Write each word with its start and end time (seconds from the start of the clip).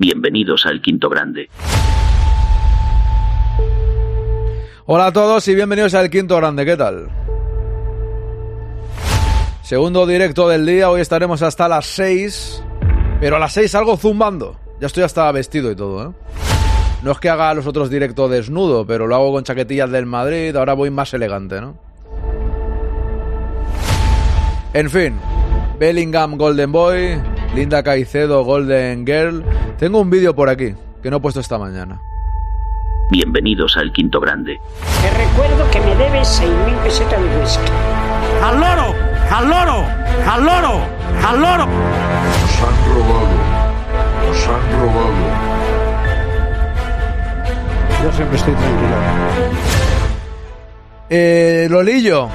Bienvenidos 0.00 0.64
al 0.64 0.80
Quinto 0.80 1.08
Grande. 1.08 1.50
Hola 4.86 5.06
a 5.06 5.12
todos 5.12 5.48
y 5.48 5.56
bienvenidos 5.56 5.92
al 5.94 6.08
Quinto 6.08 6.36
Grande, 6.36 6.64
¿qué 6.64 6.76
tal? 6.76 7.08
Segundo 9.62 10.06
directo 10.06 10.48
del 10.48 10.64
día, 10.66 10.88
hoy 10.88 11.00
estaremos 11.00 11.42
hasta 11.42 11.66
las 11.66 11.86
6, 11.86 12.62
pero 13.18 13.34
a 13.34 13.38
las 13.40 13.52
6 13.54 13.72
salgo 13.72 13.96
zumbando. 13.96 14.56
Ya 14.80 14.86
estoy 14.86 15.02
hasta 15.02 15.32
vestido 15.32 15.68
y 15.72 15.74
todo, 15.74 16.10
¿eh? 16.10 16.12
No 17.02 17.10
es 17.10 17.18
que 17.18 17.28
haga 17.28 17.52
los 17.54 17.66
otros 17.66 17.90
directos 17.90 18.30
desnudo, 18.30 18.86
pero 18.86 19.08
lo 19.08 19.16
hago 19.16 19.32
con 19.32 19.42
chaquetillas 19.42 19.90
del 19.90 20.06
Madrid, 20.06 20.54
ahora 20.54 20.74
voy 20.74 20.90
más 20.90 21.12
elegante, 21.12 21.60
¿no? 21.60 21.76
En 24.74 24.90
fin, 24.90 25.18
Bellingham 25.80 26.36
Golden 26.38 26.70
Boy, 26.70 27.20
Linda 27.54 27.82
Caicedo 27.82 28.44
Golden 28.44 29.06
Girl. 29.06 29.44
Tengo 29.78 30.00
un 30.00 30.10
vídeo 30.10 30.34
por 30.34 30.48
aquí 30.48 30.74
que 31.02 31.10
no 31.10 31.16
he 31.18 31.20
puesto 31.20 31.40
esta 31.40 31.58
mañana. 31.58 32.00
Bienvenidos 33.10 33.76
al 33.76 33.92
Quinto 33.92 34.20
Grande. 34.20 34.60
Te 35.00 35.10
recuerdo 35.10 35.70
que 35.70 35.80
me 35.80 35.94
debes 35.96 36.40
6.000 36.42 36.82
pesetas 36.82 37.20
de 37.22 37.40
whisky. 37.40 37.72
¡Al 38.42 38.60
loro! 38.60 38.94
¡Al 39.30 39.48
loro! 39.48 39.84
¡Al 40.26 40.44
loro! 40.44 40.80
¡Al 41.26 41.40
loro! 41.40 41.66
Nos 41.66 42.62
han 42.62 42.94
robado. 42.94 43.28
Nos 44.26 44.48
han 44.48 44.80
robado. 44.80 45.48
Yo 48.04 48.12
siempre 48.12 48.36
estoy 48.36 48.54
tranquilo. 48.54 48.96
Eh, 51.10 51.66
Lolillo. 51.70 52.28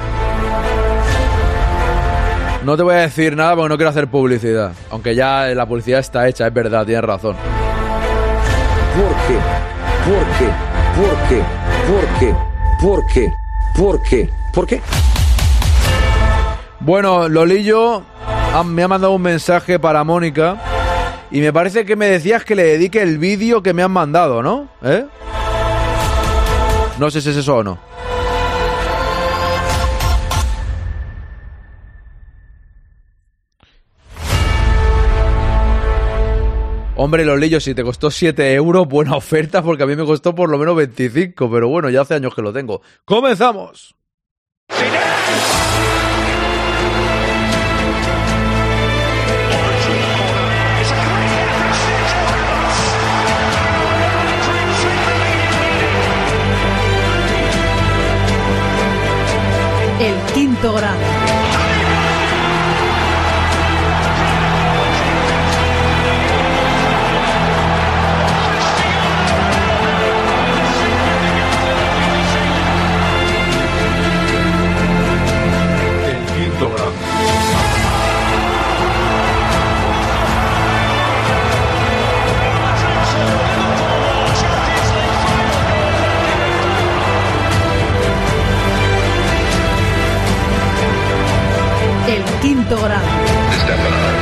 No 2.63 2.77
te 2.77 2.84
voy 2.84 2.95
a 2.95 2.99
decir 2.99 3.35
nada 3.35 3.55
porque 3.55 3.70
no 3.70 3.76
quiero 3.76 3.90
hacer 3.90 4.08
publicidad. 4.08 4.72
Aunque 4.90 5.16
ya 5.16 5.48
la 5.48 5.66
publicidad 5.66 5.99
está 5.99 6.30
hecha, 6.30 6.48
es 6.48 6.53
verdad, 6.53 6.86
tienes 6.86 7.03
razón. 7.03 7.36
¿Por 8.95 9.09
qué? 9.27 9.38
¿Por 10.08 10.26
qué? 10.38 10.49
¿Por 10.95 11.16
qué? 11.27 11.44
¿Por 11.89 12.19
qué? 12.19 12.34
¿Por 12.81 13.06
qué? 13.14 13.34
¿Por 13.75 14.02
qué? 14.03 14.30
¿Por 14.53 14.67
qué? 14.67 14.81
Bueno, 16.80 17.28
Lolillo 17.28 18.03
me 18.66 18.84
ha 18.84 18.88
mandado 18.88 19.14
un 19.14 19.22
mensaje 19.22 19.78
para 19.78 20.06
Mónica 20.06 20.56
y 21.31 21.41
me 21.41 21.52
parece 21.52 21.84
que 21.84 21.97
me 21.97 22.06
decías 22.06 22.45
que 22.45 22.56
le 22.56 22.64
dedique 22.64 23.02
el 23.02 23.17
vídeo 23.17 23.61
que 23.61 23.73
me 23.73 23.84
han 23.84 23.91
mandado, 23.91 24.41
¿no? 24.41 24.69
¿Eh? 24.84 25.06
No 26.97 27.11
sé 27.11 27.19
si 27.19 27.30
es 27.30 27.36
eso 27.36 27.58
o 27.58 27.64
no. 27.64 27.92
Hombre, 36.95 37.25
Lolillo, 37.25 37.59
si 37.59 37.73
te 37.73 37.83
costó 37.83 38.11
7 38.11 38.53
euros, 38.53 38.88
buena 38.88 39.16
oferta, 39.16 39.63
porque 39.63 39.81
a 39.81 39.88
mí 39.88 39.95
me 39.95 40.05
costó 40.05 40.36
por 40.36 40.47
lo 40.49 40.59
menos 40.59 40.75
25, 40.75 41.50
pero 41.50 41.67
bueno, 41.67 41.89
ya 41.89 42.02
hace 42.02 42.13
años 42.13 42.35
que 42.35 42.44
lo 42.44 42.53
tengo. 42.53 42.81
¡Comenzamos! 43.03 43.95
El 60.00 60.33
quinto 60.33 60.73
grado. 60.73 61.12
Quinto 92.44 92.76
grado. 92.76 94.14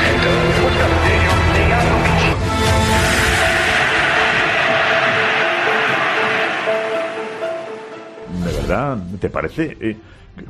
¿De 8.44 8.52
verdad? 8.54 8.98
¿Te 9.20 9.30
parece 9.30 9.78
eh, 9.82 9.96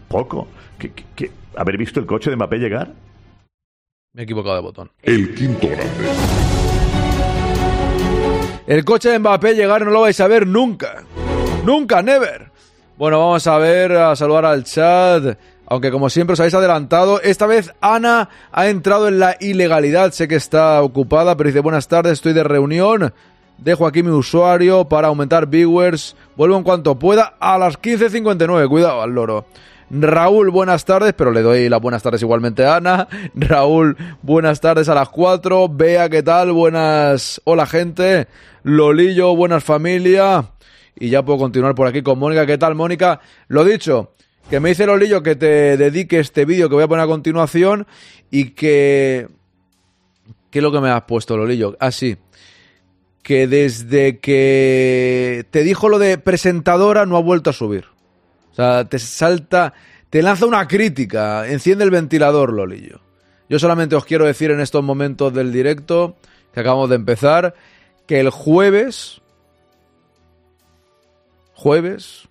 poco 0.07 0.47
que, 0.77 0.91
que- 0.91 1.05
que 1.15 1.31
haber 1.55 1.77
visto 1.77 1.99
el 1.99 2.05
coche 2.05 2.29
de 2.29 2.35
Mbappé 2.35 2.57
llegar? 2.57 2.91
Me 4.13 4.21
he 4.21 4.25
equivocado 4.25 4.55
de 4.55 4.61
botón. 4.61 4.91
El 5.01 5.33
Quinto 5.33 5.67
Grande. 5.69 6.09
El 8.67 8.85
coche 8.85 9.09
de 9.09 9.19
Mbappé 9.19 9.53
llegar 9.55 9.83
no 9.85 9.91
lo 9.91 10.01
vais 10.01 10.19
a 10.19 10.27
ver 10.27 10.45
nunca. 10.45 11.03
Nunca, 11.65 12.01
never. 12.01 12.51
Bueno, 12.97 13.19
vamos 13.19 13.47
a 13.47 13.57
ver, 13.57 13.93
a 13.93 14.15
saludar 14.15 14.45
al 14.45 14.63
chat. 14.63 15.37
Aunque 15.71 15.89
como 15.89 16.09
siempre 16.09 16.33
os 16.33 16.39
habéis 16.41 16.53
adelantado, 16.53 17.21
esta 17.21 17.47
vez 17.47 17.73
Ana 17.79 18.27
ha 18.51 18.67
entrado 18.67 19.07
en 19.07 19.19
la 19.19 19.37
ilegalidad. 19.39 20.11
Sé 20.11 20.27
que 20.27 20.35
está 20.35 20.81
ocupada, 20.81 21.37
pero 21.37 21.47
dice 21.47 21.61
buenas 21.61 21.87
tardes, 21.87 22.11
estoy 22.11 22.33
de 22.33 22.43
reunión. 22.43 23.13
Dejo 23.57 23.87
aquí 23.87 24.03
mi 24.03 24.09
usuario 24.09 24.89
para 24.89 25.07
aumentar 25.07 25.47
viewers. 25.47 26.17
Vuelvo 26.35 26.57
en 26.57 26.63
cuanto 26.63 26.99
pueda 26.99 27.35
a 27.39 27.57
las 27.57 27.79
15.59. 27.79 28.67
Cuidado 28.67 29.01
al 29.01 29.11
loro. 29.11 29.45
Raúl, 29.89 30.51
buenas 30.51 30.83
tardes, 30.83 31.13
pero 31.13 31.31
le 31.31 31.41
doy 31.41 31.69
las 31.69 31.79
buenas 31.79 32.03
tardes 32.03 32.21
igualmente 32.21 32.65
a 32.65 32.75
Ana. 32.75 33.07
Raúl, 33.33 33.95
buenas 34.21 34.59
tardes 34.59 34.89
a 34.89 34.93
las 34.93 35.07
4. 35.07 35.69
Bea, 35.69 36.09
¿qué 36.09 36.21
tal? 36.21 36.51
Buenas. 36.51 37.39
Hola, 37.45 37.65
gente. 37.65 38.27
Lolillo, 38.63 39.37
buenas 39.37 39.63
familia. 39.63 40.51
Y 40.99 41.07
ya 41.07 41.23
puedo 41.23 41.39
continuar 41.39 41.75
por 41.75 41.87
aquí 41.87 42.01
con 42.01 42.19
Mónica. 42.19 42.45
¿Qué 42.45 42.57
tal, 42.57 42.75
Mónica? 42.75 43.21
Lo 43.47 43.63
dicho, 43.63 44.11
que 44.51 44.59
me 44.59 44.67
dice 44.67 44.85
Lolillo 44.85 45.23
que 45.23 45.37
te 45.37 45.77
dedique 45.77 46.19
este 46.19 46.43
vídeo 46.43 46.67
que 46.67 46.75
voy 46.75 46.83
a 46.83 46.87
poner 46.89 47.05
a 47.05 47.07
continuación 47.07 47.87
y 48.29 48.49
que... 48.49 49.29
¿Qué 50.49 50.59
es 50.59 50.63
lo 50.63 50.73
que 50.73 50.81
me 50.81 50.89
has 50.89 51.03
puesto, 51.03 51.37
Lolillo? 51.37 51.77
Ah, 51.79 51.91
sí. 51.91 52.17
Que 53.23 53.47
desde 53.47 54.19
que 54.19 55.45
te 55.51 55.63
dijo 55.63 55.87
lo 55.87 55.99
de 55.99 56.17
presentadora 56.17 57.05
no 57.05 57.15
ha 57.15 57.21
vuelto 57.21 57.49
a 57.49 57.53
subir. 57.53 57.85
O 58.51 58.55
sea, 58.55 58.83
te 58.83 58.99
salta, 58.99 59.73
te 60.09 60.21
lanza 60.21 60.45
una 60.45 60.67
crítica, 60.67 61.47
enciende 61.47 61.85
el 61.85 61.91
ventilador, 61.91 62.51
Lolillo. 62.51 62.99
Yo 63.47 63.57
solamente 63.57 63.95
os 63.95 64.03
quiero 64.03 64.25
decir 64.25 64.51
en 64.51 64.59
estos 64.59 64.83
momentos 64.83 65.33
del 65.33 65.53
directo, 65.53 66.17
que 66.53 66.59
acabamos 66.59 66.89
de 66.89 66.97
empezar, 66.97 67.55
que 68.05 68.19
el 68.19 68.29
jueves, 68.29 69.21
jueves, 71.53 72.27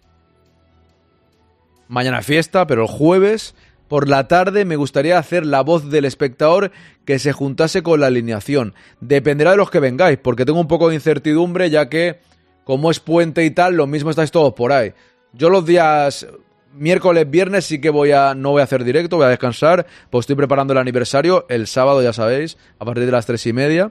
mañana 1.91 2.23
fiesta, 2.23 2.67
pero 2.67 2.83
el 2.83 2.89
jueves 2.89 3.55
por 3.89 4.09
la 4.09 4.28
tarde 4.28 4.65
me 4.65 4.77
gustaría 4.77 5.19
hacer 5.19 5.45
la 5.45 5.62
voz 5.62 5.91
del 5.91 6.05
espectador 6.05 6.71
que 7.05 7.19
se 7.19 7.33
juntase 7.33 7.83
con 7.83 7.99
la 7.99 8.06
alineación. 8.06 8.75
Dependerá 9.01 9.51
de 9.51 9.56
los 9.56 9.71
que 9.71 9.81
vengáis, 9.81 10.17
porque 10.17 10.45
tengo 10.45 10.61
un 10.61 10.69
poco 10.69 10.89
de 10.89 10.95
incertidumbre, 10.95 11.69
ya 11.71 11.89
que 11.89 12.21
como 12.62 12.93
es 12.93 13.01
puente 13.01 13.45
y 13.45 13.51
tal, 13.51 13.75
lo 13.75 13.89
mismo 13.89 14.11
estáis 14.11 14.31
todos 14.31 14.55
por 14.55 14.71
ahí. 14.71 14.93
Yo 15.33 15.51
los 15.51 15.67
días 15.67 16.28
miércoles, 16.73 17.28
viernes 17.28 17.65
sí 17.65 17.81
que 17.81 17.91
voy 17.91 18.12
a 18.12 18.37
no 18.37 18.53
voy 18.53 18.61
a 18.61 18.65
hacer 18.65 18.84
directo, 18.84 19.17
voy 19.17 19.27
a 19.27 19.31
descansar, 19.31 19.84
pues 20.09 20.22
estoy 20.22 20.37
preparando 20.37 20.72
el 20.72 20.78
aniversario 20.78 21.47
el 21.49 21.67
sábado, 21.67 22.01
ya 22.01 22.12
sabéis, 22.12 22.57
a 22.78 22.84
partir 22.84 23.07
de 23.07 23.12
las 23.12 23.27
tres 23.27 23.45
y 23.47 23.53
media. 23.53 23.91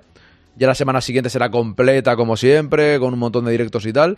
Ya 0.56 0.68
la 0.68 0.76
semana 0.76 1.02
siguiente 1.02 1.30
será 1.30 1.52
completa 1.52 2.16
como 2.16 2.38
siempre, 2.38 2.98
con 3.00 3.13
un 3.13 3.19
montón 3.19 3.44
de 3.44 3.52
directos 3.52 3.86
y 3.86 3.92
tal. 3.92 4.18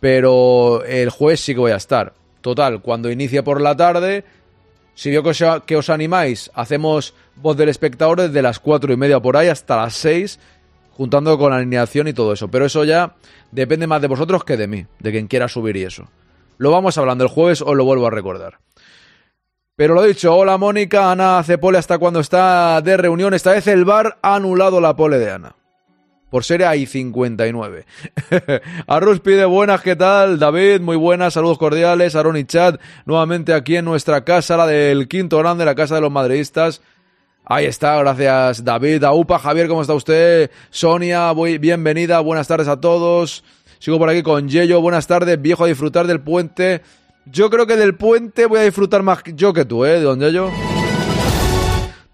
Pero 0.00 0.84
el 0.84 1.08
jueves 1.08 1.40
sí 1.40 1.54
que 1.54 1.60
voy 1.60 1.72
a 1.72 1.76
estar. 1.76 2.12
Total, 2.46 2.80
cuando 2.80 3.10
inicie 3.10 3.42
por 3.42 3.60
la 3.60 3.76
tarde, 3.76 4.24
si 4.94 5.10
veo 5.10 5.24
que 5.24 5.76
os, 5.76 5.90
animáis, 5.90 6.48
hacemos 6.54 7.12
voz 7.34 7.56
del 7.56 7.68
espectador 7.68 8.20
desde 8.20 8.40
las 8.40 8.60
cuatro 8.60 8.92
y 8.92 8.96
media 8.96 9.18
por 9.18 9.36
ahí 9.36 9.48
hasta 9.48 9.74
las 9.74 9.94
seis, 9.94 10.38
juntando 10.92 11.36
con 11.38 11.52
alineación 11.52 12.06
y 12.06 12.12
todo 12.12 12.32
eso. 12.32 12.46
Pero 12.46 12.64
eso 12.64 12.84
ya 12.84 13.16
depende 13.50 13.88
más 13.88 14.00
de 14.00 14.06
vosotros 14.06 14.44
que 14.44 14.56
de 14.56 14.68
mí, 14.68 14.86
de 15.00 15.10
quien 15.10 15.26
quiera 15.26 15.48
subir 15.48 15.76
y 15.76 15.82
eso. 15.82 16.08
Lo 16.56 16.70
vamos 16.70 16.96
hablando 16.98 17.24
el 17.24 17.30
jueves, 17.30 17.62
os 17.62 17.74
lo 17.74 17.84
vuelvo 17.84 18.06
a 18.06 18.10
recordar. 18.10 18.60
Pero 19.74 19.94
lo 19.94 20.02
dicho, 20.04 20.32
hola 20.32 20.56
Mónica, 20.56 21.10
Ana 21.10 21.40
hace 21.40 21.58
pole 21.58 21.78
hasta 21.78 21.98
cuando 21.98 22.20
está 22.20 22.80
de 22.80 22.96
reunión. 22.96 23.34
Esta 23.34 23.50
vez 23.50 23.66
el 23.66 23.84
bar 23.84 24.18
ha 24.22 24.36
anulado 24.36 24.80
la 24.80 24.94
pole 24.94 25.18
de 25.18 25.32
Ana. 25.32 25.56
Por 26.30 26.42
ser 26.42 26.64
hay 26.64 26.86
59. 26.86 27.86
Arrus 28.86 29.20
pide 29.20 29.44
buenas, 29.44 29.80
¿qué 29.82 29.94
tal? 29.94 30.38
David, 30.38 30.80
muy 30.80 30.96
buenas, 30.96 31.34
saludos 31.34 31.58
cordiales. 31.58 32.16
Aaron 32.16 32.36
y 32.36 32.44
Chad, 32.44 32.80
nuevamente 33.04 33.54
aquí 33.54 33.76
en 33.76 33.84
nuestra 33.84 34.24
casa, 34.24 34.56
la 34.56 34.66
del 34.66 35.06
quinto 35.06 35.38
grande, 35.38 35.64
la 35.64 35.76
casa 35.76 35.94
de 35.94 36.00
los 36.00 36.10
madridistas. 36.10 36.82
Ahí 37.48 37.66
está, 37.66 37.96
gracias 37.98 38.64
David, 38.64 39.04
Aupa, 39.04 39.38
Javier, 39.38 39.68
¿cómo 39.68 39.80
está 39.80 39.94
usted? 39.94 40.50
Sonia, 40.70 41.30
voy, 41.30 41.58
bienvenida, 41.58 42.18
buenas 42.18 42.48
tardes 42.48 42.66
a 42.66 42.80
todos. 42.80 43.44
Sigo 43.78 43.98
por 43.98 44.08
aquí 44.08 44.24
con 44.24 44.48
Yello, 44.48 44.80
buenas 44.80 45.06
tardes, 45.06 45.40
viejo, 45.40 45.64
a 45.64 45.68
disfrutar 45.68 46.08
del 46.08 46.20
puente. 46.20 46.82
Yo 47.24 47.48
creo 47.50 47.68
que 47.68 47.76
del 47.76 47.94
puente 47.94 48.46
voy 48.46 48.58
a 48.58 48.62
disfrutar 48.62 49.04
más 49.04 49.22
yo 49.34 49.52
que 49.52 49.64
tú, 49.64 49.84
¿eh, 49.84 50.00
don 50.00 50.18
Yello? 50.18 50.50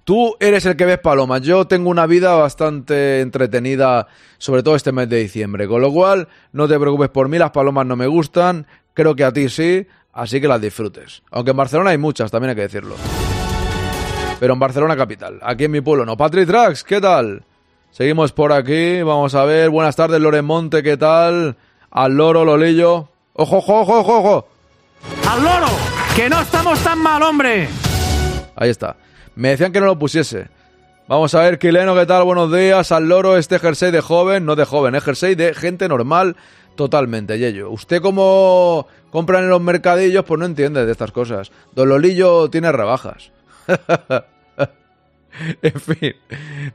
Tú 0.04 0.37
eres 0.40 0.66
el 0.66 0.76
que 0.76 0.84
ves 0.84 0.99
palomas. 0.99 1.43
Yo 1.43 1.66
tengo 1.66 1.90
una 1.90 2.06
vida 2.06 2.34
bastante 2.34 3.20
entretenida, 3.20 4.08
sobre 4.38 4.62
todo 4.62 4.75
este 4.75 4.93
mes 4.93 5.08
de 5.08 5.19
diciembre. 5.19 5.69
Con 5.69 5.81
lo 5.81 5.93
cual, 5.93 6.28
no 6.52 6.66
te 6.66 6.78
preocupes 6.78 7.10
por 7.10 7.28
mí, 7.28 7.38
las 7.38 7.52
palomas 7.52 7.87
no 7.87 7.96
me 7.96 8.06
gustan. 8.06 8.66
Creo 8.94 9.14
que 9.14 9.25
a 9.25 9.32
ti 9.32 9.49
sí, 9.49 9.87
así 10.12 10.40
que 10.40 10.49
las 10.49 10.60
disfrutes. 10.60 11.22
Aunque 11.31 11.52
en 11.52 11.56
Barcelona 11.56 11.90
hay 11.90 11.99
muchas, 11.99 12.31
también 12.31 12.50
hay 12.50 12.56
que 12.56 12.62
decirlo 12.62 12.96
pero 14.43 14.54
en 14.54 14.58
Barcelona 14.58 14.96
capital. 14.96 15.38
Aquí 15.40 15.66
en 15.66 15.70
mi 15.70 15.81
pueblo 15.82 16.05
no. 16.05 16.16
Patrick 16.16 16.48
Trax, 16.48 16.82
¿qué 16.82 17.00
tal? 17.00 17.44
Seguimos 17.93 18.32
por 18.32 18.52
aquí, 18.52 19.00
vamos 19.00 19.37
a 19.37 19.44
ver. 19.44 19.70
Buenas 19.70 19.94
tardes, 19.94 20.20
Loremonte, 20.20 20.82
¿qué 20.82 20.96
tal? 20.96 21.56
Al 21.93 22.16
loro, 22.16 22.44
Lolillo. 22.44 23.08
¡Ojo, 23.34 23.58
ojo, 23.58 23.82
ojo, 23.82 23.98
ojo, 24.00 24.19
ojo! 24.19 24.48
¡Al 25.31 25.44
loro! 25.44 25.69
¡Que 26.16 26.28
no 26.28 26.40
estamos 26.40 26.81
tan 26.81 26.98
mal, 26.98 27.22
hombre! 27.22 27.69
Ahí 28.56 28.70
está. 28.70 28.96
Me 29.34 29.49
decían 29.50 29.73
que 29.73 29.81
no 29.81 29.87
lo 29.87 29.99
pusiese. 29.99 30.49
Vamos 31.08 31.34
a 31.34 31.43
ver, 31.43 31.58
Quileno, 31.58 31.94
¿qué 31.94 32.06
tal? 32.06 32.25
Buenos 32.25 32.52
días. 32.52 32.93
Al 32.93 33.08
loro, 33.08 33.37
este 33.37 33.58
jersey 33.58 33.90
de 33.90 34.00
joven, 34.00 34.44
no 34.44 34.56
de 34.56 34.64
joven, 34.64 34.94
es 34.94 35.02
jersey 35.05 35.34
de 35.34 35.55
gente 35.55 35.88
normal 35.88 36.37
totalmente, 36.76 37.38
Yello. 37.38 37.70
Usted 37.70 38.00
como 38.00 38.87
compra 39.11 39.40
en 39.40 39.49
los 39.49 39.61
mercadillos, 39.61 40.25
pues 40.25 40.38
no 40.38 40.46
entiende 40.46 40.87
de 40.87 40.93
estas 40.93 41.12
cosas. 41.12 41.50
Don 41.75 41.88
Lolillo 41.88 42.49
tiene 42.50 42.73
rebajas. 42.73 43.32
en 45.62 45.81
fin, 45.81 46.14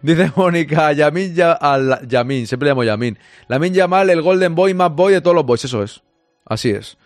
dice 0.02 0.32
Mónica, 0.36 0.92
Yamin, 0.94 1.34
ya, 1.34 1.54
al, 1.54 2.08
Yamin, 2.08 2.48
siempre 2.48 2.68
le 2.68 2.72
llamo 2.72 2.84
Yamin. 2.84 3.18
Lamin 3.48 3.74
Yamal, 3.74 4.10
el 4.10 4.22
Golden 4.22 4.56
Boy 4.56 4.74
más 4.74 4.92
boy 4.92 5.14
de 5.14 5.22
todos 5.22 5.36
los 5.36 5.46
boys, 5.46 5.66
eso 5.66 5.84
es. 5.84 6.02
Así 6.46 6.70
es. 6.70 6.98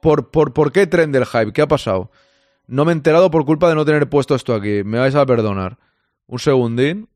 ¿Por, 0.00 0.30
por, 0.30 0.52
¿Por 0.52 0.72
qué 0.72 0.86
tren 0.86 1.12
del 1.12 1.26
hype? 1.26 1.52
¿Qué 1.52 1.62
ha 1.62 1.68
pasado? 1.68 2.10
No 2.70 2.84
me 2.84 2.92
he 2.92 2.94
enterado 2.94 3.32
por 3.32 3.44
culpa 3.44 3.68
de 3.68 3.74
no 3.74 3.84
tener 3.84 4.08
puesto 4.08 4.36
esto 4.36 4.54
aquí. 4.54 4.84
Me 4.84 5.00
vais 5.00 5.16
a 5.16 5.26
perdonar. 5.26 5.78
Un 6.26 6.38
segundín. 6.38 7.08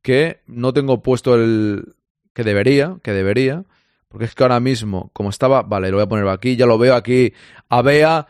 Que 0.00 0.40
no 0.46 0.72
tengo 0.72 1.02
puesto 1.02 1.34
el... 1.34 1.94
Que 2.32 2.44
debería, 2.44 2.96
que 3.02 3.12
debería. 3.12 3.64
Porque 4.08 4.24
es 4.24 4.34
que 4.34 4.42
ahora 4.42 4.58
mismo, 4.58 5.10
como 5.12 5.28
estaba... 5.28 5.62
Vale, 5.62 5.90
lo 5.90 5.98
voy 5.98 6.04
a 6.04 6.08
poner 6.08 6.26
aquí. 6.28 6.56
Ya 6.56 6.64
lo 6.64 6.78
veo 6.78 6.94
aquí. 6.94 7.34
A 7.68 7.82
Bea. 7.82 8.26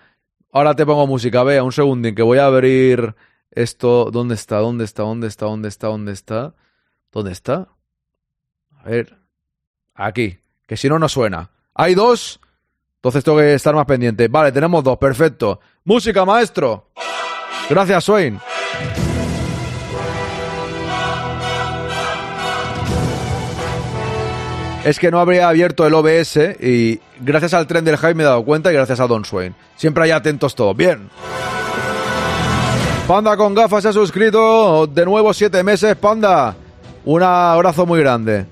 Ahora 0.51 0.75
te 0.75 0.85
pongo 0.85 1.07
música. 1.07 1.45
Bea, 1.45 1.63
un 1.63 1.71
segundín. 1.71 2.17
Que 2.17 2.23
voy 2.23 2.39
a 2.39 2.47
abrir 2.47 3.15
esto, 3.53 4.11
¿dónde 4.11 4.35
está? 4.35 4.59
¿Dónde 4.59 4.85
está? 4.85 5.05
¿Dónde 5.05 5.29
está? 5.29 5.47
¿Dónde 5.47 5.69
está? 5.69 5.87
¿Dónde 5.87 6.13
está? 6.13 6.55
¿Dónde 7.13 7.33
está? 7.33 7.69
A 8.77 8.91
ver. 8.91 9.17
Aquí. 9.95 10.39
Que 10.67 10.77
si 10.77 10.89
no, 10.89 10.99
no 10.99 11.09
suena. 11.09 11.51
Hay 11.75 11.95
dos. 11.95 12.41
Entonces 12.97 13.23
tengo 13.23 13.39
que 13.39 13.55
estar 13.55 13.73
más 13.73 13.87
pendiente. 13.87 14.27
Vale, 14.27 14.51
tenemos 14.51 14.83
dos. 14.83 14.99
Perfecto. 14.99 15.61
Música, 15.87 16.25
maestro. 16.25 16.85
Gracias, 17.71 18.03
Swain. 18.05 18.41
Es 24.85 24.99
que 24.99 25.13
no 25.13 25.21
habría 25.21 25.49
abierto 25.49 25.87
el 25.87 25.95
OBS 25.95 26.61
y 26.61 27.01
gracias 27.21 27.55
al 27.55 27.69
tren 27.69 27.85
del 27.85 27.97
hype 27.99 28.15
me 28.15 28.25
he 28.25 28.27
dado 28.27 28.45
cuenta 28.45 28.73
y 28.73 28.75
gracias 28.75 28.99
a 28.99 29.07
Don 29.07 29.25
Swain. 29.25 29.55
Siempre 29.77 30.03
hay 30.05 30.11
atentos 30.11 30.57
todos. 30.57 30.77
Bien. 30.77 31.09
Panda 33.07 33.37
con 33.37 33.55
gafas 33.55 33.85
se 33.85 33.89
ha 33.91 33.93
suscrito 33.93 34.89
de 34.89 35.05
nuevo 35.05 35.33
siete 35.33 35.63
meses. 35.63 35.95
Panda, 35.95 36.57
un 37.05 37.23
abrazo 37.23 37.87
muy 37.87 38.01
grande. 38.01 38.47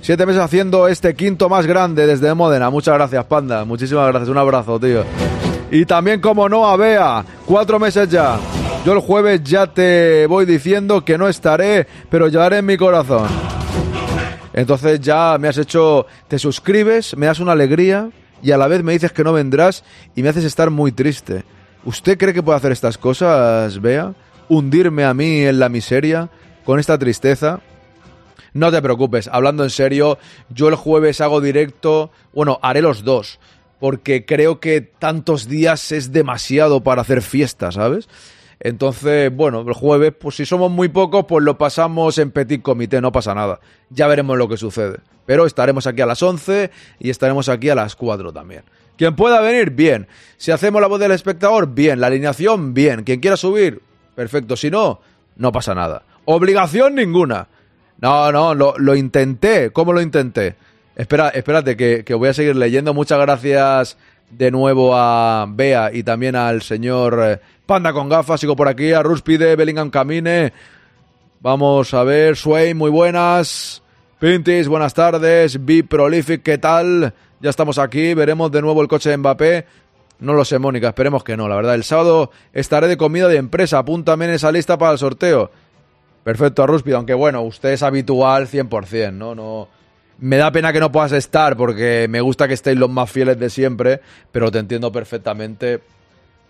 Siete 0.00 0.24
meses 0.24 0.40
haciendo 0.40 0.88
este 0.88 1.14
quinto 1.14 1.50
más 1.50 1.66
grande 1.66 2.06
desde 2.06 2.32
Módena. 2.32 2.70
Muchas 2.70 2.94
gracias, 2.94 3.24
Panda. 3.26 3.66
Muchísimas 3.66 4.06
gracias. 4.08 4.30
Un 4.30 4.38
abrazo, 4.38 4.80
tío. 4.80 5.04
Y 5.70 5.84
también, 5.84 6.20
como 6.20 6.48
no, 6.48 6.66
a 6.66 6.76
Bea. 6.76 7.24
Cuatro 7.44 7.78
meses 7.78 8.08
ya. 8.08 8.38
Yo 8.84 8.92
el 8.92 9.00
jueves 9.00 9.42
ya 9.44 9.66
te 9.66 10.26
voy 10.26 10.46
diciendo 10.46 11.04
que 11.04 11.18
no 11.18 11.28
estaré, 11.28 11.86
pero 12.08 12.28
llevaré 12.28 12.58
en 12.58 12.66
mi 12.66 12.76
corazón. 12.76 13.28
Entonces 14.52 15.00
ya 15.00 15.36
me 15.38 15.48
has 15.48 15.58
hecho... 15.58 16.06
Te 16.26 16.38
suscribes, 16.38 17.16
me 17.16 17.26
das 17.26 17.40
una 17.40 17.52
alegría 17.52 18.10
y 18.42 18.52
a 18.52 18.56
la 18.56 18.68
vez 18.68 18.82
me 18.82 18.92
dices 18.92 19.12
que 19.12 19.24
no 19.24 19.32
vendrás 19.32 19.84
y 20.14 20.22
me 20.22 20.30
haces 20.30 20.44
estar 20.44 20.70
muy 20.70 20.92
triste. 20.92 21.44
¿Usted 21.84 22.18
cree 22.18 22.34
que 22.34 22.42
puede 22.42 22.56
hacer 22.58 22.72
estas 22.72 22.98
cosas, 22.98 23.80
Bea? 23.80 24.14
¿Hundirme 24.48 25.04
a 25.04 25.14
mí 25.14 25.40
en 25.42 25.58
la 25.58 25.68
miseria? 25.68 26.30
¿Con 26.64 26.78
esta 26.78 26.98
tristeza? 26.98 27.60
No 28.54 28.72
te 28.72 28.80
preocupes, 28.82 29.28
hablando 29.30 29.62
en 29.62 29.70
serio, 29.70 30.18
yo 30.48 30.68
el 30.68 30.74
jueves 30.74 31.20
hago 31.20 31.40
directo, 31.40 32.10
bueno, 32.32 32.58
haré 32.62 32.80
los 32.80 33.04
dos, 33.04 33.38
porque 33.80 34.24
creo 34.24 34.60
que 34.60 34.80
tantos 34.80 35.48
días 35.48 35.92
es 35.92 36.12
demasiado 36.12 36.82
para 36.82 37.02
hacer 37.02 37.22
fiesta, 37.22 37.72
¿sabes? 37.72 38.08
Entonces, 38.60 39.34
bueno, 39.34 39.60
el 39.60 39.72
jueves, 39.72 40.12
pues 40.18 40.36
si 40.36 40.44
somos 40.44 40.70
muy 40.70 40.88
pocos, 40.88 41.26
pues 41.28 41.44
lo 41.44 41.58
pasamos 41.58 42.18
en 42.18 42.32
petit 42.32 42.60
comité, 42.60 43.00
no 43.00 43.12
pasa 43.12 43.34
nada. 43.34 43.60
Ya 43.90 44.08
veremos 44.08 44.36
lo 44.36 44.48
que 44.48 44.56
sucede. 44.56 44.98
Pero 45.26 45.46
estaremos 45.46 45.86
aquí 45.86 46.00
a 46.00 46.06
las 46.06 46.22
11 46.22 46.70
y 46.98 47.10
estaremos 47.10 47.48
aquí 47.48 47.68
a 47.68 47.74
las 47.74 47.94
4 47.94 48.32
también. 48.32 48.64
Quien 48.96 49.14
pueda 49.14 49.40
venir, 49.40 49.70
bien. 49.70 50.08
Si 50.38 50.50
hacemos 50.50 50.80
la 50.82 50.88
voz 50.88 50.98
del 50.98 51.12
espectador, 51.12 51.72
bien. 51.72 52.00
La 52.00 52.08
alineación, 52.08 52.74
bien. 52.74 53.04
Quien 53.04 53.20
quiera 53.20 53.36
subir, 53.36 53.80
perfecto. 54.16 54.56
Si 54.56 54.70
no, 54.70 55.00
no 55.36 55.52
pasa 55.52 55.74
nada. 55.74 56.02
Obligación 56.24 56.96
ninguna. 56.96 57.46
No, 58.00 58.32
no, 58.32 58.54
lo, 58.54 58.96
intenté. 58.96 59.70
¿Cómo 59.70 59.92
lo 59.92 60.00
intenté? 60.00 60.56
Espera, 60.98 61.28
espérate, 61.28 61.76
que, 61.76 62.04
que, 62.04 62.12
voy 62.12 62.28
a 62.28 62.34
seguir 62.34 62.56
leyendo. 62.56 62.92
Muchas 62.92 63.20
gracias 63.20 63.96
de 64.30 64.50
nuevo 64.50 64.94
a 64.94 65.46
Bea 65.48 65.90
y 65.92 66.02
también 66.02 66.36
al 66.36 66.60
señor 66.60 67.20
eh, 67.22 67.40
Panda 67.66 67.92
con 67.92 68.08
gafas. 68.08 68.40
Sigo 68.40 68.56
por 68.56 68.66
aquí. 68.66 68.92
A 68.92 69.02
Ruspide, 69.02 69.54
Bellingham 69.54 69.90
Camine. 69.90 70.52
Vamos 71.40 71.94
a 71.94 72.02
ver. 72.02 72.36
Swain, 72.36 72.76
muy 72.76 72.90
buenas. 72.90 73.80
Pintis, 74.18 74.66
buenas 74.66 74.92
tardes. 74.92 75.64
Be 75.64 75.84
Prolific, 75.84 76.42
¿qué 76.42 76.58
tal? 76.58 77.14
Ya 77.40 77.50
estamos 77.50 77.78
aquí, 77.78 78.14
veremos 78.14 78.50
de 78.50 78.60
nuevo 78.60 78.82
el 78.82 78.88
coche 78.88 79.10
de 79.10 79.16
Mbappé. 79.18 79.66
No 80.18 80.32
lo 80.32 80.44
sé, 80.44 80.58
Mónica, 80.58 80.88
esperemos 80.88 81.22
que 81.22 81.36
no, 81.36 81.46
la 81.46 81.54
verdad. 81.54 81.76
El 81.76 81.84
sábado 81.84 82.32
estaré 82.52 82.88
de 82.88 82.96
comida 82.96 83.28
de 83.28 83.36
empresa, 83.36 83.78
apúntame 83.78 84.24
en 84.24 84.32
esa 84.32 84.50
lista 84.50 84.76
para 84.76 84.90
el 84.90 84.98
sorteo. 84.98 85.52
Perfecto, 86.24 86.66
Rúspido, 86.66 86.96
aunque 86.96 87.14
bueno, 87.14 87.42
usted 87.42 87.68
es 87.68 87.84
habitual 87.84 88.48
100%, 88.48 89.12
¿no? 89.12 89.36
No... 89.36 89.77
Me 90.18 90.36
da 90.36 90.50
pena 90.50 90.72
que 90.72 90.80
no 90.80 90.90
puedas 90.90 91.12
estar 91.12 91.56
porque 91.56 92.06
me 92.08 92.20
gusta 92.20 92.48
que 92.48 92.54
estéis 92.54 92.76
los 92.76 92.90
más 92.90 93.10
fieles 93.10 93.38
de 93.38 93.50
siempre, 93.50 94.00
pero 94.32 94.50
te 94.50 94.58
entiendo 94.58 94.90
perfectamente. 94.90 95.80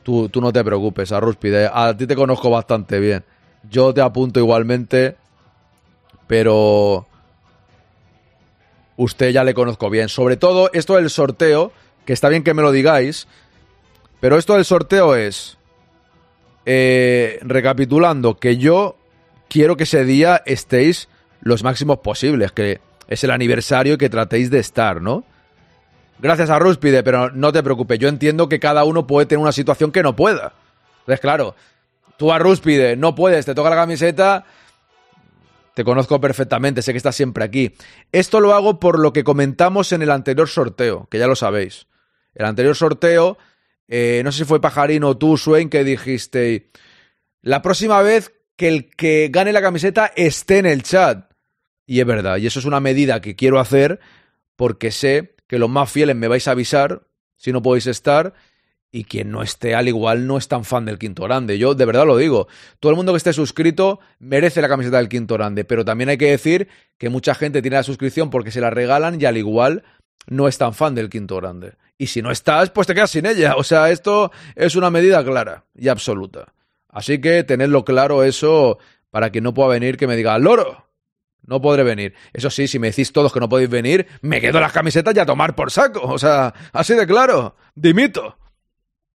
Tú, 0.02 0.28
tú 0.31 0.40
no 0.40 0.52
te 0.52 0.64
preocupes, 0.64 1.11
Rúspide. 1.11 1.71
A 1.73 1.95
ti 1.97 2.07
te 2.07 2.16
conozco 2.16 2.49
bastante 2.49 2.99
bien. 2.99 3.25
Yo 3.71 3.93
te 3.93 4.00
apunto 4.00 4.40
igualmente, 4.40 5.16
pero 6.26 7.07
usted 8.97 9.31
ya 9.31 9.45
le 9.45 9.54
conozco 9.54 9.90
bien. 9.90 10.09
Sobre 10.09 10.37
todo 10.37 10.71
esto 10.73 10.97
del 10.97 11.11
sorteo, 11.11 11.73
que 12.07 12.14
está 12.14 12.28
bien 12.28 12.43
que 12.45 12.54
me 12.54 12.62
lo 12.62 12.73
digáis, 12.73 13.28
pero 14.21 14.38
esto 14.38 14.54
del 14.54 14.64
sorteo 14.64 15.14
es, 15.14 15.59
eh, 16.66 17.38
recapitulando, 17.43 18.38
que 18.38 18.57
yo 18.57 18.97
quiero 19.49 19.76
que 19.76 19.85
ese 19.85 20.04
día 20.04 20.43
estéis 20.45 21.09
los 21.40 21.62
máximos 21.62 21.99
posibles, 21.99 22.52
que 22.52 22.81
es 23.09 23.25
el 23.25 23.31
aniversario 23.31 23.95
y 23.95 23.99
que 23.99 24.09
tratéis 24.09 24.50
de 24.50 24.61
estar, 24.61 25.03
¿no? 25.03 25.25
Gracias 26.21 26.50
a 26.50 26.59
Rúspide, 26.59 27.03
pero 27.03 27.31
no 27.31 27.53
te 27.53 27.62
preocupes, 27.62 27.99
yo 27.99 28.09
entiendo 28.09 28.49
que 28.49 28.61
cada 28.61 28.85
uno 28.85 29.07
puede 29.07 29.27
tener 29.27 29.43
una 29.43 29.53
situación 29.53 29.91
que 29.91 30.03
no 30.03 30.15
pueda. 30.15 30.53
Entonces, 31.00 31.21
claro, 31.21 31.55
tú 32.17 32.33
a 32.33 32.38
Rúspide 32.38 32.97
no 32.97 33.15
puedes, 33.15 33.47
te 33.47 33.55
toca 33.55 33.71
la 33.71 33.77
camiseta 33.77 34.45
te 35.79 35.85
conozco 35.85 36.21
perfectamente, 36.21 36.83
sé 36.83 36.91
que 36.91 36.97
estás 36.97 37.15
siempre 37.15 37.45
aquí. 37.45 37.73
Esto 38.11 38.41
lo 38.41 38.53
hago 38.53 38.81
por 38.81 38.99
lo 38.99 39.12
que 39.12 39.23
comentamos 39.23 39.93
en 39.93 40.03
el 40.03 40.11
anterior 40.11 40.49
sorteo, 40.49 41.07
que 41.09 41.21
ya 41.21 41.29
lo 41.29 41.37
sabéis. 41.37 41.87
El 42.35 42.47
anterior 42.47 42.75
sorteo, 42.75 43.38
eh, 43.87 44.23
no 44.25 44.33
sé 44.33 44.38
si 44.38 44.45
fue 44.45 44.61
Pajarino 44.61 45.11
o 45.11 45.17
tú, 45.17 45.37
Swain, 45.37 45.71
que 45.71 45.85
dijiste, 45.85 46.73
la 47.43 47.62
próxima 47.62 48.03
vez 48.03 48.33
que 48.57 48.67
el 48.67 48.91
que 48.91 49.29
gane 49.31 49.53
la 49.53 49.62
camiseta 49.62 50.11
esté 50.17 50.59
en 50.59 50.67
el 50.67 50.83
chat. 50.83 51.27
Y 51.88 52.00
es 52.00 52.07
verdad, 52.07 52.37
y 52.37 52.47
eso 52.47 52.59
es 52.59 52.66
una 52.66 52.80
medida 52.80 53.23
que 53.23 53.35
quiero 53.35 53.59
hacer 53.59 53.99
porque 54.57 54.90
sé 54.90 55.35
que 55.47 55.59
los 55.59 55.71
más 55.71 55.90
fieles 55.90 56.14
me 56.14 56.28
vais 56.28 56.47
a 56.47 56.50
avisar 56.50 57.00
si 57.35 57.50
no 57.50 57.62
podéis 57.62 57.87
estar 57.87 58.35
y 58.92 59.04
quien 59.04 59.30
no 59.30 59.42
esté 59.42 59.75
al 59.75 59.88
igual 59.88 60.26
no 60.26 60.37
es 60.37 60.49
tan 60.49 60.66
fan 60.66 60.85
del 60.85 60.99
quinto 60.99 61.23
grande. 61.25 61.57
Yo 61.57 61.75
de 61.75 61.87
verdad 61.87 62.04
lo 62.04 62.18
digo. 62.18 62.47
Todo 62.78 62.90
el 62.90 62.97
mundo 62.97 63.14
que 63.14 63.16
esté 63.16 63.33
suscrito 63.33 64.00
merece 64.18 64.61
la 64.61 64.68
camiseta 64.68 64.99
del 64.99 65.09
quinto 65.09 65.33
grande, 65.33 65.64
pero 65.64 65.83
también 65.83 66.11
hay 66.11 66.18
que 66.18 66.30
decir 66.30 66.68
que 66.99 67.09
mucha 67.09 67.35
gente 67.35 67.62
tiene 67.62 67.78
la 67.78 67.83
suscripción 67.83 68.28
porque 68.28 68.50
se 68.50 68.61
la 68.61 68.68
regalan 68.68 69.18
y 69.18 69.25
al 69.25 69.38
igual 69.38 69.83
no 70.26 70.47
es 70.47 70.59
tan 70.59 70.75
fan 70.75 70.95
del 70.95 71.09
quinto 71.09 71.37
grande. 71.37 71.73
Y 71.97 72.09
si 72.09 72.21
no 72.21 72.30
estás, 72.30 72.68
pues 72.68 72.87
te 72.87 72.95
quedas 72.95 73.12
sin 73.12 73.25
ella. 73.25 73.57
O 73.57 73.64
sea, 73.64 73.88
esto 73.88 74.30
es 74.57 74.76
una 74.76 74.90
medida 74.90 75.25
clara 75.25 75.64
y 75.75 75.88
absoluta. 75.88 76.52
Así 76.90 77.18
que 77.18 77.45
tenedlo 77.45 77.87
claro 77.87 78.25
eso 78.25 78.76
para 79.09 79.33
que 79.33 79.40
no 79.40 79.54
pueda 79.54 79.71
venir 79.71 79.97
que 79.97 80.07
me 80.07 80.16
diga, 80.16 80.38
loro, 80.38 80.88
no 81.49 81.62
podré 81.62 81.83
venir. 81.83 82.14
Eso 82.33 82.50
sí, 82.50 82.69
si 82.69 82.78
me 82.78 82.88
decís 82.88 83.11
todos 83.11 83.33
que 83.33 83.40
no 83.40 83.49
podéis 83.49 83.71
venir, 83.71 84.07
me 84.21 84.38
quedo 84.40 84.61
las 84.61 84.71
camisetas 84.71 85.17
y 85.17 85.19
a 85.19 85.25
tomar 85.25 85.55
por 85.55 85.71
saco. 85.71 86.02
O 86.02 86.19
sea, 86.19 86.52
así 86.73 86.95
de 86.95 87.07
claro. 87.07 87.57
Dimito. 87.75 88.37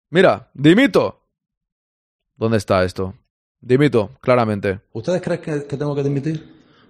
Mira, 0.10 0.50
dimito. 0.54 1.22
¿Dónde 2.36 2.58
está 2.58 2.84
esto? 2.84 3.14
Dimito, 3.62 4.10
claramente. 4.20 4.80
¿Ustedes 4.94 5.22
creen 5.22 5.42
que, 5.42 5.68
que 5.68 5.78
tengo 5.78 5.96
que 5.96 6.02
dimitir? 6.02 6.44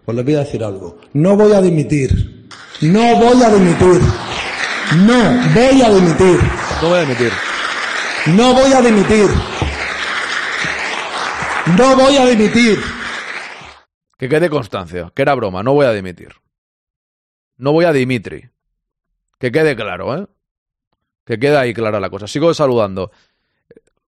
Pues 0.06 0.16
les 0.16 0.26
voy 0.26 0.36
a 0.36 0.40
decir 0.40 0.64
algo. 0.64 1.02
No 1.12 1.36
voy 1.36 1.52
a 1.52 1.62
dimitir. 1.62 2.48
No 2.82 3.18
voy 3.18 3.44
a 3.44 3.50
dimitir. 3.50 4.02
No 5.06 5.54
voy 5.54 5.74
a 5.74 5.90
dimitir. 5.90 6.40
No 6.78 6.88
voy 6.90 6.94
a 6.96 7.02
dimitir. 7.02 7.32
No 8.28 8.54
voy 8.54 8.74
a 8.74 8.82
dimitir. 8.82 9.30
No 11.78 11.96
voy 11.98 12.16
a 12.18 12.26
dimitir. 12.26 13.03
Que 14.24 14.30
quede 14.30 14.50
constancia, 14.50 15.12
que 15.14 15.22
era 15.22 15.36
broma, 15.36 15.64
no 15.64 15.74
voy 15.74 15.86
a 15.86 15.92
dimitir. 15.92 16.30
No 17.58 17.74
voy 17.74 17.84
a 17.84 17.92
Dimitri. 17.92 18.52
Que 19.38 19.52
quede 19.52 19.76
claro, 19.76 20.18
¿eh? 20.18 20.28
Que 21.26 21.38
quede 21.38 21.58
ahí 21.58 21.74
clara 21.74 22.00
la 22.00 22.10
cosa. 22.10 22.26
Sigo 22.26 22.54
saludando. 22.54 23.12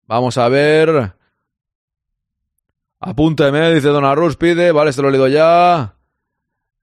Vamos 0.06 0.38
a 0.38 0.50
ver. 0.50 1.14
Apúnteme, 3.00 3.74
dice 3.74 3.88
Don 3.88 4.06
Arrus, 4.06 4.38
pide. 4.38 4.72
Vale, 4.72 4.92
este 4.92 5.02
lo 5.02 5.08
he 5.08 5.14
leído 5.14 5.28
ya. 5.30 5.96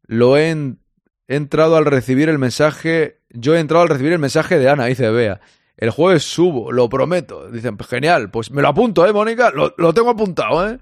Lo 0.08 0.36
he, 0.36 0.50
he 0.50 1.36
entrado 1.36 1.76
al 1.76 1.84
recibir 1.84 2.28
el 2.28 2.38
mensaje. 2.40 3.20
Yo 3.28 3.54
he 3.54 3.60
entrado 3.60 3.84
al 3.84 3.90
recibir 3.90 4.12
el 4.12 4.18
mensaje 4.18 4.58
de 4.58 4.70
Ana, 4.70 4.86
dice 4.86 5.08
Bea. 5.08 5.40
El 5.76 5.90
jueves 5.90 6.24
subo, 6.24 6.72
lo 6.72 6.88
prometo. 6.88 7.48
Dicen, 7.48 7.78
genial, 7.78 8.32
pues 8.32 8.50
me 8.50 8.60
lo 8.60 8.66
apunto, 8.66 9.06
¿eh, 9.06 9.12
Mónica? 9.12 9.52
Lo, 9.52 9.72
lo 9.78 9.94
tengo 9.94 10.10
apuntado, 10.10 10.68
¿eh? 10.68 10.80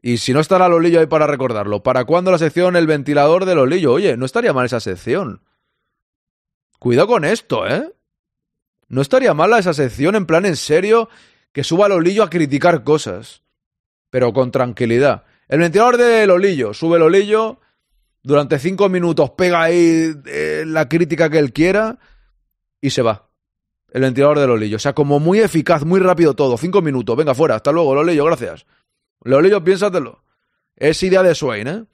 Y 0.00 0.18
si 0.18 0.32
no 0.32 0.40
estará 0.40 0.68
Lolillo 0.68 1.00
ahí 1.00 1.06
para 1.06 1.26
recordarlo. 1.26 1.82
¿Para 1.82 2.04
cuándo 2.04 2.30
la 2.30 2.38
sección 2.38 2.76
El 2.76 2.86
ventilador 2.86 3.44
de 3.44 3.54
Lolillo? 3.54 3.92
Oye, 3.92 4.16
no 4.16 4.26
estaría 4.26 4.52
mal 4.52 4.66
esa 4.66 4.80
sección. 4.80 5.42
Cuidado 6.78 7.08
con 7.08 7.24
esto, 7.24 7.66
¿eh? 7.66 7.92
No 8.88 9.02
estaría 9.02 9.34
mala 9.34 9.58
esa 9.58 9.74
sección 9.74 10.14
en 10.14 10.26
plan 10.26 10.46
en 10.46 10.56
serio 10.56 11.08
que 11.52 11.64
suba 11.64 11.88
Lolillo 11.88 12.22
a 12.22 12.30
criticar 12.30 12.84
cosas. 12.84 13.42
Pero 14.10 14.32
con 14.32 14.50
tranquilidad. 14.50 15.24
El 15.48 15.58
ventilador 15.58 15.96
de 15.96 16.26
Lolillo. 16.26 16.72
Sube 16.72 16.98
Lolillo. 16.98 17.60
Durante 18.22 18.58
cinco 18.58 18.88
minutos 18.88 19.30
pega 19.30 19.62
ahí 19.62 20.12
eh, 20.26 20.64
la 20.66 20.88
crítica 20.88 21.28
que 21.28 21.38
él 21.38 21.52
quiera. 21.52 21.98
Y 22.80 22.90
se 22.90 23.02
va. 23.02 23.28
El 23.90 24.02
ventilador 24.02 24.38
de 24.38 24.46
Lolillo. 24.46 24.76
O 24.76 24.80
sea, 24.80 24.94
como 24.94 25.18
muy 25.18 25.40
eficaz, 25.40 25.84
muy 25.84 26.00
rápido 26.00 26.34
todo. 26.34 26.56
Cinco 26.56 26.80
minutos. 26.80 27.16
Venga, 27.16 27.34
fuera. 27.34 27.56
Hasta 27.56 27.72
luego, 27.72 27.94
Lolillo. 27.94 28.24
Gracias. 28.24 28.64
Lolillo, 29.22 29.62
piénsatelo. 29.64 30.22
Es 30.76 31.02
idea 31.02 31.22
de 31.22 31.34
Swain, 31.34 31.66
¿eh? 31.66 31.84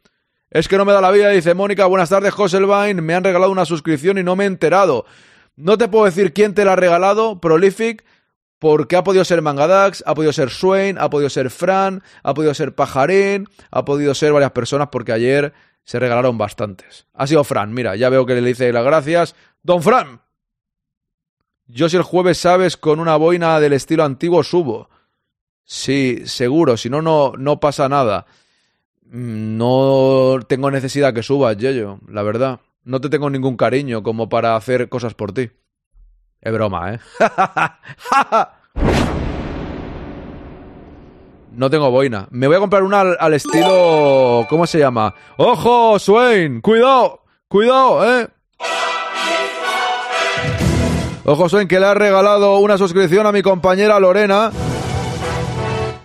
Es 0.51 0.69
que 0.69 0.79
no 0.79 0.85
me 0.85 0.93
da 0.93 1.01
la 1.01 1.11
vida, 1.11 1.31
dice 1.31 1.55
Mónica. 1.55 1.87
Buenas 1.87 2.11
tardes, 2.11 2.33
Joselvain. 2.33 3.03
Me 3.03 3.15
han 3.15 3.25
regalado 3.25 3.51
una 3.51 3.65
suscripción 3.65 4.19
y 4.19 4.23
no 4.23 4.37
me 4.37 4.45
he 4.45 4.47
enterado. 4.47 5.05
No 5.57 5.79
te 5.79 5.89
puedo 5.89 6.05
decir 6.05 6.33
quién 6.33 6.55
te 6.55 6.65
la 6.65 6.75
ha 6.75 6.77
regalado, 6.77 7.41
Prolific, 7.41 8.05
porque 8.59 8.97
ha 8.97 9.05
podido 9.05 9.25
ser 9.25 9.43
Mangadax, 9.43 10.05
ha 10.07 10.15
podido 10.15 10.33
ser 10.33 10.51
Swain, 10.51 10.97
ha 10.99 11.11
podido 11.11 11.29
ser 11.29 11.51
Fran, 11.51 12.03
ha 12.23 12.35
podido 12.35 12.55
ser 12.55 12.75
Pajarín, 12.75 13.49
ha 13.71 13.85
podido 13.85 14.15
ser 14.15 14.33
varias 14.33 14.53
personas, 14.53 14.89
porque 14.93 15.13
ayer 15.13 15.53
se 15.85 15.99
regalaron 15.99 16.39
bastantes. 16.39 17.07
Ha 17.15 17.27
sido 17.27 17.45
Fran, 17.45 17.73
mira, 17.73 17.97
ya 17.97 18.09
veo 18.09 18.27
que 18.27 18.35
le 18.35 18.49
dice 18.49 18.73
las 18.73 18.85
gracias. 18.85 19.35
Don 19.63 19.83
Fran. 19.83 20.21
Yo 21.67 21.89
si 21.89 21.97
el 21.97 22.03
jueves 22.03 22.39
sabes 22.39 22.77
con 22.77 23.01
una 23.01 23.17
boina 23.17 23.59
del 23.59 23.73
estilo 23.73 24.05
antiguo 24.05 24.43
subo. 24.45 24.89
Sí, 25.65 26.23
seguro, 26.27 26.77
si 26.77 26.91
no, 26.91 27.01
no, 27.03 27.33
no 27.39 27.59
pasa 27.61 27.89
nada. 27.89 28.27
Mm, 29.07 29.57
No 29.57 30.39
tengo 30.49 30.71
necesidad 30.71 31.15
que 31.15 31.23
subas, 31.23 31.57
Yeyo, 31.57 31.99
la 32.09 32.23
verdad. 32.23 32.61
No 32.85 33.01
te 33.01 33.09
tengo 33.09 33.31
ningún 33.31 33.57
cariño 33.57 34.03
como 34.03 34.29
para 34.29 34.57
hacer 34.57 34.89
cosas 34.91 35.15
por 35.15 35.33
ti. 35.33 35.51
Es 36.41 36.53
broma, 36.53 36.95
¿eh? 36.95 36.99
No 41.53 41.71
tengo 41.71 41.89
boina. 41.91 42.27
Me 42.31 42.49
voy 42.49 42.57
a 42.57 42.61
comprar 42.61 42.83
una 42.83 43.01
al, 43.01 43.17
al 43.21 43.35
estilo... 43.35 44.45
¿Cómo 44.51 44.67
se 44.67 44.81
llama? 44.81 45.15
¡Ojo, 45.37 45.99
Swain! 46.01 46.61
¡Cuidado! 46.61 47.21
¡Cuidado, 47.47 48.21
eh! 48.23 48.29
Ojo, 51.25 51.49
Swain, 51.49 51.69
que 51.69 51.79
le 51.79 51.87
ha 51.87 51.95
regalado 51.95 52.59
una 52.59 52.77
suscripción 52.77 53.25
a 53.27 53.33
mi 53.33 53.41
compañera 53.43 54.01
Lorena 54.01 54.51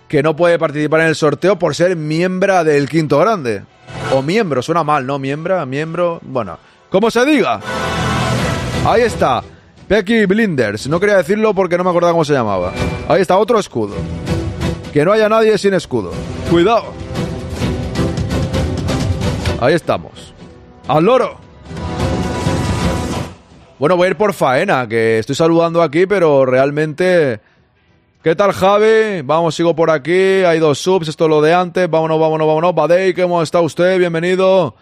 que 0.09 0.23
no 0.23 0.35
puede 0.35 0.57
participar 0.57 1.01
en 1.01 1.07
el 1.07 1.15
sorteo 1.15 1.57
por 1.59 1.75
ser 1.75 1.95
miembro 1.95 2.63
del 2.63 2.89
quinto 2.89 3.19
grande. 3.19 3.63
O 4.11 4.23
miembro, 4.23 4.61
suena 4.63 4.83
mal, 4.83 5.05
¿no? 5.05 5.19
Miembro, 5.19 5.63
miembro, 5.67 6.19
bueno, 6.23 6.57
como 6.89 7.11
se 7.11 7.23
diga. 7.25 7.61
Ahí 8.85 9.03
está, 9.03 9.43
Pecky 9.87 10.25
Blinders. 10.25 10.87
No 10.87 10.99
quería 10.99 11.17
decirlo 11.17 11.53
porque 11.53 11.77
no 11.77 11.83
me 11.83 11.91
acordaba 11.91 12.11
cómo 12.13 12.25
se 12.25 12.33
llamaba. 12.33 12.73
Ahí 13.07 13.21
está, 13.21 13.37
otro 13.37 13.59
escudo. 13.59 13.95
Que 14.91 15.05
no 15.05 15.11
haya 15.11 15.29
nadie 15.29 15.55
sin 15.59 15.75
escudo. 15.75 16.11
Cuidado. 16.49 16.85
Ahí 19.61 19.75
estamos. 19.75 20.33
Al 20.87 21.05
loro. 21.05 21.37
Bueno, 23.77 23.95
voy 23.95 24.07
a 24.07 24.09
ir 24.09 24.17
por 24.17 24.33
faena, 24.33 24.87
que 24.87 25.19
estoy 25.19 25.35
saludando 25.35 25.83
aquí, 25.83 26.07
pero 26.07 26.45
realmente... 26.45 27.39
¿Qué 28.21 28.35
tal, 28.35 28.51
Javi? 28.51 29.21
Vamos, 29.23 29.55
sigo 29.55 29.73
por 29.73 29.89
aquí. 29.89 30.11
Hay 30.11 30.59
dos 30.59 30.77
subs, 30.79 31.07
esto 31.07 31.23
es 31.23 31.29
lo 31.29 31.41
de 31.41 31.53
antes. 31.53 31.89
Vámonos, 31.89 32.19
vámonos, 32.19 32.47
vámonos. 32.47 32.75
Badei, 32.75 33.13
¿cómo 33.13 33.41
está 33.41 33.61
usted? 33.61 33.97
Bienvenido. 33.97 34.75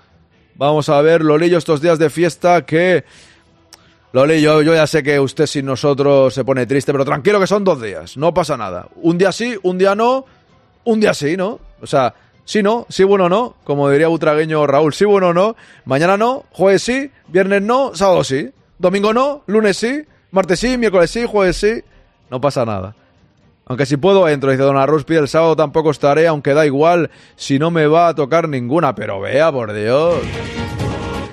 Vamos 0.55 0.89
a 0.89 0.99
ver, 1.03 1.21
Lolillo, 1.21 1.59
estos 1.59 1.79
días 1.79 1.99
de 1.99 2.09
fiesta 2.09 2.65
que... 2.65 3.05
Lolillo, 4.11 4.63
yo 4.63 4.73
ya 4.73 4.87
sé 4.87 5.03
que 5.03 5.19
usted 5.19 5.45
sin 5.45 5.67
nosotros 5.67 6.33
se 6.33 6.43
pone 6.43 6.65
triste, 6.65 6.91
pero 6.91 7.05
tranquilo 7.05 7.39
que 7.39 7.45
son 7.45 7.63
dos 7.63 7.79
días. 7.79 8.17
No 8.17 8.33
pasa 8.33 8.57
nada. 8.57 8.87
Un 9.03 9.19
día 9.19 9.31
sí, 9.31 9.55
un 9.61 9.77
día 9.77 9.93
no. 9.93 10.25
Un 10.85 10.99
día 10.99 11.13
sí, 11.13 11.37
¿no? 11.37 11.59
O 11.79 11.85
sea, 11.85 12.15
sí, 12.43 12.63
no, 12.63 12.87
sí, 12.89 13.03
bueno, 13.03 13.29
no. 13.29 13.53
Como 13.63 13.87
diría 13.91 14.07
butragueño 14.07 14.65
Raúl, 14.65 14.95
sí, 14.95 15.05
bueno, 15.05 15.31
no. 15.31 15.55
Mañana 15.85 16.17
no, 16.17 16.45
jueves 16.53 16.81
sí, 16.81 17.11
viernes 17.27 17.61
no, 17.61 17.93
sábado 17.93 18.23
sí. 18.23 18.49
Domingo 18.79 19.13
no, 19.13 19.43
lunes 19.45 19.77
sí, 19.77 20.01
martes 20.31 20.59
sí, 20.59 20.75
miércoles 20.75 21.11
sí, 21.11 21.27
jueves 21.29 21.57
sí. 21.57 21.83
No 22.31 22.41
pasa 22.41 22.65
nada. 22.65 22.95
Aunque 23.69 23.85
si 23.85 23.97
puedo 23.97 24.29
entro, 24.29 24.51
dice 24.51 24.63
Don 24.63 24.77
Arruspi, 24.77 25.15
el 25.15 25.27
sábado 25.27 25.55
tampoco 25.55 25.91
estaré, 25.91 26.25
aunque 26.27 26.53
da 26.53 26.65
igual 26.65 27.11
si 27.35 27.59
no 27.59 27.69
me 27.69 27.85
va 27.87 28.07
a 28.07 28.15
tocar 28.15 28.47
ninguna, 28.47 28.95
pero 28.95 29.19
vea, 29.19 29.51
por 29.51 29.73
Dios. 29.73 30.15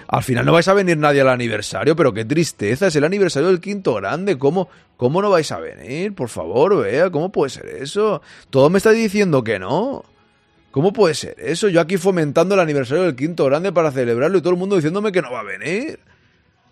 Al 0.08 0.22
final 0.22 0.44
no 0.44 0.52
vais 0.52 0.66
a 0.66 0.74
venir 0.74 0.96
nadie 0.96 1.20
al 1.20 1.28
aniversario, 1.28 1.94
pero 1.94 2.12
qué 2.12 2.24
tristeza, 2.24 2.88
es 2.88 2.96
el 2.96 3.04
aniversario 3.04 3.48
del 3.48 3.60
quinto 3.60 3.94
grande, 3.94 4.36
¿cómo, 4.36 4.68
cómo 4.96 5.22
no 5.22 5.30
vais 5.30 5.50
a 5.52 5.60
venir? 5.60 6.14
Por 6.14 6.28
favor, 6.28 6.82
vea, 6.82 7.08
¿cómo 7.10 7.30
puede 7.30 7.50
ser 7.50 7.66
eso? 7.66 8.20
Todo 8.50 8.68
me 8.68 8.78
está 8.78 8.90
diciendo 8.90 9.44
que 9.44 9.60
no. 9.60 10.04
¿Cómo 10.72 10.92
puede 10.92 11.14
ser 11.14 11.36
eso? 11.38 11.68
Yo 11.68 11.80
aquí 11.80 11.98
fomentando 11.98 12.56
el 12.56 12.60
aniversario 12.60 13.04
del 13.04 13.14
quinto 13.14 13.44
grande 13.44 13.72
para 13.72 13.92
celebrarlo 13.92 14.38
y 14.38 14.40
todo 14.40 14.54
el 14.54 14.58
mundo 14.58 14.74
diciéndome 14.74 15.12
que 15.12 15.22
no 15.22 15.30
va 15.30 15.40
a 15.40 15.44
venir. 15.44 16.00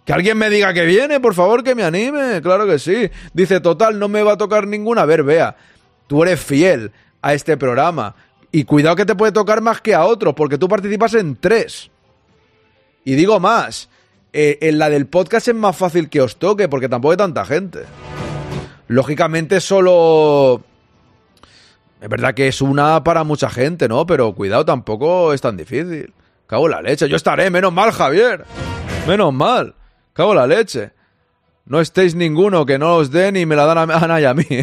Que 0.05 0.13
alguien 0.13 0.37
me 0.37 0.51
diga 0.51 0.73
que 0.75 0.85
viene, 0.85 1.21
por 1.21 1.35
favor, 1.35 1.63
que 1.63 1.75
me 1.75 1.85
anime. 1.85 2.41
Claro 2.43 2.67
que 2.67 2.79
sí. 2.79 3.09
Dice, 3.33 3.61
total, 3.61 3.99
no 3.99 4.09
me 4.09 4.23
va 4.23 4.33
a 4.33 4.37
tocar 4.37 4.67
ninguna. 4.67 5.03
A 5.03 5.07
ver, 5.07 5.23
vea, 5.23 5.57
tú 6.09 6.23
eres 6.23 6.41
fiel 6.41 6.93
a 7.21 7.35
este 7.35 7.57
programa. 7.57 8.15
Y 8.51 8.65
cuidado 8.65 8.97
que 8.97 9.07
te 9.07 9.15
puede 9.15 9.33
tocar 9.33 9.61
más 9.61 9.81
que 9.81 9.95
a 9.95 10.05
otros, 10.05 10.35
porque 10.35 10.59
tú 10.59 10.69
participas 10.69 11.15
en 11.15 11.37
tres. 11.37 11.91
Y 13.05 13.15
digo 13.15 13.41
más, 13.41 13.89
eh, 14.33 14.59
en 14.61 14.79
la 14.79 14.91
del 14.91 15.07
podcast 15.07 15.49
es 15.49 15.55
más 15.55 15.77
fácil 15.77 16.11
que 16.11 16.21
os 16.21 16.37
toque, 16.37 16.69
porque 16.69 16.89
tampoco 16.89 17.13
hay 17.13 17.19
tanta 17.19 17.45
gente. 17.45 17.81
Lógicamente 18.89 19.61
solo... 19.61 20.63
Es 22.01 22.09
verdad 22.09 22.35
que 22.35 22.49
es 22.49 22.61
una 22.61 23.05
para 23.05 23.23
mucha 23.23 23.49
gente, 23.49 23.89
¿no? 23.89 24.05
Pero 24.07 24.35
cuidado, 24.35 24.65
tampoco 24.65 25.33
es 25.33 25.41
tan 25.41 25.57
difícil. 25.57 26.13
Cago 26.49 26.67
en 26.67 26.73
la 26.73 26.83
leche. 26.83 27.09
Yo 27.09 27.15
estaré, 27.15 27.49
menos 27.49 27.73
mal, 27.73 27.93
Javier. 27.93 28.45
Menos 29.07 29.33
mal. 29.33 29.77
Cago 30.13 30.33
en 30.33 30.39
la 30.39 30.47
leche. 30.47 30.93
No 31.65 31.81
estéis 31.81 32.15
ninguno 32.15 32.67
que 32.67 32.79
no 32.79 32.97
os 32.97 33.11
den 33.11 33.37
y 33.37 33.47
me 33.47 33.57
la 33.57 33.67
dan 33.67 33.91
a 33.91 33.97
Ana 33.97 34.21
y 34.21 34.25
a 34.25 34.35
mí. 34.35 34.45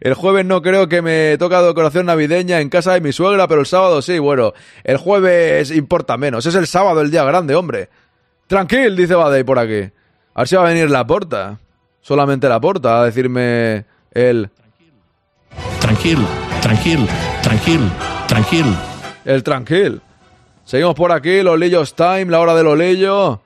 El 0.00 0.14
jueves 0.14 0.44
no 0.44 0.62
creo 0.62 0.88
que 0.88 1.00
me 1.00 1.38
toca 1.38 1.62
decoración 1.62 2.06
navideña 2.06 2.60
en 2.60 2.68
casa 2.68 2.94
de 2.94 3.00
mi 3.00 3.12
suegra, 3.12 3.46
pero 3.46 3.60
el 3.60 3.66
sábado 3.66 4.02
sí, 4.02 4.18
bueno. 4.18 4.52
El 4.82 4.96
jueves 4.96 5.70
importa 5.70 6.16
menos. 6.16 6.44
Es 6.46 6.56
el 6.56 6.66
sábado 6.66 7.00
el 7.00 7.10
día 7.10 7.24
grande, 7.24 7.54
hombre. 7.54 7.88
Tranquil, 8.46 8.96
dice 8.96 9.14
Badey 9.14 9.44
por 9.44 9.58
aquí. 9.58 9.90
A 10.34 10.40
ver 10.40 10.48
si 10.48 10.56
va 10.56 10.62
a 10.62 10.68
venir 10.68 10.90
la 10.90 11.06
porta. 11.06 11.58
Solamente 12.00 12.48
la 12.48 12.60
porta 12.60 13.00
a 13.00 13.04
decirme 13.04 13.84
él. 14.10 14.50
Tranquil, 15.80 16.18
tranquil, 16.60 17.06
tranquil, 17.42 17.80
tranquil. 18.26 18.66
El 19.24 19.42
tranquil. 19.42 20.02
Seguimos 20.64 20.94
por 20.94 21.12
aquí, 21.12 21.42
los 21.42 21.58
lillos 21.58 21.94
time, 21.94 22.24
la 22.24 22.40
hora 22.40 22.54
de 22.54 22.62
los 22.62 22.78
lillos. 22.78 23.38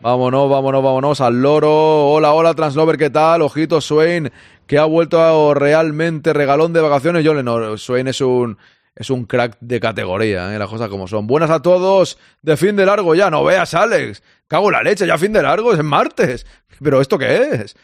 Vámonos, 0.00 0.50
vámonos, 0.50 0.82
vámonos 0.82 1.20
al 1.20 1.40
loro. 1.40 2.08
Hola, 2.10 2.32
hola, 2.32 2.54
Translover, 2.54 2.98
¿qué 2.98 3.08
tal? 3.08 3.42
Ojito, 3.42 3.80
Swain, 3.80 4.32
que 4.66 4.78
ha 4.78 4.84
vuelto 4.84 5.20
a 5.22 5.54
realmente 5.54 6.32
regalón 6.32 6.72
de 6.72 6.80
vacaciones. 6.80 7.24
Yo 7.24 7.40
no, 7.40 7.78
Swain 7.78 8.08
es 8.08 8.20
un, 8.20 8.58
es 8.96 9.10
un 9.10 9.26
crack 9.26 9.58
de 9.60 9.78
categoría, 9.78 10.52
¿eh? 10.52 10.58
las 10.58 10.68
cosas 10.68 10.88
como 10.88 11.06
son. 11.06 11.28
Buenas 11.28 11.50
a 11.50 11.62
todos, 11.62 12.18
de 12.42 12.56
fin 12.56 12.74
de 12.74 12.84
largo 12.84 13.14
ya, 13.14 13.30
no 13.30 13.44
veas, 13.44 13.72
Alex. 13.72 14.20
Cago 14.48 14.66
en 14.66 14.72
la 14.72 14.82
leche, 14.82 15.06
ya 15.06 15.16
fin 15.16 15.32
de 15.32 15.40
largo, 15.40 15.72
es 15.72 15.84
martes. 15.84 16.46
¿Pero 16.82 17.00
esto 17.00 17.16
qué 17.16 17.42
es? 17.52 17.76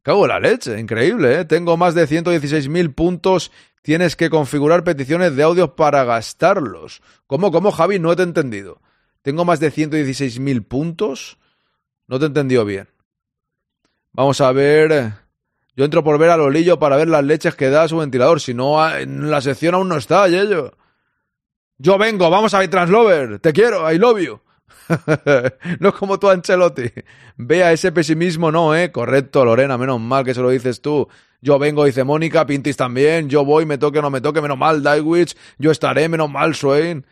Cago 0.00 0.24
en 0.24 0.28
la 0.30 0.40
leche, 0.40 0.80
increíble, 0.80 1.40
¿eh? 1.40 1.44
Tengo 1.44 1.76
más 1.76 1.94
de 1.94 2.08
116.000 2.08 2.94
puntos. 2.94 3.52
Tienes 3.82 4.14
que 4.14 4.30
configurar 4.30 4.84
peticiones 4.84 5.34
de 5.34 5.42
audios 5.42 5.72
para 5.72 6.04
gastarlos. 6.04 7.02
¿Cómo, 7.26 7.50
cómo, 7.50 7.72
Javi? 7.72 7.98
No 7.98 8.14
te 8.14 8.22
he 8.22 8.24
entendido. 8.24 8.80
Tengo 9.22 9.44
más 9.44 9.60
de 9.60 9.72
116.000 9.72 10.66
puntos. 10.66 11.38
No 12.06 12.18
te 12.18 12.24
he 12.24 12.28
entendido 12.28 12.64
bien. 12.64 12.88
Vamos 14.12 14.40
a 14.40 14.52
ver. 14.52 15.12
Yo 15.74 15.84
entro 15.84 16.04
por 16.04 16.18
ver 16.18 16.30
a 16.30 16.36
Lolillo 16.36 16.78
para 16.78 16.96
ver 16.96 17.08
las 17.08 17.24
leches 17.24 17.54
que 17.54 17.70
da 17.70 17.88
su 17.88 17.96
ventilador. 17.96 18.40
Si 18.40 18.54
no, 18.54 18.88
en 18.94 19.30
la 19.30 19.40
sección 19.40 19.74
aún 19.74 19.88
no 19.88 19.96
está, 19.96 20.28
Yello. 20.28 20.76
Yo 21.78 21.98
vengo, 21.98 22.30
vamos 22.30 22.54
a 22.54 22.60
ver 22.60 22.70
Translover. 22.70 23.40
Te 23.40 23.52
quiero, 23.52 23.90
I 23.90 23.98
love 23.98 24.20
you. 24.20 24.40
no 25.80 25.88
es 25.88 25.94
como 25.94 26.18
tú, 26.18 26.30
Ancelotti. 26.30 26.90
Vea 27.36 27.72
ese 27.72 27.92
pesimismo, 27.92 28.52
no, 28.52 28.74
¿eh? 28.74 28.92
Correcto, 28.92 29.44
Lorena, 29.44 29.78
menos 29.78 30.00
mal 30.00 30.24
que 30.24 30.34
se 30.34 30.40
lo 30.40 30.50
dices 30.50 30.80
tú. 30.80 31.08
Yo 31.40 31.58
vengo, 31.58 31.84
dice 31.84 32.04
Mónica, 32.04 32.46
Pintis 32.46 32.76
también. 32.76 33.28
Yo 33.28 33.44
voy, 33.44 33.66
me 33.66 33.78
toque 33.78 33.98
o 33.98 34.02
no 34.02 34.10
me 34.10 34.20
toque, 34.20 34.40
menos 34.40 34.58
mal, 34.58 34.82
Dywitch. 34.82 35.36
Yo 35.58 35.70
estaré, 35.70 36.08
menos 36.08 36.30
mal, 36.30 36.54
Swain. 36.54 37.04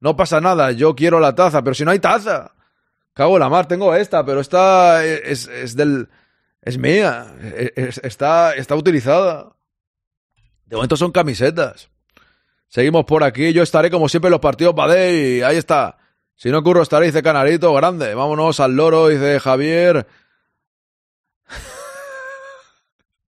No 0.00 0.16
pasa 0.16 0.40
nada, 0.40 0.72
yo 0.72 0.94
quiero 0.94 1.20
la 1.20 1.34
taza, 1.34 1.62
pero 1.62 1.74
si 1.74 1.84
no 1.84 1.90
hay 1.90 1.98
taza. 1.98 2.54
Cago 3.12 3.36
en 3.36 3.40
la 3.40 3.48
mar, 3.48 3.66
tengo 3.66 3.94
esta, 3.94 4.24
pero 4.24 4.40
esta 4.40 5.04
es, 5.04 5.48
es 5.48 5.74
del. 5.76 6.08
Es 6.62 6.78
mía. 6.78 7.34
Es, 7.76 7.98
está, 8.02 8.54
está 8.54 8.74
utilizada. 8.74 9.56
De 10.66 10.76
momento 10.76 10.96
son 10.96 11.12
camisetas. 11.12 11.90
Seguimos 12.68 13.04
por 13.04 13.24
aquí. 13.24 13.52
Yo 13.52 13.62
estaré 13.62 13.90
como 13.90 14.08
siempre 14.08 14.28
en 14.28 14.32
los 14.32 14.40
partidos 14.40 14.74
Badey. 14.74 15.42
Ahí 15.42 15.56
está. 15.56 15.96
Si 16.36 16.50
no 16.50 16.62
curro 16.62 16.82
estaré, 16.82 17.06
dice 17.06 17.22
Canarito, 17.22 17.72
grande. 17.72 18.14
Vámonos 18.14 18.60
al 18.60 18.76
loro, 18.76 19.08
dice 19.08 19.40
Javier. 19.40 20.06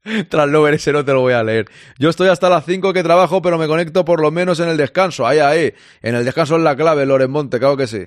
Translover 0.28 0.74
ese 0.74 0.92
no 0.92 1.04
te 1.04 1.12
lo 1.12 1.22
voy 1.22 1.32
a 1.32 1.42
leer. 1.42 1.66
Yo 1.98 2.10
estoy 2.10 2.28
hasta 2.28 2.50
las 2.50 2.66
5 2.66 2.92
que 2.92 3.02
trabajo, 3.02 3.40
pero 3.40 3.56
me 3.56 3.66
conecto 3.66 4.04
por 4.04 4.20
lo 4.20 4.30
menos 4.30 4.60
en 4.60 4.68
el 4.68 4.76
descanso. 4.76 5.26
Ahí, 5.26 5.38
ahí. 5.38 5.72
En 6.02 6.14
el 6.14 6.24
descanso 6.24 6.56
es 6.56 6.62
la 6.62 6.76
clave, 6.76 7.06
Loren 7.06 7.30
Monte, 7.30 7.58
claro 7.58 7.78
que 7.78 7.86
sí. 7.86 8.06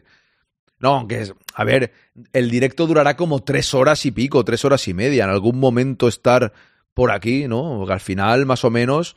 No, 0.78 0.96
aunque 0.96 1.22
es. 1.22 1.34
A 1.56 1.64
ver, 1.64 1.94
el 2.34 2.52
directo 2.52 2.86
durará 2.86 3.16
como 3.16 3.44
tres 3.44 3.74
horas 3.74 4.06
y 4.06 4.12
pico, 4.12 4.46
tres 4.46 4.66
horas 4.66 4.88
y 4.88 4.94
media. 4.94 5.24
En 5.24 5.32
algún 5.32 5.60
momento 5.60 6.08
estar 6.08 6.54
por 6.94 7.12
aquí, 7.12 7.48
¿no? 7.48 7.88
Al 7.90 8.00
final, 8.00 8.46
más 8.46 8.64
o 8.66 8.70
menos, 8.70 9.16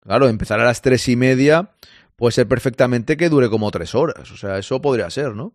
claro, 0.00 0.28
empezar 0.28 0.60
a 0.60 0.64
las 0.64 0.80
tres 0.82 1.08
y 1.08 1.16
media, 1.16 1.70
puede 2.18 2.32
ser 2.32 2.48
perfectamente 2.48 3.16
que 3.16 3.28
dure 3.28 3.48
como 3.48 3.70
tres 3.70 3.94
horas. 3.94 4.32
O 4.32 4.36
sea, 4.36 4.58
eso 4.58 4.82
podría 4.82 5.08
ser, 5.08 5.36
¿no? 5.36 5.54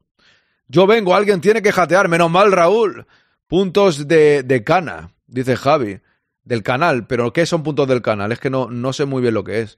Yo 0.69 0.87
vengo, 0.87 1.13
alguien 1.13 1.41
tiene 1.41 1.61
que 1.61 1.73
jatear, 1.73 2.07
menos 2.07 2.31
mal, 2.31 2.53
Raúl. 2.53 3.05
Puntos 3.47 4.07
de, 4.07 4.43
de 4.43 4.63
cana, 4.63 5.11
dice 5.27 5.57
Javi. 5.57 5.99
Del 6.45 6.63
canal, 6.63 7.05
pero 7.05 7.31
¿qué 7.33 7.45
son 7.45 7.63
puntos 7.63 7.87
del 7.87 8.01
canal? 8.01 8.31
Es 8.31 8.39
que 8.39 8.49
no, 8.49 8.69
no 8.69 8.93
sé 8.93 9.05
muy 9.05 9.21
bien 9.21 9.33
lo 9.33 9.43
que 9.43 9.61
es. 9.61 9.77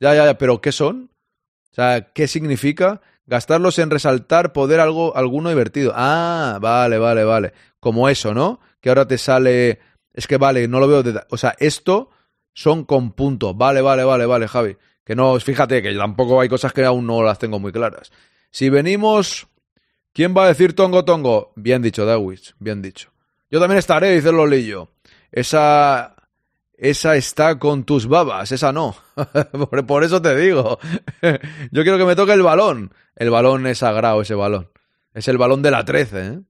Ya, 0.00 0.14
ya, 0.14 0.26
ya, 0.26 0.38
pero 0.38 0.60
¿qué 0.60 0.72
son? 0.72 1.10
O 1.70 1.74
sea, 1.74 2.12
¿qué 2.12 2.26
significa? 2.26 3.00
Gastarlos 3.26 3.78
en 3.78 3.90
resaltar 3.90 4.52
poder 4.52 4.80
algo, 4.80 5.16
alguno 5.16 5.50
divertido. 5.50 5.92
Ah, 5.94 6.58
vale, 6.60 6.98
vale, 6.98 7.24
vale. 7.24 7.52
Como 7.78 8.08
eso, 8.08 8.34
¿no? 8.34 8.60
Que 8.80 8.88
ahora 8.88 9.06
te 9.06 9.18
sale. 9.18 9.78
Es 10.12 10.26
que 10.26 10.36
vale, 10.36 10.66
no 10.66 10.80
lo 10.80 10.88
veo. 10.88 11.02
De... 11.02 11.20
O 11.30 11.36
sea, 11.36 11.54
esto 11.58 12.10
son 12.54 12.84
con 12.84 13.12
puntos. 13.12 13.56
Vale, 13.56 13.82
vale, 13.82 14.02
vale, 14.04 14.26
vale, 14.26 14.48
Javi. 14.48 14.76
Que 15.08 15.16
no, 15.16 15.40
fíjate 15.40 15.80
que 15.80 15.94
tampoco 15.94 16.38
hay 16.38 16.50
cosas 16.50 16.74
que 16.74 16.84
aún 16.84 17.06
no 17.06 17.22
las 17.22 17.38
tengo 17.38 17.58
muy 17.58 17.72
claras. 17.72 18.12
Si 18.50 18.68
venimos. 18.68 19.48
¿Quién 20.12 20.34
va 20.36 20.44
a 20.44 20.48
decir 20.48 20.74
tongo 20.74 21.06
tongo? 21.06 21.54
Bien 21.56 21.80
dicho, 21.80 22.04
Dawis, 22.04 22.54
bien 22.58 22.82
dicho. 22.82 23.10
Yo 23.50 23.58
también 23.58 23.78
estaré, 23.78 24.14
dice 24.14 24.32
Lolillo. 24.32 24.90
Esa. 25.32 26.14
Esa 26.74 27.16
está 27.16 27.58
con 27.58 27.84
tus 27.84 28.06
babas, 28.06 28.52
esa 28.52 28.70
no. 28.70 28.96
por, 29.70 29.86
por, 29.86 30.04
eso 30.04 30.20
te 30.20 30.36
digo. 30.36 30.78
Yo 31.70 31.82
quiero 31.84 31.96
que 31.96 32.04
me 32.04 32.14
toque 32.14 32.34
el 32.34 32.42
balón. 32.42 32.92
El 33.16 33.30
balón 33.30 33.66
es 33.66 33.78
sagrado, 33.78 34.20
ese 34.20 34.34
balón. 34.34 34.68
Es 35.14 35.26
el 35.28 35.38
balón 35.38 35.62
de 35.62 35.70
la 35.70 35.86
13, 35.86 36.26
¿eh? 36.26 36.40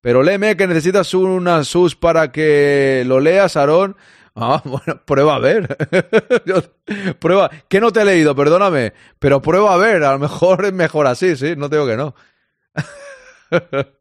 Pero 0.00 0.22
léeme 0.22 0.56
que 0.56 0.68
necesitas 0.68 1.12
una 1.12 1.64
sus 1.64 1.96
para 1.96 2.30
que 2.30 3.02
lo 3.04 3.18
leas, 3.18 3.56
Aarón. 3.56 3.96
Ah, 4.34 4.60
bueno, 4.64 5.00
prueba 5.04 5.36
a 5.36 5.38
ver. 5.38 5.76
Yo, 6.46 6.56
prueba. 7.18 7.50
Que 7.68 7.80
no 7.80 7.92
te 7.92 8.00
he 8.00 8.04
leído, 8.04 8.34
perdóname. 8.34 8.92
Pero 9.18 9.40
prueba 9.40 9.74
a 9.74 9.76
ver. 9.76 10.04
A 10.04 10.12
lo 10.12 10.18
mejor 10.18 10.64
es 10.64 10.72
mejor 10.72 11.06
así, 11.06 11.36
sí. 11.36 11.54
No 11.56 11.70
te 11.70 11.76
digo 11.76 11.86
que 11.86 11.96
no. 11.96 12.14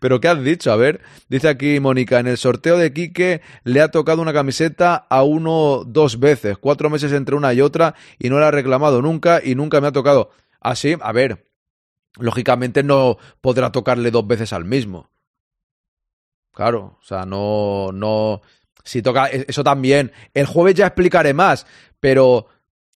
Pero 0.00 0.20
¿qué 0.20 0.28
has 0.28 0.42
dicho? 0.42 0.72
A 0.72 0.76
ver, 0.76 1.02
dice 1.28 1.46
aquí 1.48 1.80
Mónica, 1.80 2.18
en 2.18 2.26
el 2.26 2.38
sorteo 2.38 2.78
de 2.78 2.94
Quique 2.94 3.42
le 3.62 3.82
ha 3.82 3.90
tocado 3.90 4.22
una 4.22 4.32
camiseta 4.32 4.94
a 4.96 5.22
uno 5.22 5.84
dos 5.86 6.18
veces, 6.18 6.56
cuatro 6.56 6.88
meses 6.88 7.12
entre 7.12 7.36
una 7.36 7.52
y 7.52 7.60
otra 7.60 7.94
y 8.18 8.30
no 8.30 8.40
la 8.40 8.48
ha 8.48 8.50
reclamado 8.50 9.02
nunca 9.02 9.42
y 9.44 9.54
nunca 9.54 9.82
me 9.82 9.88
ha 9.88 9.92
tocado. 9.92 10.30
Así, 10.60 10.96
a 10.98 11.12
ver, 11.12 11.46
lógicamente 12.18 12.82
no 12.82 13.18
podrá 13.42 13.70
tocarle 13.70 14.10
dos 14.10 14.26
veces 14.26 14.54
al 14.54 14.64
mismo. 14.64 15.10
Claro, 16.52 16.98
o 17.00 17.04
sea, 17.04 17.26
no, 17.26 17.90
no, 17.92 18.40
si 18.84 19.02
toca, 19.02 19.26
eso 19.26 19.64
también. 19.64 20.12
El 20.34 20.46
jueves 20.46 20.74
ya 20.74 20.86
explicaré 20.86 21.34
más, 21.34 21.66
pero 22.00 22.46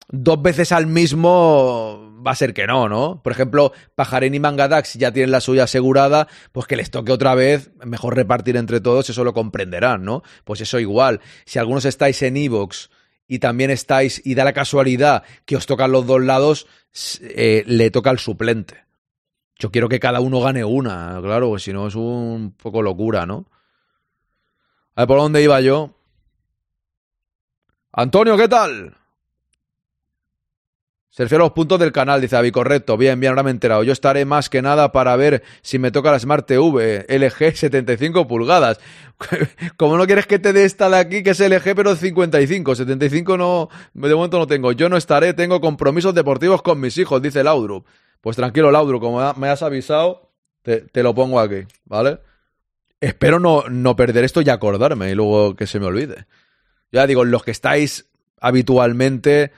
dos 0.08 0.42
veces 0.42 0.72
al 0.72 0.86
mismo 0.86 2.14
va 2.26 2.32
a 2.32 2.36
ser 2.36 2.54
que 2.54 2.66
no, 2.66 2.88
¿no? 2.88 3.22
Por 3.22 3.32
ejemplo, 3.32 3.72
Pajarén 3.94 4.34
y 4.34 4.40
Mangadax 4.40 4.94
ya 4.94 5.12
tienen 5.12 5.30
la 5.30 5.40
suya 5.40 5.64
asegurada, 5.64 6.28
pues 6.52 6.66
que 6.66 6.76
les 6.76 6.90
toque 6.90 7.12
otra 7.12 7.34
vez, 7.34 7.70
mejor 7.84 8.16
repartir 8.16 8.56
entre 8.56 8.80
todos, 8.80 9.10
eso 9.10 9.24
lo 9.24 9.34
comprenderán, 9.34 10.04
¿no? 10.04 10.22
Pues 10.44 10.60
eso 10.60 10.78
igual. 10.78 11.20
Si 11.44 11.58
algunos 11.58 11.84
estáis 11.84 12.22
en 12.22 12.36
Evox 12.36 12.90
y 13.26 13.38
también 13.38 13.70
estáis, 13.70 14.22
y 14.24 14.34
da 14.34 14.44
la 14.44 14.52
casualidad 14.52 15.22
que 15.44 15.56
os 15.56 15.66
tocan 15.66 15.92
los 15.92 16.06
dos 16.06 16.22
lados, 16.22 16.66
eh, 17.20 17.64
le 17.66 17.90
toca 17.90 18.10
al 18.10 18.18
suplente. 18.18 18.84
Yo 19.58 19.70
quiero 19.70 19.88
que 19.88 20.00
cada 20.00 20.20
uno 20.20 20.40
gane 20.40 20.64
una, 20.64 21.18
claro, 21.22 21.58
si 21.58 21.72
no 21.72 21.86
es 21.86 21.94
un 21.94 22.54
poco 22.56 22.82
locura, 22.82 23.24
¿no? 23.26 23.46
A 24.96 25.02
ver, 25.02 25.08
¿por 25.08 25.18
dónde 25.18 25.42
iba 25.42 25.60
yo? 25.60 25.90
Antonio, 27.92 28.36
¿qué 28.36 28.48
tal? 28.48 28.96
Se 31.10 31.22
refiere 31.22 31.42
a 31.42 31.46
los 31.46 31.52
puntos 31.52 31.78
del 31.78 31.92
canal, 31.92 32.20
dice 32.20 32.34
Avi, 32.36 32.50
correcto. 32.50 32.96
Bien, 32.96 33.20
bien, 33.20 33.30
ahora 33.30 33.44
me 33.44 33.50
he 33.50 33.52
enterado. 33.52 33.84
Yo 33.84 33.92
estaré 33.92 34.24
más 34.24 34.50
que 34.50 34.62
nada 34.62 34.90
para 34.90 35.14
ver 35.14 35.44
si 35.62 35.78
me 35.78 35.92
toca 35.92 36.10
la 36.10 36.18
Smart 36.18 36.44
TV 36.44 37.06
LG 37.08 37.56
75 37.56 38.26
pulgadas. 38.26 38.80
Como 39.76 39.96
no 39.96 40.06
quieres 40.06 40.26
que 40.26 40.40
te 40.40 40.52
dé 40.52 40.64
esta 40.64 40.88
de 40.90 40.96
aquí, 40.96 41.22
que 41.22 41.30
es 41.30 41.40
LG, 41.40 41.76
pero 41.76 41.94
55. 41.94 42.74
75 42.74 43.36
no, 43.36 43.68
de 43.92 44.12
momento 44.12 44.40
no 44.40 44.48
tengo. 44.48 44.72
Yo 44.72 44.88
no 44.88 44.96
estaré, 44.96 45.34
tengo 45.34 45.60
compromisos 45.60 46.14
deportivos 46.16 46.62
con 46.62 46.80
mis 46.80 46.98
hijos, 46.98 47.22
dice 47.22 47.44
Laudrup. 47.44 47.86
Pues 48.20 48.34
tranquilo, 48.34 48.72
Laudrup, 48.72 49.00
como 49.00 49.34
me 49.34 49.48
has 49.50 49.62
avisado, 49.62 50.32
te, 50.62 50.80
te 50.80 51.04
lo 51.04 51.14
pongo 51.14 51.38
aquí, 51.38 51.60
¿vale? 51.84 52.18
Espero 53.04 53.38
no, 53.38 53.64
no 53.68 53.96
perder 53.96 54.24
esto 54.24 54.40
y 54.40 54.48
acordarme 54.48 55.10
y 55.10 55.14
luego 55.14 55.56
que 55.56 55.66
se 55.66 55.78
me 55.78 55.86
olvide. 55.86 56.26
Ya 56.90 57.06
digo, 57.06 57.24
los 57.24 57.44
que 57.44 57.50
estáis 57.50 58.06
habitualmente 58.40 59.52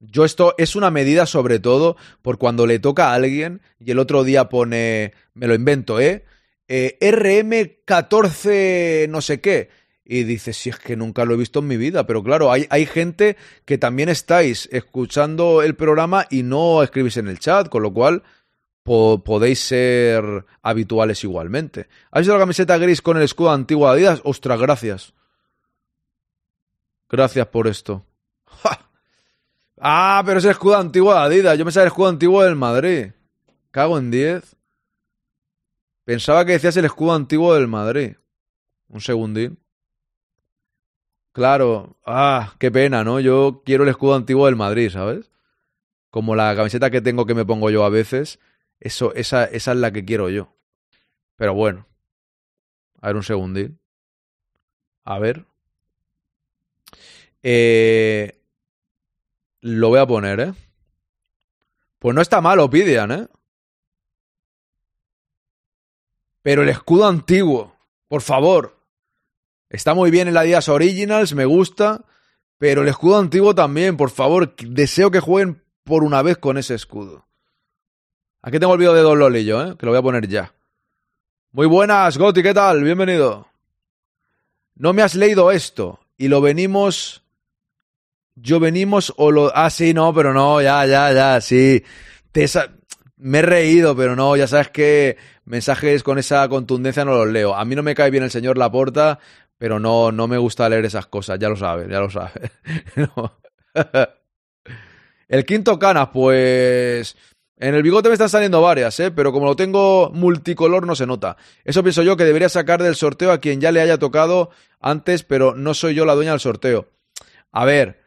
yo 0.00 0.24
esto 0.24 0.54
es 0.58 0.74
una 0.74 0.90
medida 0.90 1.26
sobre 1.26 1.60
todo 1.60 1.96
por 2.22 2.38
cuando 2.38 2.66
le 2.66 2.78
toca 2.78 3.10
a 3.10 3.14
alguien 3.14 3.60
y 3.78 3.90
el 3.90 3.98
otro 3.98 4.24
día 4.24 4.48
pone, 4.48 5.12
me 5.34 5.46
lo 5.46 5.54
invento, 5.54 6.00
¿eh? 6.00 6.24
eh 6.66 6.96
RM14 7.00 9.08
no 9.08 9.20
sé 9.20 9.40
qué. 9.40 9.68
Y 10.04 10.24
dices, 10.24 10.56
si 10.56 10.70
es 10.70 10.76
que 10.76 10.96
nunca 10.96 11.24
lo 11.24 11.34
he 11.34 11.36
visto 11.36 11.60
en 11.60 11.68
mi 11.68 11.76
vida, 11.76 12.04
pero 12.04 12.24
claro, 12.24 12.50
hay, 12.50 12.66
hay 12.70 12.84
gente 12.84 13.36
que 13.64 13.78
también 13.78 14.08
estáis 14.08 14.68
escuchando 14.72 15.62
el 15.62 15.76
programa 15.76 16.26
y 16.30 16.42
no 16.42 16.82
escribís 16.82 17.16
en 17.16 17.28
el 17.28 17.38
chat, 17.38 17.68
con 17.68 17.84
lo 17.84 17.92
cual 17.92 18.24
po 18.82 19.22
podéis 19.24 19.60
ser 19.60 20.44
habituales 20.62 21.22
igualmente. 21.24 21.88
¿Has 22.10 22.20
visto 22.20 22.34
la 22.34 22.40
camiseta 22.40 22.78
gris 22.78 23.02
con 23.02 23.16
el 23.16 23.22
escudo 23.22 23.50
antiguo 23.50 23.86
de 23.86 23.92
Adidas? 23.92 24.20
Ostras, 24.24 24.60
gracias. 24.60 25.14
Gracias 27.08 27.46
por 27.48 27.66
esto. 27.66 28.04
¡Ja! 28.44 28.90
Ah, 29.80 30.22
pero 30.24 30.38
es 30.38 30.44
el 30.44 30.50
escudo 30.50 30.76
antiguo 30.76 31.12
de 31.12 31.20
Adidas. 31.20 31.58
Yo 31.58 31.64
pensaba 31.64 31.84
el 31.84 31.88
escudo 31.88 32.08
antiguo 32.08 32.42
del 32.42 32.56
Madrid. 32.56 33.12
Cago 33.70 33.98
en 33.98 34.10
10. 34.10 34.56
Pensaba 36.04 36.44
que 36.44 36.52
decías 36.52 36.76
el 36.76 36.84
escudo 36.84 37.14
antiguo 37.14 37.54
del 37.54 37.68
Madrid. 37.68 38.16
Un 38.88 39.00
segundín. 39.00 39.58
Claro. 41.32 41.96
Ah, 42.04 42.54
qué 42.58 42.70
pena, 42.70 43.04
¿no? 43.04 43.20
Yo 43.20 43.62
quiero 43.64 43.84
el 43.84 43.90
escudo 43.90 44.16
antiguo 44.16 44.46
del 44.46 44.56
Madrid, 44.56 44.90
¿sabes? 44.90 45.30
Como 46.10 46.34
la 46.34 46.54
camiseta 46.56 46.90
que 46.90 47.00
tengo 47.00 47.26
que 47.26 47.34
me 47.34 47.44
pongo 47.44 47.70
yo 47.70 47.84
a 47.84 47.88
veces. 47.88 48.40
Eso, 48.80 49.14
esa, 49.14 49.44
esa 49.44 49.72
es 49.72 49.78
la 49.78 49.92
que 49.92 50.04
quiero 50.04 50.30
yo. 50.30 50.56
Pero 51.36 51.54
bueno. 51.54 51.86
A 53.00 53.08
ver 53.08 53.16
un 53.16 53.22
segundín. 53.22 53.78
A 55.04 55.18
ver. 55.18 55.46
Eh, 57.42 58.40
lo 59.60 59.88
voy 59.88 59.98
a 59.98 60.06
poner, 60.06 60.40
¿eh? 60.40 60.52
Pues 61.98 62.14
no 62.14 62.22
está 62.22 62.40
mal 62.40 62.58
Opidian, 62.60 63.12
¿eh? 63.12 63.28
Pero 66.42 66.62
el 66.62 66.70
escudo 66.70 67.06
antiguo, 67.06 67.76
por 68.08 68.22
favor. 68.22 68.78
Está 69.68 69.94
muy 69.94 70.10
bien 70.10 70.26
en 70.26 70.34
la 70.34 70.42
Díaz 70.42 70.68
Originals, 70.68 71.34
me 71.34 71.44
gusta. 71.44 72.04
Pero 72.56 72.82
el 72.82 72.88
escudo 72.88 73.18
antiguo 73.18 73.54
también, 73.54 73.96
por 73.96 74.10
favor. 74.10 74.54
Deseo 74.56 75.10
que 75.10 75.20
jueguen 75.20 75.62
por 75.84 76.04
una 76.04 76.22
vez 76.22 76.38
con 76.38 76.58
ese 76.58 76.74
escudo. 76.74 77.26
Aquí 78.42 78.58
tengo 78.58 78.72
el 78.72 78.78
vídeo 78.78 78.94
de 78.94 79.02
Don 79.02 79.18
Lolillo, 79.18 79.62
¿eh? 79.62 79.76
Que 79.78 79.84
lo 79.84 79.92
voy 79.92 79.98
a 79.98 80.02
poner 80.02 80.26
ya. 80.26 80.54
Muy 81.52 81.66
buenas, 81.66 82.16
Goti, 82.16 82.42
¿qué 82.42 82.54
tal? 82.54 82.82
Bienvenido. 82.82 83.48
No 84.76 84.94
me 84.94 85.02
has 85.02 85.14
leído 85.14 85.50
esto. 85.50 86.00
Y 86.16 86.28
lo 86.28 86.40
venimos. 86.40 87.22
Yo 88.36 88.58
venimos 88.58 89.12
o 89.18 89.30
lo. 89.30 89.54
Ah, 89.54 89.68
sí, 89.68 89.92
no, 89.92 90.14
pero 90.14 90.32
no, 90.32 90.62
ya, 90.62 90.86
ya, 90.86 91.12
ya, 91.12 91.40
sí. 91.42 91.84
Me 93.18 93.40
he 93.40 93.42
reído, 93.42 93.94
pero 93.94 94.16
no, 94.16 94.34
ya 94.36 94.46
sabes 94.46 94.70
que 94.70 95.18
mensajes 95.44 96.02
con 96.02 96.18
esa 96.18 96.48
contundencia 96.48 97.04
no 97.04 97.12
los 97.12 97.28
leo. 97.28 97.54
A 97.54 97.66
mí 97.66 97.74
no 97.74 97.82
me 97.82 97.94
cae 97.94 98.10
bien 98.10 98.24
el 98.24 98.30
señor 98.30 98.56
Laporta, 98.56 99.18
pero 99.58 99.78
no, 99.78 100.12
no 100.12 100.26
me 100.26 100.38
gusta 100.38 100.66
leer 100.70 100.86
esas 100.86 101.06
cosas, 101.06 101.38
ya 101.38 101.50
lo 101.50 101.56
sabes, 101.56 101.90
ya 101.90 102.00
lo 102.00 102.08
sabes. 102.08 102.50
El 105.30 105.44
quinto 105.44 105.78
canas, 105.78 106.08
pues. 106.12 107.16
En 107.60 107.74
el 107.74 107.82
bigote 107.82 108.08
me 108.08 108.14
están 108.14 108.30
saliendo 108.30 108.62
varias, 108.62 108.98
¿eh? 109.00 109.10
Pero 109.10 109.32
como 109.32 109.44
lo 109.44 109.54
tengo 109.54 110.10
multicolor 110.14 110.86
no 110.86 110.96
se 110.96 111.06
nota. 111.06 111.36
Eso 111.62 111.82
pienso 111.82 112.02
yo 112.02 112.16
que 112.16 112.24
debería 112.24 112.48
sacar 112.48 112.82
del 112.82 112.96
sorteo 112.96 113.30
a 113.32 113.38
quien 113.38 113.60
ya 113.60 113.70
le 113.70 113.82
haya 113.82 113.98
tocado 113.98 114.48
antes, 114.80 115.24
pero 115.24 115.54
no 115.54 115.74
soy 115.74 115.94
yo 115.94 116.06
la 116.06 116.14
dueña 116.14 116.30
del 116.30 116.40
sorteo. 116.40 116.88
A 117.52 117.66
ver. 117.66 118.00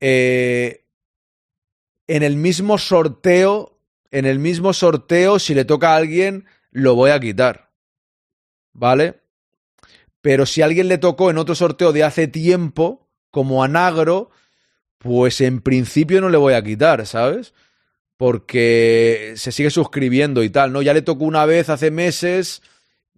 Eh, 0.00 0.86
en 2.06 2.22
el 2.22 2.36
mismo 2.36 2.78
sorteo, 2.78 3.78
en 4.10 4.24
el 4.24 4.38
mismo 4.38 4.72
sorteo, 4.72 5.38
si 5.38 5.52
le 5.52 5.66
toca 5.66 5.92
a 5.92 5.96
alguien, 5.96 6.46
lo 6.70 6.94
voy 6.94 7.10
a 7.10 7.20
quitar. 7.20 7.72
¿Vale? 8.72 9.20
Pero 10.22 10.46
si 10.46 10.62
alguien 10.62 10.88
le 10.88 10.96
tocó 10.96 11.28
en 11.28 11.36
otro 11.36 11.54
sorteo 11.54 11.92
de 11.92 12.04
hace 12.04 12.26
tiempo, 12.26 13.06
como 13.30 13.62
a 13.62 13.68
Nagro, 13.68 14.30
pues 14.96 15.42
en 15.42 15.60
principio 15.60 16.22
no 16.22 16.30
le 16.30 16.38
voy 16.38 16.54
a 16.54 16.64
quitar, 16.64 17.06
¿sabes? 17.06 17.52
Porque 18.16 19.34
se 19.36 19.52
sigue 19.52 19.70
suscribiendo 19.70 20.42
y 20.42 20.50
tal, 20.50 20.72
¿no? 20.72 20.82
Ya 20.82 20.94
le 20.94 21.02
tocó 21.02 21.24
una 21.24 21.46
vez 21.46 21.68
hace 21.68 21.90
meses, 21.90 22.62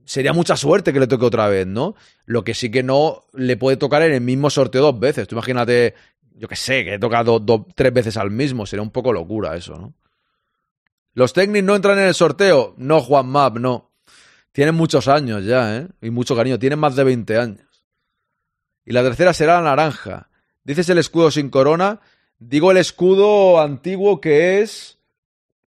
sería 0.04 0.32
mucha 0.32 0.56
suerte 0.56 0.92
que 0.92 1.00
le 1.00 1.06
toque 1.06 1.26
otra 1.26 1.48
vez, 1.48 1.66
¿no? 1.66 1.94
Lo 2.24 2.44
que 2.44 2.54
sí 2.54 2.70
que 2.70 2.82
no 2.82 3.24
le 3.34 3.56
puede 3.56 3.76
tocar 3.76 4.02
en 4.02 4.12
el 4.12 4.20
mismo 4.22 4.48
sorteo 4.50 4.82
dos 4.82 4.98
veces. 4.98 5.28
Tú 5.28 5.34
imagínate, 5.34 5.94
yo 6.34 6.48
que 6.48 6.56
sé, 6.56 6.84
que 6.84 6.98
toca 6.98 7.22
do- 7.24 7.38
do- 7.40 7.66
tres 7.74 7.92
veces 7.92 8.16
al 8.16 8.30
mismo, 8.30 8.64
sería 8.66 8.82
un 8.82 8.90
poco 8.90 9.12
locura 9.12 9.56
eso, 9.56 9.76
¿no? 9.76 9.94
¿Los 11.12 11.32
técnicos 11.32 11.66
no 11.66 11.76
entran 11.76 11.98
en 11.98 12.06
el 12.06 12.14
sorteo? 12.14 12.74
No, 12.76 13.00
Juan 13.00 13.26
Map, 13.26 13.56
no. 13.58 13.90
Tienen 14.52 14.74
muchos 14.74 15.08
años 15.08 15.44
ya, 15.44 15.76
¿eh? 15.76 15.88
Y 16.02 16.10
mucho 16.10 16.34
cariño, 16.36 16.58
tienen 16.58 16.78
más 16.78 16.96
de 16.96 17.04
20 17.04 17.36
años. 17.38 17.84
Y 18.84 18.92
la 18.92 19.02
tercera 19.02 19.32
será 19.34 19.54
la 19.56 19.62
naranja. 19.70 20.28
Dices 20.64 20.88
el 20.88 20.98
escudo 20.98 21.30
sin 21.30 21.48
corona. 21.50 22.00
Digo 22.38 22.70
el 22.70 22.76
escudo 22.76 23.60
antiguo 23.60 24.20
que 24.20 24.60
es. 24.60 24.98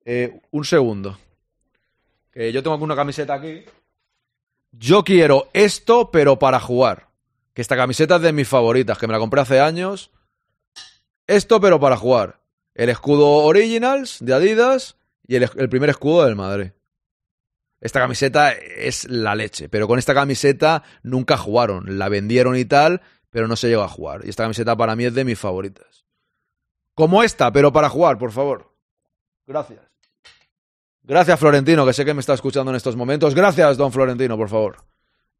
eh, 0.05 0.39
un 0.51 0.65
segundo. 0.65 1.17
Que 2.31 2.51
yo 2.51 2.63
tengo 2.63 2.75
una 2.77 2.95
camiseta 2.95 3.33
aquí. 3.33 3.63
Yo 4.71 5.03
quiero 5.03 5.49
esto, 5.53 6.11
pero 6.11 6.39
para 6.39 6.59
jugar. 6.59 7.07
Que 7.53 7.61
esta 7.61 7.75
camiseta 7.75 8.17
es 8.17 8.21
de 8.21 8.33
mis 8.33 8.47
favoritas, 8.47 8.97
que 8.97 9.07
me 9.07 9.13
la 9.13 9.19
compré 9.19 9.41
hace 9.41 9.59
años. 9.59 10.11
Esto, 11.25 11.59
pero 11.59 11.79
para 11.79 11.97
jugar. 11.97 12.39
El 12.75 12.89
escudo 12.89 13.27
Originals 13.27 14.17
de 14.21 14.33
Adidas 14.33 14.97
y 15.27 15.35
el, 15.35 15.49
el 15.57 15.69
primer 15.69 15.89
escudo 15.89 16.25
del 16.25 16.35
Madrid. 16.35 16.71
Esta 17.81 17.99
camiseta 17.99 18.51
es 18.53 19.07
la 19.09 19.35
leche, 19.35 19.69
pero 19.69 19.87
con 19.87 19.99
esta 19.99 20.13
camiseta 20.13 20.83
nunca 21.03 21.37
jugaron. 21.37 21.97
La 21.97 22.09
vendieron 22.09 22.55
y 22.55 22.65
tal, 22.65 23.01
pero 23.29 23.47
no 23.47 23.55
se 23.55 23.67
llegó 23.67 23.83
a 23.83 23.89
jugar. 23.89 24.21
Y 24.25 24.29
esta 24.29 24.43
camiseta 24.43 24.75
para 24.75 24.95
mí 24.95 25.05
es 25.05 25.13
de 25.13 25.25
mis 25.25 25.37
favoritas. 25.39 26.06
Como 26.97 27.21
esta, 27.21 27.51
pero 27.51 27.71
para 27.71 27.89
jugar, 27.89 28.17
por 28.17 28.31
favor. 28.31 28.73
Gracias. 29.45 29.81
Gracias, 31.03 31.39
Florentino, 31.39 31.85
que 31.85 31.93
sé 31.93 32.03
que 32.03 32.15
me 32.15 32.21
está 32.21 32.33
escuchando 32.33 32.71
en 32.71 32.75
estos 32.75 32.95
momentos. 32.95 33.35
Gracias, 33.35 33.77
don 33.77 33.91
Florentino, 33.91 34.35
por 34.35 34.49
favor. 34.49 34.77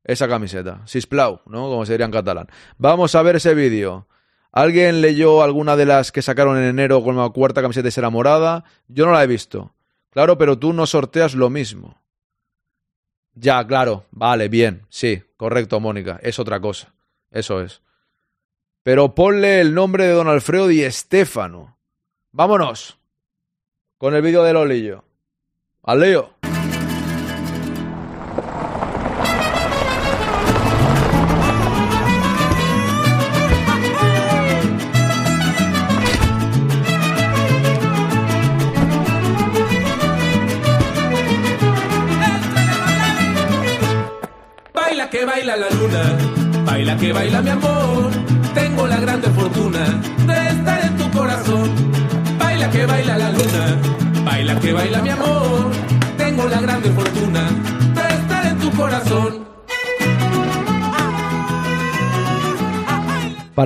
Esa 0.03 0.27
camiseta. 0.27 0.83
Sisplau, 0.85 1.41
¿no? 1.47 1.63
Como 1.63 1.83
se 1.83 1.93
diría 1.93 2.05
en 2.05 2.11
catalán. 2.11 2.47
Vamos 2.77 3.15
a 3.15 3.23
ver 3.23 3.37
ese 3.37 3.55
vídeo. 3.55 4.07
¿Alguien 4.51 5.01
leyó 5.01 5.41
alguna 5.41 5.75
de 5.75 5.87
las 5.87 6.11
que 6.11 6.21
sacaron 6.21 6.59
en 6.59 6.65
enero 6.65 7.03
con 7.03 7.17
la 7.17 7.27
cuarta 7.29 7.63
camiseta 7.63 7.87
y 7.87 7.91
será 7.91 8.11
morada? 8.11 8.63
Yo 8.87 9.07
no 9.07 9.13
la 9.13 9.23
he 9.23 9.27
visto. 9.27 9.73
Claro, 10.11 10.37
pero 10.37 10.59
tú 10.59 10.73
no 10.73 10.85
sorteas 10.85 11.33
lo 11.33 11.49
mismo. 11.49 11.99
Ya, 13.33 13.65
claro. 13.65 14.05
Vale, 14.11 14.47
bien. 14.47 14.85
Sí, 14.89 15.23
correcto, 15.37 15.79
Mónica. 15.79 16.19
Es 16.21 16.37
otra 16.37 16.59
cosa. 16.59 16.93
Eso 17.31 17.61
es. 17.61 17.81
Pero 18.87 19.13
ponle 19.13 19.59
el 19.59 19.73
nombre 19.73 20.05
de 20.05 20.13
don 20.13 20.29
Alfredo 20.29 20.65
Di 20.67 20.81
Estéfano. 20.81 21.77
Vámonos. 22.31 22.97
Con 23.97 24.15
el 24.15 24.21
vídeo 24.21 24.43
del 24.43 24.55
Olillo. 24.55 25.03
Al 25.83 25.99
lío. 25.99 26.29
Baila 44.73 45.09
que 45.09 45.25
baila 45.25 45.57
la 45.57 45.69
luna, 45.71 46.63
baila 46.63 46.95
que 46.95 47.11
baila 47.11 47.41
mi 47.41 47.49
amor. 47.49 47.76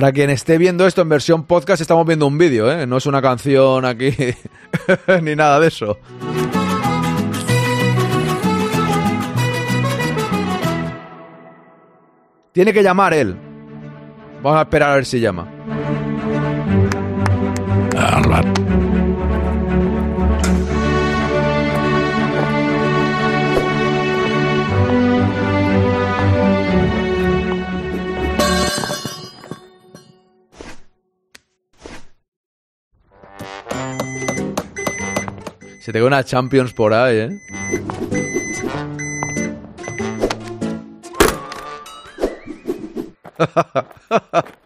Para 0.02 0.12
quien 0.12 0.30
esté 0.30 0.58
viendo 0.58 0.84
esto 0.84 1.00
en 1.02 1.08
versión 1.08 1.44
podcast, 1.44 1.80
estamos 1.80 2.04
viendo 2.04 2.26
un 2.26 2.36
vídeo, 2.36 2.68
¿eh? 2.68 2.88
No 2.88 2.96
es 2.96 3.06
una 3.06 3.22
canción 3.22 3.84
aquí 3.84 4.10
ni 5.22 5.36
nada 5.36 5.60
de 5.60 5.68
eso. 5.68 5.96
Tiene 12.50 12.72
que 12.72 12.82
llamar 12.82 13.14
él. 13.14 13.36
Vamos 14.42 14.58
a 14.58 14.62
esperar 14.62 14.90
a 14.90 14.94
ver 14.96 15.06
si 15.06 15.20
llama. 15.20 15.48
Se 35.82 35.92
te 35.92 36.00
una 36.00 36.22
Champions 36.22 36.72
por 36.74 36.94
ahí, 36.94 37.16
¿eh? 37.16 37.40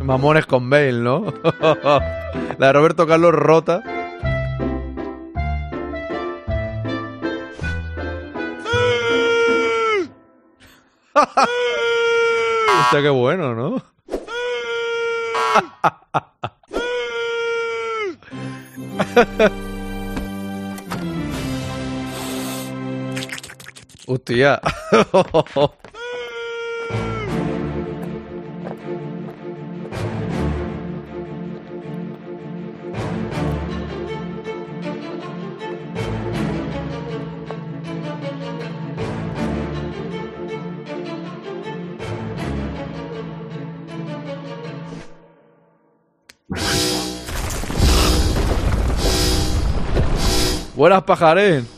Mamones 0.00 0.46
con 0.46 0.70
Bale, 0.70 0.92
¿no? 0.92 1.24
La 2.58 2.68
de 2.68 2.72
Roberto 2.72 3.08
Carlos 3.08 3.32
rota. 3.34 3.82
Hostia, 12.80 13.02
qué 13.02 13.10
bueno, 13.10 13.54
¿no? 13.54 13.82
Hostia. 24.06 24.60
Buenas, 50.84 51.02
pajarín. 51.04 51.73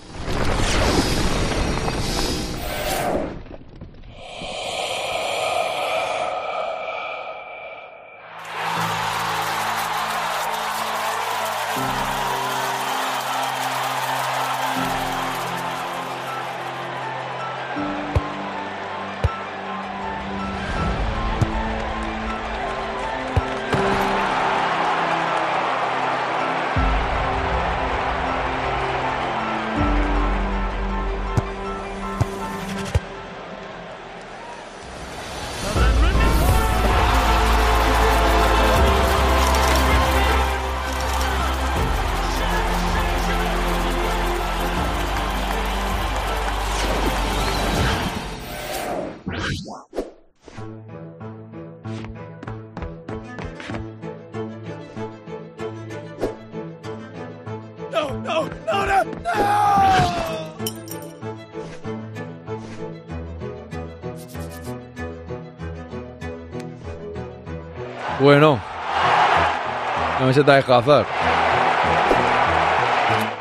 Camiseta 70.37 70.55
de 70.57 70.75
Hazard. 70.75 71.07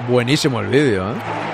Buenísimo 0.07 0.61
el 0.61 0.67
vídeo, 0.67 1.11
¿eh? 1.11 1.44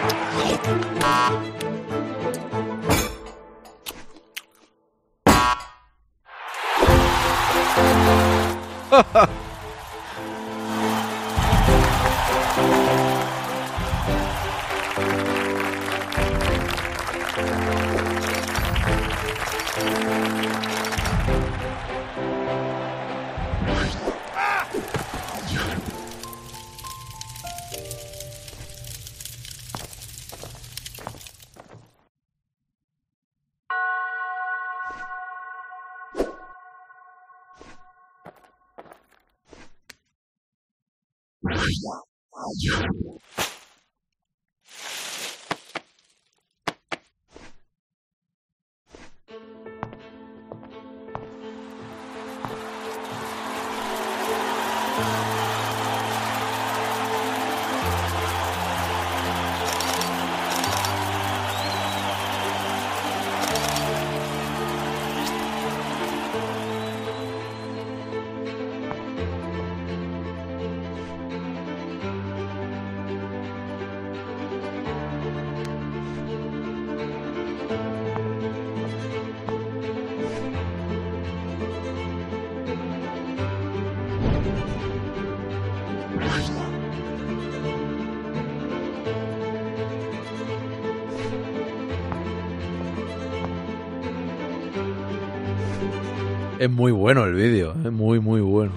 Muy 96.81 96.91
bueno 96.91 97.25
el 97.25 97.35
vídeo, 97.35 97.75
es 97.85 97.91
muy, 97.91 98.19
muy 98.19 98.41
bueno. 98.41 98.71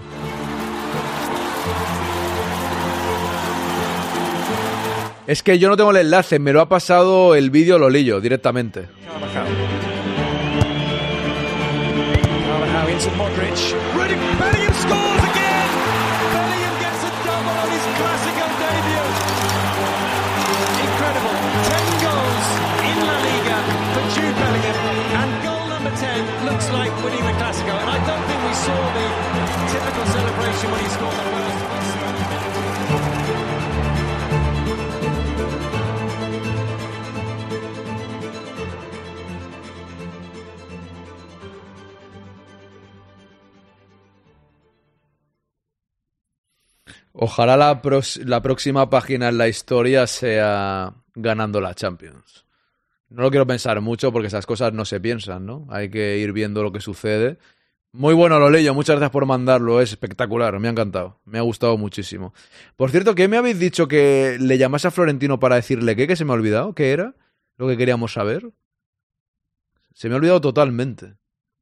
Es 5.26 5.42
que 5.42 5.58
yo 5.58 5.70
no 5.70 5.76
tengo 5.78 5.90
el 5.90 5.96
enlace, 5.96 6.38
me 6.38 6.52
lo 6.52 6.60
ha 6.60 6.68
pasado 6.68 7.34
el 7.34 7.48
vídeo 7.48 7.78
Lolillo 7.78 8.20
directamente. 8.20 8.88
Like 26.74 26.92
the. 27.02 27.74
And 27.82 27.90
I 27.96 27.98
don't 28.08 28.24
think 28.28 28.40
we 28.48 28.54
saw 28.66 28.80
the 28.96 29.06
typical 29.72 30.06
celebration 30.16 30.66
when 30.72 30.80
he 30.84 30.88
scored 30.96 31.16
the 31.20 31.26
first. 31.32 31.74
Ojalá 47.16 47.56
la 47.56 48.42
próxima 48.42 48.90
página 48.90 49.28
en 49.28 49.38
la 49.38 49.46
historia 49.48 50.06
sea 50.06 50.92
ganando 51.14 51.60
la 51.60 51.74
Champions. 51.74 52.44
No 53.14 53.22
lo 53.22 53.30
quiero 53.30 53.46
pensar 53.46 53.80
mucho 53.80 54.12
porque 54.12 54.26
esas 54.26 54.44
cosas 54.44 54.72
no 54.72 54.84
se 54.84 55.00
piensan, 55.00 55.46
¿no? 55.46 55.66
Hay 55.70 55.88
que 55.88 56.18
ir 56.18 56.32
viendo 56.32 56.64
lo 56.64 56.72
que 56.72 56.80
sucede. 56.80 57.38
Muy 57.92 58.12
bueno, 58.12 58.40
lo 58.40 58.50
leyo. 58.50 58.74
Muchas 58.74 58.96
gracias 58.96 59.12
por 59.12 59.24
mandarlo. 59.24 59.80
Es 59.80 59.90
espectacular. 59.90 60.58
Me 60.58 60.66
ha 60.66 60.72
encantado. 60.72 61.20
Me 61.24 61.38
ha 61.38 61.42
gustado 61.42 61.78
muchísimo. 61.78 62.34
Por 62.74 62.90
cierto, 62.90 63.14
¿qué 63.14 63.28
me 63.28 63.36
habéis 63.36 63.60
dicho 63.60 63.86
que 63.86 64.36
le 64.40 64.58
llamase 64.58 64.88
a 64.88 64.90
Florentino 64.90 65.38
para 65.38 65.54
decirle 65.54 65.94
qué? 65.94 66.08
Que 66.08 66.16
se 66.16 66.24
me 66.24 66.32
ha 66.32 66.34
olvidado. 66.34 66.74
¿Qué 66.74 66.90
era? 66.90 67.14
Lo 67.56 67.68
que 67.68 67.76
queríamos 67.76 68.12
saber. 68.12 68.50
Se 69.92 70.08
me 70.08 70.16
ha 70.16 70.18
olvidado 70.18 70.40
totalmente. 70.40 71.14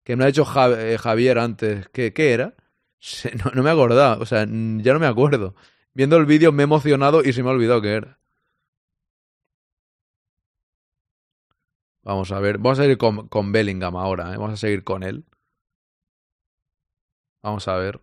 Que 0.05 0.17
me 0.17 0.25
ha 0.25 0.29
dicho 0.29 0.47
eh, 0.79 0.97
Javier 0.99 1.39
antes. 1.39 1.87
¿Qué, 1.91 2.15
qué 2.15 2.33
era? 2.33 2.55
No, 3.45 3.51
no 3.53 3.63
me 3.63 3.69
he 3.69 3.73
acordado. 3.75 4.23
O 4.23 4.25
sea, 4.25 4.47
ya 4.47 4.93
no 4.95 5.01
me 5.01 5.07
acuerdo. 5.07 5.55
Viendo 5.93 6.17
el 6.17 6.25
vídeo 6.25 6.51
me 6.51 6.63
he 6.63 6.65
emocionado 6.65 7.23
y 7.23 7.35
se 7.35 7.43
me 7.43 7.51
ha 7.51 7.53
olvidado 7.53 7.83
qué 7.83 7.93
era. 7.93 8.22
Vamos 12.03 12.33
a 12.33 12.41
ver. 12.41 12.59
Vamos 12.59 12.79
a 12.79 12.87
ir 12.87 12.99
con, 12.99 13.29
con 13.29 13.53
Bellingham 13.53 13.97
ahora. 13.97 14.33
¿eh? 14.33 14.37
Vamos 14.37 14.55
a 14.55 14.57
seguir 14.57 14.85
con 14.85 15.03
él. 15.03 15.25
Vamos 17.43 17.67
a 17.69 17.77
ver. 17.77 18.01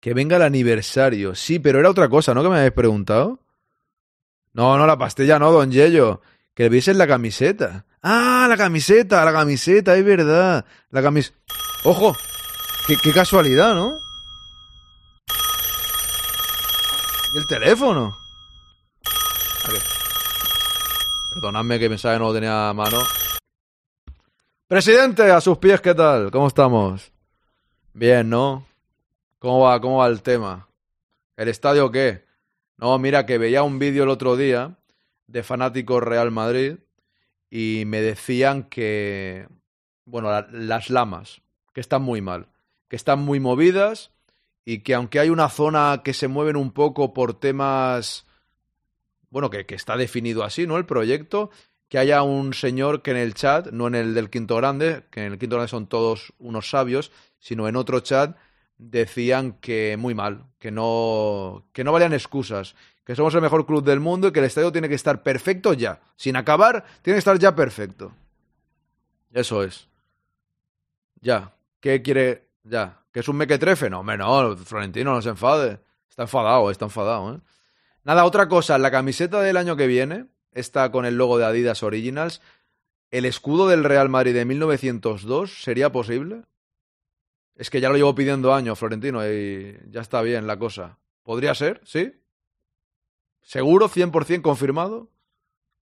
Que 0.00 0.14
venga 0.14 0.36
el 0.36 0.42
aniversario. 0.42 1.34
Sí, 1.34 1.58
pero 1.58 1.80
era 1.80 1.90
otra 1.90 2.08
cosa, 2.08 2.34
¿no? 2.34 2.42
Que 2.42 2.48
me 2.48 2.56
habéis 2.56 2.72
preguntado. 2.72 3.40
No, 4.52 4.78
no, 4.78 4.86
la 4.86 4.98
pastilla 4.98 5.38
no, 5.38 5.50
don 5.50 5.70
Yello. 5.70 6.20
Que 6.54 6.68
viese 6.68 6.94
la 6.94 7.06
camiseta. 7.06 7.86
Ah, 8.02 8.46
la 8.48 8.56
camiseta, 8.56 9.24
la 9.24 9.32
camiseta, 9.32 9.96
es 9.96 10.04
verdad. 10.04 10.64
La 10.90 11.02
camiseta. 11.02 11.36
Ojo, 11.84 12.16
qué, 12.86 12.96
qué 13.02 13.12
casualidad, 13.12 13.74
¿no? 13.74 13.98
¿Y 17.34 17.38
el 17.38 17.46
teléfono? 17.48 18.16
Vale. 19.66 19.80
Perdonadme 21.34 21.78
que 21.78 21.88
pensaba 21.88 22.18
no 22.18 22.26
lo 22.28 22.34
tenía 22.34 22.68
a 22.68 22.74
mano. 22.74 22.98
Presidente, 24.66 25.30
a 25.30 25.40
sus 25.40 25.58
pies, 25.58 25.80
¿qué 25.80 25.94
tal? 25.94 26.30
¿Cómo 26.30 26.46
estamos? 26.48 27.12
Bien, 27.92 28.28
¿no? 28.28 28.66
¿Cómo 29.38 29.60
va, 29.60 29.80
cómo 29.80 29.98
va 29.98 30.06
el 30.06 30.22
tema? 30.22 30.68
¿El 31.36 31.48
estadio 31.48 31.90
qué? 31.90 32.24
No, 32.76 32.98
mira, 32.98 33.26
que 33.26 33.38
veía 33.38 33.62
un 33.62 33.78
vídeo 33.78 34.04
el 34.04 34.08
otro 34.10 34.36
día 34.36 34.76
de 35.26 35.42
fanáticos 35.42 36.02
Real 36.02 36.30
Madrid 36.30 36.76
y 37.50 37.84
me 37.86 38.00
decían 38.00 38.64
que, 38.64 39.46
bueno, 40.06 40.30
la- 40.30 40.48
las 40.50 40.90
lamas, 40.90 41.40
que 41.72 41.80
están 41.80 42.02
muy 42.02 42.20
mal, 42.20 42.48
que 42.88 42.96
están 42.96 43.20
muy 43.20 43.38
movidas 43.40 44.10
y 44.64 44.78
que 44.80 44.94
aunque 44.94 45.20
hay 45.20 45.30
una 45.30 45.48
zona 45.50 46.00
que 46.04 46.14
se 46.14 46.26
mueven 46.28 46.56
un 46.56 46.72
poco 46.72 47.12
por 47.12 47.34
temas, 47.38 48.26
bueno, 49.34 49.50
que, 49.50 49.66
que 49.66 49.74
está 49.74 49.96
definido 49.96 50.44
así, 50.44 50.64
¿no? 50.64 50.76
El 50.76 50.86
proyecto, 50.86 51.50
que 51.88 51.98
haya 51.98 52.22
un 52.22 52.54
señor 52.54 53.02
que 53.02 53.10
en 53.10 53.16
el 53.16 53.34
chat, 53.34 53.72
no 53.72 53.88
en 53.88 53.96
el 53.96 54.14
del 54.14 54.30
Quinto 54.30 54.54
Grande, 54.54 55.02
que 55.10 55.26
en 55.26 55.32
el 55.32 55.38
Quinto 55.40 55.56
Grande 55.56 55.70
son 55.70 55.88
todos 55.88 56.32
unos 56.38 56.70
sabios, 56.70 57.10
sino 57.40 57.66
en 57.66 57.74
otro 57.74 57.98
chat 57.98 58.36
decían 58.78 59.54
que 59.54 59.96
muy 59.98 60.14
mal, 60.14 60.44
que 60.60 60.70
no, 60.70 61.66
que 61.72 61.82
no 61.82 61.90
valían 61.90 62.12
excusas, 62.12 62.76
que 63.04 63.16
somos 63.16 63.34
el 63.34 63.40
mejor 63.40 63.66
club 63.66 63.82
del 63.82 63.98
mundo 63.98 64.28
y 64.28 64.32
que 64.32 64.38
el 64.38 64.46
estadio 64.46 64.70
tiene 64.70 64.88
que 64.88 64.94
estar 64.94 65.24
perfecto 65.24 65.72
ya. 65.72 66.00
Sin 66.14 66.36
acabar, 66.36 66.84
tiene 67.02 67.16
que 67.16 67.18
estar 67.18 67.36
ya 67.36 67.56
perfecto. 67.56 68.12
Eso 69.32 69.64
es. 69.64 69.88
Ya. 71.20 71.52
¿Qué 71.80 72.02
quiere? 72.02 72.50
Ya. 72.62 73.00
¿Que 73.10 73.18
es 73.18 73.26
un 73.26 73.36
mequetrefe? 73.36 73.90
No, 73.90 73.98
hombre, 73.98 74.16
no, 74.16 74.56
Florentino, 74.58 75.12
no 75.12 75.20
se 75.20 75.30
enfade. 75.30 75.80
Está 76.08 76.22
enfadado, 76.22 76.70
está 76.70 76.84
enfadado, 76.84 77.34
¿eh? 77.34 77.40
Nada, 78.04 78.24
otra 78.24 78.48
cosa, 78.48 78.78
la 78.78 78.90
camiseta 78.90 79.40
del 79.40 79.56
año 79.56 79.76
que 79.76 79.86
viene 79.86 80.26
está 80.52 80.90
con 80.90 81.06
el 81.06 81.16
logo 81.16 81.38
de 81.38 81.46
Adidas 81.46 81.82
Originals. 81.82 82.40
¿El 83.10 83.24
escudo 83.24 83.68
del 83.68 83.84
Real 83.84 84.08
Madrid 84.08 84.34
de 84.34 84.44
1902 84.44 85.62
sería 85.62 85.90
posible? 85.90 86.42
Es 87.54 87.70
que 87.70 87.80
ya 87.80 87.88
lo 87.88 87.96
llevo 87.96 88.14
pidiendo 88.14 88.52
años, 88.52 88.78
Florentino, 88.78 89.24
y 89.26 89.78
ya 89.90 90.00
está 90.00 90.20
bien 90.22 90.46
la 90.46 90.58
cosa. 90.58 90.98
¿Podría 91.22 91.54
ser? 91.54 91.80
¿Sí? 91.84 92.12
¿Seguro? 93.42 93.88
¿100% 93.88 94.42
confirmado? 94.42 95.08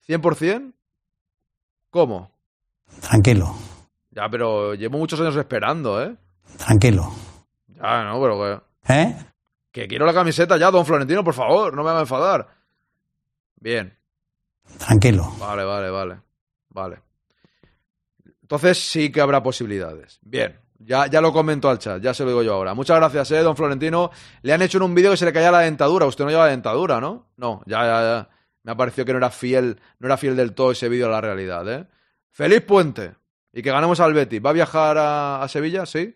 ¿100%? 0.07 0.73
¿Cómo? 1.89 2.31
Tranquilo, 3.01 3.55
Ya, 4.11 4.29
pero 4.29 4.75
llevo 4.75 4.97
muchos 4.99 5.19
años 5.19 5.35
esperando, 5.35 6.01
¿eh? 6.03 6.15
tranquilo. 6.57 7.11
Ya, 7.67 8.03
no, 8.03 8.21
pero 8.21 8.61
que... 8.85 8.93
¿Eh? 8.93 9.15
Que 9.73 9.87
quiero 9.89 10.05
la 10.05 10.13
camiseta 10.13 10.55
ya, 10.55 10.71
don 10.71 10.85
Florentino, 10.85 11.21
por 11.23 11.33
favor, 11.33 11.73
no 11.75 11.83
me 11.83 11.89
haga 11.89 11.99
enfadar. 12.01 12.47
Bien, 13.59 13.97
Tranquilo. 14.77 15.29
vale, 15.39 15.65
vale, 15.65 15.89
vale. 15.89 16.21
Vale. 16.69 17.01
Entonces 18.41 18.77
sí 18.77 19.11
que 19.11 19.19
habrá 19.19 19.41
posibilidades. 19.43 20.19
Bien, 20.21 20.59
ya, 20.77 21.07
ya 21.07 21.21
lo 21.21 21.33
comento 21.33 21.69
al 21.69 21.79
chat, 21.79 22.01
ya 22.01 22.13
se 22.13 22.23
lo 22.23 22.29
digo 22.29 22.43
yo 22.43 22.53
ahora. 22.53 22.73
Muchas 22.73 22.97
gracias, 22.97 23.31
eh, 23.31 23.39
don 23.39 23.55
Florentino. 23.57 24.11
Le 24.43 24.53
han 24.53 24.61
hecho 24.61 24.77
en 24.77 24.83
un 24.83 24.95
vídeo 24.95 25.11
que 25.11 25.17
se 25.17 25.25
le 25.25 25.33
caía 25.33 25.51
la 25.51 25.59
dentadura. 25.61 26.05
Usted 26.05 26.23
no 26.23 26.29
lleva 26.29 26.47
dentadura, 26.47 27.01
¿no? 27.01 27.31
No, 27.37 27.61
ya, 27.65 27.83
ya, 27.83 28.01
ya. 28.01 28.29
Me 28.63 28.71
ha 28.71 28.77
parecido 28.77 29.05
que 29.05 29.11
no 29.13 29.17
era 29.17 29.29
fiel, 29.31 29.79
no 29.99 30.07
era 30.07 30.17
fiel 30.17 30.35
del 30.35 30.53
todo 30.53 30.71
ese 30.71 30.87
vídeo 30.87 31.07
a 31.07 31.11
la 31.11 31.19
realidad, 31.21 31.67
¿eh? 31.67 31.87
Feliz 32.31 32.61
puente. 32.61 33.15
Y 33.51 33.61
que 33.61 33.71
ganemos 33.71 33.99
al 33.99 34.13
Betis. 34.13 34.41
¿Va 34.43 34.51
a 34.51 34.53
viajar 34.53 34.97
a, 34.97 35.41
a 35.43 35.47
Sevilla? 35.47 35.85
¿Sí? 35.85 36.15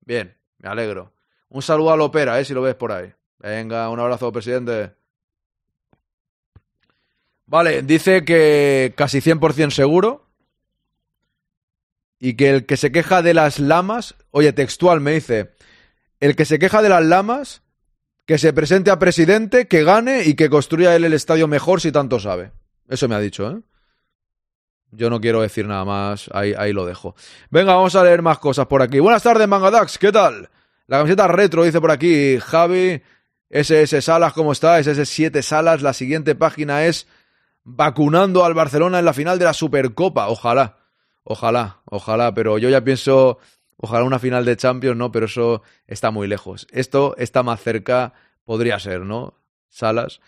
Bien, 0.00 0.36
me 0.58 0.68
alegro. 0.68 1.12
Un 1.50 1.62
saludo 1.62 1.92
a 1.92 1.96
Lopera, 1.96 2.40
¿eh? 2.40 2.44
Si 2.44 2.54
lo 2.54 2.62
ves 2.62 2.76
por 2.76 2.92
ahí. 2.92 3.12
Venga, 3.38 3.88
un 3.90 3.98
abrazo, 3.98 4.32
presidente. 4.32 4.92
Vale, 7.46 7.82
dice 7.82 8.24
que 8.24 8.94
casi 8.96 9.18
100% 9.18 9.70
seguro. 9.70 10.26
Y 12.20 12.36
que 12.36 12.50
el 12.50 12.66
que 12.66 12.76
se 12.76 12.92
queja 12.92 13.22
de 13.22 13.34
las 13.34 13.58
lamas, 13.58 14.14
oye, 14.30 14.52
textual 14.52 15.00
me 15.00 15.12
dice, 15.12 15.54
el 16.20 16.36
que 16.36 16.44
se 16.44 16.58
queja 16.58 16.82
de 16.82 16.90
las 16.90 17.02
lamas, 17.02 17.62
que 18.26 18.38
se 18.38 18.52
presente 18.52 18.90
a 18.90 18.98
presidente, 18.98 19.66
que 19.66 19.82
gane 19.82 20.24
y 20.24 20.34
que 20.34 20.50
construya 20.50 20.94
él 20.94 21.04
el 21.04 21.14
estadio 21.14 21.48
mejor 21.48 21.80
si 21.80 21.90
tanto 21.90 22.20
sabe. 22.20 22.52
Eso 22.88 23.08
me 23.08 23.14
ha 23.14 23.20
dicho, 23.20 23.50
¿eh? 23.50 23.60
Yo 24.92 25.08
no 25.08 25.20
quiero 25.20 25.40
decir 25.40 25.66
nada 25.66 25.84
más, 25.84 26.28
ahí, 26.32 26.52
ahí 26.56 26.72
lo 26.72 26.84
dejo. 26.84 27.16
Venga, 27.50 27.74
vamos 27.74 27.96
a 27.96 28.04
leer 28.04 28.22
más 28.22 28.38
cosas 28.38 28.66
por 28.66 28.82
aquí. 28.82 29.00
Buenas 29.00 29.22
tardes, 29.22 29.48
Mangadax, 29.48 29.98
¿qué 29.98 30.12
tal? 30.12 30.50
La 30.90 30.98
camiseta 30.98 31.28
retro 31.28 31.62
dice 31.62 31.80
por 31.80 31.92
aquí, 31.92 32.40
Javi, 32.40 33.00
SS 33.48 34.02
Salas, 34.02 34.32
¿cómo 34.32 34.50
está? 34.50 34.80
SS7 34.80 35.40
Salas, 35.40 35.82
la 35.82 35.92
siguiente 35.92 36.34
página 36.34 36.84
es 36.84 37.06
vacunando 37.62 38.44
al 38.44 38.54
Barcelona 38.54 38.98
en 38.98 39.04
la 39.04 39.12
final 39.12 39.38
de 39.38 39.44
la 39.44 39.52
Supercopa. 39.52 40.26
Ojalá, 40.26 40.78
ojalá, 41.22 41.82
ojalá, 41.84 42.34
pero 42.34 42.58
yo 42.58 42.68
ya 42.70 42.82
pienso, 42.82 43.38
ojalá 43.76 44.02
una 44.02 44.18
final 44.18 44.44
de 44.44 44.56
Champions, 44.56 44.96
¿no? 44.96 45.12
Pero 45.12 45.26
eso 45.26 45.62
está 45.86 46.10
muy 46.10 46.26
lejos. 46.26 46.66
Esto 46.72 47.14
está 47.18 47.44
más 47.44 47.62
cerca, 47.62 48.12
podría 48.42 48.76
ser, 48.80 49.02
¿no? 49.02 49.34
Salas. 49.68 50.20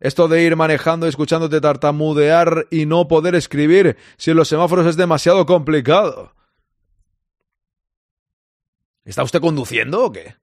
Esto 0.00 0.26
de 0.26 0.42
ir 0.42 0.56
manejando 0.56 1.06
escuchándote 1.06 1.60
tartamudear 1.60 2.66
y 2.70 2.86
no 2.86 3.08
poder 3.08 3.34
escribir 3.34 3.98
si 4.16 4.30
en 4.30 4.38
los 4.38 4.48
semáforos 4.48 4.86
es 4.86 4.96
demasiado 4.96 5.44
complicado. 5.44 6.32
¿Está 9.08 9.22
usted 9.22 9.40
conduciendo 9.40 10.04
o 10.04 10.12
qué? 10.12 10.36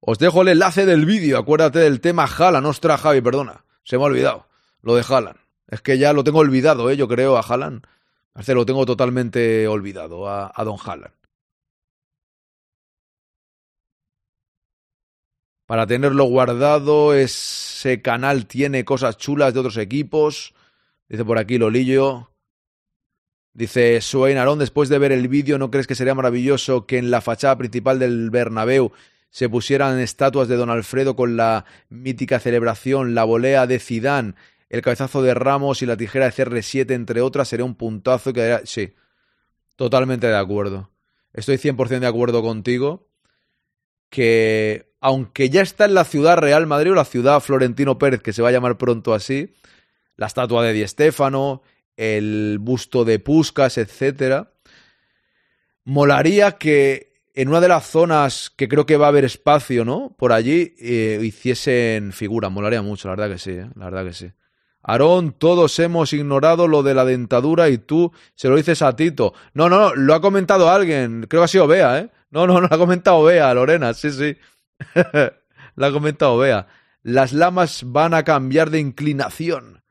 Os 0.00 0.18
dejo 0.18 0.40
el 0.40 0.48
enlace 0.48 0.86
del 0.86 1.04
vídeo. 1.04 1.36
Acuérdate 1.36 1.80
del 1.80 2.00
tema 2.00 2.24
Haaland. 2.24 2.66
Ostras, 2.66 3.02
Javi, 3.02 3.20
perdona. 3.20 3.66
Se 3.84 3.98
me 3.98 4.04
ha 4.04 4.06
olvidado. 4.06 4.48
Lo 4.80 4.94
de 4.94 5.04
Haaland. 5.06 5.38
Es 5.68 5.82
que 5.82 5.98
ya 5.98 6.14
lo 6.14 6.24
tengo 6.24 6.38
olvidado, 6.38 6.88
¿eh? 6.88 6.96
Yo 6.96 7.06
creo 7.06 7.36
a 7.36 7.42
que 8.46 8.54
lo 8.54 8.64
tengo 8.64 8.86
totalmente 8.86 9.68
olvidado 9.68 10.26
a, 10.26 10.50
a 10.54 10.64
Don 10.64 10.78
Haaland. 10.82 11.12
Para 15.66 15.86
tenerlo 15.86 16.24
guardado, 16.24 17.12
ese 17.12 18.00
canal 18.00 18.46
tiene 18.46 18.86
cosas 18.86 19.18
chulas 19.18 19.52
de 19.52 19.60
otros 19.60 19.76
equipos. 19.76 20.54
Dice 21.10 21.26
por 21.26 21.36
aquí 21.36 21.58
Lolillo. 21.58 22.30
Dice 23.56 24.02
Swain 24.02 24.36
Arón, 24.36 24.58
después 24.58 24.90
de 24.90 24.98
ver 24.98 25.12
el 25.12 25.28
vídeo, 25.28 25.56
¿no 25.56 25.70
crees 25.70 25.86
que 25.86 25.94
sería 25.94 26.14
maravilloso 26.14 26.84
que 26.84 26.98
en 26.98 27.10
la 27.10 27.22
fachada 27.22 27.56
principal 27.56 27.98
del 27.98 28.28
Bernabéu 28.28 28.92
se 29.30 29.48
pusieran 29.48 29.98
estatuas 29.98 30.46
de 30.48 30.56
Don 30.56 30.68
Alfredo 30.68 31.16
con 31.16 31.38
la 31.38 31.64
mítica 31.88 32.38
celebración, 32.38 33.14
la 33.14 33.24
volea 33.24 33.66
de 33.66 33.78
Zidane, 33.78 34.34
el 34.68 34.82
cabezazo 34.82 35.22
de 35.22 35.32
Ramos 35.32 35.80
y 35.80 35.86
la 35.86 35.96
tijera 35.96 36.26
de 36.26 36.32
CR7, 36.32 36.90
entre 36.92 37.22
otras? 37.22 37.48
Sería 37.48 37.64
un 37.64 37.76
puntazo 37.76 38.34
que 38.34 38.40
daría... 38.42 38.66
Sí, 38.66 38.92
totalmente 39.74 40.26
de 40.26 40.36
acuerdo. 40.36 40.90
Estoy 41.32 41.56
100% 41.56 42.00
de 42.00 42.06
acuerdo 42.06 42.42
contigo 42.42 43.08
que 44.10 44.92
aunque 45.00 45.48
ya 45.48 45.62
está 45.62 45.86
en 45.86 45.94
la 45.94 46.04
ciudad 46.04 46.36
Real 46.36 46.66
Madrid 46.66 46.92
o 46.92 46.94
la 46.94 47.06
ciudad 47.06 47.40
Florentino 47.40 47.96
Pérez, 47.96 48.20
que 48.20 48.34
se 48.34 48.42
va 48.42 48.50
a 48.50 48.52
llamar 48.52 48.76
pronto 48.76 49.14
así, 49.14 49.54
la 50.16 50.26
estatua 50.26 50.62
de 50.62 50.74
Di 50.74 50.86
Stéfano, 50.86 51.62
el 51.96 52.58
busto 52.60 53.04
de 53.04 53.18
Puskas, 53.18 53.78
etcétera, 53.78 54.52
molaría 55.84 56.52
que 56.52 57.16
en 57.34 57.48
una 57.48 57.60
de 57.60 57.68
las 57.68 57.86
zonas 57.86 58.50
que 58.56 58.66
creo 58.66 58.86
que 58.86 58.96
va 58.96 59.06
a 59.06 59.08
haber 59.10 59.24
espacio, 59.24 59.84
¿no? 59.84 60.14
Por 60.18 60.32
allí 60.32 60.74
eh, 60.78 61.20
hiciesen 61.22 62.12
figuras, 62.12 62.50
molaría 62.50 62.80
mucho, 62.80 63.08
la 63.08 63.16
verdad 63.16 63.34
que 63.34 63.38
sí, 63.38 63.50
¿eh? 63.50 63.68
la 63.76 63.84
verdad 63.86 64.04
que 64.04 64.14
sí. 64.14 64.32
Aarón, 64.82 65.32
todos 65.32 65.78
hemos 65.80 66.12
ignorado 66.12 66.68
lo 66.68 66.82
de 66.82 66.94
la 66.94 67.04
dentadura 67.04 67.68
y 67.68 67.78
tú 67.78 68.12
se 68.34 68.48
lo 68.48 68.56
dices 68.56 68.82
a 68.82 68.94
Tito. 68.94 69.34
No, 69.52 69.68
no, 69.68 69.80
no, 69.80 69.94
lo 69.94 70.14
ha 70.14 70.20
comentado 70.20 70.70
alguien, 70.70 71.26
creo 71.28 71.42
que 71.42 71.44
ha 71.44 71.48
sido 71.48 71.66
Bea, 71.66 71.98
¿eh? 71.98 72.10
No, 72.30 72.46
no, 72.46 72.54
no, 72.54 72.68
lo 72.68 72.74
ha 72.74 72.78
comentado 72.78 73.22
Bea, 73.24 73.52
Lorena, 73.52 73.92
sí, 73.94 74.10
sí. 74.10 74.36
lo 75.74 75.86
ha 75.86 75.92
comentado 75.92 76.38
Bea. 76.38 76.68
Las 77.02 77.32
lamas 77.32 77.82
van 77.84 78.14
a 78.14 78.24
cambiar 78.24 78.70
de 78.70 78.80
inclinación. 78.80 79.82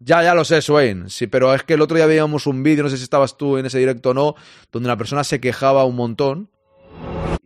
Ya, 0.00 0.22
ya 0.22 0.34
lo 0.34 0.44
sé, 0.44 0.62
Swain. 0.62 1.10
Sí, 1.10 1.26
pero 1.26 1.52
es 1.54 1.64
que 1.64 1.74
el 1.74 1.80
otro 1.80 1.96
día 1.96 2.06
veíamos 2.06 2.46
un 2.46 2.62
vídeo, 2.62 2.84
no 2.84 2.90
sé 2.90 2.96
si 2.96 3.02
estabas 3.02 3.36
tú 3.36 3.58
en 3.58 3.66
ese 3.66 3.78
directo 3.78 4.10
o 4.10 4.14
no, 4.14 4.34
donde 4.70 4.86
una 4.86 4.96
persona 4.96 5.24
se 5.24 5.40
quejaba 5.40 5.84
un 5.84 5.96
montón 5.96 6.50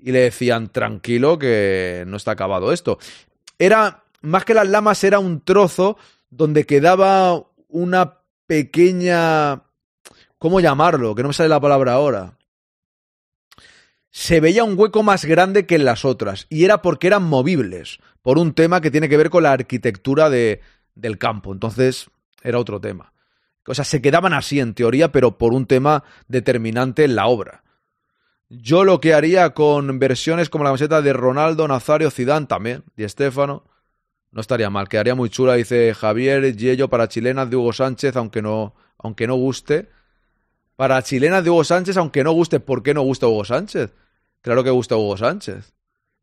y 0.03 0.12
le 0.12 0.20
decían, 0.20 0.68
tranquilo, 0.68 1.38
que 1.38 2.05
no 2.07 2.16
está 2.16 2.32
acabado 2.32 2.72
esto. 2.72 2.98
Era, 3.59 4.05
más 4.20 4.44
que 4.44 4.55
las 4.55 4.68
lamas, 4.68 5.03
era 5.05 5.18
un 5.18 5.40
trozo 5.40 5.96
donde 6.28 6.66
quedaba 6.66 7.46
una 7.68 8.18
pequeña... 8.46 9.62
¿Cómo 10.38 10.61
llamarlo? 10.61 11.14
Que 11.14 11.22
no 11.22 11.28
me 11.28 11.34
sale 11.34 11.48
la 11.48 11.61
palabra 11.61 11.92
ahora. 11.92 12.36
Se 14.11 14.40
veía 14.40 14.64
un 14.64 14.78
hueco 14.78 15.03
más 15.03 15.24
grande 15.24 15.66
que 15.66 15.76
en 15.76 15.84
las 15.84 16.05
otras, 16.05 16.46
y 16.50 16.64
era 16.64 16.82
porque 16.82 17.07
eran 17.07 17.22
movibles, 17.22 17.98
por 18.20 18.38
un 18.38 18.53
tema 18.53 18.80
que 18.80 18.90
tiene 18.90 19.09
que 19.09 19.16
ver 19.16 19.30
con 19.30 19.44
la 19.44 19.53
arquitectura 19.53 20.28
de, 20.28 20.61
del 20.94 21.16
campo. 21.16 21.53
Entonces, 21.53 22.11
era 22.43 22.59
otro 22.59 22.80
tema. 22.80 23.12
O 23.66 23.74
sea, 23.74 23.84
se 23.84 24.03
quedaban 24.03 24.32
así 24.32 24.61
en 24.61 24.74
teoría, 24.74 25.12
pero 25.12 25.38
por 25.38 25.55
un 25.55 25.66
tema 25.66 26.05
determinante 26.28 27.05
en 27.05 27.14
la 27.14 27.26
obra. 27.26 27.62
Yo 28.49 28.84
lo 28.84 29.01
que 29.01 29.14
haría 29.14 29.51
con 29.51 29.99
versiones 29.99 30.51
como 30.51 30.64
la 30.64 30.70
camiseta 30.70 31.01
de 31.01 31.12
Ronaldo, 31.12 31.66
Nazario, 31.68 32.11
Zidane 32.11 32.47
también, 32.47 32.84
y 32.97 33.05
Estefano, 33.05 33.64
no 34.30 34.40
estaría 34.40 34.68
mal, 34.68 34.88
quedaría 34.88 35.14
muy 35.14 35.30
chula, 35.30 35.55
dice 35.55 35.95
Javier 35.95 36.57
Yello 36.57 36.88
para 36.88 37.09
chilenas 37.09 37.49
de 37.49 37.57
Hugo 37.57 37.72
Sánchez, 37.72 38.16
aunque 38.16 38.43
no, 38.43 38.74
aunque 38.99 39.26
no 39.26 39.36
guste. 39.36 39.88
Para 40.76 41.03
chilenas 41.03 41.45
de 41.45 41.51
Hugo 41.51 41.64
Sánchez, 41.64 41.97
aunque 41.97 42.24
no 42.24 42.32
guste, 42.32 42.59
¿por 42.59 42.82
qué 42.82 42.95
no 42.95 43.03
gusta 43.03 43.26
Hugo 43.26 43.45
Sánchez? 43.45 43.95
Claro 44.40 44.64
que 44.64 44.70
gusta 44.70 44.97
Hugo 44.97 45.16
Sánchez. 45.16 45.72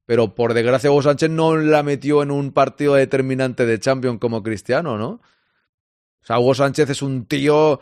pero 0.05 0.33
por 0.33 0.55
desgracia 0.55 0.91
Hugo 0.91 1.03
Sánchez 1.03 1.29
no 1.29 1.55
la 1.55 1.83
metió 1.83 2.23
en 2.23 2.31
un 2.31 2.51
partido 2.51 2.95
determinante 2.95 3.67
de 3.67 3.79
Champions 3.79 4.19
como 4.19 4.41
Cristiano, 4.41 4.97
¿no? 4.97 5.21
O 6.23 6.25
sea, 6.25 6.39
Hugo 6.39 6.53
Sánchez 6.53 6.89
es 6.89 7.01
un 7.01 7.25
tío 7.25 7.79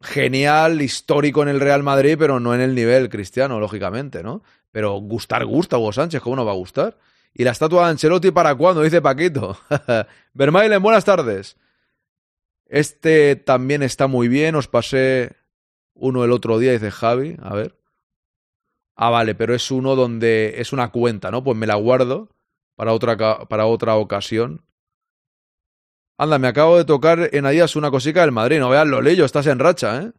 genial, 0.00 0.82
histórico 0.82 1.42
en 1.42 1.48
el 1.48 1.60
Real 1.60 1.82
Madrid, 1.82 2.16
pero 2.18 2.40
no 2.40 2.54
en 2.54 2.60
el 2.60 2.74
nivel 2.74 3.08
cristiano, 3.08 3.60
lógicamente, 3.60 4.22
¿no? 4.22 4.42
Pero 4.70 4.94
gustar 4.94 5.44
gusta 5.44 5.78
Hugo 5.78 5.92
Sánchez, 5.92 6.22
¿cómo 6.22 6.36
no 6.36 6.44
va 6.44 6.52
a 6.52 6.56
gustar? 6.56 6.98
¿Y 7.34 7.44
la 7.44 7.52
estatua 7.52 7.84
de 7.84 7.90
Ancelotti 7.92 8.30
para 8.30 8.54
cuándo? 8.54 8.82
Dice 8.82 9.00
Paquito. 9.00 9.58
Vermailen, 10.34 10.82
buenas 10.82 11.04
tardes. 11.04 11.56
Este 12.66 13.36
también 13.36 13.82
está 13.82 14.06
muy 14.06 14.28
bien, 14.28 14.54
os 14.54 14.68
pasé 14.68 15.36
uno 15.94 16.24
el 16.24 16.32
otro 16.32 16.58
día, 16.58 16.72
dice 16.72 16.90
Javi, 16.90 17.36
a 17.42 17.54
ver. 17.54 17.78
Ah, 18.94 19.10
vale, 19.10 19.34
pero 19.34 19.54
es 19.54 19.70
uno 19.70 19.96
donde 19.96 20.54
es 20.58 20.72
una 20.72 20.90
cuenta, 20.90 21.30
¿no? 21.30 21.42
Pues 21.44 21.56
me 21.56 21.66
la 21.66 21.74
guardo 21.74 22.30
para 22.76 22.92
otra, 22.92 23.46
para 23.46 23.66
otra 23.66 23.96
ocasión. 23.96 24.64
Anda, 26.22 26.38
me 26.38 26.46
acabo 26.46 26.78
de 26.78 26.84
tocar 26.84 27.30
en 27.32 27.46
Adidas 27.46 27.74
una 27.74 27.90
cosica 27.90 28.20
del 28.20 28.30
Madrid. 28.30 28.60
No 28.60 28.70
veas 28.70 28.86
lo 28.86 29.02
leyo, 29.02 29.24
estás 29.24 29.48
en 29.48 29.58
racha, 29.58 30.02
¿eh? 30.02 30.12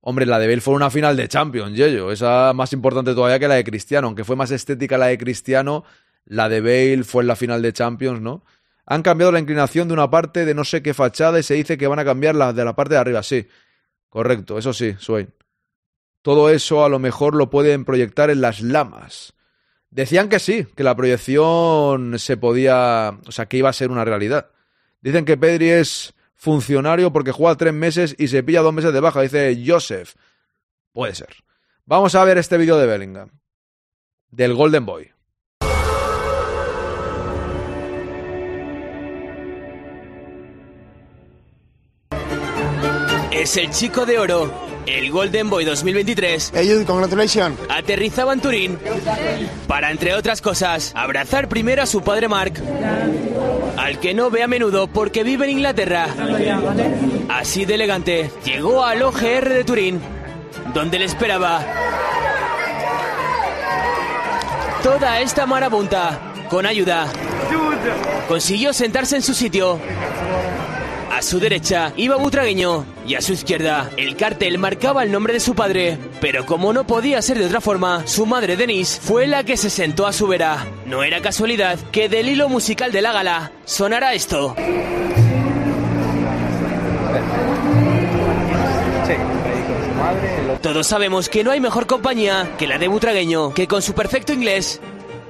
Hombre, 0.00 0.24
la 0.24 0.38
de 0.38 0.46
Bale 0.46 0.62
fue 0.62 0.72
una 0.72 0.88
final 0.88 1.18
de 1.18 1.28
Champions, 1.28 1.76
Yello. 1.76 2.10
Esa 2.10 2.54
más 2.54 2.72
importante 2.72 3.14
todavía 3.14 3.38
que 3.38 3.46
la 3.46 3.56
de 3.56 3.64
Cristiano. 3.64 4.06
Aunque 4.06 4.24
fue 4.24 4.36
más 4.36 4.50
estética 4.52 4.96
la 4.96 5.08
de 5.08 5.18
Cristiano, 5.18 5.84
la 6.24 6.48
de 6.48 6.62
Bale 6.62 7.04
fue 7.04 7.24
en 7.24 7.26
la 7.26 7.36
final 7.36 7.60
de 7.60 7.74
Champions, 7.74 8.22
¿no? 8.22 8.42
Han 8.86 9.02
cambiado 9.02 9.32
la 9.32 9.38
inclinación 9.38 9.86
de 9.86 9.92
una 9.92 10.08
parte 10.08 10.46
de 10.46 10.54
no 10.54 10.64
sé 10.64 10.82
qué 10.82 10.94
fachada 10.94 11.38
y 11.38 11.42
se 11.42 11.52
dice 11.52 11.76
que 11.76 11.88
van 11.88 11.98
a 11.98 12.04
cambiar 12.06 12.34
la 12.34 12.54
de 12.54 12.64
la 12.64 12.74
parte 12.74 12.94
de 12.94 13.00
arriba. 13.00 13.22
Sí, 13.22 13.46
correcto, 14.08 14.56
eso 14.56 14.72
sí, 14.72 14.96
Swain. 14.98 15.28
Todo 16.22 16.48
eso 16.48 16.86
a 16.86 16.88
lo 16.88 16.98
mejor 16.98 17.34
lo 17.34 17.50
pueden 17.50 17.84
proyectar 17.84 18.30
en 18.30 18.40
las 18.40 18.62
lamas. 18.62 19.34
Decían 19.90 20.30
que 20.30 20.38
sí, 20.38 20.66
que 20.74 20.84
la 20.84 20.96
proyección 20.96 22.18
se 22.18 22.38
podía, 22.38 23.18
o 23.26 23.32
sea, 23.32 23.44
que 23.44 23.58
iba 23.58 23.68
a 23.68 23.74
ser 23.74 23.90
una 23.90 24.06
realidad. 24.06 24.52
Dicen 25.06 25.24
que 25.24 25.36
Pedri 25.36 25.70
es 25.70 26.14
funcionario 26.34 27.12
porque 27.12 27.30
juega 27.30 27.54
tres 27.54 27.72
meses 27.72 28.16
y 28.18 28.26
se 28.26 28.42
pilla 28.42 28.60
dos 28.60 28.74
meses 28.74 28.92
de 28.92 28.98
baja, 28.98 29.20
dice 29.20 29.62
Joseph. 29.64 30.14
Puede 30.90 31.14
ser. 31.14 31.28
Vamos 31.84 32.16
a 32.16 32.24
ver 32.24 32.38
este 32.38 32.58
vídeo 32.58 32.76
de 32.76 32.88
Bellingham, 32.88 33.30
del 34.32 34.54
Golden 34.54 34.84
Boy. 34.84 35.12
Es 43.30 43.56
el 43.58 43.70
chico 43.70 44.04
de 44.06 44.18
oro, 44.18 44.52
el 44.86 45.10
Golden 45.10 45.50
Boy 45.50 45.64
2023. 45.64 46.52
Hey, 46.54 46.84
congratulations. 46.86 47.58
Aterrizaba 47.68 48.32
en 48.32 48.40
Turín 48.40 48.78
para, 49.66 49.90
entre 49.90 50.14
otras 50.14 50.40
cosas, 50.40 50.92
abrazar 50.94 51.48
primero 51.48 51.82
a 51.82 51.86
su 51.86 52.02
padre 52.02 52.28
Mark, 52.28 52.54
al 53.76 54.00
que 54.00 54.14
no 54.14 54.30
ve 54.30 54.42
a 54.42 54.46
menudo 54.48 54.86
porque 54.86 55.24
vive 55.24 55.46
en 55.46 55.52
Inglaterra. 55.52 56.06
Así 57.28 57.64
de 57.64 57.74
elegante, 57.74 58.30
llegó 58.44 58.84
al 58.84 59.02
OGR 59.02 59.48
de 59.48 59.64
Turín, 59.64 60.00
donde 60.72 60.98
le 60.98 61.04
esperaba 61.04 61.64
toda 64.82 65.20
esta 65.20 65.46
marabunta. 65.46 66.20
Con 66.48 66.64
ayuda, 66.64 67.08
consiguió 68.28 68.72
sentarse 68.72 69.16
en 69.16 69.22
su 69.22 69.34
sitio. 69.34 69.80
A 71.16 71.22
su 71.22 71.40
derecha 71.40 71.94
iba 71.96 72.16
Butragueño 72.16 72.84
y 73.08 73.14
a 73.14 73.22
su 73.22 73.32
izquierda 73.32 73.90
el 73.96 74.16
cartel 74.16 74.58
marcaba 74.58 75.02
el 75.02 75.10
nombre 75.10 75.32
de 75.32 75.40
su 75.40 75.54
padre. 75.54 75.96
Pero 76.20 76.44
como 76.44 76.74
no 76.74 76.86
podía 76.86 77.22
ser 77.22 77.38
de 77.38 77.46
otra 77.46 77.62
forma, 77.62 78.06
su 78.06 78.26
madre 78.26 78.54
Denise 78.54 79.00
fue 79.00 79.26
la 79.26 79.42
que 79.42 79.56
se 79.56 79.70
sentó 79.70 80.06
a 80.06 80.12
su 80.12 80.26
vera. 80.26 80.66
No 80.84 81.02
era 81.02 81.22
casualidad 81.22 81.78
que 81.90 82.10
del 82.10 82.28
hilo 82.28 82.50
musical 82.50 82.92
de 82.92 83.00
la 83.00 83.12
gala 83.12 83.50
sonara 83.64 84.12
esto. 84.12 84.54
Todos 90.60 90.86
sabemos 90.86 91.30
que 91.30 91.44
no 91.44 91.50
hay 91.50 91.60
mejor 91.60 91.86
compañía 91.86 92.50
que 92.58 92.66
la 92.66 92.76
de 92.76 92.88
Butragueño, 92.88 93.54
que 93.54 93.66
con 93.66 93.80
su 93.80 93.94
perfecto 93.94 94.34
inglés 94.34 94.82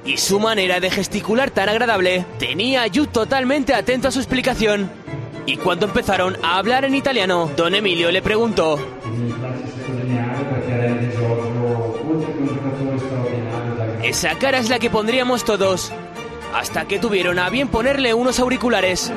y 0.05 0.17
su 0.17 0.41
manera 0.41 0.81
de 0.81 0.91
gesticular 0.91 1.53
tan 1.53 1.69
agradable, 1.69 2.27
tenía 2.41 2.83
a 2.83 2.89
Jude 2.89 3.07
totalmente 3.07 3.73
atento 3.73 4.09
a 4.09 4.11
su 4.11 4.19
explicación. 4.19 4.91
Y 5.47 5.57
cuando 5.59 5.87
empezaron 5.87 6.37
a 6.43 6.59
hablar 6.59 6.85
en 6.85 6.95
italiano, 6.95 7.49
don 7.57 7.75
Emilio 7.75 8.11
le 8.11 8.21
preguntó. 8.21 8.79
Esa 14.03 14.37
cara 14.39 14.59
es 14.59 14.69
la 14.69 14.79
que 14.79 14.91
pondríamos 14.91 15.45
todos. 15.45 15.93
Hasta 16.53 16.87
que 16.87 16.99
tuvieron 16.99 17.39
a 17.39 17.49
bien 17.51 17.69
ponerle 17.69 18.13
unos 18.15 18.41
auriculares. 18.41 19.13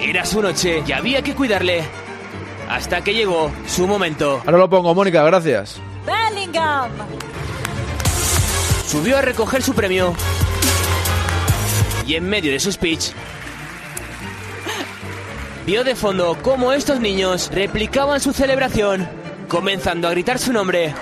Era 0.00 0.24
su 0.24 0.40
noche 0.40 0.82
y 0.86 0.92
había 0.92 1.22
que 1.22 1.34
cuidarle. 1.34 1.82
Hasta 2.70 3.02
que 3.02 3.14
llegó 3.14 3.50
su 3.66 3.86
momento. 3.86 4.40
Ahora 4.46 4.58
lo 4.58 4.70
pongo, 4.70 4.94
Mónica, 4.94 5.22
gracias. 5.24 5.80
Bellingham. 6.06 6.90
Subió 8.86 9.18
a 9.18 9.22
recoger 9.22 9.62
su 9.62 9.74
premio. 9.74 10.14
Y 12.06 12.14
en 12.14 12.28
medio 12.28 12.52
de 12.52 12.60
su 12.60 12.72
speech, 12.72 13.10
vio 15.68 15.84
de 15.84 15.94
fondo 15.94 16.34
cómo 16.40 16.72
estos 16.72 16.98
niños 16.98 17.50
replicaban 17.52 18.20
su 18.20 18.32
celebración, 18.32 19.06
comenzando 19.48 20.08
a 20.08 20.12
gritar 20.12 20.38
su 20.38 20.50
nombre. 20.50 20.94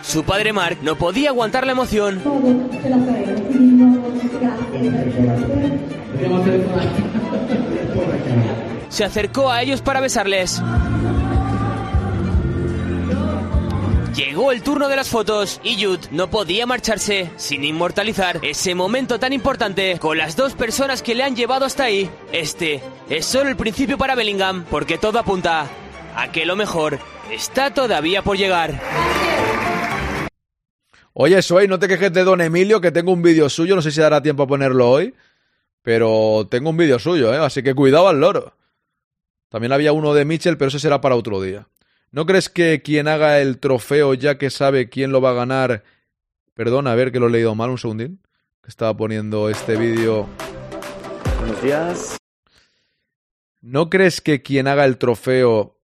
Su 0.00 0.24
padre 0.24 0.54
Mark 0.54 0.78
no 0.80 0.96
podía 0.96 1.28
aguantar 1.28 1.66
la 1.66 1.72
emoción. 1.72 2.22
Se 8.88 9.04
acercó 9.04 9.50
a 9.50 9.60
ellos 9.60 9.82
para 9.82 10.00
besarles. 10.00 10.62
Llegó 14.14 14.52
el 14.52 14.62
turno 14.62 14.88
de 14.88 14.96
las 14.96 15.08
fotos 15.08 15.58
y 15.64 15.82
Jude 15.82 16.08
no 16.10 16.28
podía 16.28 16.66
marcharse 16.66 17.30
sin 17.36 17.64
inmortalizar 17.64 18.40
ese 18.42 18.74
momento 18.74 19.18
tan 19.18 19.32
importante 19.32 19.98
con 19.98 20.18
las 20.18 20.36
dos 20.36 20.52
personas 20.52 21.00
que 21.00 21.14
le 21.14 21.22
han 21.22 21.34
llevado 21.34 21.64
hasta 21.64 21.84
ahí. 21.84 22.10
Este 22.30 22.82
es 23.08 23.24
solo 23.24 23.48
el 23.48 23.56
principio 23.56 23.96
para 23.96 24.14
Bellingham 24.14 24.66
porque 24.70 24.98
todo 24.98 25.18
apunta 25.18 25.66
a 26.14 26.30
que 26.30 26.44
lo 26.44 26.56
mejor 26.56 26.98
está 27.30 27.72
todavía 27.72 28.20
por 28.20 28.36
llegar. 28.36 28.78
Oye, 31.14 31.40
Soy, 31.40 31.66
no 31.66 31.78
te 31.78 31.88
quejes 31.88 32.12
de 32.12 32.24
Don 32.24 32.42
Emilio, 32.42 32.82
que 32.82 32.90
tengo 32.90 33.12
un 33.12 33.22
vídeo 33.22 33.48
suyo, 33.48 33.74
no 33.76 33.82
sé 33.82 33.92
si 33.92 34.00
dará 34.00 34.20
tiempo 34.20 34.42
a 34.42 34.46
ponerlo 34.46 34.90
hoy, 34.90 35.14
pero 35.80 36.46
tengo 36.50 36.68
un 36.68 36.76
vídeo 36.76 36.98
suyo, 36.98 37.32
¿eh? 37.32 37.38
así 37.38 37.62
que 37.62 37.74
cuidado 37.74 38.08
al 38.08 38.20
loro. 38.20 38.54
También 39.48 39.72
había 39.72 39.92
uno 39.92 40.12
de 40.12 40.26
Mitchell, 40.26 40.58
pero 40.58 40.68
ese 40.68 40.78
será 40.78 41.00
para 41.00 41.16
otro 41.16 41.40
día. 41.40 41.66
¿No 42.12 42.26
crees 42.26 42.50
que 42.50 42.82
quien 42.82 43.08
haga 43.08 43.40
el 43.40 43.58
trofeo, 43.58 44.12
ya 44.12 44.36
que 44.36 44.50
sabe 44.50 44.90
quién 44.90 45.12
lo 45.12 45.22
va 45.22 45.30
a 45.30 45.34
ganar... 45.34 45.82
Perdona, 46.52 46.92
a 46.92 46.94
ver 46.94 47.10
que 47.10 47.18
lo 47.18 47.28
he 47.28 47.30
leído 47.30 47.54
mal 47.54 47.70
un 47.70 47.78
segundín. 47.78 48.20
Que 48.62 48.68
estaba 48.68 48.94
poniendo 48.94 49.48
este 49.48 49.78
vídeo... 49.78 50.28
Buenos 51.38 51.62
días. 51.62 52.18
¿No 53.62 53.88
crees 53.88 54.20
que 54.20 54.42
quien 54.42 54.68
haga 54.68 54.84
el 54.84 54.98
trofeo, 54.98 55.80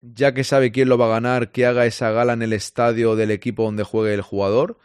ya 0.00 0.32
que 0.32 0.44
sabe 0.44 0.70
quién 0.70 0.88
lo 0.88 0.96
va 0.96 1.06
a 1.06 1.20
ganar, 1.20 1.50
que 1.50 1.66
haga 1.66 1.86
esa 1.86 2.12
gala 2.12 2.34
en 2.34 2.42
el 2.42 2.52
estadio 2.52 3.16
del 3.16 3.32
equipo 3.32 3.64
donde 3.64 3.82
juegue 3.82 4.14
el 4.14 4.22
jugador? 4.22 4.78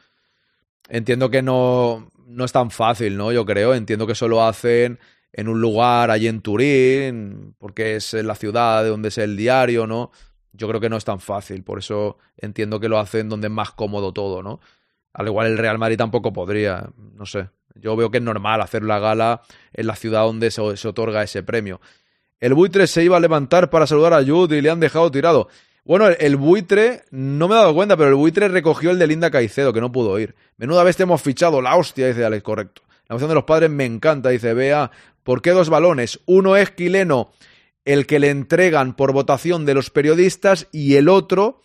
Entiendo 0.89 1.30
que 1.30 1.43
no, 1.43 2.11
no 2.26 2.45
es 2.45 2.51
tan 2.51 2.71
fácil, 2.71 3.15
¿no? 3.15 3.32
Yo 3.32 3.45
creo. 3.45 3.76
Entiendo 3.76 4.07
que 4.07 4.13
eso 4.13 4.28
lo 4.28 4.43
hacen 4.43 4.97
en 5.38 5.49
un 5.49 5.59
lugar 5.59 6.11
allí 6.11 6.29
en 6.29 6.39
Turín, 6.39 7.55
porque 7.57 7.97
es 7.97 8.13
la 8.13 8.36
ciudad 8.36 8.83
de 8.83 8.89
donde 8.89 9.09
es 9.09 9.17
el 9.17 9.36
diario, 9.36 9.86
¿no? 9.86 10.11
Yo 10.53 10.69
creo 10.69 10.79
que 10.79 10.89
no 10.89 10.95
es 10.95 11.03
tan 11.03 11.19
fácil, 11.19 11.61
por 11.61 11.77
eso 11.77 12.17
entiendo 12.38 12.79
que 12.79 12.88
lo 12.88 12.99
hacen 12.99 13.27
donde 13.27 13.47
es 13.47 13.53
más 13.53 13.71
cómodo 13.71 14.13
todo, 14.13 14.41
¿no? 14.41 14.61
Al 15.11 15.27
igual 15.27 15.47
el 15.47 15.57
Real 15.57 15.77
Madrid 15.77 15.97
tampoco 15.97 16.31
podría, 16.31 16.89
no 17.15 17.25
sé. 17.25 17.49
Yo 17.75 17.97
veo 17.97 18.09
que 18.09 18.19
es 18.19 18.23
normal 18.23 18.61
hacer 18.61 18.83
la 18.83 18.99
gala 18.99 19.41
en 19.73 19.88
la 19.88 19.97
ciudad 19.97 20.21
donde 20.23 20.51
se, 20.51 20.77
se 20.77 20.88
otorga 20.88 21.21
ese 21.21 21.43
premio. 21.43 21.81
El 22.39 22.53
buitre 22.53 22.88
se 22.88 23.03
iba 23.03 23.17
a 23.17 23.19
levantar 23.19 23.69
para 23.69 23.88
saludar 23.88 24.13
a 24.13 24.23
Jude 24.23 24.57
y 24.57 24.61
le 24.61 24.69
han 24.69 24.79
dejado 24.79 25.11
tirado. 25.11 25.49
Bueno, 25.83 26.07
el, 26.07 26.15
el, 26.21 26.38
buitre, 26.38 27.03
no 27.11 27.49
me 27.49 27.55
he 27.55 27.57
dado 27.57 27.75
cuenta, 27.75 27.97
pero 27.97 28.07
el 28.07 28.15
buitre 28.15 28.47
recogió 28.47 28.91
el 28.91 28.99
de 28.99 29.07
Linda 29.07 29.29
Caicedo, 29.29 29.73
que 29.73 29.81
no 29.81 29.91
pudo 29.91 30.17
ir. 30.17 30.33
Menuda 30.55 30.86
vez 30.86 30.95
te 30.95 31.03
hemos 31.03 31.21
fichado, 31.21 31.61
la 31.61 31.75
hostia, 31.75 32.07
dice 32.07 32.23
Alex, 32.23 32.41
correcto. 32.41 32.84
La 33.08 33.16
opción 33.16 33.30
de 33.30 33.36
los 33.36 33.43
padres 33.43 33.70
me 33.70 33.86
encanta, 33.86 34.30
dice 34.30 34.53
Bea. 34.53 34.91
¿Por 35.24 35.41
qué 35.41 35.51
dos 35.51 35.70
balones? 35.70 36.20
Uno 36.26 36.56
es 36.56 36.72
Quileno, 36.72 37.32
el 37.84 38.06
que 38.08 38.20
le 38.20 38.30
entregan 38.30 38.95
por 38.95 39.14
votación 39.14 39.66
de 39.66 39.74
los 39.74 39.89
periodistas, 39.89 40.68
y 40.72 40.95
el 40.95 41.10
otro 41.10 41.62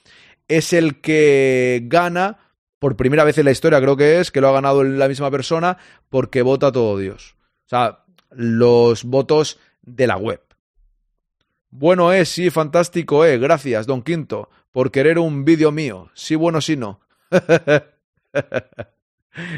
es 0.49 0.73
el 0.73 1.01
que 1.01 1.83
gana, 1.85 2.39
por 2.79 2.97
primera 2.97 3.25
vez 3.25 3.39
en 3.39 3.45
la 3.45 3.51
historia 3.51 3.81
creo 3.81 3.97
que 3.97 4.21
es, 4.21 4.31
que 4.31 4.41
lo 4.41 4.49
ha 4.49 4.53
ganado 4.53 4.83
la 4.85 5.09
misma 5.09 5.31
persona, 5.31 5.79
porque 6.09 6.43
vota 6.43 6.73
todo 6.73 6.99
Dios. 6.99 7.37
O 7.67 7.69
sea, 7.69 8.05
los 8.31 9.05
votos 9.05 9.59
de 9.83 10.07
la 10.07 10.17
web. 10.17 10.43
Bueno 11.71 12.13
es, 12.13 12.29
sí, 12.29 12.51
fantástico 12.51 13.25
es. 13.25 13.41
Gracias, 13.41 13.87
don 13.87 14.03
Quinto, 14.03 14.51
por 14.73 14.91
querer 14.91 15.19
un 15.19 15.45
vídeo 15.45 15.71
mío. 15.71 16.11
Sí, 16.15 16.35
bueno, 16.35 16.61
sí, 16.61 16.77
no. 16.77 17.01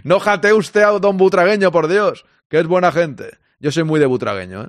no 0.04 0.20
jate 0.20 0.52
usted 0.52 0.82
a 0.82 0.98
don 0.98 1.16
Butragueño, 1.16 1.70
por 1.72 1.88
Dios, 1.88 2.24
que 2.48 2.60
es 2.60 2.66
buena 2.66 2.92
gente. 2.92 3.38
Yo 3.60 3.70
soy 3.70 3.84
muy 3.84 4.00
de 4.00 4.06
Butragueño, 4.06 4.62
¿eh? 4.64 4.68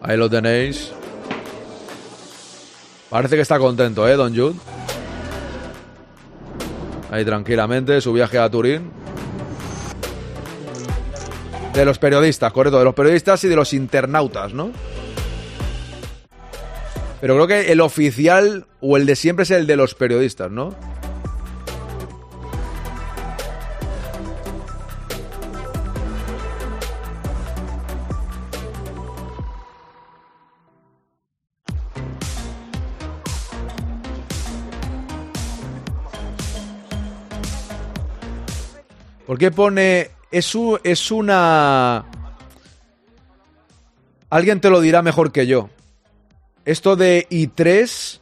Ahí 0.00 0.16
lo 0.16 0.30
tenéis. 0.30 0.92
Parece 3.10 3.36
que 3.36 3.42
está 3.42 3.58
contento, 3.58 4.08
¿eh, 4.08 4.14
Don 4.14 4.34
Jude? 4.34 4.54
Ahí 7.10 7.24
tranquilamente, 7.24 8.00
su 8.00 8.12
viaje 8.12 8.38
a 8.38 8.48
Turín. 8.48 8.90
De 11.74 11.84
los 11.84 11.98
periodistas, 11.98 12.52
correcto, 12.52 12.78
de 12.78 12.84
los 12.84 12.94
periodistas 12.94 13.42
y 13.44 13.48
de 13.48 13.56
los 13.56 13.72
internautas, 13.72 14.52
¿no? 14.52 14.70
Pero 17.20 17.34
creo 17.34 17.46
que 17.46 17.72
el 17.72 17.80
oficial 17.80 18.66
o 18.80 18.96
el 18.96 19.04
de 19.06 19.16
siempre 19.16 19.42
es 19.42 19.50
el 19.50 19.66
de 19.66 19.76
los 19.76 19.94
periodistas, 19.94 20.50
¿no? 20.50 20.74
¿Por 39.26 39.38
qué 39.38 39.50
pone... 39.50 40.10
Es, 40.30 40.54
u- 40.54 40.78
es 40.84 41.10
una... 41.10 42.04
Alguien 44.30 44.60
te 44.60 44.68
lo 44.68 44.80
dirá 44.80 45.00
mejor 45.02 45.32
que 45.32 45.46
yo. 45.46 45.70
Esto 46.64 46.96
de 46.96 47.26
i3 47.30 48.20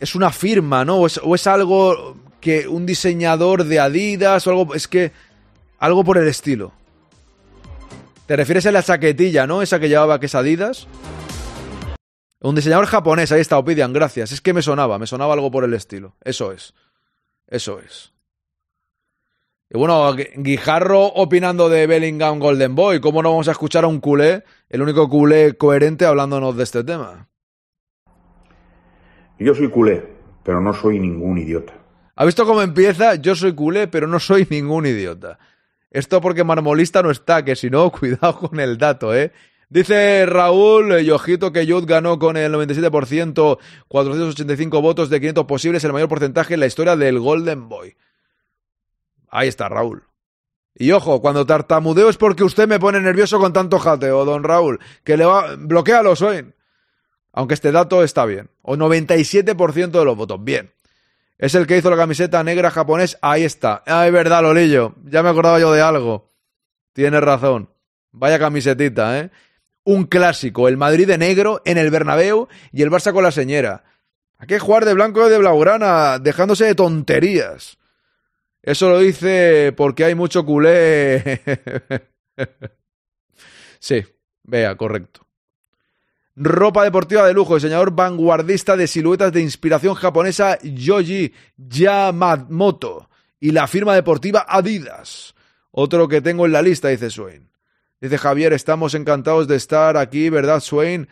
es 0.00 0.14
una 0.14 0.30
firma, 0.30 0.84
¿no? 0.84 0.98
O 1.00 1.34
es, 1.34 1.46
algo 1.46 2.16
que 2.40 2.68
un 2.68 2.86
diseñador 2.86 3.64
de 3.64 3.80
Adidas 3.80 4.46
o 4.46 4.50
algo... 4.50 4.74
Es 4.74 4.86
que... 4.88 5.12
Algo 5.80 6.02
por 6.04 6.18
el 6.18 6.26
estilo. 6.28 6.72
¿Te 8.26 8.36
refieres 8.36 8.66
a 8.66 8.72
la 8.72 8.82
chaquetilla, 8.82 9.46
no? 9.46 9.62
Esa 9.62 9.78
que 9.78 9.88
llevaba 9.88 10.18
que 10.20 10.26
es 10.26 10.34
Adidas. 10.34 10.86
Un 12.40 12.54
diseñador 12.54 12.86
japonés, 12.86 13.32
ahí 13.32 13.40
está, 13.40 13.58
Opidian, 13.58 13.92
gracias. 13.92 14.32
Es 14.32 14.40
que 14.40 14.52
me 14.52 14.62
sonaba, 14.62 14.98
me 14.98 15.06
sonaba 15.06 15.34
algo 15.34 15.50
por 15.50 15.64
el 15.64 15.74
estilo. 15.74 16.16
Eso 16.22 16.52
es. 16.52 16.74
Eso 17.48 17.80
es. 17.80 18.12
Y 19.70 19.78
bueno, 19.78 20.12
Gu- 20.14 20.30
Guijarro 20.36 21.06
opinando 21.06 21.68
de 21.68 21.86
Bellingham 21.86 22.38
Golden 22.38 22.74
Boy. 22.74 23.00
¿Cómo 23.00 23.22
no 23.22 23.30
vamos 23.30 23.48
a 23.48 23.52
escuchar 23.52 23.84
a 23.84 23.88
un 23.88 24.00
culé, 24.00 24.44
el 24.68 24.82
único 24.82 25.08
culé 25.08 25.54
coherente 25.56 26.06
hablándonos 26.06 26.56
de 26.56 26.64
este 26.64 26.84
tema? 26.84 27.28
Yo 29.38 29.54
soy 29.54 29.68
culé, 29.68 30.04
pero 30.42 30.60
no 30.60 30.72
soy 30.74 30.98
ningún 30.98 31.38
idiota. 31.38 31.74
¿Ha 32.16 32.24
visto 32.24 32.44
cómo 32.44 32.62
empieza? 32.62 33.14
Yo 33.14 33.34
soy 33.36 33.54
culé, 33.54 33.86
pero 33.86 34.06
no 34.08 34.18
soy 34.18 34.46
ningún 34.50 34.86
idiota. 34.86 35.38
Esto 35.90 36.20
porque 36.20 36.44
Marmolista 36.44 37.02
no 37.02 37.10
está, 37.10 37.44
que 37.44 37.56
si 37.56 37.70
no, 37.70 37.90
cuidado 37.92 38.36
con 38.38 38.60
el 38.60 38.76
dato, 38.78 39.14
¿eh? 39.14 39.32
Dice 39.70 40.24
Raúl 40.24 40.98
y 41.00 41.10
ojito 41.10 41.52
que 41.52 41.66
Yud 41.66 41.84
ganó 41.86 42.18
con 42.18 42.38
el 42.38 42.52
97%, 42.52 43.58
485 43.86 44.80
votos 44.80 45.10
de 45.10 45.20
500 45.20 45.44
posibles, 45.44 45.84
el 45.84 45.92
mayor 45.92 46.08
porcentaje 46.08 46.54
en 46.54 46.60
la 46.60 46.66
historia 46.66 46.96
del 46.96 47.20
Golden 47.20 47.68
Boy. 47.68 47.94
Ahí 49.28 49.48
está, 49.48 49.68
Raúl. 49.68 50.04
Y 50.74 50.92
ojo, 50.92 51.20
cuando 51.20 51.44
tartamudeo 51.44 52.08
es 52.08 52.16
porque 52.16 52.44
usted 52.44 52.66
me 52.66 52.80
pone 52.80 53.00
nervioso 53.00 53.38
con 53.38 53.52
tanto 53.52 53.78
jateo, 53.78 54.24
don 54.24 54.42
Raúl, 54.42 54.78
que 55.04 55.16
le 55.16 55.26
va... 55.26 55.56
Bloquealo, 55.56 56.16
Swain. 56.16 56.54
Aunque 57.32 57.54
este 57.54 57.70
dato 57.70 58.02
está 58.02 58.24
bien. 58.24 58.48
O 58.70 58.76
97% 58.76 59.90
de 59.92 60.04
los 60.04 60.14
votos. 60.14 60.44
Bien. 60.44 60.70
Es 61.38 61.54
el 61.54 61.66
que 61.66 61.78
hizo 61.78 61.88
la 61.88 61.96
camiseta 61.96 62.44
negra 62.44 62.70
japonés. 62.70 63.16
Ahí 63.22 63.42
está. 63.42 63.82
Ah, 63.86 64.06
es 64.06 64.12
verdad, 64.12 64.42
Lolillo. 64.42 64.94
Ya 65.06 65.22
me 65.22 65.30
acordaba 65.30 65.58
yo 65.58 65.72
de 65.72 65.80
algo. 65.80 66.34
Tienes 66.92 67.22
razón. 67.22 67.70
Vaya 68.12 68.38
camisetita, 68.38 69.20
¿eh? 69.20 69.30
Un 69.84 70.04
clásico. 70.04 70.68
El 70.68 70.76
Madrid 70.76 71.06
de 71.06 71.16
negro 71.16 71.62
en 71.64 71.78
el 71.78 71.90
Bernabéu 71.90 72.48
y 72.70 72.82
el 72.82 72.90
Barça 72.90 73.14
con 73.14 73.22
la 73.22 73.30
señera. 73.30 73.84
Hay 74.36 74.46
que 74.46 74.58
jugar 74.58 74.84
de 74.84 74.92
blanco 74.92 75.30
de 75.30 75.38
blaugrana, 75.38 76.18
dejándose 76.18 76.66
de 76.66 76.74
tonterías. 76.74 77.78
Eso 78.60 78.90
lo 78.90 78.98
dice 78.98 79.72
porque 79.74 80.04
hay 80.04 80.14
mucho 80.14 80.44
culé. 80.44 81.40
sí, 83.78 84.04
vea, 84.42 84.76
correcto. 84.76 85.27
Ropa 86.40 86.84
deportiva 86.84 87.26
de 87.26 87.34
lujo, 87.34 87.56
diseñador 87.56 87.90
vanguardista 87.90 88.76
de 88.76 88.86
siluetas 88.86 89.32
de 89.32 89.40
inspiración 89.40 89.94
japonesa 89.94 90.56
Yoji 90.62 91.34
Yamamoto 91.56 93.10
y 93.40 93.50
la 93.50 93.66
firma 93.66 93.92
deportiva 93.96 94.46
Adidas. 94.48 95.34
Otro 95.72 96.06
que 96.06 96.20
tengo 96.20 96.46
en 96.46 96.52
la 96.52 96.62
lista, 96.62 96.88
dice 96.88 97.10
Swain. 97.10 97.50
Dice 98.00 98.18
Javier, 98.18 98.52
estamos 98.52 98.94
encantados 98.94 99.48
de 99.48 99.56
estar 99.56 99.96
aquí, 99.96 100.30
¿verdad, 100.30 100.60
Swain? 100.60 101.08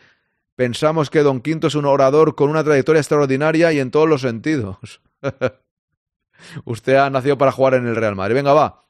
Pensamos 0.55 1.09
que 1.09 1.23
Don 1.23 1.41
Quinto 1.41 1.67
es 1.67 1.75
un 1.75 1.83
orador 1.83 2.35
con 2.35 2.49
una 2.49 2.63
trayectoria 2.63 3.01
extraordinaria 3.01 3.73
y 3.73 3.79
en 3.81 3.91
todos 3.91 4.07
los 4.07 4.21
sentidos. 4.21 5.01
Usted 6.63 6.95
ha 6.95 7.09
nacido 7.09 7.37
para 7.37 7.51
jugar 7.51 7.73
en 7.73 7.85
el 7.85 7.97
Real 7.97 8.15
Madrid. 8.15 8.35
Venga, 8.35 8.53
va. 8.53 8.85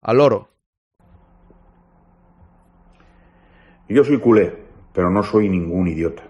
Al 0.00 0.20
oro. 0.20 0.48
Yo 3.88 4.04
soy 4.04 4.20
culé, 4.20 4.67
pero 4.92 5.10
no 5.10 5.22
soy 5.22 5.48
ningún 5.48 5.88
idiota. 5.88 6.24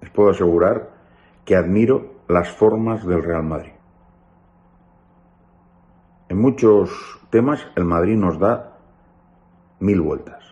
Les 0.00 0.10
puedo 0.10 0.30
asegurar 0.30 0.90
que 1.44 1.56
admiro 1.56 2.22
las 2.28 2.50
formas 2.50 3.06
del 3.06 3.22
Real 3.22 3.44
Madrid. 3.44 3.72
En 6.28 6.38
muchos 6.38 6.90
temas 7.30 7.66
el 7.76 7.84
Madrid 7.84 8.16
nos 8.16 8.38
da 8.38 8.78
mil 9.80 10.00
vueltas. 10.00 10.42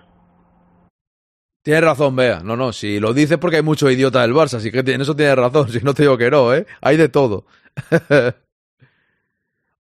Tienes 1.62 1.84
razón, 1.84 2.16
Bea. 2.16 2.40
No, 2.40 2.56
no, 2.56 2.72
si 2.72 3.00
lo 3.00 3.12
dices 3.12 3.38
porque 3.38 3.56
hay 3.56 3.62
mucho 3.62 3.90
idiota 3.90 4.22
del 4.22 4.34
Barça, 4.34 4.54
así 4.54 4.70
que 4.70 4.80
en 4.80 5.00
eso 5.00 5.14
tienes 5.14 5.36
razón. 5.36 5.68
Si 5.72 5.80
no 5.80 5.94
te 5.94 6.02
digo 6.02 6.16
que 6.16 6.30
no, 6.30 6.54
¿eh? 6.54 6.66
Hay 6.80 6.96
de 6.96 7.08
todo. 7.08 7.44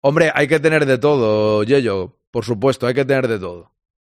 Hombre, 0.00 0.30
hay 0.34 0.48
que 0.48 0.60
tener 0.60 0.86
de 0.86 0.98
todo, 0.98 1.62
Yello. 1.64 2.16
Por 2.30 2.44
supuesto, 2.44 2.86
hay 2.86 2.94
que 2.94 3.04
tener 3.04 3.28
de 3.28 3.38
todo. 3.38 3.72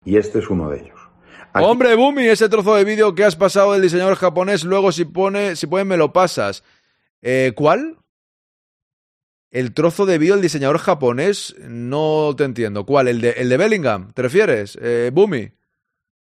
Y 0.05 0.17
este 0.17 0.39
es 0.39 0.49
uno 0.49 0.69
de 0.69 0.81
ellos. 0.81 1.08
Hombre, 1.53 1.95
Bumi, 1.95 2.27
ese 2.27 2.49
trozo 2.49 2.75
de 2.75 2.83
vídeo 2.83 3.15
que 3.15 3.23
has 3.23 3.35
pasado 3.35 3.73
del 3.73 3.81
diseñador 3.81 4.15
japonés, 4.15 4.63
luego 4.63 4.91
si 4.91 5.05
pone, 5.05 5.55
si 5.55 5.67
puedes 5.67 5.87
me 5.87 5.97
lo 5.97 6.13
pasas. 6.13 6.63
Eh, 7.21 7.53
¿Cuál? 7.55 7.97
El 9.51 9.73
trozo 9.73 10.05
de 10.05 10.19
vídeo 10.19 10.35
del 10.35 10.43
diseñador 10.43 10.77
japonés, 10.77 11.55
no 11.59 12.35
te 12.37 12.43
entiendo. 12.43 12.85
¿Cuál? 12.85 13.07
¿El 13.07 13.21
de, 13.21 13.31
el 13.31 13.49
de 13.49 13.57
Bellingham? 13.57 14.13
¿Te 14.13 14.21
refieres? 14.21 14.77
Eh, 14.81 15.09
Bumi. 15.11 15.51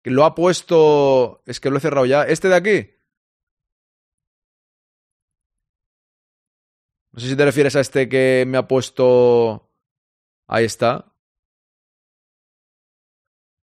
Que 0.02 0.10
lo 0.10 0.24
ha 0.24 0.34
puesto. 0.34 1.42
Es 1.44 1.60
que 1.60 1.70
lo 1.70 1.78
he 1.78 1.80
cerrado 1.80 2.06
ya. 2.06 2.22
¿Este 2.22 2.48
de 2.48 2.54
aquí? 2.54 2.90
No 7.12 7.20
sé 7.20 7.28
si 7.28 7.36
te 7.36 7.44
refieres 7.44 7.74
a 7.74 7.80
este 7.80 8.08
que 8.08 8.44
me 8.46 8.58
ha 8.58 8.68
puesto. 8.68 9.68
Ahí 10.46 10.64
está. 10.64 11.09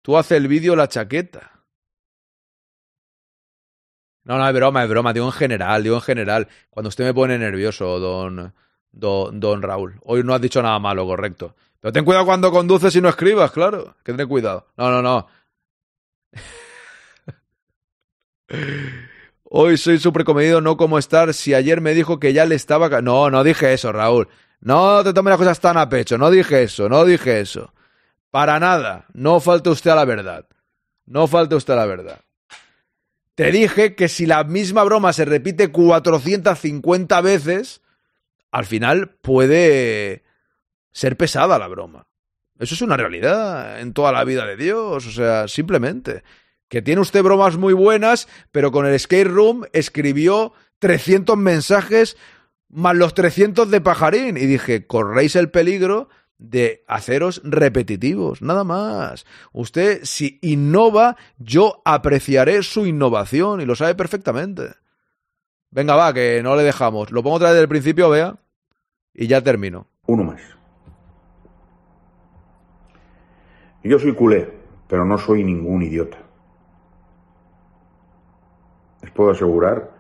Tú 0.04 0.18
haces 0.18 0.38
el 0.38 0.48
vídeo 0.50 0.76
la 0.76 0.88
chaqueta. 0.90 1.64
No, 4.26 4.38
no, 4.38 4.48
es 4.48 4.54
broma, 4.54 4.84
es 4.84 4.90
broma. 4.90 5.14
Digo 5.14 5.26
en 5.26 5.32
general, 5.32 5.82
digo 5.82 5.96
en 5.96 6.02
general. 6.02 6.48
Cuando 6.70 6.90
usted 6.90 7.06
me 7.06 7.14
pone 7.14 7.40
nervioso, 7.40 8.00
don, 8.00 8.54
don, 8.92 9.40
don 9.40 9.62
Raúl. 9.62 10.00
Hoy 10.04 10.24
no 10.24 10.34
has 10.34 10.42
dicho 10.42 10.62
nada 10.62 10.78
malo, 10.78 11.06
correcto. 11.06 11.56
Pero 11.80 11.94
ten 11.94 12.04
cuidado 12.04 12.26
cuando 12.26 12.52
conduces 12.52 12.94
y 12.98 13.02
no 13.02 13.08
escribas, 13.08 13.52
claro. 13.52 13.96
Que 14.04 14.14
ten 14.14 14.28
cuidado. 14.28 14.68
No, 14.78 14.92
no, 14.92 15.02
no. 15.02 15.28
Hoy 19.44 19.78
soy 19.78 20.00
súper 20.00 20.26
comedido, 20.26 20.60
no 20.60 20.76
como 20.76 21.00
estar. 21.00 21.34
Si 21.34 21.54
ayer 21.54 21.80
me 21.80 21.94
dijo 21.94 22.20
que 22.20 22.34
ya 22.34 22.46
le 22.46 22.56
estaba. 22.56 23.02
No, 23.02 23.30
no 23.30 23.42
dije 23.46 23.72
eso, 23.72 23.94
Raúl. 23.94 24.28
No 24.60 25.02
te 25.04 25.14
tomes 25.14 25.32
las 25.32 25.40
cosas 25.40 25.62
tan 25.62 25.78
a 25.78 25.88
pecho. 25.88 26.18
No 26.18 26.30
dije 26.30 26.64
eso, 26.64 26.90
no 26.90 27.06
dije 27.06 27.40
eso. 27.40 27.74
Para 28.34 28.60
nada. 28.60 29.06
No 29.14 29.40
falte 29.40 29.70
usted 29.70 29.92
a 29.92 29.96
la 29.96 30.06
verdad. 30.06 30.48
No 31.06 31.28
falte 31.28 31.54
usted 31.54 31.74
a 31.74 31.76
la 31.76 31.86
verdad. 31.86 32.22
Te 33.36 33.52
dije 33.52 33.94
que 33.94 34.08
si 34.08 34.26
la 34.26 34.44
misma 34.44 34.84
broma 34.84 35.14
se 35.14 35.24
repite 35.24 35.68
450 35.72 37.22
veces, 37.22 37.82
al 38.50 38.66
final 38.66 39.10
puede 39.22 40.24
ser 40.92 41.16
pesada 41.16 41.60
la 41.60 41.68
broma. 41.68 42.08
Eso 42.58 42.74
es 42.74 42.82
una 42.82 42.98
realidad 42.98 43.80
en 43.80 43.94
toda 43.94 44.12
la 44.12 44.24
vida 44.24 44.48
de 44.48 44.58
Dios. 44.58 45.06
O 45.06 45.12
sea, 45.12 45.48
simplemente. 45.48 46.24
Que 46.70 46.82
tiene 46.82 47.02
usted 47.02 47.22
bromas 47.22 47.58
muy 47.58 47.76
buenas, 47.76 48.28
pero 48.52 48.72
con 48.72 48.88
el 48.88 49.00
Skate 49.00 49.28
Room 49.28 49.66
escribió 49.74 50.54
300 50.80 51.38
mensajes 51.38 52.18
más 52.68 52.96
los 52.96 53.14
300 53.14 53.70
de 53.70 53.80
Pajarín. 53.80 54.38
Y 54.38 54.48
dije, 54.48 54.88
corréis 54.88 55.36
el 55.36 55.52
peligro 55.52 56.10
de 56.38 56.84
haceros 56.88 57.42
repetitivos, 57.44 58.42
nada 58.42 58.64
más. 58.64 59.26
Usted, 59.54 60.02
si 60.04 60.40
innova, 60.42 61.16
yo 61.38 61.82
apreciaré 61.86 62.64
su 62.64 62.86
innovación 62.86 63.62
y 63.62 63.66
lo 63.66 63.76
sabe 63.76 63.96
perfectamente. 63.96 64.74
Venga, 65.72 65.96
va, 65.96 66.14
que 66.14 66.42
no 66.44 66.56
le 66.56 66.64
dejamos. 66.64 67.12
Lo 67.12 67.24
pongo 67.24 67.38
otra 67.38 67.50
vez 67.50 67.60
del 67.60 67.68
principio, 67.68 68.10
vea, 68.10 68.36
y 69.14 69.28
ya 69.28 69.42
termino. 69.42 69.88
Uno 70.06 70.24
más. 70.24 70.42
Yo 73.84 74.00
soy 74.00 74.14
culé, 74.14 74.50
pero 74.88 75.06
no 75.06 75.18
soy 75.18 75.44
ningún 75.44 75.82
idiota. 75.84 76.18
Les 79.02 79.12
puedo 79.12 79.32
asegurar 79.32 79.92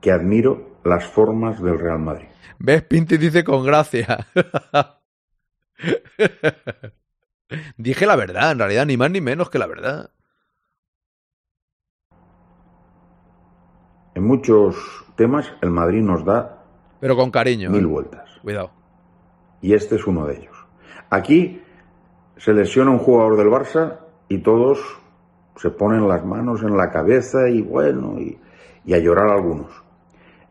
que 0.00 0.10
admiro 0.10 0.78
las 0.84 1.06
formas 1.06 1.62
del 1.62 1.78
Real 1.78 1.98
Madrid. 1.98 2.26
¿Ves? 2.58 2.82
Pinti 2.82 3.16
dice 3.16 3.44
con 3.44 3.64
gracia. 3.64 4.26
Dije 7.76 8.06
la 8.06 8.16
verdad, 8.16 8.52
en 8.52 8.58
realidad, 8.58 8.86
ni 8.86 8.96
más 8.96 9.10
ni 9.10 9.20
menos 9.20 9.50
que 9.50 9.58
la 9.58 9.66
verdad. 9.66 10.10
En 14.14 14.24
muchos 14.24 14.76
temas 15.16 15.52
el 15.62 15.70
Madrid 15.70 16.02
nos 16.02 16.24
da 16.24 16.62
Pero 17.00 17.16
con 17.16 17.30
cariño. 17.30 17.70
mil 17.70 17.84
¿eh? 17.84 17.86
vueltas. 17.86 18.28
Cuidado. 18.42 18.70
Y 19.60 19.74
este 19.74 19.96
es 19.96 20.06
uno 20.06 20.26
de 20.26 20.38
ellos. 20.38 20.56
Aquí 21.10 21.62
se 22.36 22.52
lesiona 22.52 22.90
un 22.90 22.98
jugador 22.98 23.36
del 23.36 23.48
Barça 23.48 23.98
y 24.28 24.38
todos 24.38 24.78
se 25.56 25.70
ponen 25.70 26.06
las 26.06 26.24
manos 26.24 26.62
en 26.62 26.76
la 26.76 26.90
cabeza 26.90 27.48
y 27.48 27.62
bueno, 27.62 28.18
y, 28.18 28.38
y 28.84 28.94
a 28.94 28.98
llorar 28.98 29.28
algunos. 29.28 29.70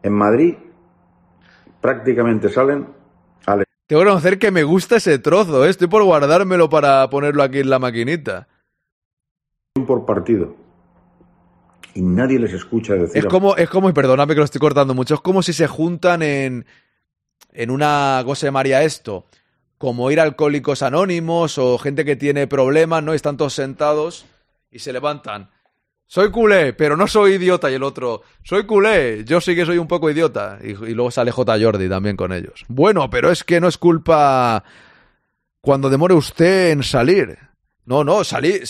En 0.03 0.13
Madrid 0.13 0.55
prácticamente 1.80 2.49
salen 2.49 2.88
al 2.88 2.96
Tengo 3.88 4.01
que 4.01 4.05
reconocer 4.05 4.38
que 4.38 4.51
me 4.51 4.63
gusta 4.63 4.97
ese 4.97 5.17
trozo, 5.17 5.65
¿eh? 5.65 5.69
estoy 5.69 5.88
por 5.88 6.03
guardármelo 6.03 6.69
para 6.69 7.09
ponerlo 7.09 7.41
aquí 7.41 7.59
en 7.59 7.69
la 7.69 7.79
maquinita. 7.79 8.47
por 9.88 10.05
partido. 10.05 10.55
Y 11.93 12.01
nadie 12.01 12.38
les 12.38 12.51
escucha 12.51 12.95
decir... 12.95 13.17
Es 13.17 13.25
como, 13.25 13.55
es 13.55 13.69
como, 13.69 13.89
y 13.89 13.93
perdóname 13.93 14.33
que 14.33 14.39
lo 14.39 14.45
estoy 14.45 14.59
cortando 14.59 14.93
mucho, 14.93 15.15
es 15.15 15.21
como 15.21 15.41
si 15.41 15.53
se 15.53 15.67
juntan 15.67 16.21
en, 16.21 16.65
en 17.53 17.71
una, 17.71 18.19
¿cómo 18.23 18.35
se 18.35 18.47
llamaría 18.47 18.83
esto? 18.83 19.25
Como 19.77 20.11
ir 20.11 20.19
a 20.19 20.23
alcohólicos 20.23 20.83
anónimos 20.83 21.57
o 21.57 21.77
gente 21.77 22.03
que 22.03 22.17
tiene 22.17 22.45
problemas, 22.45 23.03
¿no? 23.03 23.13
Y 23.13 23.15
están 23.15 23.38
todos 23.38 23.53
sentados 23.53 24.25
y 24.69 24.79
se 24.79 24.91
levantan. 24.91 25.49
Soy 26.10 26.32
culé, 26.32 26.72
pero 26.72 26.95
no 26.95 27.05
soy 27.05 27.34
idiota. 27.34 27.70
Y 27.70 27.74
el 27.74 27.84
otro, 27.84 28.22
soy 28.41 28.66
culé, 28.66 29.26
yo 29.26 29.41
sí 29.41 29.55
que 29.55 29.66
soy 29.66 29.78
un 29.78 29.88
poco 29.88 30.10
idiota. 30.10 30.58
Y, 30.64 30.74
luego 30.93 31.12
sale 31.12 31.32
J. 31.32 31.60
Jordi 31.62 31.89
también 31.89 32.16
con 32.16 32.32
ellos. 32.32 32.66
Bueno, 32.70 33.10
pero 33.10 33.30
es 33.30 33.43
que 33.43 33.60
no 33.60 33.68
es 33.68 33.78
culpa 33.78 34.64
cuando 35.60 35.89
demore 35.89 36.14
usted 36.14 36.72
en 36.72 36.84
salir. 36.84 37.38
No, 37.86 38.05
no, 38.05 38.24
salí, 38.24 38.62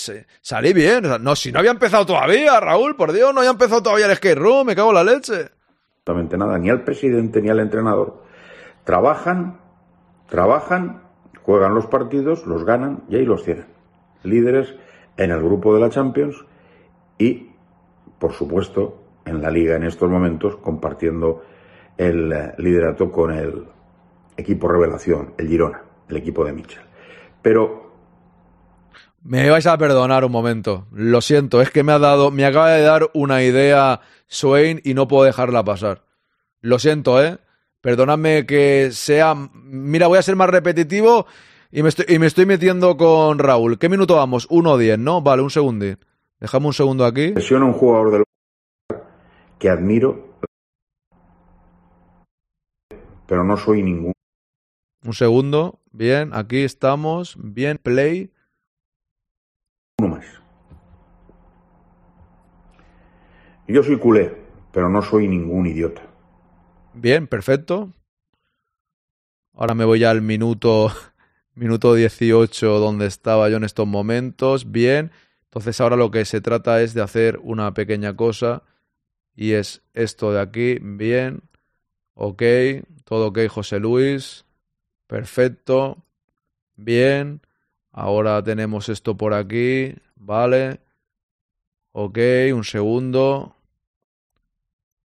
salí 0.41 0.73
bien. 0.73 1.03
No, 1.21 1.35
si 1.35 1.51
no 1.51 1.59
había 1.59 1.71
empezado 1.71 2.07
todavía, 2.07 2.59
Raúl, 2.59 2.95
por 2.95 3.13
Dios, 3.13 3.33
no 3.33 3.41
había 3.41 3.51
empezado 3.51 3.83
todavía 3.83 4.07
el 4.07 4.15
skate 4.15 4.37
room, 4.37 4.67
me 4.67 4.75
cago 4.75 4.89
en 4.89 4.95
la 4.95 5.03
leche. 5.03 5.49
absolutamente 5.99 6.37
nada, 6.37 6.57
ni 6.57 6.69
al 6.69 6.83
presidente 6.83 7.41
ni 7.41 7.49
al 7.49 7.59
entrenador. 7.59 8.23
Trabajan, 8.83 9.59
trabajan, 10.27 11.03
juegan 11.43 11.75
los 11.75 11.85
partidos, 11.85 12.45
los 12.47 12.63
ganan 12.63 13.03
y 13.09 13.17
ahí 13.17 13.25
los 13.25 13.43
tienen. 13.43 13.65
Líderes 14.23 14.73
en 15.17 15.31
el 15.31 15.41
grupo 15.41 15.73
de 15.75 15.81
la 15.81 15.89
Champions 15.89 16.45
y, 17.17 17.49
por 18.19 18.33
supuesto, 18.33 19.03
en 19.25 19.41
la 19.41 19.51
liga 19.51 19.75
en 19.75 19.83
estos 19.83 20.09
momentos, 20.09 20.57
compartiendo 20.57 21.43
el 21.97 22.31
eh, 22.31 22.53
liderato 22.57 23.11
con 23.11 23.33
el 23.33 23.65
equipo 24.37 24.67
revelación, 24.67 25.33
el 25.37 25.47
Girona, 25.47 25.81
el 26.09 26.17
equipo 26.17 26.45
de 26.45 26.53
Mitchell. 26.53 26.83
Pero 27.41 27.87
Me 29.23 29.49
vais 29.49 29.65
a 29.65 29.77
perdonar 29.77 30.23
un 30.23 30.31
momento. 30.31 30.87
Lo 30.91 31.21
siento, 31.21 31.61
es 31.61 31.71
que 31.71 31.83
me 31.83 31.91
ha 31.91 31.99
dado, 31.99 32.31
me 32.31 32.45
acaba 32.45 32.71
de 32.71 32.83
dar 32.83 33.09
una 33.13 33.43
idea 33.43 33.99
Swain 34.27 34.79
y 34.83 34.93
no 34.93 35.07
puedo 35.07 35.23
dejarla 35.25 35.63
pasar. 35.63 36.03
Lo 36.61 36.79
siento, 36.79 37.21
¿eh? 37.23 37.37
Perdóname 37.81 38.45
que 38.45 38.89
sea. 38.91 39.35
Mira, 39.53 40.07
voy 40.07 40.17
a 40.17 40.21
ser 40.21 40.35
más 40.35 40.49
repetitivo 40.49 41.25
y 41.71 41.83
me 41.83 41.89
estoy, 41.89 42.05
y 42.07 42.19
me 42.19 42.27
estoy 42.27 42.45
metiendo 42.45 42.95
con 42.97 43.39
Raúl. 43.39 43.77
¿Qué 43.77 43.89
minuto 43.89 44.15
vamos? 44.15 44.47
1-10, 44.49 44.97
¿no? 44.99 45.21
Vale, 45.21 45.41
un 45.41 45.49
segundín. 45.49 45.97
Dejamos 46.39 46.67
un 46.67 46.73
segundo 46.73 47.05
aquí. 47.05 47.33
lesiona 47.33 47.65
un 47.65 47.73
jugador 47.73 48.11
del 48.11 48.23
que 49.57 49.69
admiro, 49.69 50.35
pero 53.25 53.43
no 53.43 53.57
soy 53.57 53.81
ningún 53.81 54.13
Un 55.03 55.13
segundo. 55.13 55.79
Bien, 55.91 56.29
aquí 56.33 56.63
estamos. 56.63 57.35
Bien, 57.39 57.79
play. 57.81 58.31
uno 59.99 60.15
más. 60.15 60.25
Yo 63.67 63.81
soy 63.81 63.97
culé, 63.97 64.37
pero 64.71 64.89
no 64.89 65.01
soy 65.01 65.27
ningún 65.27 65.65
idiota. 65.65 66.03
Bien, 66.93 67.25
perfecto. 67.25 67.91
Ahora 69.53 69.73
me 69.73 69.85
voy 69.85 70.03
al 70.03 70.21
minuto, 70.21 70.91
minuto 71.55 71.95
18 71.95 72.77
donde 72.77 73.07
estaba 73.07 73.49
yo 73.49 73.57
en 73.57 73.63
estos 73.63 73.87
momentos. 73.87 74.71
Bien. 74.71 75.11
Entonces 75.49 75.79
ahora 75.81 75.95
lo 75.95 76.11
que 76.11 76.25
se 76.25 76.41
trata 76.41 76.81
es 76.81 76.93
de 76.93 77.01
hacer 77.01 77.39
una 77.41 77.73
pequeña 77.73 78.15
cosa 78.15 78.63
y 79.35 79.53
es 79.53 79.81
esto 79.93 80.31
de 80.33 80.41
aquí. 80.41 80.79
Bien. 80.81 81.41
Ok. 82.13 82.43
Todo 83.05 83.27
ok, 83.27 83.39
José 83.49 83.79
Luis. 83.79 84.45
Perfecto. 85.07 86.03
Bien. 86.75 87.41
Ahora 87.91 88.43
tenemos 88.43 88.89
esto 88.89 89.15
por 89.17 89.33
aquí. 89.33 89.95
Vale. 90.15 90.79
Ok, 91.93 92.19
un 92.53 92.63
segundo. 92.63 93.55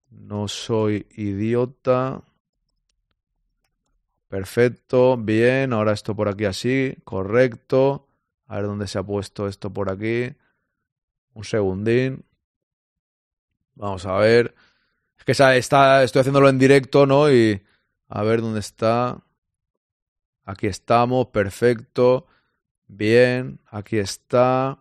No 0.09 0.47
soy 0.47 1.07
idiota. 1.15 2.21
Perfecto, 4.27 5.17
bien. 5.17 5.73
Ahora 5.73 5.91
esto 5.91 6.15
por 6.15 6.29
aquí 6.29 6.45
así, 6.45 6.95
correcto. 7.03 8.07
A 8.51 8.57
ver 8.57 8.65
dónde 8.65 8.87
se 8.87 8.99
ha 8.99 9.03
puesto 9.03 9.47
esto 9.47 9.71
por 9.71 9.89
aquí. 9.89 10.35
Un 11.33 11.43
segundín. 11.45 12.25
Vamos 13.75 14.05
a 14.05 14.17
ver. 14.17 14.53
Es 15.17 15.23
que 15.23 15.31
está, 15.31 16.03
estoy 16.03 16.19
haciéndolo 16.19 16.49
en 16.49 16.59
directo, 16.59 17.05
¿no? 17.05 17.31
Y 17.31 17.61
a 18.09 18.23
ver 18.23 18.41
dónde 18.41 18.59
está. 18.59 19.21
Aquí 20.43 20.67
estamos, 20.67 21.27
perfecto. 21.27 22.27
Bien, 22.87 23.61
aquí 23.71 23.99
está. 23.99 24.79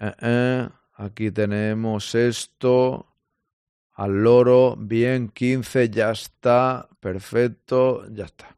Eh, 0.00 0.14
eh, 0.22 0.68
Aquí 0.94 1.32
tenemos 1.32 2.14
esto. 2.14 3.06
Al 3.94 4.22
loro, 4.22 4.76
bien, 4.78 5.28
15, 5.28 5.90
ya 5.90 6.12
está, 6.12 6.88
perfecto, 7.00 8.06
ya 8.08 8.24
está. 8.24 8.56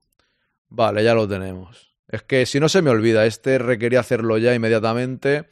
Vale, 0.68 1.02
ya 1.02 1.14
lo 1.14 1.26
tenemos. 1.26 1.93
Es 2.08 2.22
que 2.22 2.46
si 2.46 2.60
no 2.60 2.68
se 2.68 2.82
me 2.82 2.90
olvida, 2.90 3.26
este 3.26 3.58
requería 3.58 4.00
hacerlo 4.00 4.38
ya 4.38 4.54
inmediatamente. 4.54 5.48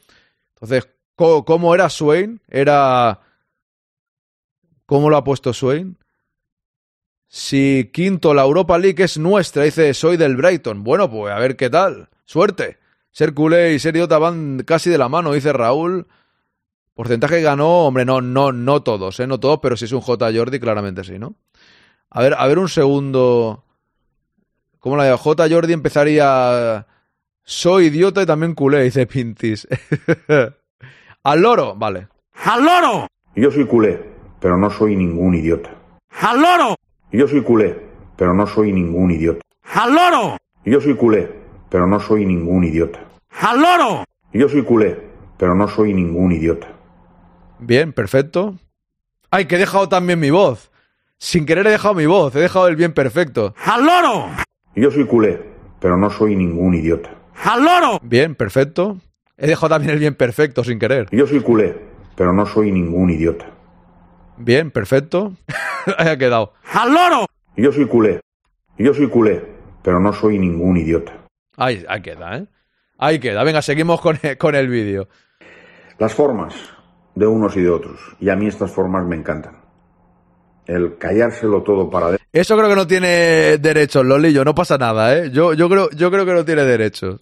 Entonces, 0.55 0.89
¿cómo, 1.15 1.75
era 1.75 1.89
Swain? 1.89 2.41
Era... 2.47 3.19
¿Cómo 4.85 5.09
lo 5.09 5.17
ha 5.17 5.23
puesto 5.23 5.53
Swain? 5.53 5.97
Si 7.27 7.89
quinto, 7.91 8.33
la 8.33 8.43
Europa 8.43 8.77
League 8.77 9.03
es 9.03 9.17
nuestra, 9.17 9.63
dice, 9.63 9.93
soy 9.93 10.17
del 10.17 10.35
Brighton. 10.35 10.83
Bueno, 10.83 11.09
pues 11.09 11.33
a 11.33 11.39
ver 11.39 11.55
qué 11.55 11.69
tal. 11.69 12.09
Suerte. 12.25 12.77
Ser 13.11 13.33
culé 13.33 13.73
y 13.73 13.79
ser 13.79 13.95
idiota 13.95 14.17
van 14.17 14.63
casi 14.65 14.89
de 14.89 14.97
la 14.97 15.09
mano, 15.09 15.33
dice 15.33 15.53
Raúl. 15.53 16.07
Porcentaje 16.93 17.41
ganó, 17.41 17.85
hombre, 17.87 18.05
no, 18.05 18.21
no, 18.21 18.51
no 18.51 18.83
todos, 18.83 19.19
¿eh? 19.19 19.25
No 19.25 19.39
todos, 19.39 19.59
pero 19.61 19.75
si 19.75 19.85
es 19.85 19.91
un 19.91 20.01
J. 20.01 20.31
Jordi, 20.33 20.59
claramente 20.59 21.03
sí, 21.03 21.17
¿no? 21.17 21.35
A 22.09 22.21
ver, 22.21 22.35
a 22.37 22.45
ver 22.45 22.59
un 22.59 22.69
segundo. 22.69 23.62
¿Cómo 24.83 24.97
la 24.97 25.05
de 25.05 25.15
J. 25.15 25.47
Jordi 25.49 25.71
empezaría? 25.71 26.85
Soy 27.45 27.85
idiota 27.85 28.21
y 28.21 28.25
también 28.25 28.53
culé, 28.53 28.83
dice 28.83 29.07
Pintis. 29.07 29.65
Al 31.23 31.41
loro, 31.41 31.73
vale. 31.73 32.09
¡Al 32.43 32.65
loro! 32.65 33.07
Yo 33.33 33.49
soy 33.49 33.65
culé, 33.65 34.03
pero 34.41 34.57
no 34.57 34.69
soy 34.69 34.97
ningún 34.97 35.35
idiota. 35.35 35.69
¡Al 36.19 36.41
loro! 36.41 36.75
Yo 37.13 37.29
soy 37.29 37.41
culé, 37.43 37.79
pero 38.17 38.33
no 38.33 38.45
soy 38.45 38.73
ningún 38.73 39.11
idiota. 39.11 39.39
¡Al 39.73 39.95
loro! 39.95 40.35
Yo 40.65 40.81
soy 40.81 40.97
culé, 40.97 41.31
pero 41.69 41.87
no 41.87 42.01
soy 42.01 42.25
ningún 42.25 42.65
idiota. 42.65 42.99
¡Al 43.39 43.61
loro! 43.61 44.03
Yo 44.33 44.49
soy 44.49 44.63
culé, 44.63 45.01
pero 45.37 45.55
no 45.55 45.69
soy 45.69 45.93
ningún 45.93 46.33
idiota. 46.33 46.67
Bien, 47.57 47.93
perfecto. 47.93 48.55
Ay, 49.31 49.45
que 49.45 49.55
he 49.55 49.59
dejado 49.59 49.87
también 49.87 50.19
mi 50.19 50.29
voz. 50.29 50.71
Sin 51.19 51.45
querer 51.45 51.67
he 51.67 51.71
dejado 51.71 51.93
mi 51.93 52.05
voz, 52.05 52.35
he 52.35 52.41
dejado 52.41 52.67
el 52.67 52.75
bien 52.75 52.91
perfecto. 52.91 53.55
¡Al 53.63 53.85
loro! 53.85 54.27
Yo 54.75 54.89
soy 54.89 55.05
culé, 55.05 55.39
pero 55.79 55.97
no 55.97 56.09
soy 56.09 56.35
ningún 56.35 56.73
idiota. 56.73 57.11
¡Al 57.43 57.63
loro! 57.63 57.99
Bien, 58.01 58.33
perfecto. 58.35 58.97
He 59.37 59.47
dejado 59.47 59.69
también 59.69 59.93
el 59.93 59.99
bien 59.99 60.15
perfecto 60.15 60.63
sin 60.63 60.79
querer. 60.79 61.07
Yo 61.11 61.27
soy 61.27 61.41
culé, 61.41 61.75
pero 62.15 62.33
no 62.33 62.45
soy 62.45 62.71
ningún 62.71 63.11
idiota. 63.11 63.45
Bien, 64.37 64.71
perfecto. 64.71 65.33
Ahí 65.97 66.07
ha 66.07 66.17
quedado. 66.17 66.53
¡Al 66.71 66.93
loro! 66.93 67.25
Yo 67.55 67.71
soy 67.71 67.85
culé. 67.85 68.19
Yo 68.77 68.93
soy 68.93 69.07
culé, 69.07 69.43
pero 69.83 69.99
no 69.99 70.11
soy 70.11 70.39
ningún 70.39 70.77
idiota. 70.77 71.13
Ahí, 71.57 71.85
ahí 71.87 72.01
queda, 72.01 72.37
¿eh? 72.37 72.47
Ahí 72.97 73.19
queda. 73.19 73.43
Venga, 73.43 73.61
seguimos 73.61 74.01
con, 74.01 74.19
con 74.39 74.55
el 74.55 74.69
vídeo. 74.69 75.07
Las 75.99 76.13
formas 76.15 76.55
de 77.13 77.27
unos 77.27 77.55
y 77.57 77.61
de 77.61 77.69
otros. 77.69 77.99
Y 78.19 78.29
a 78.29 78.35
mí 78.35 78.47
estas 78.47 78.71
formas 78.71 79.05
me 79.05 79.15
encantan. 79.15 79.62
El 80.65 80.97
callárselo 80.97 81.61
todo 81.61 81.89
para 81.89 82.07
adentro. 82.07 82.27
Eso 82.31 82.55
creo 82.57 82.69
que 82.69 82.75
no 82.75 82.87
tiene 82.87 83.57
derechos, 83.57 84.05
Lolillo. 84.05 84.45
No 84.45 84.55
pasa 84.55 84.77
nada, 84.77 85.17
¿eh? 85.17 85.29
Yo, 85.31 85.53
yo, 85.53 85.69
creo, 85.69 85.89
yo 85.91 86.09
creo 86.09 86.25
que 86.25 86.33
no 86.33 86.45
tiene 86.45 86.63
derechos. 86.63 87.21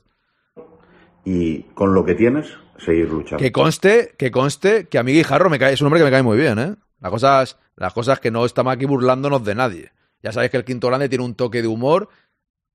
Y 1.26 1.64
con 1.74 1.94
lo 1.94 2.06
que 2.06 2.16
tienes, 2.16 2.48
seguir 2.78 3.10
luchando. 3.10 3.44
Que 3.44 3.52
conste, 3.52 4.14
que 4.18 4.32
conste 4.32 4.88
que 4.88 4.98
a 4.98 5.04
mí 5.04 5.14
Guijarro 5.14 5.50
me 5.50 5.60
cae, 5.60 5.74
es 5.74 5.82
un 5.82 5.88
hombre 5.88 6.00
que 6.00 6.06
me 6.06 6.12
cae 6.12 6.24
muy 6.24 6.38
bien, 6.38 6.60
¿eh? 6.60 6.76
Las 7.00 7.12
cosas, 7.12 7.58
las 7.76 7.94
cosas 7.94 8.20
que 8.20 8.32
no 8.32 8.46
estamos 8.46 8.74
aquí 8.74 8.86
burlándonos 8.86 9.44
de 9.44 9.56
nadie. 9.56 9.92
Ya 10.22 10.32
sabéis 10.32 10.52
que 10.52 10.58
el 10.58 10.66
Quinto 10.66 10.88
Grande 10.88 11.10
tiene 11.10 11.26
un 11.26 11.36
toque 11.36 11.62
de 11.62 11.68
humor 11.68 12.10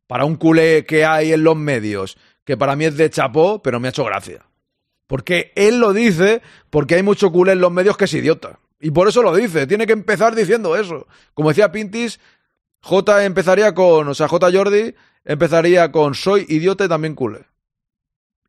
para 0.07 0.25
un 0.25 0.37
culé 0.37 0.85
que 0.85 1.05
hay 1.05 1.33
en 1.33 1.45
los 1.45 1.57
medios, 1.57 2.19
que 2.45 2.57
para 2.57 2.77
mí 2.77 2.85
es 2.85 2.97
de 2.97 3.11
chapó, 3.11 3.63
pero 3.63 3.81
me 3.81 3.89
ha 3.89 3.91
hecho 3.91 4.05
gracia. 4.05 4.47
Porque 5.07 5.53
él 5.55 5.79
lo 5.79 5.93
dice 5.93 6.43
porque 6.71 6.97
hay 6.97 7.03
mucho 7.03 7.31
culé 7.31 7.53
en 7.53 7.61
los 7.61 7.73
medios 7.73 7.97
que 7.97 8.07
es 8.07 8.15
idiota. 8.15 8.59
Y 8.81 8.91
por 8.91 9.09
eso 9.09 9.23
lo 9.23 9.35
dice, 9.35 9.67
tiene 9.67 9.87
que 9.87 9.93
empezar 9.93 10.35
diciendo 10.35 10.77
eso. 10.77 11.07
Como 11.35 11.49
decía 11.49 11.73
Pintis, 11.73 12.21
J 12.83 13.25
empezaría 13.25 13.75
con, 13.75 14.09
o 14.09 14.15
sea, 14.15 14.29
J 14.29 14.51
Jordi 14.53 14.95
empezaría 15.25 15.91
con 15.91 16.15
soy 16.15 16.47
idiota 16.49 16.85
y 16.85 16.89
también 16.89 17.15
culé. 17.15 17.41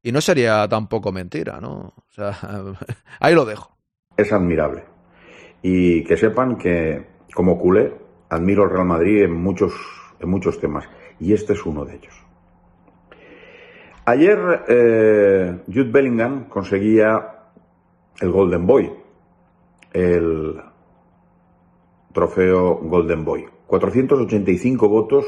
Y 0.04 0.12
no 0.12 0.22
sería 0.22 0.68
tampoco 0.68 1.12
mentira, 1.12 1.60
¿no? 1.60 1.94
O 1.96 2.12
sea, 2.12 2.38
ahí 3.20 3.36
lo 3.36 3.46
dejo. 3.46 3.76
Es 4.16 4.32
admirable. 4.32 4.84
Y 5.62 6.04
que 6.04 6.18
sepan 6.18 6.58
que, 6.58 7.06
como 7.34 7.58
culé, 7.58 7.94
admiro 8.30 8.64
al 8.64 8.70
Real 8.70 8.86
Madrid 8.86 9.24
en 9.24 9.34
muchos, 9.34 9.74
en 10.20 10.30
muchos 10.30 10.60
temas. 10.60 10.86
Y 11.20 11.34
este 11.34 11.54
es 11.54 11.66
uno 11.66 11.84
de 11.84 11.96
ellos. 11.96 12.14
Ayer 14.06 14.64
eh, 14.70 15.60
Jude 15.68 15.92
Bellingham 15.92 16.46
conseguía 16.48 17.50
el 18.22 18.32
Golden 18.32 18.66
Boy, 18.66 18.90
el 19.94 20.62
trofeo 22.14 22.76
Golden 22.76 23.24
Boy. 23.24 23.46
485 23.68 24.90
votos 24.90 25.26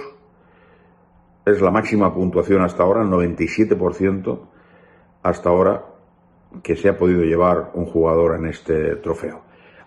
es 1.46 1.62
la 1.62 1.72
máxima 1.72 2.14
puntuación 2.14 2.62
hasta 2.62 2.84
ahora, 2.84 3.02
el 3.02 3.10
97% 3.10 4.40
hasta 5.24 5.50
ahora 5.50 5.84
que 6.64 6.76
se 6.76 6.90
ha 6.90 6.98
podido 6.98 7.24
llevar 7.24 7.72
un 7.74 7.86
jugador 7.86 8.36
en 8.40 8.48
este 8.48 8.96
trofeo. 8.98 9.42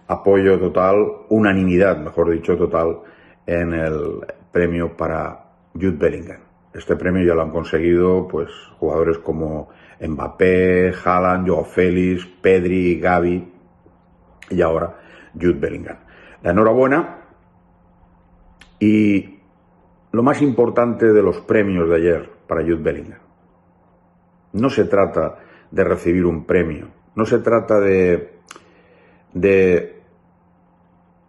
Apoyo 0.06 0.58
total, 0.58 0.96
unanimidad, 1.28 1.98
mejor 1.98 2.30
dicho, 2.30 2.56
total, 2.56 3.00
en 3.46 3.72
el 3.72 4.20
premio 4.50 4.96
para 4.96 5.44
Jude 5.74 5.96
Bellingham. 5.96 6.40
Este 6.74 6.96
premio 6.96 7.26
ya 7.26 7.34
lo 7.34 7.42
han 7.42 7.50
conseguido 7.50 8.26
pues 8.28 8.50
jugadores 8.78 9.18
como 9.18 9.68
Mbappé, 10.00 10.92
Haaland, 11.04 11.48
Joao 11.48 11.64
Félix, 11.64 12.26
Pedri, 12.40 12.98
Gavi 12.98 13.51
y 14.52 14.62
ahora 14.62 14.98
Jude 15.34 15.58
Bellingham. 15.58 15.96
La 16.42 16.50
enhorabuena 16.50 17.18
y 18.78 19.38
lo 20.10 20.22
más 20.22 20.42
importante 20.42 21.12
de 21.12 21.22
los 21.22 21.40
premios 21.40 21.88
de 21.88 21.96
ayer 21.96 22.30
para 22.46 22.62
Jude 22.62 22.82
Bellingham. 22.82 23.20
No 24.52 24.68
se 24.68 24.84
trata 24.84 25.38
de 25.70 25.84
recibir 25.84 26.26
un 26.26 26.44
premio, 26.44 26.88
no 27.14 27.24
se 27.24 27.38
trata 27.38 27.80
de, 27.80 28.40
de 29.32 30.02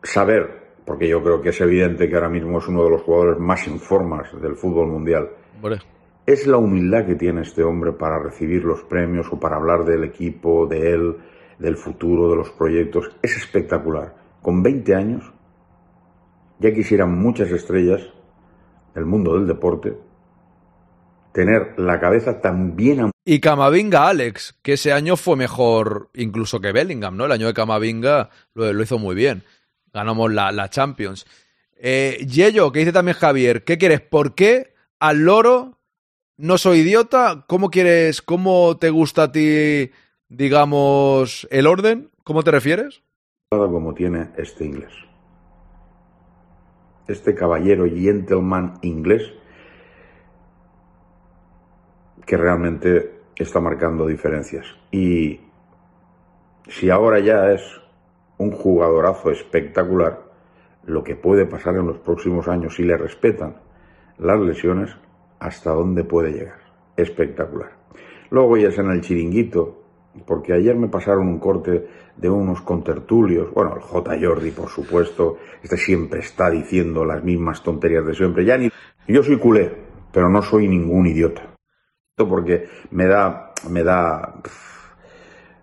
saber 0.02 0.64
porque 0.86 1.08
yo 1.08 1.24
creo 1.24 1.42
que 1.42 1.50
es 1.50 1.62
evidente 1.62 2.10
que 2.10 2.16
ahora 2.16 2.30
mismo 2.30 2.58
es 2.58 2.68
uno 2.68 2.84
de 2.84 2.90
los 2.90 3.02
jugadores 3.04 3.40
más 3.40 3.68
en 3.68 3.80
formas 3.80 4.30
del 4.42 4.56
fútbol 4.56 4.88
mundial. 4.88 5.30
Vale. 5.62 5.80
Es 6.26 6.48
la 6.48 6.58
humildad 6.58 7.06
que 7.06 7.16
tiene 7.16 7.42
este 7.42 7.64
hombre 7.64 7.94
para 7.94 8.20
recibir 8.20 8.64
los 8.64 8.84
premios 8.84 9.28
o 9.32 9.40
para 9.40 9.58
hablar 9.58 9.86
del 9.86 10.04
equipo, 10.04 10.66
de 10.68 10.92
él, 10.92 11.18
del 11.60 11.78
futuro, 11.78 12.30
de 12.30 12.36
los 12.38 12.50
proyectos. 12.52 13.12
Es 13.22 13.38
espectacular. 13.38 14.16
Con 14.42 14.64
20 14.64 14.96
años, 14.96 15.32
ya 16.60 16.74
quisieran 16.74 17.18
muchas 17.18 17.52
estrellas 17.52 18.02
del 18.94 19.06
mundo 19.06 19.36
del 19.36 19.48
deporte 19.48 19.98
tener 21.34 21.74
la 21.78 22.00
cabeza 22.00 22.42
tan 22.42 22.76
bien 22.76 23.10
y 23.26 23.40
Camavinga, 23.40 24.08
Alex, 24.08 24.60
que 24.62 24.74
ese 24.74 24.94
año 24.94 25.18
fue 25.18 25.36
mejor 25.36 26.12
incluso 26.14 26.60
que 26.62 26.72
Bellingham, 26.72 27.18
¿no? 27.18 27.26
El 27.26 27.32
año 27.32 27.48
de 27.48 27.54
Camavinga 27.56 28.30
lo, 28.54 28.84
hizo 28.84 29.00
muy 29.00 29.16
bien 29.16 29.44
ganamos 29.94 30.34
la, 30.34 30.52
la 30.52 30.70
Champions. 30.70 31.26
Eh, 31.78 32.26
Yello, 32.28 32.72
que 32.72 32.80
dice 32.80 32.92
también 32.92 33.18
Javier, 33.18 33.64
¿qué 33.64 33.78
quieres? 33.78 34.02
¿Por 34.02 34.36
qué 34.36 34.74
al 35.00 35.20
loro 35.20 35.80
no 36.38 36.58
soy 36.58 36.80
idiota? 36.80 37.46
¿Cómo 37.48 37.70
quieres, 37.70 38.22
cómo 38.22 38.78
te 38.78 38.90
gusta 38.90 39.24
a 39.24 39.32
ti, 39.32 39.92
digamos, 40.36 41.48
el 41.52 41.68
orden? 41.68 42.10
¿Cómo 42.24 42.44
te 42.44 42.52
refieres? 42.52 43.04
Como 43.50 43.94
tiene 43.94 44.30
este 44.38 44.66
inglés. 44.66 44.92
Este 47.08 47.36
caballero 47.36 47.86
gentleman 47.86 48.80
inglés 48.82 49.32
que 52.26 52.38
realmente 52.38 53.22
está 53.36 53.60
marcando 53.60 54.08
diferencias. 54.08 54.66
Y 54.92 55.40
si 56.68 56.90
ahora 56.90 57.20
ya 57.20 57.52
es 57.52 57.62
un 58.38 58.52
jugadorazo 58.52 59.30
espectacular, 59.30 60.24
lo 60.86 61.04
que 61.04 61.16
puede 61.16 61.46
pasar 61.46 61.76
en 61.76 61.88
los 61.88 62.00
próximos 62.00 62.48
años 62.48 62.76
si 62.76 62.84
le 62.84 62.98
respetan 62.98 63.58
las 64.18 64.40
lesiones, 64.40 64.96
hasta 65.40 65.72
dónde 65.72 66.04
puede 66.04 66.32
llegar. 66.32 66.60
Espectacular. 66.96 67.72
Luego 68.30 68.58
ya 68.58 68.70
es 68.70 68.78
en 68.78 68.90
el 68.90 69.02
chiringuito, 69.02 69.83
porque 70.26 70.54
ayer 70.54 70.76
me 70.76 70.88
pasaron 70.88 71.28
un 71.28 71.40
corte 71.40 71.88
de 72.16 72.30
unos 72.30 72.62
contertulios, 72.62 73.52
bueno, 73.54 73.76
el 73.76 73.82
J. 73.82 74.18
Jordi, 74.22 74.52
por 74.52 74.70
supuesto, 74.70 75.38
este 75.62 75.78
siempre 75.78 76.20
está 76.20 76.50
diciendo 76.50 77.04
las 77.04 77.24
mismas 77.24 77.64
tonterías 77.64 78.06
de 78.06 78.14
siempre. 78.14 78.46
Ya 78.46 78.58
ni... 78.58 78.70
Yo 79.08 79.24
soy 79.24 79.38
culé, 79.40 79.76
pero 80.12 80.30
no 80.30 80.42
soy 80.42 80.68
ningún 80.68 81.08
idiota. 81.08 81.56
Porque 82.16 82.70
me 82.92 83.08
da, 83.08 83.54
me 83.70 83.84
da, 83.84 84.36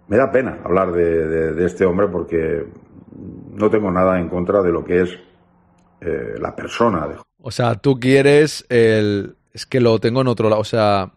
me 0.08 0.16
da 0.16 0.32
pena 0.32 0.58
hablar 0.64 0.92
de, 0.92 1.26
de, 1.26 1.52
de, 1.54 1.66
este 1.66 1.84
hombre 1.84 2.08
porque 2.08 2.66
no 3.54 3.70
tengo 3.70 3.90
nada 3.90 4.18
en 4.18 4.28
contra 4.28 4.60
de 4.60 4.72
lo 4.72 4.84
que 4.84 5.02
es 5.02 5.18
eh, 6.00 6.34
la 6.38 6.56
persona. 6.56 7.06
De... 7.06 7.14
O 7.40 7.50
sea, 7.50 7.76
tú 7.76 8.00
quieres 8.00 8.66
el... 8.68 9.36
Es 9.52 9.66
que 9.66 9.80
lo 9.80 9.98
tengo 10.00 10.20
en 10.20 10.28
otro 10.28 10.48
lado, 10.48 10.60
o 10.60 10.64
sea... 10.64 11.12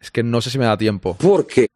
Es 0.00 0.12
que 0.12 0.22
no 0.22 0.40
sé 0.40 0.50
si 0.50 0.58
me 0.58 0.66
da 0.66 0.76
tiempo. 0.76 1.16
¿Por 1.16 1.46
qué? 1.46 1.66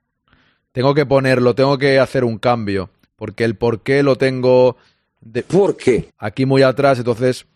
Tengo 0.73 0.95
que 0.95 1.07
ponerlo, 1.07 1.55
tengo 1.55 1.77
que 1.79 1.99
hacer 1.99 2.25
un 2.25 2.39
cambio. 2.39 2.91
Porque 3.17 3.45
el 3.45 3.57
por 3.57 3.81
qué 3.83 4.03
lo 4.03 4.17
tengo... 4.17 4.77
De... 5.21 5.43
¿Por 5.43 5.77
qué? 5.77 6.09
Aquí 6.19 6.47
muy 6.47 6.63
atrás, 6.63 6.99
entonces 6.99 7.47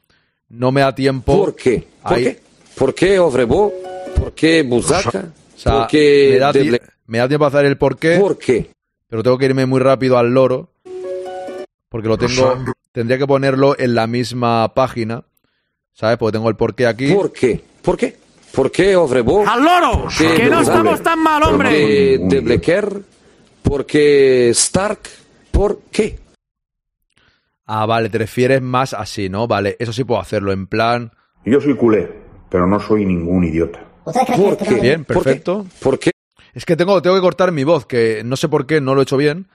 no 0.49 0.71
me 0.71 0.83
da 0.83 0.95
tiempo. 0.95 1.37
¿Por 1.37 1.57
qué? 1.57 1.87
¿Por 2.03 2.13
Ahí... 2.13 2.25
qué? 2.25 2.41
¿Por 2.77 2.95
qué 2.95 3.19
Ovrebo? 3.19 3.73
¿Por 4.17 4.33
qué 4.33 4.63
Busaca? 4.63 5.33
O 5.57 5.59
sea, 5.59 5.73
¿Por 5.79 5.87
qué 5.89 6.29
me, 6.35 6.39
da 6.39 6.53
Deble- 6.53 6.81
me 7.07 7.19
da 7.19 7.27
tiempo 7.29 7.45
a 7.47 7.49
hacer 7.49 7.65
el 7.65 7.79
por 7.79 7.99
qué, 7.99 8.19
¿Por 8.19 8.37
qué? 8.39 8.71
pero 9.09 9.23
tengo 9.23 9.39
que 9.39 9.47
irme 9.47 9.65
muy 9.67 9.81
rápido 9.81 10.19
al 10.19 10.33
loro. 10.33 10.71
Porque 11.89 12.09
lo 12.09 12.19
tengo. 12.19 12.65
Tendría 12.93 13.17
que 13.19 13.27
ponerlo 13.27 13.79
en 13.79 13.95
la 13.95 14.07
misma 14.07 14.75
página. 14.75 15.25
¿Sabes? 15.93 16.19
Porque 16.19 16.37
tengo 16.37 16.51
el 16.51 16.57
por 16.57 16.75
qué 16.75 16.87
aquí. 16.87 17.13
¿Por 17.15 17.33
qué? 17.33 17.61
¿Por 17.81 17.97
qué? 17.97 18.17
¿Por 18.57 18.73
qué 18.73 18.97
Ovrebo? 18.97 19.45
¡Al 19.47 19.63
loro! 19.63 20.09
¿Qué 20.17 20.35
¡Que 20.35 20.47
no 20.49 20.63
estamos 20.63 21.03
tan 21.03 21.23
mal, 21.23 21.43
¿Por 21.43 21.53
hombre! 21.53 21.71
qué 21.71 22.19
Deblecker? 22.23 23.03
¿Por 23.63 23.85
qué 23.85 24.49
Stark? 24.49 25.01
¿Por 25.51 25.81
qué? 25.93 26.19
Ah, 27.67 27.85
vale, 27.85 28.09
te 28.09 28.17
refieres 28.17 28.63
más 28.63 28.95
así, 28.95 29.29
¿no? 29.29 29.47
Vale, 29.47 29.77
eso 29.79 29.93
sí 29.93 30.05
puedo 30.05 30.23
hacerlo. 30.23 30.53
En 30.53 30.67
plan. 30.67 31.13
Yo 31.45 31.61
soy 31.61 31.77
culé, 31.77 32.11
pero 32.49 32.67
no 32.67 32.81
soy 32.81 33.05
ningún 33.05 33.45
idiota. 33.45 33.85
¿Por 34.05 34.57
qué? 34.57 34.75
Bien, 34.81 35.05
¿Por 35.05 35.23
perfecto. 35.23 35.67
¿Por 35.83 35.99
qué? 35.99 36.13
Es 36.55 36.65
que 36.65 36.77
tengo, 36.77 37.03
tengo 37.03 37.17
que 37.17 37.21
cortar 37.23 37.53
mi 37.53 37.65
voz, 37.65 37.85
que 37.85 38.23
no 38.25 38.37
sé 38.37 38.49
por 38.49 38.67
qué 38.67 38.81
no 38.81 38.95
lo 38.95 39.01
he 39.01 39.03
hecho 39.03 39.19
bien. 39.19 39.49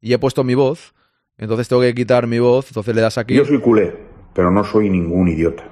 Y 0.00 0.14
he 0.14 0.18
puesto 0.18 0.42
mi 0.42 0.56
voz. 0.56 0.94
Entonces 1.36 1.68
tengo 1.68 1.82
que 1.82 1.94
quitar 1.94 2.26
mi 2.26 2.40
voz. 2.40 2.66
Entonces 2.70 2.92
le 2.92 3.02
das 3.02 3.18
aquí. 3.18 3.34
Yo 3.34 3.44
soy 3.44 3.60
culé, 3.60 3.94
pero 4.34 4.50
no 4.50 4.64
soy 4.64 4.90
ningún 4.90 5.28
idiota. 5.28 5.62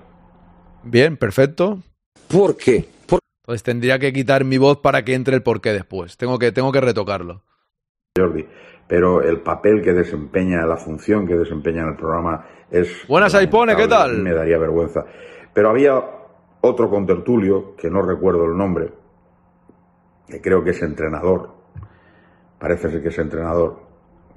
Bien, 0.84 1.16
perfecto. 1.16 1.80
¿Por 2.28 2.56
qué? 2.56 2.88
¿Por 3.06 3.20
Entonces 3.42 3.62
tendría 3.62 3.98
que 3.98 4.12
quitar 4.12 4.44
mi 4.44 4.58
voz 4.58 4.78
para 4.78 5.04
que 5.04 5.14
entre 5.14 5.34
el 5.34 5.42
porqué 5.42 5.72
después. 5.72 6.16
Tengo 6.16 6.38
que, 6.38 6.52
tengo 6.52 6.72
que 6.72 6.80
retocarlo. 6.80 7.42
Jordi. 8.16 8.46
Pero 8.88 9.22
el 9.22 9.40
papel 9.40 9.82
que 9.82 9.92
desempeña, 9.92 10.64
la 10.64 10.76
función 10.76 11.26
que 11.26 11.34
desempeña 11.34 11.82
en 11.82 11.88
el 11.88 11.96
programa 11.96 12.46
es. 12.70 12.88
Buenas, 13.08 13.34
Aipone, 13.34 13.74
¿qué 13.74 13.88
tal? 13.88 14.22
Me 14.22 14.32
daría 14.32 14.58
vergüenza. 14.58 15.04
Pero 15.52 15.70
había 15.70 16.02
otro 16.60 16.88
contertulio, 16.88 17.74
que 17.76 17.90
no 17.90 18.02
recuerdo 18.02 18.44
el 18.44 18.56
nombre, 18.56 18.92
que 20.28 20.40
creo 20.40 20.62
que 20.62 20.70
es 20.70 20.82
entrenador, 20.82 21.50
parece 22.58 22.90
ser 22.90 23.02
que 23.02 23.08
es 23.08 23.18
entrenador, 23.18 23.80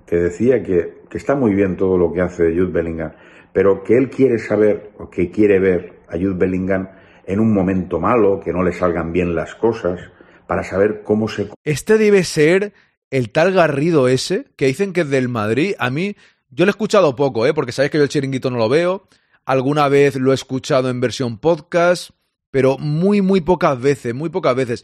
que 0.06 0.16
decía 0.18 0.64
que, 0.64 1.02
que 1.10 1.18
está 1.18 1.36
muy 1.36 1.54
bien 1.54 1.78
todo 1.78 1.98
lo 1.98 2.12
que 2.12 2.22
hace 2.22 2.54
Jude 2.56 2.72
Bellingham, 2.72 3.12
pero 3.54 3.84
que 3.84 3.98
él 3.98 4.10
quiere 4.10 4.40
saber 4.40 4.92
o 5.00 5.10
que 5.10 5.32
quiere 5.32 5.60
ver 5.60 6.00
a 6.08 6.14
Jude 6.14 6.36
Bellingham 6.36 6.90
en 7.30 7.40
un 7.40 7.54
momento 7.54 8.00
malo, 8.00 8.42
que 8.44 8.52
no 8.52 8.64
le 8.64 8.74
salgan 8.74 9.14
bien 9.14 9.36
las 9.36 9.54
cosas, 9.54 10.00
para 10.48 10.64
saber 10.64 11.04
cómo 11.04 11.28
se... 11.28 11.48
Este 11.64 12.00
debe 12.00 12.24
ser 12.24 12.74
el 13.12 13.30
tal 13.30 13.54
Garrido 13.54 14.08
ese, 14.08 14.46
que 14.56 14.66
dicen 14.66 14.94
que 14.94 15.02
es 15.02 15.10
del 15.12 15.30
Madrid. 15.30 15.76
A 15.78 15.92
mí, 15.92 16.16
yo 16.50 16.66
lo 16.66 16.70
he 16.70 16.72
escuchado 16.72 17.16
poco, 17.16 17.46
¿eh? 17.46 17.54
porque 17.54 17.72
sabéis 17.72 17.92
que 17.92 18.00
yo 18.00 18.04
el 18.04 18.10
chiringuito 18.10 18.50
no 18.50 18.58
lo 18.58 18.68
veo. 18.68 19.08
Alguna 19.46 19.88
vez 19.90 20.16
lo 20.16 20.32
he 20.32 20.36
escuchado 20.36 20.90
en 20.90 21.02
versión 21.02 21.38
podcast, 21.38 22.10
pero 22.50 22.80
muy, 22.80 23.22
muy 23.22 23.42
pocas 23.42 23.80
veces, 23.80 24.16
muy 24.16 24.30
pocas 24.30 24.56
veces. 24.56 24.84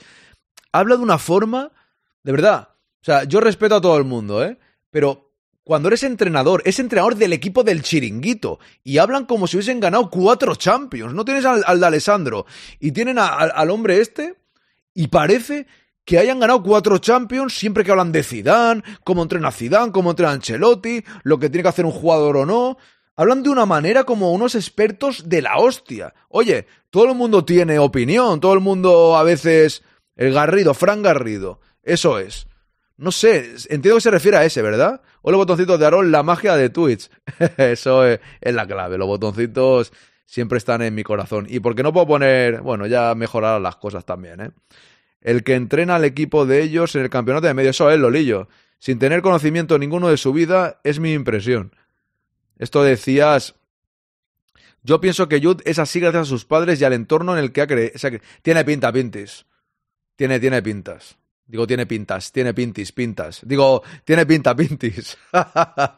Habla 0.72 0.98
de 0.98 1.04
una 1.04 1.18
forma, 1.18 1.72
de 2.24 2.32
verdad. 2.32 2.70
O 3.02 3.06
sea, 3.06 3.24
yo 3.24 3.40
respeto 3.40 3.76
a 3.76 3.82
todo 3.82 3.98
el 3.98 4.04
mundo, 4.04 4.46
¿eh? 4.46 4.60
Pero 4.92 5.25
cuando 5.66 5.90
eres 5.90 6.04
entrenador, 6.04 6.62
es 6.64 6.80
entrenador 6.80 7.16
del 7.16 7.34
equipo 7.34 7.64
del 7.64 7.82
chiringuito 7.82 8.60
y 8.84 9.00
hablan 9.00 9.26
como 9.26 9.48
si 9.48 9.58
hubiesen 9.58 9.82
ganado 9.82 10.10
cuatro 10.10 10.56
Champions. 10.56 11.14
No 11.14 11.26
tienes 11.26 11.44
al, 11.44 11.64
al 11.68 11.80
de 11.82 11.86
Alessandro 11.88 12.46
y 12.80 12.94
tienen 12.94 13.20
al, 13.20 13.52
al 13.54 13.72
hombre 13.72 14.00
este 14.00 14.36
y 14.94 15.08
parece 15.08 15.68
que 16.06 16.20
hayan 16.20 16.40
ganado 16.40 16.64
cuatro 16.64 17.00
Champions 17.00 17.58
siempre 17.58 17.84
que 17.84 17.92
hablan 17.92 18.12
de 18.12 18.24
Zidane, 18.24 18.84
cómo 19.04 19.24
entrena 19.24 19.52
Zidane, 19.52 19.92
cómo 19.92 20.12
entrena 20.12 20.34
Ancelotti, 20.34 21.04
lo 21.24 21.40
que 21.40 21.50
tiene 21.50 21.64
que 21.64 21.70
hacer 21.70 21.86
un 21.86 21.92
jugador 21.92 22.38
o 22.38 22.46
no. 22.46 22.78
Hablan 23.18 23.42
de 23.44 23.50
una 23.50 23.66
manera 23.66 24.04
como 24.04 24.32
unos 24.32 24.56
expertos 24.56 25.28
de 25.28 25.42
la 25.42 25.58
hostia. 25.58 26.14
Oye, 26.30 26.68
todo 26.92 27.10
el 27.10 27.16
mundo 27.16 27.44
tiene 27.44 27.80
opinión, 27.80 28.40
todo 28.40 28.54
el 28.54 28.62
mundo 28.62 29.18
a 29.18 29.24
veces... 29.24 29.84
El 30.16 30.32
Garrido, 30.32 30.74
Fran 30.74 31.02
Garrido, 31.02 31.60
eso 31.84 32.20
es. 32.20 32.48
No 32.98 33.12
sé, 33.12 33.56
entiendo 33.70 33.96
que 33.96 34.02
se 34.02 34.12
refiere 34.12 34.38
a 34.38 34.46
ese, 34.46 34.62
¿verdad? 34.62 35.02
O 35.28 35.32
los 35.32 35.40
botoncitos 35.40 35.80
de 35.80 35.88
Aaron, 35.88 36.12
la 36.12 36.22
magia 36.22 36.56
de 36.56 36.70
Twitch. 36.70 37.10
eso 37.58 38.06
es, 38.06 38.20
la 38.42 38.68
clave. 38.68 38.96
Los 38.96 39.08
botoncitos 39.08 39.92
siempre 40.24 40.60
están 40.60 40.84
en 40.84 40.94
mi 40.94 41.02
corazón. 41.02 41.48
Y 41.50 41.62
porque 41.62 41.82
no 41.82 41.92
puedo 41.92 42.06
poner, 42.06 42.62
bueno, 42.62 42.86
ya 42.86 43.16
mejorarán 43.16 43.64
las 43.64 43.76
cosas 43.78 44.06
también, 44.06 44.40
¿eh? 44.40 44.52
El 45.22 45.44
que 45.44 45.56
entrena 45.56 45.96
al 45.96 46.06
equipo 46.06 46.46
de 46.46 46.62
ellos 46.62 46.94
en 46.94 47.02
el 47.02 47.10
campeonato 47.10 47.48
de 47.48 47.56
medio, 47.56 47.72
eso 47.72 47.90
es 47.90 48.00
Lolillo. 48.00 48.50
Sin 48.78 49.00
tener 49.00 49.24
conocimiento 49.24 49.80
ninguno 49.80 50.10
de 50.10 50.18
su 50.18 50.32
vida, 50.32 50.80
es 50.84 51.00
mi 51.00 51.14
impresión. 51.14 51.76
Esto 52.60 52.84
decías. 52.84 53.56
Yo 54.84 55.02
pienso 55.02 55.28
que 55.28 55.42
Jude 55.42 55.64
es 55.66 55.80
así 55.80 56.00
gracias 56.00 56.22
a 56.22 56.30
sus 56.30 56.46
padres 56.46 56.80
y 56.80 56.86
al 56.86 56.94
entorno 56.94 57.36
en 57.36 57.44
el 57.44 57.52
que 57.52 57.62
ha 57.62 57.68
crecido. 57.68 58.20
Tiene 58.44 58.64
pinta, 58.64 58.94
pintis. 58.94 59.48
Tiene, 60.16 60.40
tiene 60.40 60.62
pintas. 60.62 61.18
Digo, 61.48 61.68
tiene 61.68 61.86
pintas, 61.86 62.32
tiene 62.32 62.54
pintis, 62.54 62.92
pintas. 62.92 63.42
Digo, 63.44 63.84
tiene 64.04 64.26
pinta, 64.26 64.56
pintis. 64.56 65.18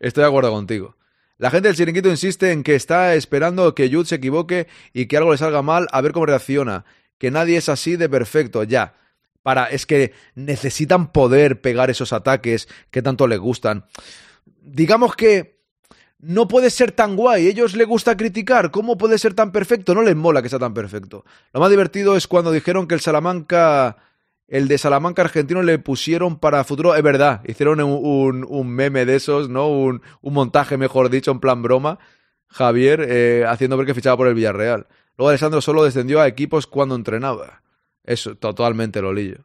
Estoy 0.00 0.22
de 0.22 0.28
acuerdo 0.28 0.50
contigo. 0.50 0.96
La 1.38 1.50
gente 1.50 1.68
del 1.68 1.76
chiringuito 1.76 2.08
insiste 2.08 2.52
en 2.52 2.62
que 2.62 2.74
está 2.74 3.14
esperando 3.14 3.74
que 3.74 3.90
Jude 3.90 4.06
se 4.06 4.14
equivoque 4.14 4.68
y 4.94 5.06
que 5.06 5.18
algo 5.18 5.32
le 5.32 5.38
salga 5.38 5.60
mal 5.60 5.86
a 5.92 6.00
ver 6.00 6.12
cómo 6.12 6.26
reacciona. 6.26 6.86
Que 7.18 7.30
nadie 7.30 7.58
es 7.58 7.68
así 7.68 7.96
de 7.96 8.08
perfecto, 8.08 8.62
ya. 8.62 8.94
Para, 9.42 9.66
es 9.66 9.84
que 9.84 10.12
necesitan 10.34 11.12
poder 11.12 11.60
pegar 11.60 11.90
esos 11.90 12.12
ataques 12.14 12.68
que 12.90 13.02
tanto 13.02 13.26
les 13.26 13.38
gustan. 13.38 13.84
Digamos 14.62 15.14
que 15.14 15.60
no 16.18 16.48
puede 16.48 16.70
ser 16.70 16.92
tan 16.92 17.14
guay. 17.14 17.46
Ellos 17.46 17.76
les 17.76 17.86
gusta 17.86 18.16
criticar. 18.16 18.70
¿Cómo 18.70 18.96
puede 18.96 19.18
ser 19.18 19.34
tan 19.34 19.52
perfecto? 19.52 19.94
No 19.94 20.02
les 20.02 20.16
mola 20.16 20.40
que 20.40 20.48
sea 20.48 20.58
tan 20.58 20.72
perfecto. 20.72 21.26
Lo 21.52 21.60
más 21.60 21.70
divertido 21.70 22.16
es 22.16 22.26
cuando 22.26 22.50
dijeron 22.50 22.88
que 22.88 22.94
el 22.94 23.00
Salamanca 23.00 23.98
el 24.48 24.68
de 24.68 24.78
Salamanca 24.78 25.22
argentino 25.22 25.62
le 25.62 25.78
pusieron 25.78 26.38
para 26.38 26.62
futuro, 26.64 26.94
es 26.94 27.02
verdad, 27.02 27.42
hicieron 27.46 27.80
un, 27.80 28.46
un, 28.48 28.68
meme 28.68 29.04
de 29.04 29.16
esos, 29.16 29.48
¿no? 29.48 29.68
Un, 29.68 30.02
un, 30.20 30.34
montaje, 30.34 30.76
mejor 30.76 31.10
dicho, 31.10 31.32
en 31.32 31.40
plan 31.40 31.62
broma, 31.62 31.98
Javier, 32.46 33.04
eh, 33.08 33.44
haciendo 33.46 33.76
ver 33.76 33.86
que 33.86 33.94
fichaba 33.94 34.16
por 34.16 34.28
el 34.28 34.34
Villarreal. 34.34 34.86
Luego 35.16 35.30
Alessandro 35.30 35.60
solo 35.60 35.82
descendió 35.82 36.20
a 36.20 36.28
equipos 36.28 36.66
cuando 36.66 36.94
entrenaba. 36.94 37.62
Eso, 38.04 38.36
totalmente 38.36 39.02
lolillo. 39.02 39.44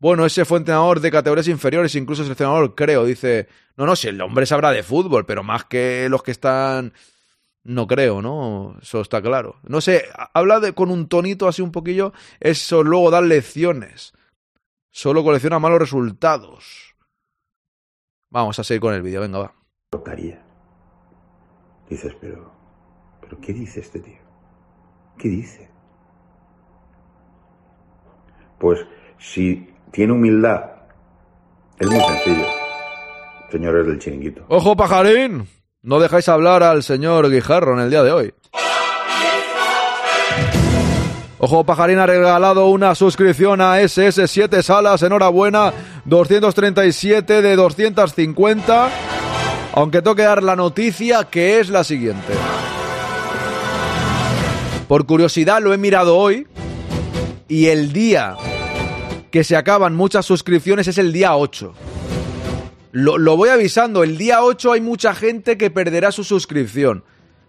Bueno, 0.00 0.26
ese 0.26 0.44
fue 0.44 0.58
entrenador 0.58 0.98
de 0.98 1.12
categorías 1.12 1.46
inferiores, 1.46 1.94
incluso 1.94 2.24
seleccionador, 2.24 2.74
creo, 2.74 3.04
dice, 3.04 3.46
no, 3.76 3.86
no, 3.86 3.94
si 3.94 4.08
el 4.08 4.20
hombre 4.20 4.46
sabrá 4.46 4.72
de 4.72 4.82
fútbol, 4.82 5.24
pero 5.24 5.44
más 5.44 5.64
que 5.64 6.08
los 6.08 6.22
que 6.22 6.32
están... 6.32 6.92
No 7.64 7.86
creo, 7.86 8.20
¿no? 8.20 8.76
Eso 8.82 9.00
está 9.00 9.22
claro. 9.22 9.60
No 9.62 9.80
sé, 9.80 10.06
habla 10.34 10.58
de, 10.58 10.72
con 10.72 10.90
un 10.90 11.06
tonito 11.06 11.46
así 11.46 11.62
un 11.62 11.70
poquillo, 11.70 12.12
eso 12.40 12.82
luego 12.82 13.12
dar 13.12 13.22
lecciones 13.22 14.12
solo 14.92 15.24
colecciona 15.24 15.58
malos 15.58 15.80
resultados. 15.80 16.94
Vamos 18.30 18.58
a 18.58 18.64
seguir 18.64 18.80
con 18.80 18.94
el 18.94 19.02
vídeo, 19.02 19.20
venga, 19.20 19.40
va. 19.40 19.54
Tocaría. 19.90 20.42
Dices, 21.88 22.14
pero. 22.20 22.52
¿Pero 23.20 23.40
qué 23.40 23.52
dice 23.52 23.80
este 23.80 24.00
tío? 24.00 24.20
¿Qué 25.18 25.28
dice? 25.28 25.70
Pues 28.58 28.86
si 29.18 29.68
tiene 29.90 30.12
humildad, 30.12 30.70
es 31.78 31.90
muy 31.90 32.00
sencillo, 32.00 32.46
señores 33.50 33.86
del 33.86 33.98
chiringuito. 33.98 34.44
¡Ojo, 34.48 34.76
pajarín! 34.76 35.48
No 35.82 35.98
dejáis 35.98 36.28
hablar 36.28 36.62
al 36.62 36.82
señor 36.82 37.28
Guijarro 37.28 37.74
en 37.74 37.80
el 37.80 37.90
día 37.90 38.02
de 38.02 38.12
hoy. 38.12 38.34
Ojo, 41.44 41.64
Pajarín 41.64 41.98
ha 41.98 42.06
regalado 42.06 42.68
una 42.68 42.94
suscripción 42.94 43.60
a 43.60 43.80
SS7 43.80 44.62
Salas. 44.62 45.02
Enhorabuena. 45.02 45.72
237 46.04 47.42
de 47.42 47.56
250. 47.56 48.90
Aunque 49.72 50.02
toque 50.02 50.22
dar 50.22 50.40
la 50.40 50.54
noticia 50.54 51.24
que 51.24 51.58
es 51.58 51.68
la 51.68 51.82
siguiente. 51.82 52.32
Por 54.86 55.04
curiosidad 55.04 55.60
lo 55.60 55.74
he 55.74 55.78
mirado 55.78 56.16
hoy. 56.16 56.46
Y 57.48 57.66
el 57.66 57.92
día 57.92 58.36
que 59.32 59.42
se 59.42 59.56
acaban 59.56 59.96
muchas 59.96 60.24
suscripciones 60.24 60.86
es 60.86 60.96
el 60.96 61.12
día 61.12 61.34
8. 61.34 61.74
Lo, 62.92 63.18
lo 63.18 63.36
voy 63.36 63.48
avisando. 63.48 64.04
El 64.04 64.16
día 64.16 64.44
8 64.44 64.74
hay 64.74 64.80
mucha 64.80 65.12
gente 65.12 65.58
que 65.58 65.72
perderá 65.72 66.12
su 66.12 66.22
suscripción. 66.22 67.02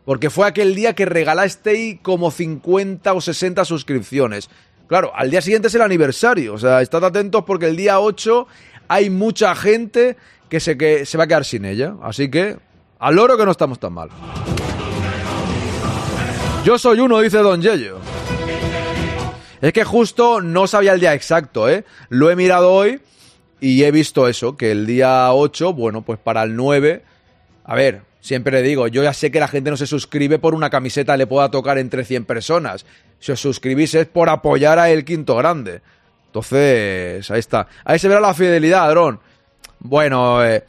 Porque 0.06 0.30
fue 0.30 0.48
aquel 0.48 0.76
día 0.76 0.94
que 0.94 1.06
regalasteis 1.06 2.00
como 2.02 2.32
50 2.32 3.14
o 3.14 3.22
60 3.22 3.64
suscripciones. 3.66 4.50
Claro, 4.88 5.12
al 5.16 5.32
día 5.32 5.42
siguiente 5.42 5.70
es 5.70 5.76
el 5.76 5.82
aniversario. 5.82 6.54
O 6.54 6.58
sea, 6.58 6.82
estad 6.82 7.04
atentos 7.06 7.44
porque 7.46 7.68
el 7.68 7.78
día 7.78 8.00
8 8.00 8.48
hay 8.88 9.10
mucha 9.10 9.56
gente 9.56 10.18
que 10.50 10.60
se, 10.60 10.78
que 10.78 11.06
se 11.06 11.18
va 11.18 11.24
a 11.24 11.28
quedar 11.28 11.46
sin 11.46 11.66
ella. 11.66 11.96
Así 12.02 12.30
que, 12.30 12.58
al 13.00 13.18
oro 13.18 13.38
que 13.38 13.46
no 13.46 13.52
estamos 13.52 13.80
tan 13.80 13.94
mal. 13.94 14.10
Yo 16.64 16.78
soy 16.78 17.00
uno, 17.00 17.20
dice 17.20 17.40
Don 17.40 17.62
Yello. 17.62 18.00
Es 19.62 19.72
que 19.72 19.86
justo 19.86 20.42
no 20.42 20.68
sabía 20.68 20.94
el 20.94 21.00
día 21.00 21.14
exacto, 21.14 21.70
¿eh? 21.70 21.86
Lo 22.10 22.30
he 22.30 22.36
mirado 22.36 22.72
hoy 22.72 23.00
y 23.62 23.84
he 23.84 23.92
visto 23.92 24.28
eso, 24.28 24.58
que 24.58 24.72
el 24.72 24.86
día 24.86 25.32
8, 25.32 25.74
bueno, 25.74 26.02
pues 26.02 26.20
para 26.20 26.44
el 26.44 26.58
9... 26.58 27.04
A 27.66 27.76
ver, 27.76 28.02
Siempre 28.24 28.54
le 28.54 28.62
digo, 28.62 28.88
yo 28.88 29.04
ya 29.04 29.12
sé 29.12 29.32
que 29.32 29.42
la 29.42 29.50
gente 29.50 29.70
no 29.70 29.76
se 29.76 29.86
suscribe 29.86 30.40
por 30.40 30.56
una 30.56 30.70
camiseta 30.70 31.18
le 31.18 31.28
pueda 31.28 31.52
tocar 31.52 31.78
entre 31.78 32.06
100 32.06 32.24
personas. 32.24 32.86
Si 33.20 33.34
os 33.34 33.42
suscribís 33.42 33.96
es 33.96 34.08
por 34.08 34.30
apoyar 34.30 34.80
a 34.80 34.90
El 34.90 35.04
Quinto 35.04 35.36
Grande. 35.36 35.82
Entonces, 36.28 37.30
ahí 37.30 37.40
está. 37.40 37.68
Ahí 37.84 38.00
se 38.00 38.08
verá 38.08 38.22
la 38.22 38.34
fidelidad, 38.34 38.90
Dron. 38.92 39.20
Bueno, 39.80 40.42
eh, 40.42 40.64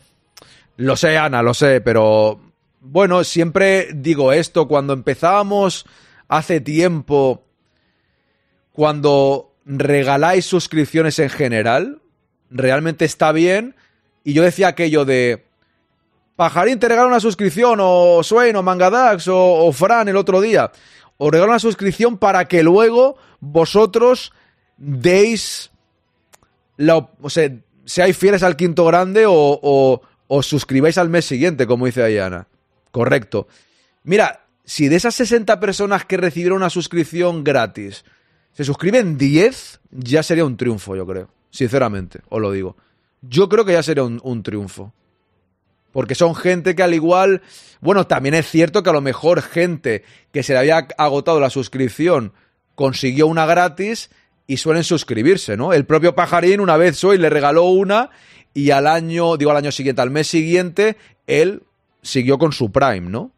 lo 0.79 0.97
sé, 0.97 1.17
Ana, 1.17 1.45
lo 1.45 1.55
sé, 1.55 1.81
pero 1.81 2.41
bueno, 2.81 3.23
siempre 3.23 3.91
digo 3.95 4.33
esto, 4.33 4.67
cuando 4.67 4.93
empezábamos 4.93 5.87
hace 6.27 6.61
tiempo, 6.61 7.45
cuando 8.73 9.55
regaláis 9.65 10.45
suscripciones 10.45 11.21
en 11.21 11.31
general, 11.31 12.03
realmente 12.51 13.05
está 13.05 13.31
bien. 13.31 13.77
Y 14.25 14.33
yo 14.33 14.43
decía 14.43 14.67
aquello 14.67 15.05
de 15.05 15.45
Pajarín 16.37 16.79
te 16.79 16.89
regala 16.89 17.09
una 17.09 17.21
suscripción, 17.21 17.79
o 17.81 18.23
Swain, 18.23 18.57
o 18.57 18.63
Mangadax, 18.63 19.29
o, 19.29 19.67
o 19.67 19.73
Fran 19.73 20.09
el 20.09 20.17
otro 20.17 20.41
día. 20.41 20.71
Os 21.17 21.31
regalo 21.31 21.53
una 21.53 21.59
suscripción 21.59 22.19
para 22.19 22.47
que 22.47 22.63
luego 22.63 23.17
vosotros 23.41 24.33
deis 24.77 25.71
la, 26.77 26.97
o 26.97 27.31
sea, 27.31 27.51
seáis 27.85 28.17
fieles 28.17 28.43
al 28.43 28.57
quinto 28.57 28.85
grande 28.85 29.25
o, 29.29 30.01
os 30.27 30.47
suscribáis 30.47 30.99
al 30.99 31.11
mes 31.11 31.25
siguiente, 31.27 31.67
como 31.67 31.87
dice 31.87 32.07
Diana. 32.07 32.49
Correcto. 32.91 33.47
Mira, 34.03 34.47
si 34.65 34.89
de 34.89 34.97
esas 34.97 35.15
60 35.15 35.61
personas 35.61 36.05
que 36.05 36.17
recibieron 36.17 36.57
una 36.57 36.71
suscripción 36.71 37.45
gratis 37.45 38.05
se 38.53 38.65
suscriben 38.65 39.19
10, 39.19 39.81
ya 39.91 40.23
sería 40.23 40.45
un 40.45 40.57
triunfo, 40.57 40.97
yo 40.97 41.07
creo. 41.07 41.29
Sinceramente, 41.51 42.21
os 42.29 42.41
lo 42.41 42.51
digo. 42.51 42.77
Yo 43.21 43.49
creo 43.49 43.65
que 43.65 43.73
ya 43.73 43.83
sería 43.83 44.05
un 44.05 44.43
triunfo. 44.43 44.93
Porque 45.95 46.17
son 46.17 46.35
gente 46.35 46.75
que 46.75 46.83
al 46.83 46.93
igual, 46.93 47.41
bueno, 47.81 48.09
también 48.09 48.35
es 48.35 48.51
cierto 48.51 48.83
que 48.83 48.91
a 48.91 48.93
lo 48.93 49.01
mejor 49.01 49.43
gente 49.43 50.03
que 50.33 50.43
se 50.43 50.53
le 50.53 50.59
había 50.59 50.89
agotado 50.99 51.39
la 51.39 51.51
suscripción 51.51 52.33
consiguió 52.75 53.29
una 53.29 53.47
gratis 53.47 54.11
y 54.49 54.57
suelen 54.57 54.83
suscribirse, 54.83 55.57
¿no? 55.57 55.73
El 55.73 55.87
propio 55.87 56.17
Pajarín 56.17 56.59
una 56.59 56.77
vez 56.77 57.03
hoy 57.05 57.17
le 57.17 57.31
regaló 57.31 57.67
una 57.67 58.11
y 58.53 58.73
al 58.73 58.89
año, 58.89 59.37
digo 59.37 59.53
al 59.53 59.57
año 59.57 59.71
siguiente, 59.71 60.03
al 60.03 60.11
mes 60.11 60.27
siguiente, 60.27 60.97
él 61.29 61.63
siguió 62.03 62.39
con 62.39 62.53
su 62.53 62.73
Prime, 62.73 63.09
¿no? 63.09 63.31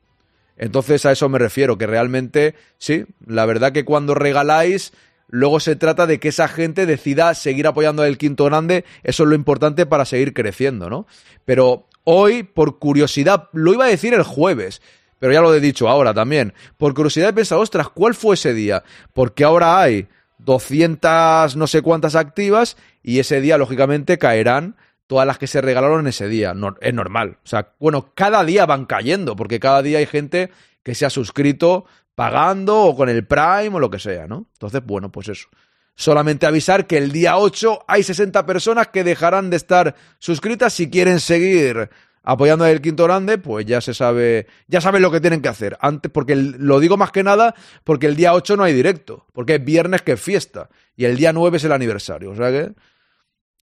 Entonces 0.57 1.05
a 1.05 1.13
eso 1.13 1.29
me 1.29 1.39
refiero, 1.39 1.77
que 1.77 1.87
realmente, 1.87 2.55
sí, 2.79 3.05
la 3.27 3.45
verdad 3.45 3.73
que 3.73 3.85
cuando 3.85 4.15
regaláis, 4.15 4.95
luego 5.29 5.61
se 5.61 5.77
trata 5.77 6.07
de 6.07 6.21
que 6.21 6.29
esa 6.29 6.49
gente 6.49 6.87
decida 6.87 7.35
seguir 7.35 7.67
apoyando 7.67 8.03
al 8.03 8.17
quinto 8.17 8.47
grande, 8.47 8.87
eso 9.03 9.25
es 9.25 9.29
lo 9.29 9.35
importante 9.35 9.85
para 9.85 10.07
seguir 10.07 10.33
creciendo, 10.33 10.89
¿no? 10.89 11.07
Pero 11.45 11.87
hoy, 12.09 12.45
por 12.45 12.79
curiosidad, 12.79 13.49
lo 13.53 13.75
iba 13.75 13.85
a 13.85 13.89
decir 13.89 14.15
el 14.15 14.23
jueves, 14.23 14.81
pero 15.19 15.33
ya 15.33 15.41
lo 15.41 15.53
he 15.53 15.61
dicho 15.61 15.89
ahora 15.89 16.15
también, 16.15 16.55
por 16.77 16.95
curiosidad 16.95 17.31
he 17.31 17.33
pensado, 17.33 17.61
ostras, 17.61 17.89
¿cuál 17.89 18.15
fue 18.15 18.35
ese 18.35 18.55
día? 18.55 18.85
Porque 19.13 19.45
ahora 19.45 19.81
hay 19.81 20.07
200 20.39 21.57
no 21.57 21.67
sé 21.67 21.83
cuántas 21.83 22.15
activas 22.15 22.77
y 23.03 23.19
ese 23.19 23.41
día, 23.41 23.59
lógicamente, 23.59 24.19
caerán 24.19 24.77
todas 25.07 25.27
las 25.27 25.39
que 25.39 25.47
se 25.47 25.61
regalaron 25.61 26.07
ese 26.07 26.29
día. 26.29 26.55
Es 26.81 26.95
normal. 26.95 27.39
O 27.45 27.47
sea, 27.47 27.73
bueno, 27.81 28.13
cada 28.15 28.45
día 28.45 28.67
van 28.67 28.87
cayendo, 28.87 29.35
porque 29.35 29.61
cada 29.61 29.83
día 29.83 29.99
hay 29.99 30.07
gente 30.07 30.51
que 30.83 30.95
se 30.95 31.07
ha 31.07 31.11
suscrito 31.11 31.87
pagando 32.15 32.83
o 32.83 32.97
con 32.97 33.09
el 33.09 33.27
Prime 33.27 33.71
o 33.73 33.81
lo 33.81 33.91
que 33.91 33.99
sea, 33.99 34.27
¿no? 34.27 34.47
Entonces, 34.53 34.83
bueno, 34.85 35.11
pues 35.11 35.29
eso. 35.29 35.49
Solamente 35.97 36.47
avisar 36.47 36.87
que 36.87 36.99
el 36.99 37.11
día 37.11 37.39
8 37.39 37.87
hay 37.89 38.03
60 38.03 38.45
personas 38.45 38.89
que 38.89 39.03
dejarán 39.03 39.49
de 39.49 39.57
estar 39.57 39.95
suscritas 40.19 40.75
si 40.75 40.91
quieren 40.91 41.21
seguir 41.21 41.89
apoyando 42.23 42.65
al 42.65 42.83
quinto 42.83 43.05
grande, 43.05 43.39
pues 43.39 43.65
ya 43.65 43.81
se 43.81 43.95
sabe, 43.95 44.47
ya 44.67 44.81
saben 44.81 45.01
lo 45.01 45.11
que 45.11 45.21
tienen 45.21 45.41
que 45.41 45.49
hacer. 45.49 45.79
Antes, 45.81 46.13
porque 46.13 46.35
el, 46.35 46.57
lo 46.59 46.81
digo 46.81 46.97
más 46.97 47.13
que 47.13 47.23
nada 47.23 47.55
porque 47.83 48.07
el 48.07 48.17
día 48.17 48.35
8 48.35 48.57
no 48.57 48.65
hay 48.65 48.75
directo, 48.75 49.27
porque 49.33 49.55
es 49.55 49.65
viernes 49.65 50.03
que 50.03 50.13
es 50.13 50.21
fiesta 50.21 50.69
y 50.97 51.07
el 51.07 51.17
día 51.17 51.33
9 51.33 51.57
es 51.57 51.65
el 51.65 51.73
aniversario, 51.73 52.33
o 52.33 52.37
sea 52.37 52.51
que 52.51 52.73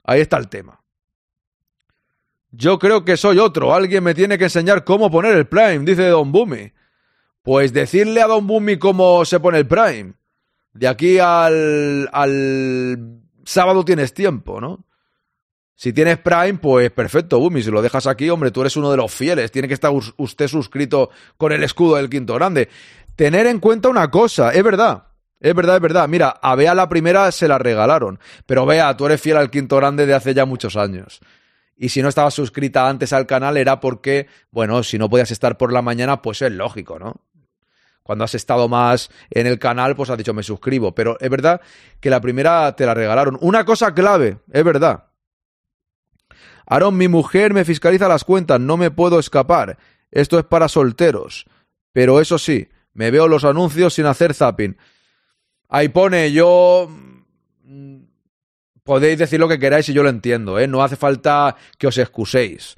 ahí 0.04 0.22
está 0.22 0.38
el 0.38 0.48
tema. 0.48 0.80
Yo 2.52 2.80
creo 2.80 3.04
que 3.04 3.18
soy 3.18 3.40
otro. 3.40 3.74
Alguien 3.74 4.04
me 4.04 4.14
tiene 4.14 4.38
que 4.38 4.46
enseñar 4.46 4.84
cómo 4.84 5.10
poner 5.10 5.36
el 5.36 5.48
Prime, 5.48 5.80
dice 5.80 6.08
Don 6.08 6.32
Bumi. 6.32 6.72
Pues 7.42 7.74
decirle 7.74 8.22
a 8.22 8.28
Don 8.28 8.46
Bumi 8.46 8.78
cómo 8.78 9.26
se 9.26 9.40
pone 9.40 9.58
el 9.58 9.68
Prime. 9.68 10.14
De 10.74 10.88
aquí 10.88 11.20
al, 11.20 12.10
al 12.12 13.22
sábado 13.44 13.84
tienes 13.84 14.14
tiempo, 14.14 14.62
¿no? 14.62 14.86
Si 15.76 15.94
tienes 15.94 16.20
Prime, 16.20 16.56
pues 16.56 16.92
perfecto, 16.92 17.40
Bumi. 17.40 17.64
Si 17.64 17.72
lo 17.72 17.82
dejas 17.82 18.06
aquí, 18.06 18.30
hombre, 18.30 18.52
tú 18.52 18.62
eres 18.62 18.78
uno 18.78 18.92
de 18.92 18.98
los 18.98 19.12
fieles. 19.12 19.52
Tiene 19.52 19.68
que 19.68 19.74
estar 19.74 19.92
usted 20.18 20.48
suscrito 20.48 21.10
con 21.38 21.52
el 21.52 21.64
escudo 21.64 21.96
del 21.96 22.10
quinto 22.10 22.36
grande. 22.36 22.70
Tener 23.16 23.48
en 23.48 23.60
cuenta 23.60 23.90
una 23.90 24.12
cosa, 24.12 24.52
es 24.52 24.64
verdad. 24.64 25.08
Es 25.40 25.56
verdad, 25.56 25.78
es 25.78 25.82
verdad. 25.82 26.08
Mira, 26.08 26.30
a 26.30 26.56
Bea 26.56 26.76
la 26.76 26.88
primera 26.88 27.32
se 27.32 27.48
la 27.48 27.58
regalaron. 27.58 28.20
Pero 28.46 28.68
Bea, 28.68 28.96
tú 28.96 29.08
eres 29.08 29.20
fiel 29.20 29.38
al 29.38 29.50
quinto 29.50 29.78
grande 29.78 30.06
de 30.06 30.14
hace 30.14 30.36
ya 30.36 30.46
muchos 30.46 30.78
años 30.78 31.20
y 31.82 31.90
si 31.90 32.04
no 32.04 32.10
estabas 32.10 32.36
suscrita 32.36 32.88
antes 32.88 33.12
al 33.12 33.26
canal 33.26 33.58
era 33.58 33.80
porque, 33.80 34.28
bueno, 34.52 34.84
si 34.84 35.00
no 35.00 35.10
podías 35.10 35.32
estar 35.32 35.58
por 35.58 35.74
la 35.74 35.82
mañana, 35.82 36.22
pues 36.22 36.44
es 36.44 36.52
lógico, 36.52 37.00
¿no? 37.00 37.22
Cuando 38.12 38.26
has 38.26 38.36
estado 38.36 38.68
más 38.68 39.10
en 39.30 39.48
el 39.48 39.58
canal, 39.58 39.96
pues 39.96 40.10
has 40.10 40.18
dicho 40.18 40.34
me 40.34 40.44
suscribo. 40.44 40.94
Pero 40.94 41.18
es 41.22 41.30
verdad 41.30 41.62
que 42.02 42.10
la 42.10 42.20
primera 42.20 42.76
te 42.76 42.86
la 42.86 42.94
regalaron. 42.94 43.38
Una 43.40 43.64
cosa 43.64 43.94
clave, 43.94 44.40
es 44.52 44.66
verdad. 44.66 45.06
Aaron, 46.66 46.98
mi 46.98 47.08
mujer 47.08 47.54
me 47.54 47.64
fiscaliza 47.64 48.10
las 48.10 48.26
cuentas, 48.26 48.60
no 48.60 48.76
me 48.76 48.92
puedo 48.92 49.18
escapar. 49.18 49.78
Esto 50.12 50.38
es 50.38 50.44
para 50.44 50.68
solteros. 50.68 51.46
Pero 51.94 52.20
eso 52.20 52.38
sí, 52.38 52.68
me 52.92 53.12
veo 53.12 53.30
los 53.30 53.46
anuncios 53.46 53.94
sin 53.94 54.08
hacer 54.08 54.34
zapping. 54.34 54.76
Ahí 55.70 55.88
pone, 55.88 56.34
yo 56.34 56.92
podéis 58.84 59.20
decir 59.20 59.40
lo 59.40 59.48
que 59.48 59.58
queráis 59.58 59.88
y 59.88 59.94
yo 59.94 60.04
lo 60.04 60.10
entiendo, 60.10 60.60
¿eh? 60.60 60.68
No 60.68 60.84
hace 60.84 60.98
falta 60.98 61.56
que 61.78 61.88
os 61.88 61.98
excuséis. 61.98 62.76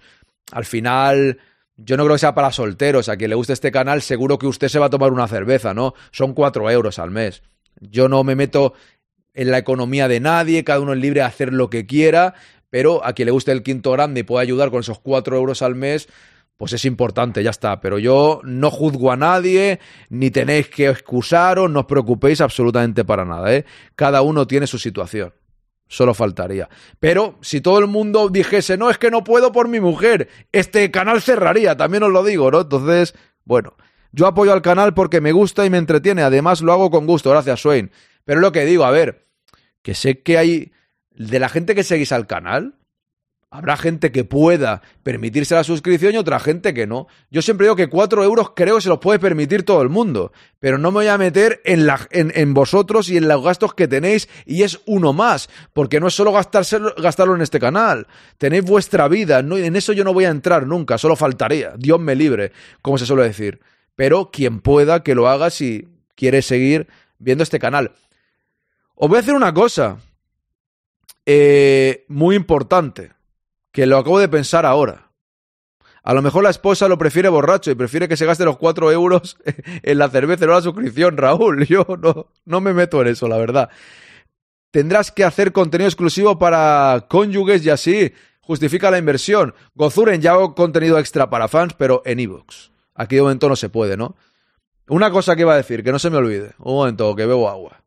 Al 0.51 0.65
final, 0.65 1.39
yo 1.85 1.97
no 1.97 2.03
creo 2.03 2.15
que 2.15 2.19
sea 2.19 2.35
para 2.35 2.51
solteros. 2.51 3.09
A 3.09 3.17
quien 3.17 3.29
le 3.29 3.35
guste 3.35 3.53
este 3.53 3.71
canal, 3.71 4.01
seguro 4.01 4.37
que 4.37 4.47
usted 4.47 4.67
se 4.67 4.79
va 4.79 4.87
a 4.87 4.89
tomar 4.89 5.11
una 5.11 5.27
cerveza, 5.27 5.73
¿no? 5.73 5.93
Son 6.11 6.33
cuatro 6.33 6.69
euros 6.69 6.99
al 6.99 7.11
mes. 7.11 7.43
Yo 7.79 8.07
no 8.07 8.23
me 8.23 8.35
meto 8.35 8.73
en 9.33 9.51
la 9.51 9.57
economía 9.57 10.07
de 10.07 10.19
nadie, 10.19 10.63
cada 10.63 10.79
uno 10.79 10.93
es 10.93 10.99
libre 10.99 11.21
de 11.21 11.25
hacer 11.25 11.53
lo 11.53 11.69
que 11.69 11.85
quiera, 11.85 12.35
pero 12.69 13.03
a 13.05 13.13
quien 13.13 13.25
le 13.27 13.31
guste 13.31 13.51
el 13.51 13.63
quinto 13.63 13.91
grande 13.91 14.21
y 14.21 14.23
pueda 14.23 14.41
ayudar 14.41 14.69
con 14.69 14.81
esos 14.81 14.99
cuatro 14.99 15.35
euros 15.35 15.61
al 15.61 15.75
mes, 15.75 16.07
pues 16.57 16.73
es 16.73 16.85
importante, 16.85 17.43
ya 17.43 17.49
está. 17.49 17.81
Pero 17.81 17.97
yo 17.99 18.41
no 18.43 18.69
juzgo 18.69 19.11
a 19.11 19.17
nadie, 19.17 19.79
ni 20.09 20.31
tenéis 20.31 20.69
que 20.69 20.87
excusaros, 20.89 21.69
no 21.69 21.81
os 21.81 21.85
preocupéis 21.87 22.41
absolutamente 22.41 23.03
para 23.03 23.25
nada, 23.25 23.53
¿eh? 23.53 23.65
Cada 23.95 24.21
uno 24.21 24.47
tiene 24.47 24.67
su 24.67 24.77
situación. 24.77 25.33
Solo 25.87 26.13
faltaría. 26.13 26.69
Pero 26.99 27.37
si 27.41 27.61
todo 27.61 27.79
el 27.79 27.87
mundo 27.87 28.29
dijese, 28.29 28.77
no, 28.77 28.89
es 28.89 28.97
que 28.97 29.11
no 29.11 29.23
puedo 29.23 29.51
por 29.51 29.67
mi 29.67 29.79
mujer, 29.79 30.29
este 30.51 30.89
canal 30.91 31.21
cerraría, 31.21 31.77
también 31.77 32.03
os 32.03 32.11
lo 32.11 32.23
digo, 32.23 32.49
¿no? 32.49 32.61
Entonces, 32.61 33.13
bueno, 33.45 33.75
yo 34.11 34.27
apoyo 34.27 34.53
al 34.53 34.61
canal 34.61 34.93
porque 34.93 35.21
me 35.21 35.31
gusta 35.31 35.65
y 35.65 35.69
me 35.69 35.77
entretiene, 35.77 36.23
además 36.23 36.61
lo 36.61 36.71
hago 36.71 36.89
con 36.89 37.05
gusto, 37.05 37.29
gracias 37.29 37.61
Swain. 37.61 37.91
Pero 38.25 38.39
lo 38.39 38.51
que 38.51 38.65
digo, 38.65 38.85
a 38.85 38.91
ver, 38.91 39.27
que 39.81 39.95
sé 39.95 40.21
que 40.21 40.37
hay 40.37 40.71
de 41.11 41.39
la 41.39 41.49
gente 41.49 41.75
que 41.75 41.83
seguís 41.83 42.11
al 42.11 42.27
canal, 42.27 42.75
Habrá 43.53 43.77
gente 43.77 44.11
que 44.11 44.23
pueda 44.23 44.81
permitirse 45.03 45.53
la 45.53 45.63
suscripción 45.63 46.15
y 46.15 46.17
otra 46.17 46.39
gente 46.39 46.73
que 46.73 46.87
no. 46.87 47.05
Yo 47.29 47.43
siempre 47.43 47.67
digo 47.67 47.75
que 47.75 47.87
cuatro 47.87 48.23
euros 48.23 48.53
creo 48.55 48.77
que 48.77 48.81
se 48.81 48.89
los 48.89 48.97
puede 48.97 49.19
permitir 49.19 49.61
todo 49.61 49.83
el 49.83 49.89
mundo, 49.89 50.31
pero 50.59 50.79
no 50.79 50.89
me 50.89 51.01
voy 51.01 51.07
a 51.07 51.19
meter 51.19 51.61
en, 51.63 52.53
vosotros 52.55 53.09
y 53.09 53.17
en 53.17 53.27
los 53.27 53.43
gastos 53.43 53.75
que 53.75 53.87
tenéis 53.87 54.27
y 54.47 54.63
es 54.63 54.79
uno 54.87 55.13
más, 55.13 55.51
porque 55.71 55.99
no 55.99 56.07
es 56.07 56.15
solo 56.15 56.31
gastarlo 56.31 57.35
en 57.35 57.41
este 57.43 57.59
canal. 57.59 58.07
Tenéis 58.39 58.63
vuestra 58.63 59.07
vida, 59.07 59.43
no, 59.43 59.55
en 59.55 59.75
eso 59.75 59.93
yo 59.93 60.03
no 60.03 60.15
voy 60.15 60.25
a 60.25 60.29
entrar 60.29 60.65
nunca, 60.65 60.97
solo 60.97 61.15
faltaría. 61.15 61.75
Dios 61.77 61.99
me 61.99 62.15
libre, 62.15 62.53
como 62.81 62.97
se 62.97 63.05
suele 63.05 63.21
decir. 63.21 63.59
Pero 63.95 64.31
quien 64.31 64.61
pueda 64.61 65.03
que 65.03 65.13
lo 65.13 65.29
haga 65.29 65.51
si 65.51 65.89
quiere 66.15 66.41
seguir 66.41 66.87
viendo 67.19 67.43
este 67.43 67.59
canal. 67.59 67.91
Os 68.95 69.07
voy 69.09 69.17
a 69.17 69.21
hacer 69.21 69.35
una 69.35 69.53
cosa 69.53 69.99
eh, 71.23 72.03
muy 72.07 72.35
importante 72.35 73.11
que 73.73 73.85
lo 73.85 73.97
acabo 73.97 74.19
de 74.19 74.29
pensar 74.29 74.65
ahora. 74.65 75.11
A 76.03 76.13
lo 76.13 76.21
mejor 76.21 76.43
la 76.43 76.49
esposa 76.49 76.87
lo 76.87 76.97
prefiere 76.97 77.27
borracho 77.27 77.71
y 77.71 77.75
prefiere 77.75 78.07
que 78.07 78.17
se 78.17 78.25
gaste 78.25 78.45
los 78.45 78.57
cuatro 78.57 78.91
euros 78.91 79.37
en 79.83 79.97
la 79.97 80.09
cerveza, 80.09 80.45
no 80.45 80.53
la 80.53 80.61
suscripción, 80.61 81.17
Raúl. 81.17 81.65
Yo 81.67 81.85
no, 81.99 82.27
no 82.45 82.61
me 82.61 82.73
meto 82.73 83.01
en 83.01 83.07
eso, 83.07 83.27
la 83.27 83.37
verdad. 83.37 83.69
Tendrás 84.71 85.11
que 85.11 85.23
hacer 85.23 85.51
contenido 85.51 85.87
exclusivo 85.87 86.37
para 86.39 87.05
cónyuges 87.09 87.65
y 87.65 87.69
así 87.69 88.13
justifica 88.41 88.91
la 88.91 88.97
inversión. 88.97 89.53
Gozuren 89.75 90.21
ya 90.21 90.31
hago 90.31 90.55
contenido 90.55 90.99
extra 90.99 91.29
para 91.29 91.47
fans, 91.47 91.73
pero 91.77 92.01
en 92.05 92.19
ebooks. 92.19 92.71
Aquí 92.95 93.15
de 93.15 93.21
momento 93.21 93.49
no 93.49 93.55
se 93.55 93.69
puede, 93.69 93.97
¿no? 93.97 94.15
Una 94.87 95.09
cosa 95.09 95.35
que 95.35 95.41
iba 95.41 95.53
a 95.53 95.57
decir, 95.57 95.83
que 95.83 95.91
no 95.91 95.99
se 95.99 96.09
me 96.09 96.17
olvide. 96.17 96.51
Un 96.59 96.75
momento, 96.75 97.15
que 97.15 97.25
bebo 97.25 97.49
agua. 97.49 97.82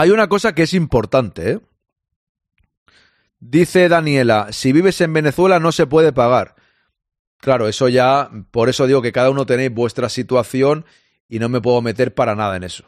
Hay 0.00 0.10
una 0.10 0.28
cosa 0.28 0.54
que 0.54 0.62
es 0.62 0.74
importante, 0.74 1.50
¿eh? 1.50 1.60
Dice 3.40 3.88
Daniela, 3.88 4.46
si 4.52 4.70
vives 4.70 5.00
en 5.00 5.12
Venezuela 5.12 5.58
no 5.58 5.72
se 5.72 5.88
puede 5.88 6.12
pagar. 6.12 6.54
Claro, 7.38 7.66
eso 7.66 7.88
ya, 7.88 8.30
por 8.52 8.68
eso 8.68 8.86
digo 8.86 9.02
que 9.02 9.10
cada 9.10 9.28
uno 9.28 9.44
tenéis 9.44 9.74
vuestra 9.74 10.08
situación 10.08 10.86
y 11.28 11.40
no 11.40 11.48
me 11.48 11.60
puedo 11.60 11.82
meter 11.82 12.14
para 12.14 12.36
nada 12.36 12.54
en 12.56 12.62
eso. 12.62 12.84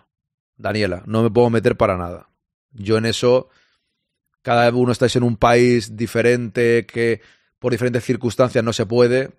Daniela, 0.57 1.03
no 1.05 1.25
me 1.25 1.31
puedo 1.31 1.51
meter 1.51 1.77
para 1.77 1.97
nada. 1.97 2.29
Yo 2.71 2.97
en 2.97 3.07
eso, 3.07 3.49
cada 4.43 4.71
uno 4.71 4.93
estáis 4.93 5.17
en 5.17 5.25
un 5.25 5.37
país 5.37 5.97
diferente 5.97 6.87
que 6.87 7.23
por 7.59 7.73
diferentes 7.73 8.05
circunstancias 8.05 8.63
no 8.63 8.73
se 8.73 8.87
puede. 8.87 9.33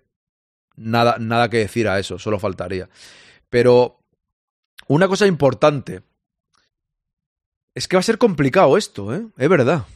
Nada, 0.76 1.16
nada 1.18 1.48
que 1.48 1.56
decir 1.56 1.88
a 1.88 1.98
eso, 1.98 2.18
solo 2.18 2.38
faltaría. 2.38 2.90
Pero 3.48 4.04
una 4.88 5.08
cosa 5.08 5.26
importante 5.26 6.02
es 7.74 7.88
que 7.88 7.96
va 7.96 8.00
a 8.00 8.04
ser 8.04 8.18
complicado 8.18 8.76
esto, 8.76 9.14
¿eh? 9.14 9.26
Es 9.36 9.48
verdad. 9.48 9.86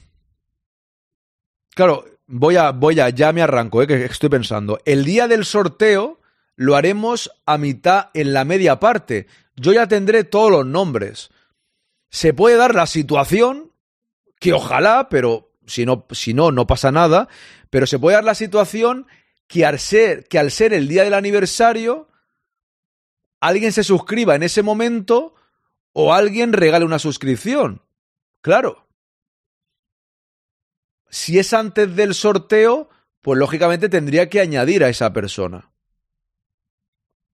Claro, 1.74 2.05
voy 2.27 2.57
a, 2.57 2.70
voy 2.70 3.01
a, 3.01 3.11
ya 3.11 3.33
me 3.33 3.43
arranco, 3.43 3.83
¿eh? 3.83 3.87
Que 3.87 4.05
estoy 4.05 4.31
pensando. 4.31 4.81
El 4.85 5.05
día 5.05 5.29
del 5.29 5.45
sorteo 5.45 6.20
lo 6.57 6.74
haremos 6.74 7.31
a 7.45 7.59
mitad 7.59 8.09
en 8.14 8.33
la 8.33 8.45
media 8.45 8.81
parte. 8.81 9.27
Yo 9.57 9.72
ya 9.72 9.87
tendré 9.87 10.24
todos 10.24 10.51
los 10.51 10.66
nombres. 10.66 11.31
Se 12.09 12.33
puede 12.33 12.57
dar 12.57 12.74
la 12.74 12.87
situación, 12.87 13.72
que 14.41 14.55
ojalá, 14.55 15.09
pero 15.11 15.53
si 15.66 15.85
no, 15.85 16.07
si 16.12 16.33
no, 16.33 16.53
no 16.53 16.66
pasa 16.66 16.91
nada. 16.91 17.29
Pero 17.68 17.87
se 17.87 17.99
puede 17.99 18.16
dar 18.16 18.24
la 18.24 18.35
situación 18.35 19.07
que 19.49 19.66
al 19.66 19.79
ser, 19.79 20.27
que 20.29 20.39
al 20.39 20.51
ser 20.51 20.72
el 20.72 20.89
día 20.89 21.05
del 21.05 21.14
aniversario, 21.14 22.09
alguien 23.41 23.72
se 23.72 23.85
suscriba 23.85 24.35
en 24.35 24.43
ese 24.43 24.62
momento 24.62 25.36
o 25.99 26.12
alguien 26.12 26.53
regale 26.53 26.84
una 26.84 26.99
suscripción. 26.99 27.80
Claro. 28.42 28.86
Si 31.09 31.38
es 31.38 31.55
antes 31.55 31.97
del 31.97 32.12
sorteo, 32.12 32.90
pues 33.22 33.38
lógicamente 33.38 33.88
tendría 33.88 34.28
que 34.28 34.40
añadir 34.40 34.84
a 34.84 34.90
esa 34.90 35.14
persona. 35.14 35.70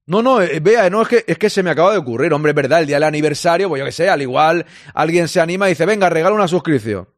No, 0.07 0.23
no, 0.23 0.41
eh, 0.41 0.61
vea, 0.61 0.89
no 0.91 1.03
es 1.03 1.09
que, 1.09 1.25
es 1.27 1.39
que 1.39 1.51
se 1.51 1.65
me 1.65 1.71
acaba 1.71 1.91
de 1.91 1.99
ocurrir, 1.99 2.33
hombre, 2.33 2.51
es 2.51 2.57
verdad, 2.57 2.79
el 2.79 2.87
día 2.87 2.97
del 2.97 3.03
aniversario, 3.03 3.69
pues 3.69 3.81
yo 3.81 3.85
que 3.85 3.91
sé, 3.91 4.09
al 4.09 4.23
igual 4.23 4.65
alguien 4.95 5.27
se 5.27 5.41
anima 5.41 5.67
y 5.67 5.73
dice, 5.73 5.85
venga, 5.85 6.09
regala 6.09 6.37
una 6.37 6.47
suscripción. 6.47 7.09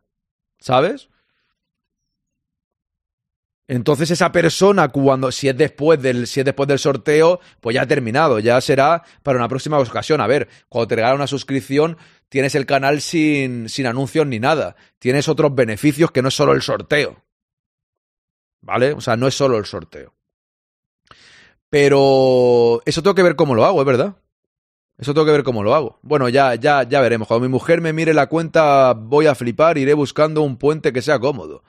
¿Sabes? 0.58 1.10
Entonces 3.66 4.10
esa 4.10 4.30
persona 4.30 4.88
cuando 4.88 5.32
si 5.32 5.48
es 5.48 5.56
después 5.56 6.00
del 6.00 6.26
si 6.26 6.40
es 6.40 6.46
después 6.46 6.68
del 6.68 6.78
sorteo, 6.78 7.40
pues 7.60 7.74
ya 7.74 7.82
ha 7.82 7.86
terminado, 7.86 8.38
ya 8.38 8.60
será 8.60 9.02
para 9.22 9.38
una 9.38 9.48
próxima 9.48 9.78
ocasión. 9.78 10.20
A 10.20 10.26
ver, 10.26 10.48
cuando 10.68 10.88
te 10.88 10.96
regalan 10.96 11.16
una 11.16 11.26
suscripción, 11.26 11.96
tienes 12.28 12.54
el 12.54 12.66
canal 12.66 13.00
sin 13.00 13.68
sin 13.70 13.86
anuncios 13.86 14.26
ni 14.26 14.38
nada. 14.38 14.76
Tienes 14.98 15.28
otros 15.28 15.54
beneficios 15.54 16.10
que 16.10 16.20
no 16.20 16.28
es 16.28 16.34
solo 16.34 16.52
el 16.52 16.62
sorteo. 16.62 17.22
¿Vale? 18.60 18.92
O 18.92 19.00
sea, 19.00 19.16
no 19.16 19.28
es 19.28 19.34
solo 19.34 19.58
el 19.58 19.66
sorteo. 19.66 20.14
Pero 21.70 22.82
eso 22.84 23.02
tengo 23.02 23.14
que 23.14 23.22
ver 23.22 23.36
cómo 23.36 23.54
lo 23.54 23.64
hago, 23.64 23.80
es 23.80 23.86
verdad. 23.86 24.16
Eso 24.96 25.12
tengo 25.12 25.26
que 25.26 25.32
ver 25.32 25.42
cómo 25.42 25.62
lo 25.62 25.74
hago. 25.74 25.98
Bueno, 26.02 26.28
ya, 26.28 26.54
ya, 26.54 26.84
ya 26.84 27.00
veremos. 27.00 27.26
Cuando 27.26 27.46
mi 27.46 27.50
mujer 27.50 27.80
me 27.80 27.92
mire 27.92 28.14
la 28.14 28.28
cuenta, 28.28 28.94
voy 28.94 29.26
a 29.26 29.34
flipar, 29.34 29.76
iré 29.76 29.92
buscando 29.94 30.42
un 30.42 30.56
puente 30.56 30.92
que 30.92 31.02
sea 31.02 31.18
cómodo. 31.18 31.64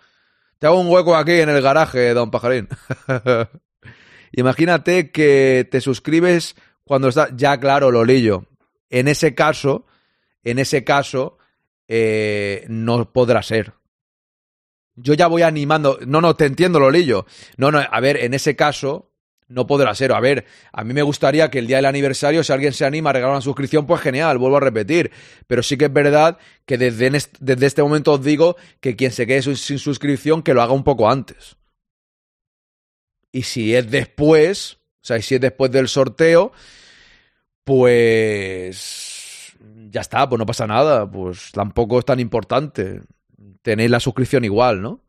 Te 0.59 0.67
hago 0.67 0.79
un 0.79 0.87
hueco 0.87 1.15
aquí 1.15 1.33
en 1.33 1.49
el 1.49 1.61
garaje, 1.61 2.13
don 2.13 2.31
Pajarín. 2.31 2.67
Imagínate 4.31 5.11
que 5.11 5.67
te 5.69 5.81
suscribes 5.81 6.55
cuando 6.83 7.09
está. 7.09 7.29
Ya, 7.35 7.59
claro, 7.59 7.91
Lolillo. 7.91 8.45
En 8.89 9.07
ese 9.07 9.35
caso, 9.35 9.85
en 10.43 10.59
ese 10.59 10.83
caso, 10.83 11.37
eh, 11.87 12.65
no 12.69 13.11
podrá 13.11 13.41
ser. 13.43 13.73
Yo 14.95 15.13
ya 15.13 15.27
voy 15.27 15.41
animando. 15.41 15.99
No, 16.05 16.21
no, 16.21 16.35
te 16.35 16.45
entiendo, 16.45 16.79
Lolillo. 16.79 17.25
No, 17.57 17.71
no, 17.71 17.79
a 17.79 17.99
ver, 17.99 18.17
en 18.17 18.33
ese 18.33 18.55
caso, 18.55 19.11
no 19.47 19.67
podrá 19.67 19.93
ser. 19.95 20.11
A 20.11 20.19
ver, 20.19 20.45
a 20.71 20.83
mí 20.83 20.93
me 20.93 21.01
gustaría 21.01 21.49
que 21.49 21.59
el 21.59 21.67
día 21.67 21.77
del 21.77 21.85
aniversario, 21.85 22.43
si 22.43 22.51
alguien 22.51 22.73
se 22.73 22.85
anima 22.85 23.11
a 23.11 23.13
regalar 23.13 23.35
una 23.35 23.41
suscripción, 23.41 23.85
pues 23.85 24.01
genial, 24.01 24.37
vuelvo 24.37 24.57
a 24.57 24.61
repetir. 24.61 25.11
Pero 25.47 25.63
sí 25.63 25.77
que 25.77 25.85
es 25.85 25.93
verdad 25.93 26.37
que 26.65 26.77
desde, 26.77 27.07
este, 27.15 27.37
desde 27.39 27.65
este 27.65 27.83
momento 27.83 28.13
os 28.13 28.23
digo 28.23 28.55
que 28.79 28.95
quien 28.95 29.11
se 29.11 29.27
quede 29.27 29.41
sin 29.55 29.79
suscripción, 29.79 30.41
que 30.41 30.53
lo 30.53 30.61
haga 30.61 30.73
un 30.73 30.83
poco 30.83 31.09
antes. 31.09 31.57
Y 33.31 33.43
si 33.43 33.75
es 33.75 33.89
después, 33.91 34.77
o 35.01 35.05
sea, 35.05 35.21
si 35.21 35.35
es 35.35 35.41
después 35.41 35.69
del 35.71 35.89
sorteo, 35.89 36.51
pues 37.63 39.53
ya 39.89 40.01
está, 40.01 40.27
pues 40.27 40.39
no 40.39 40.45
pasa 40.45 40.67
nada, 40.67 41.09
pues 41.09 41.51
tampoco 41.51 41.99
es 41.99 42.05
tan 42.05 42.19
importante. 42.19 43.01
Tenéis 43.61 43.91
la 43.91 43.99
suscripción 43.99 44.45
igual, 44.45 44.81
¿no? 44.81 45.01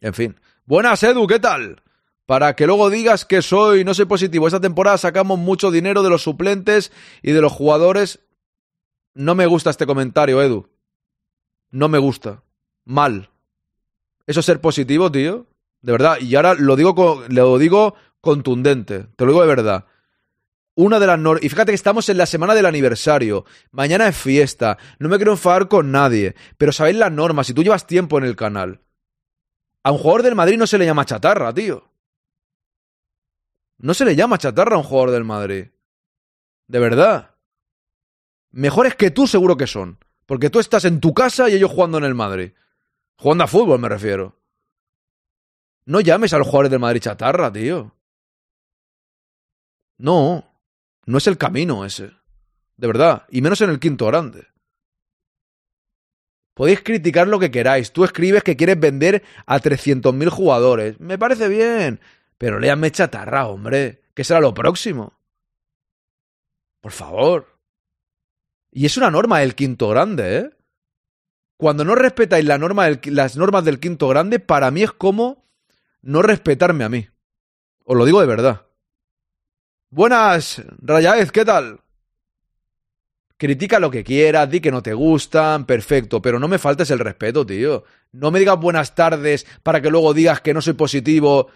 En 0.00 0.14
fin. 0.14 0.36
Buenas, 0.64 1.02
Edu, 1.02 1.26
¿qué 1.26 1.38
tal? 1.38 1.82
Para 2.26 2.54
que 2.54 2.66
luego 2.66 2.90
digas 2.90 3.24
que 3.24 3.42
soy, 3.42 3.84
no 3.84 3.94
soy 3.94 4.04
positivo. 4.04 4.46
Esta 4.46 4.60
temporada 4.60 4.98
sacamos 4.98 5.38
mucho 5.38 5.70
dinero 5.70 6.02
de 6.02 6.10
los 6.10 6.22
suplentes 6.22 6.92
y 7.22 7.32
de 7.32 7.40
los 7.40 7.52
jugadores. 7.52 8.20
No 9.14 9.34
me 9.34 9.46
gusta 9.46 9.70
este 9.70 9.86
comentario, 9.86 10.40
Edu. 10.40 10.68
No 11.70 11.88
me 11.88 11.98
gusta. 11.98 12.42
Mal. 12.84 13.30
Eso 14.26 14.40
es 14.40 14.46
ser 14.46 14.60
positivo, 14.60 15.10
tío. 15.10 15.46
De 15.80 15.92
verdad. 15.92 16.18
Y 16.20 16.34
ahora 16.36 16.54
lo 16.54 16.76
digo, 16.76 17.24
lo 17.28 17.58
digo 17.58 17.94
contundente. 18.20 19.06
Te 19.16 19.24
lo 19.24 19.32
digo 19.32 19.42
de 19.42 19.48
verdad. 19.48 19.86
Una 20.74 21.00
de 21.00 21.06
las 21.06 21.18
normas. 21.18 21.44
Y 21.44 21.48
fíjate 21.48 21.72
que 21.72 21.76
estamos 21.76 22.08
en 22.08 22.16
la 22.16 22.26
semana 22.26 22.54
del 22.54 22.66
aniversario. 22.66 23.44
Mañana 23.72 24.08
es 24.08 24.16
fiesta. 24.16 24.78
No 24.98 25.08
me 25.08 25.16
quiero 25.16 25.32
enfadar 25.32 25.68
con 25.68 25.90
nadie. 25.90 26.34
Pero 26.56 26.72
sabéis 26.72 26.96
las 26.96 27.12
normas. 27.12 27.46
Si 27.46 27.54
tú 27.54 27.62
llevas 27.62 27.86
tiempo 27.86 28.16
en 28.16 28.24
el 28.24 28.36
canal. 28.36 28.80
A 29.82 29.90
un 29.90 29.98
jugador 29.98 30.22
del 30.22 30.36
Madrid 30.36 30.56
no 30.56 30.66
se 30.66 30.78
le 30.78 30.86
llama 30.86 31.04
chatarra, 31.04 31.52
tío. 31.52 31.91
No 33.82 33.94
se 33.94 34.04
le 34.04 34.14
llama 34.14 34.38
chatarra 34.38 34.76
a 34.76 34.78
un 34.78 34.84
jugador 34.84 35.10
del 35.10 35.24
Madrid. 35.24 35.66
De 36.68 36.78
verdad. 36.78 37.34
Mejores 38.52 38.94
que 38.94 39.10
tú 39.10 39.26
seguro 39.26 39.56
que 39.56 39.66
son. 39.66 39.98
Porque 40.24 40.50
tú 40.50 40.60
estás 40.60 40.84
en 40.84 41.00
tu 41.00 41.12
casa 41.12 41.50
y 41.50 41.54
ellos 41.54 41.72
jugando 41.72 41.98
en 41.98 42.04
el 42.04 42.14
Madrid. 42.14 42.52
Jugando 43.16 43.42
a 43.42 43.48
fútbol 43.48 43.80
me 43.80 43.88
refiero. 43.88 44.40
No 45.84 46.00
llames 46.00 46.32
a 46.32 46.38
los 46.38 46.46
jugadores 46.46 46.70
del 46.70 46.78
Madrid 46.78 47.00
chatarra, 47.00 47.52
tío. 47.52 47.92
No. 49.98 50.44
No 51.04 51.18
es 51.18 51.26
el 51.26 51.36
camino 51.36 51.84
ese. 51.84 52.12
De 52.76 52.86
verdad. 52.86 53.26
Y 53.30 53.42
menos 53.42 53.60
en 53.62 53.70
el 53.70 53.80
quinto 53.80 54.06
grande. 54.06 54.46
Podéis 56.54 56.82
criticar 56.82 57.26
lo 57.26 57.40
que 57.40 57.50
queráis. 57.50 57.92
Tú 57.92 58.04
escribes 58.04 58.44
que 58.44 58.56
quieres 58.56 58.78
vender 58.78 59.24
a 59.44 59.58
300.000 59.58 60.28
jugadores. 60.28 61.00
Me 61.00 61.18
parece 61.18 61.48
bien. 61.48 62.00
Pero 62.42 62.58
léanme 62.58 62.90
chatarra, 62.90 63.46
hombre. 63.46 64.02
¿Qué 64.14 64.24
será 64.24 64.40
lo 64.40 64.52
próximo? 64.52 65.16
Por 66.80 66.90
favor. 66.90 67.56
Y 68.72 68.84
es 68.84 68.96
una 68.96 69.12
norma 69.12 69.38
del 69.38 69.54
quinto 69.54 69.88
grande, 69.90 70.38
¿eh? 70.38 70.50
Cuando 71.56 71.84
no 71.84 71.94
respetáis 71.94 72.44
la 72.44 72.58
norma 72.58 72.88
las 73.04 73.36
normas 73.36 73.64
del 73.64 73.78
quinto 73.78 74.08
grande, 74.08 74.40
para 74.40 74.72
mí 74.72 74.82
es 74.82 74.90
como 74.90 75.44
no 76.00 76.20
respetarme 76.20 76.82
a 76.82 76.88
mí. 76.88 77.06
Os 77.84 77.96
lo 77.96 78.04
digo 78.04 78.20
de 78.20 78.26
verdad. 78.26 78.66
Buenas, 79.90 80.62
Rayaez, 80.80 81.30
¿qué 81.30 81.44
tal? 81.44 81.78
Critica 83.36 83.78
lo 83.78 83.88
que 83.92 84.02
quieras, 84.02 84.50
di 84.50 84.60
que 84.60 84.72
no 84.72 84.82
te 84.82 84.94
gustan, 84.94 85.64
perfecto, 85.64 86.20
pero 86.20 86.40
no 86.40 86.48
me 86.48 86.58
faltes 86.58 86.90
el 86.90 86.98
respeto, 86.98 87.46
tío. 87.46 87.84
No 88.10 88.32
me 88.32 88.40
digas 88.40 88.58
buenas 88.58 88.96
tardes 88.96 89.46
para 89.62 89.80
que 89.80 89.90
luego 89.90 90.12
digas 90.12 90.40
que 90.40 90.52
no 90.52 90.60
soy 90.60 90.72
positivo 90.72 91.48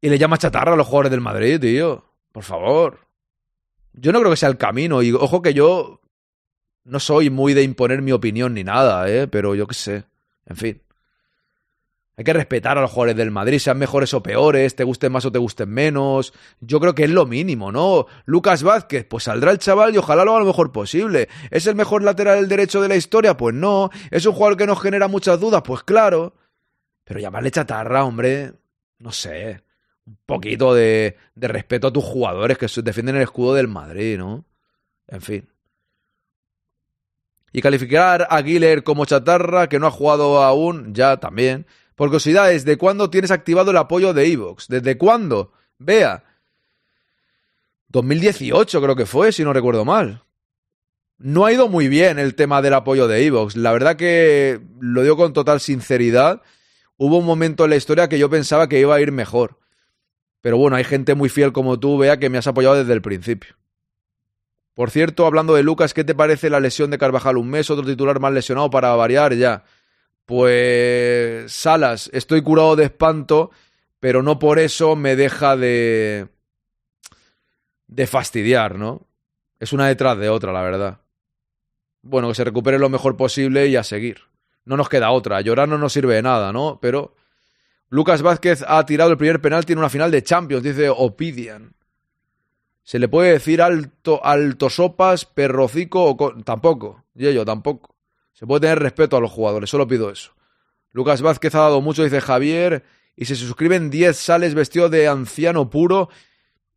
y 0.00 0.08
le 0.08 0.18
llama 0.18 0.38
chatarra 0.38 0.74
a 0.74 0.76
los 0.76 0.86
jugadores 0.86 1.10
del 1.10 1.20
Madrid, 1.20 1.60
tío. 1.60 2.04
Por 2.32 2.44
favor. 2.44 2.98
Yo 3.92 4.12
no 4.12 4.18
creo 4.20 4.30
que 4.32 4.36
sea 4.36 4.48
el 4.48 4.58
camino. 4.58 5.02
Y 5.02 5.12
ojo 5.12 5.40
que 5.40 5.54
yo 5.54 6.00
no 6.84 7.00
soy 7.00 7.30
muy 7.30 7.54
de 7.54 7.62
imponer 7.62 8.02
mi 8.02 8.12
opinión 8.12 8.54
ni 8.54 8.64
nada, 8.64 9.08
¿eh? 9.08 9.28
Pero 9.28 9.54
yo 9.54 9.66
qué 9.66 9.74
sé. 9.74 10.04
En 10.46 10.56
fin. 10.56 10.82
Hay 12.16 12.24
que 12.24 12.32
respetar 12.32 12.78
a 12.78 12.80
los 12.80 12.90
jugadores 12.90 13.16
del 13.16 13.32
Madrid, 13.32 13.58
sean 13.58 13.78
mejores 13.78 14.14
o 14.14 14.22
peores, 14.22 14.76
te 14.76 14.84
gusten 14.84 15.10
más 15.10 15.24
o 15.24 15.32
te 15.32 15.38
gusten 15.38 15.68
menos. 15.68 16.32
Yo 16.60 16.78
creo 16.78 16.94
que 16.94 17.04
es 17.04 17.10
lo 17.10 17.26
mínimo, 17.26 17.72
¿no? 17.72 18.06
Lucas 18.24 18.62
Vázquez, 18.62 19.04
pues 19.04 19.24
saldrá 19.24 19.50
el 19.50 19.58
chaval 19.58 19.94
y 19.94 19.98
ojalá 19.98 20.24
lo 20.24 20.30
haga 20.32 20.40
lo 20.40 20.46
mejor 20.46 20.70
posible. 20.70 21.28
¿Es 21.50 21.66
el 21.66 21.74
mejor 21.74 22.02
lateral 22.02 22.46
derecho 22.46 22.80
de 22.80 22.88
la 22.88 22.96
historia? 22.96 23.36
Pues 23.36 23.54
no. 23.54 23.90
¿Es 24.12 24.26
un 24.26 24.34
jugador 24.34 24.56
que 24.56 24.66
nos 24.66 24.80
genera 24.80 25.08
muchas 25.08 25.40
dudas? 25.40 25.62
Pues 25.64 25.82
claro. 25.82 26.34
Pero 27.04 27.18
llamarle 27.18 27.50
chatarra, 27.50 28.04
hombre. 28.04 28.52
No 28.98 29.10
sé 29.10 29.63
un 30.06 30.18
poquito 30.26 30.74
de, 30.74 31.16
respeto 31.34 31.88
a 31.88 31.92
tus 31.92 32.04
jugadores 32.04 32.58
que 32.58 32.66
defienden 32.82 33.16
el 33.16 33.22
escudo 33.22 33.54
del 33.54 33.68
Madrid, 33.68 34.18
¿no? 34.18 34.44
En 35.08 35.20
fin. 35.20 35.48
Y 37.52 37.62
calificar 37.62 38.26
a 38.30 38.42
Guiller 38.42 38.82
como 38.82 39.06
chatarra, 39.06 39.68
que 39.68 39.78
no 39.78 39.86
ha 39.86 39.90
jugado 39.90 40.42
aún, 40.42 40.92
ya 40.94 41.18
también. 41.18 41.66
Por 41.94 42.08
curiosidades, 42.08 42.64
¿de 42.64 42.76
cuándo 42.76 43.10
tienes 43.10 43.30
activado 43.30 43.70
el 43.70 43.76
apoyo 43.76 44.12
de 44.12 44.26
Evox? 44.26 44.66
¿Desde 44.68 44.98
cuándo? 44.98 45.52
Vea. 45.78 46.24
2018 47.88 48.82
creo 48.82 48.96
que 48.96 49.06
fue, 49.06 49.30
si 49.30 49.44
no 49.44 49.52
recuerdo 49.52 49.84
mal. 49.84 50.24
No 51.16 51.46
ha 51.46 51.52
ido 51.52 51.68
muy 51.68 51.86
bien 51.86 52.18
el 52.18 52.34
tema 52.34 52.60
del 52.60 52.74
apoyo 52.74 53.06
de 53.06 53.24
Evox. 53.24 53.56
La 53.56 53.72
verdad 53.72 53.94
que 53.94 54.60
lo 54.80 55.02
digo 55.02 55.16
con 55.16 55.32
total 55.32 55.60
sinceridad. 55.60 56.42
Hubo 56.96 57.18
un 57.18 57.24
momento 57.24 57.64
en 57.64 57.70
la 57.70 57.76
historia 57.76 58.08
que 58.08 58.18
yo 58.18 58.28
pensaba 58.28 58.68
que 58.68 58.80
iba 58.80 58.96
a 58.96 59.00
ir 59.00 59.12
mejor. 59.12 59.58
Pero 60.44 60.58
bueno, 60.58 60.76
hay 60.76 60.84
gente 60.84 61.14
muy 61.14 61.30
fiel 61.30 61.54
como 61.54 61.80
tú, 61.80 61.96
vea, 61.96 62.18
que 62.18 62.28
me 62.28 62.36
has 62.36 62.46
apoyado 62.46 62.74
desde 62.74 62.92
el 62.92 63.00
principio. 63.00 63.56
Por 64.74 64.90
cierto, 64.90 65.24
hablando 65.24 65.54
de 65.54 65.62
Lucas, 65.62 65.94
¿qué 65.94 66.04
te 66.04 66.14
parece 66.14 66.50
la 66.50 66.60
lesión 66.60 66.90
de 66.90 66.98
Carvajal? 66.98 67.38
Un 67.38 67.48
mes, 67.48 67.70
otro 67.70 67.86
titular 67.86 68.20
más 68.20 68.30
lesionado 68.30 68.68
para 68.68 68.94
variar 68.94 69.32
ya. 69.32 69.64
Pues 70.26 71.50
Salas, 71.50 72.10
estoy 72.12 72.42
curado 72.42 72.76
de 72.76 72.84
espanto, 72.84 73.52
pero 74.00 74.22
no 74.22 74.38
por 74.38 74.58
eso 74.58 74.96
me 74.96 75.16
deja 75.16 75.56
de 75.56 76.28
de 77.86 78.06
fastidiar, 78.06 78.78
¿no? 78.78 79.06
Es 79.58 79.72
una 79.72 79.88
detrás 79.88 80.18
de 80.18 80.28
otra, 80.28 80.52
la 80.52 80.60
verdad. 80.60 81.00
Bueno, 82.02 82.28
que 82.28 82.34
se 82.34 82.44
recupere 82.44 82.78
lo 82.78 82.90
mejor 82.90 83.16
posible 83.16 83.68
y 83.68 83.76
a 83.76 83.82
seguir. 83.82 84.20
No 84.66 84.76
nos 84.76 84.90
queda 84.90 85.10
otra. 85.10 85.40
Llorar 85.40 85.70
no 85.70 85.78
nos 85.78 85.94
sirve 85.94 86.16
de 86.16 86.22
nada, 86.22 86.52
¿no? 86.52 86.80
Pero 86.82 87.14
Lucas 87.94 88.22
Vázquez 88.22 88.64
ha 88.66 88.84
tirado 88.84 89.12
el 89.12 89.16
primer 89.16 89.40
penalti 89.40 89.72
en 89.72 89.78
una 89.78 89.88
final 89.88 90.10
de 90.10 90.24
Champions, 90.24 90.64
dice 90.64 90.88
Opidian. 90.90 91.74
¿Se 92.82 92.98
le 92.98 93.06
puede 93.06 93.30
decir 93.30 93.62
alto, 93.62 94.20
alto 94.24 94.68
sopas, 94.68 95.24
perrocico 95.24 96.02
o 96.04 96.34
tampoco? 96.42 97.04
Y 97.14 97.32
tampoco. 97.44 97.94
Se 98.32 98.48
puede 98.48 98.62
tener 98.62 98.80
respeto 98.80 99.16
a 99.16 99.20
los 99.20 99.30
jugadores, 99.30 99.70
solo 99.70 99.86
pido 99.86 100.10
eso. 100.10 100.32
Lucas 100.90 101.22
Vázquez 101.22 101.54
ha 101.54 101.60
dado 101.60 101.80
mucho, 101.82 102.02
dice 102.02 102.20
Javier, 102.20 102.82
y 103.14 103.26
se 103.26 103.36
suscriben 103.36 103.90
10 103.90 104.16
sales 104.16 104.56
vestido 104.56 104.88
de 104.88 105.06
anciano 105.06 105.70
puro. 105.70 106.08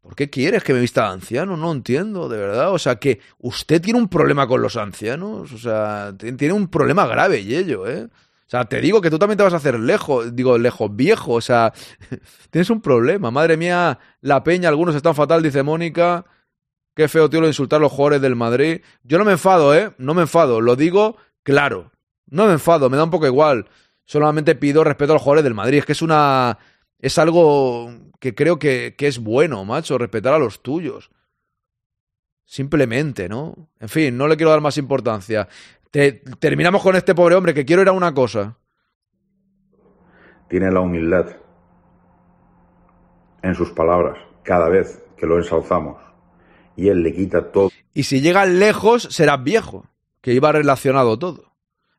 ¿Por 0.02 0.16
qué 0.16 0.30
quieres 0.30 0.64
que 0.64 0.74
me 0.74 0.82
vista 0.82 1.08
de 1.08 1.14
anciano? 1.14 1.58
No 1.58 1.72
entiendo, 1.72 2.30
de 2.30 2.38
verdad. 2.38 2.72
O 2.72 2.78
sea, 2.78 2.98
que 2.98 3.22
usted 3.40 3.82
tiene 3.82 3.98
un 3.98 4.08
problema 4.08 4.46
con 4.48 4.62
los 4.62 4.78
ancianos. 4.78 5.52
O 5.52 5.58
sea, 5.58 6.14
tiene 6.16 6.54
un 6.54 6.68
problema 6.68 7.08
grave, 7.08 7.40
y 7.40 7.56
ello, 7.56 7.88
¿eh? 7.88 8.08
O 8.48 8.50
sea, 8.50 8.64
te 8.64 8.80
digo 8.80 9.02
que 9.02 9.10
tú 9.10 9.20
también 9.20 9.38
te 9.38 9.44
vas 9.44 9.54
a 9.54 9.58
hacer 9.58 9.78
lejos, 9.78 10.34
digo, 10.34 10.58
lejos, 10.58 10.96
viejo. 10.96 11.34
O 11.34 11.42
sea, 11.42 11.74
tienes 12.50 12.70
un 12.70 12.80
problema. 12.80 13.30
Madre 13.30 13.58
mía, 13.58 14.00
la 14.22 14.42
peña, 14.44 14.70
algunos 14.70 14.96
están 14.96 15.16
fatal, 15.16 15.44
dice 15.44 15.64
Mónica. 15.64 16.26
Qué 16.96 17.10
feo, 17.10 17.30
tío, 17.30 17.42
lo 17.42 17.48
insultar 17.48 17.78
a 17.78 17.82
los 17.82 17.92
jugadores 17.92 18.22
del 18.22 18.38
Madrid. 18.38 18.82
Yo 19.04 19.18
no 19.18 19.26
me 19.26 19.34
enfado, 19.34 19.76
¿eh? 19.76 19.94
No 19.98 20.14
me 20.14 20.22
enfado. 20.22 20.62
Lo 20.62 20.78
digo 20.78 21.18
claro. 21.44 21.92
No 22.26 22.48
me 22.48 22.54
enfado, 22.54 22.90
me 22.90 22.98
da 22.98 23.04
un 23.04 23.12
poco 23.12 23.28
igual. 23.28 23.68
Solamente 24.06 24.56
pido 24.56 24.84
respeto 24.84 25.12
a 25.12 25.16
los 25.16 25.22
jugadores 25.22 25.44
del 25.44 25.54
Madrid. 25.54 25.80
Es 25.80 25.86
que 25.86 25.92
es 25.92 26.02
una. 26.02 26.58
Es 27.00 27.18
algo 27.18 27.92
que 28.20 28.34
creo 28.34 28.58
que, 28.58 28.96
que 28.98 29.08
es 29.08 29.20
bueno, 29.20 29.64
macho, 29.66 29.98
respetar 29.98 30.34
a 30.34 30.40
los 30.40 30.64
tuyos. 30.64 31.12
Simplemente, 32.46 33.28
¿no? 33.28 33.70
En 33.80 33.90
fin, 33.90 34.18
no 34.18 34.26
le 34.28 34.38
quiero 34.38 34.52
dar 34.52 34.62
más 34.62 34.78
importancia. 34.78 35.50
Te- 35.92 36.22
terminamos 36.40 36.82
con 36.82 36.96
este 36.96 37.16
pobre 37.16 37.36
hombre, 37.36 37.54
que 37.54 37.66
quiero 37.66 37.82
ir 37.82 37.88
a 37.88 37.94
una 37.94 38.14
cosa. 38.14 38.58
Tiene 40.50 40.72
la 40.72 40.80
humildad 40.82 41.28
en 43.42 43.56
sus 43.56 43.72
palabras 43.72 44.18
cada 44.44 44.70
vez 44.70 45.04
que 45.18 45.26
lo 45.26 45.38
ensalzamos. 45.38 45.98
Y 46.76 46.90
él 46.90 47.02
le 47.04 47.14
quita 47.14 47.52
todo. 47.52 47.72
Y 47.94 48.04
si 48.04 48.22
llegas 48.22 48.48
lejos, 48.48 49.08
serás 49.12 49.44
viejo, 49.44 49.86
que 50.22 50.34
iba 50.34 50.52
relacionado 50.52 51.18
todo. 51.18 51.44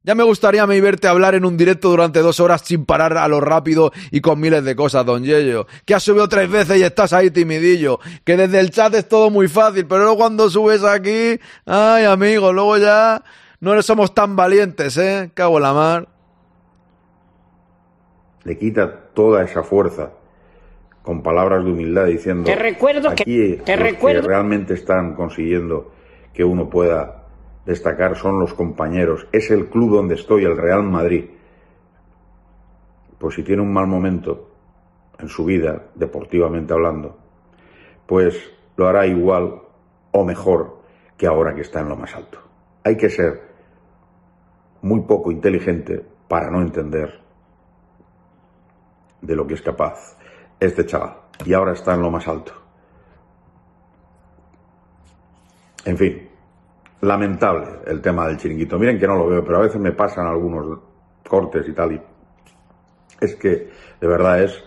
Ya 0.04 0.14
me 0.14 0.22
gustaría 0.22 0.64
verte 0.64 1.08
hablar 1.08 1.34
en 1.34 1.44
un 1.44 1.56
directo 1.56 1.90
durante 1.90 2.20
dos 2.20 2.40
horas 2.40 2.62
sin 2.64 2.86
parar 2.86 3.18
a 3.18 3.28
lo 3.28 3.40
rápido 3.40 3.92
y 4.10 4.20
con 4.20 4.40
miles 4.40 4.64
de 4.64 4.76
cosas, 4.76 5.04
don 5.04 5.24
Yello. 5.24 5.66
Que 5.84 5.94
has 5.94 6.02
subido 6.04 6.28
tres 6.28 6.48
veces 6.48 6.78
y 6.78 6.82
estás 6.84 7.12
ahí 7.12 7.30
timidillo. 7.30 7.98
Que 8.24 8.36
desde 8.36 8.60
el 8.60 8.70
chat 8.70 8.94
es 8.94 9.08
todo 9.08 9.28
muy 9.28 9.48
fácil, 9.48 9.86
pero 9.86 10.02
luego 10.02 10.16
cuando 10.16 10.48
subes 10.48 10.84
aquí, 10.84 11.38
ay 11.66 12.04
amigo, 12.04 12.52
luego 12.52 12.78
ya 12.78 13.22
no 13.60 13.82
somos 13.82 14.14
tan 14.14 14.36
valientes, 14.36 14.96
¿eh? 14.96 15.30
Cago 15.34 15.56
en 15.58 15.62
la 15.62 15.72
mar. 15.72 16.08
Le 18.44 18.56
quita 18.56 18.90
toda 19.14 19.42
esa 19.42 19.62
fuerza 19.62 20.10
con 21.02 21.22
palabras 21.22 21.64
de 21.64 21.70
humildad 21.72 22.06
diciendo 22.06 22.44
Te 22.44 22.54
recuerdo 22.56 23.14
que- 23.14 23.60
te 23.64 23.76
los 23.76 23.82
recuerdo- 23.86 24.22
que 24.22 24.28
realmente 24.28 24.74
están 24.74 25.14
consiguiendo 25.14 25.92
que 26.32 26.44
uno 26.44 26.68
pueda 26.68 27.24
destacar 27.66 28.16
son 28.16 28.38
los 28.38 28.54
compañeros 28.54 29.26
es 29.32 29.50
el 29.50 29.66
club 29.68 29.90
donde 29.94 30.14
estoy 30.14 30.44
el 30.44 30.56
Real 30.56 30.82
Madrid 30.82 31.24
pues 33.18 33.34
si 33.34 33.42
tiene 33.42 33.60
un 33.62 33.72
mal 33.72 33.86
momento 33.86 34.50
en 35.18 35.28
su 35.28 35.44
vida 35.44 35.82
deportivamente 35.94 36.72
hablando 36.72 37.18
pues 38.06 38.50
lo 38.76 38.86
hará 38.88 39.06
igual 39.06 39.60
o 40.12 40.24
mejor 40.24 40.78
que 41.16 41.26
ahora 41.26 41.54
que 41.54 41.60
está 41.62 41.80
en 41.80 41.88
lo 41.88 41.96
más 41.96 42.14
alto 42.14 42.38
hay 42.84 42.96
que 42.96 43.10
ser 43.10 43.47
muy 44.82 45.00
poco 45.02 45.30
inteligente 45.30 46.04
para 46.28 46.50
no 46.50 46.60
entender 46.60 47.20
de 49.20 49.36
lo 49.36 49.46
que 49.46 49.54
es 49.54 49.62
capaz 49.62 50.16
este 50.60 50.86
chaval. 50.86 51.16
Y 51.44 51.52
ahora 51.52 51.72
está 51.72 51.94
en 51.94 52.02
lo 52.02 52.10
más 52.10 52.26
alto. 52.28 52.52
En 55.84 55.96
fin, 55.96 56.28
lamentable 57.00 57.80
el 57.86 58.00
tema 58.00 58.26
del 58.26 58.36
chiringuito. 58.36 58.78
Miren 58.78 58.98
que 58.98 59.06
no 59.06 59.16
lo 59.16 59.28
veo, 59.28 59.44
pero 59.44 59.58
a 59.58 59.62
veces 59.62 59.80
me 59.80 59.92
pasan 59.92 60.26
algunos 60.26 60.80
cortes 61.26 61.68
y 61.68 61.72
tal. 61.72 61.92
Y 61.92 62.02
es 63.20 63.36
que 63.36 63.70
de 64.00 64.06
verdad 64.06 64.42
es. 64.42 64.62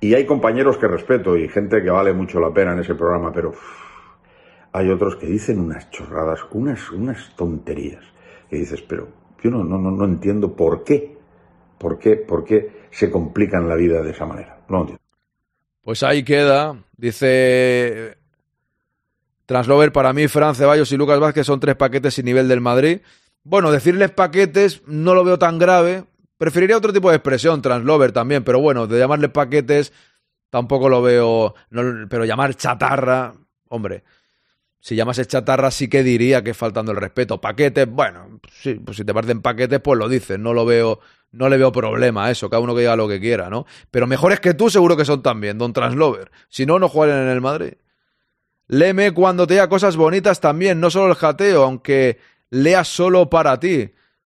Y 0.00 0.14
hay 0.14 0.26
compañeros 0.26 0.78
que 0.78 0.88
respeto 0.88 1.36
y 1.36 1.48
gente 1.48 1.82
que 1.82 1.90
vale 1.90 2.12
mucho 2.12 2.40
la 2.40 2.52
pena 2.52 2.72
en 2.72 2.80
ese 2.80 2.94
programa, 2.94 3.32
pero 3.32 3.52
hay 4.72 4.90
otros 4.90 5.16
que 5.16 5.26
dicen 5.26 5.60
unas 5.60 5.90
chorradas, 5.90 6.40
unas, 6.50 6.90
unas 6.90 7.36
tonterías. 7.36 8.04
Que 8.48 8.56
dices, 8.56 8.82
pero 8.82 9.08
yo 9.42 9.50
no, 9.50 9.64
no, 9.64 9.78
no, 9.78 10.04
entiendo 10.04 10.54
por 10.54 10.84
qué. 10.84 11.16
¿Por 11.78 11.98
qué? 11.98 12.16
¿Por 12.16 12.44
qué 12.44 12.86
se 12.90 13.10
complican 13.10 13.68
la 13.68 13.74
vida 13.74 14.02
de 14.02 14.10
esa 14.12 14.24
manera? 14.24 14.60
No 14.68 14.76
lo 14.76 14.80
entiendo. 14.82 15.02
Pues 15.82 16.02
ahí 16.02 16.22
queda. 16.22 16.76
Dice 16.96 18.16
Translover, 19.46 19.92
para 19.92 20.12
mí, 20.12 20.28
Fran 20.28 20.54
Ceballos 20.54 20.92
y 20.92 20.96
Lucas 20.96 21.18
Vázquez 21.18 21.46
son 21.46 21.58
tres 21.58 21.74
paquetes 21.74 22.14
sin 22.14 22.24
nivel 22.24 22.46
del 22.48 22.60
Madrid. 22.60 23.00
Bueno, 23.42 23.72
decirles 23.72 24.10
paquetes 24.12 24.82
no 24.86 25.14
lo 25.14 25.24
veo 25.24 25.38
tan 25.38 25.58
grave. 25.58 26.04
Preferiría 26.38 26.76
otro 26.76 26.92
tipo 26.92 27.10
de 27.10 27.16
expresión, 27.16 27.62
Translover 27.62 28.12
también, 28.12 28.44
pero 28.44 28.60
bueno, 28.60 28.86
de 28.86 28.98
llamarles 28.98 29.30
paquetes 29.30 29.92
tampoco 30.50 30.88
lo 30.88 31.02
veo. 31.02 31.54
pero 32.08 32.24
llamar 32.24 32.54
chatarra, 32.54 33.34
hombre, 33.68 34.04
si 34.82 34.96
llamas 34.96 35.24
chatarra 35.28 35.70
sí 35.70 35.86
que 35.86 36.02
diría 36.02 36.42
que 36.42 36.50
es 36.50 36.56
faltando 36.56 36.90
el 36.90 36.98
respeto. 36.98 37.40
Paquetes, 37.40 37.88
bueno, 37.88 38.40
sí, 38.50 38.74
pues 38.74 38.96
si 38.96 39.04
te 39.04 39.14
parecen 39.14 39.40
paquetes, 39.40 39.78
pues 39.78 39.96
lo 39.96 40.08
dices, 40.08 40.40
no 40.40 40.52
lo 40.52 40.66
veo, 40.66 40.98
no 41.30 41.48
le 41.48 41.56
veo 41.56 41.70
problema 41.70 42.26
a 42.26 42.32
eso, 42.32 42.50
cada 42.50 42.60
uno 42.60 42.74
que 42.74 42.80
diga 42.80 42.96
lo 42.96 43.06
que 43.06 43.20
quiera, 43.20 43.48
¿no? 43.48 43.64
Pero 43.92 44.08
mejores 44.08 44.40
que 44.40 44.54
tú 44.54 44.70
seguro 44.70 44.96
que 44.96 45.04
son 45.04 45.22
también, 45.22 45.56
Don 45.56 45.72
Translover. 45.72 46.32
Si 46.48 46.66
no, 46.66 46.80
no 46.80 46.88
jueguen 46.88 47.16
en 47.16 47.28
el 47.28 47.40
Madrid. 47.40 47.74
Léeme 48.66 49.12
cuando 49.12 49.46
te 49.46 49.54
diga 49.54 49.68
cosas 49.68 49.94
bonitas 49.94 50.40
también, 50.40 50.80
no 50.80 50.90
solo 50.90 51.10
el 51.10 51.14
jateo, 51.14 51.62
aunque 51.62 52.18
lea 52.50 52.82
solo 52.82 53.30
para 53.30 53.60
ti. 53.60 53.92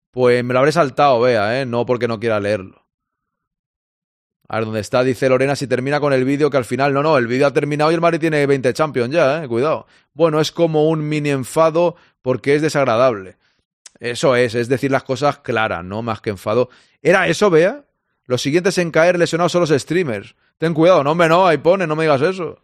Pues 0.10 0.44
me 0.44 0.54
lo 0.54 0.60
habré 0.62 0.72
saltado, 0.72 1.22
vea, 1.22 1.62
¿eh? 1.62 1.68
No 1.68 1.86
porque 1.86 2.08
no 2.08 2.20
quiera 2.20 2.40
leerlo. 2.40 2.89
A 4.52 4.56
ver 4.56 4.66
dónde 4.66 4.80
está, 4.80 5.04
dice 5.04 5.30
Lorena, 5.30 5.56
si 5.56 5.68
termina 5.68 6.00
con 6.00 6.12
el 6.12 6.26
vídeo 6.26 6.50
que 6.50 6.58
al 6.58 6.66
final, 6.66 6.92
no, 6.92 7.04
no, 7.04 7.18
el 7.20 7.28
vídeo 7.28 7.46
ha 7.46 7.54
terminado 7.54 7.92
y 7.92 7.94
el 7.94 8.02
Madrid 8.02 8.20
tiene 8.20 8.44
20 8.48 8.74
Champions 8.74 9.14
ya, 9.14 9.44
eh, 9.44 9.48
cuidado. 9.48 9.86
Bueno, 10.14 10.42
es 10.42 10.52
como 10.52 10.90
un 10.90 11.08
mini 11.08 11.30
enfado 11.30 11.96
porque 12.24 12.56
es 12.56 12.64
desagradable. 12.64 13.38
Eso 14.00 14.36
es, 14.36 14.56
es 14.56 14.68
decir 14.68 14.90
las 14.90 15.04
cosas 15.04 15.38
claras, 15.38 15.86
no 15.86 16.02
más 16.02 16.20
que 16.22 16.32
enfado. 16.32 16.70
¿Era 17.04 17.28
eso, 17.28 17.52
vea? 17.52 17.86
Los 18.26 18.42
siguientes 18.42 18.80
en 18.80 18.90
caer 18.90 19.20
lesionados 19.20 19.52
son 19.52 19.62
los 19.62 19.70
streamers. 19.70 20.36
Ten 20.58 20.74
cuidado, 20.74 21.04
no, 21.04 21.12
hombre, 21.12 21.30
no, 21.30 21.46
ahí 21.46 21.60
pone, 21.60 21.86
no 21.86 21.96
me 21.96 22.04
digas 22.04 22.22
eso. 22.24 22.60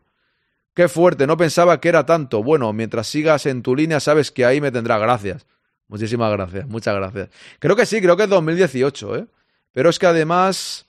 Qué 0.74 0.88
fuerte, 0.88 1.28
no 1.28 1.38
pensaba 1.38 1.80
que 1.80 1.90
era 1.90 2.04
tanto. 2.04 2.42
Bueno, 2.42 2.74
mientras 2.74 3.06
sigas 3.06 3.46
en 3.46 3.62
tu 3.62 3.76
línea, 3.76 4.00
sabes 4.00 4.32
que 4.32 4.44
ahí 4.44 4.60
me 4.60 4.72
tendrás. 4.72 5.00
Gracias. 5.00 5.46
Muchísimas 5.88 6.32
gracias, 6.32 6.68
muchas 6.68 6.96
gracias. 6.96 7.30
Creo 7.60 7.76
que 7.76 7.86
sí, 7.86 8.02
creo 8.02 8.18
que 8.18 8.24
es 8.24 8.30
2018, 8.30 9.18
¿eh? 9.18 9.28
Pero 9.72 9.92
es 9.92 10.00
que 10.00 10.08
además 10.08 10.88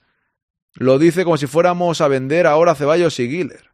lo 0.77 0.99
dice 0.99 1.23
como 1.23 1.37
si 1.37 1.47
fuéramos 1.47 2.01
a 2.01 2.07
vender 2.07 2.45
ahora 2.45 2.75
Ceballos 2.75 3.19
y 3.19 3.27
Guiller. 3.27 3.71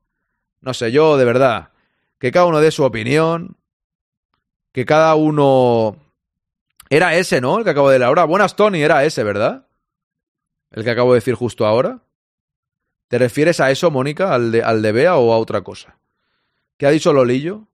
No 0.62 0.74
sé, 0.74 0.92
yo 0.94 1.18
de 1.18 1.26
verdad, 1.26 1.72
que 2.18 2.32
cada 2.32 2.46
uno 2.46 2.62
dé 2.62 2.72
su 2.72 2.84
opinión, 2.84 3.58
que 4.72 4.86
cada 4.86 5.14
uno... 5.16 5.98
Era 6.90 7.16
ese, 7.16 7.42
¿no? 7.42 7.58
El 7.58 7.64
que 7.64 7.72
acabo 7.72 7.90
de 7.90 8.00
leer 8.00 8.08
ahora. 8.08 8.24
Buenas, 8.24 8.56
Tony, 8.56 8.82
era 8.82 9.04
ese, 9.04 9.24
¿verdad? 9.24 9.68
El 10.72 10.84
que 10.84 10.92
acabo 10.92 11.14
de 11.14 11.18
decir 11.18 11.34
justo 11.34 11.66
ahora. 11.66 12.02
¿Te 13.10 13.18
refieres 13.18 13.60
a 13.60 13.72
eso, 13.72 13.92
Mónica, 13.92 14.34
al 14.34 14.52
de, 14.52 14.64
al 14.64 14.82
de 14.82 14.92
Bea 14.92 15.18
o 15.18 15.34
a 15.34 15.38
otra 15.38 15.62
cosa? 15.62 15.98
¿Qué 16.78 16.86
ha 16.86 16.92
dicho 16.92 17.12
Lolillo? 17.12 17.68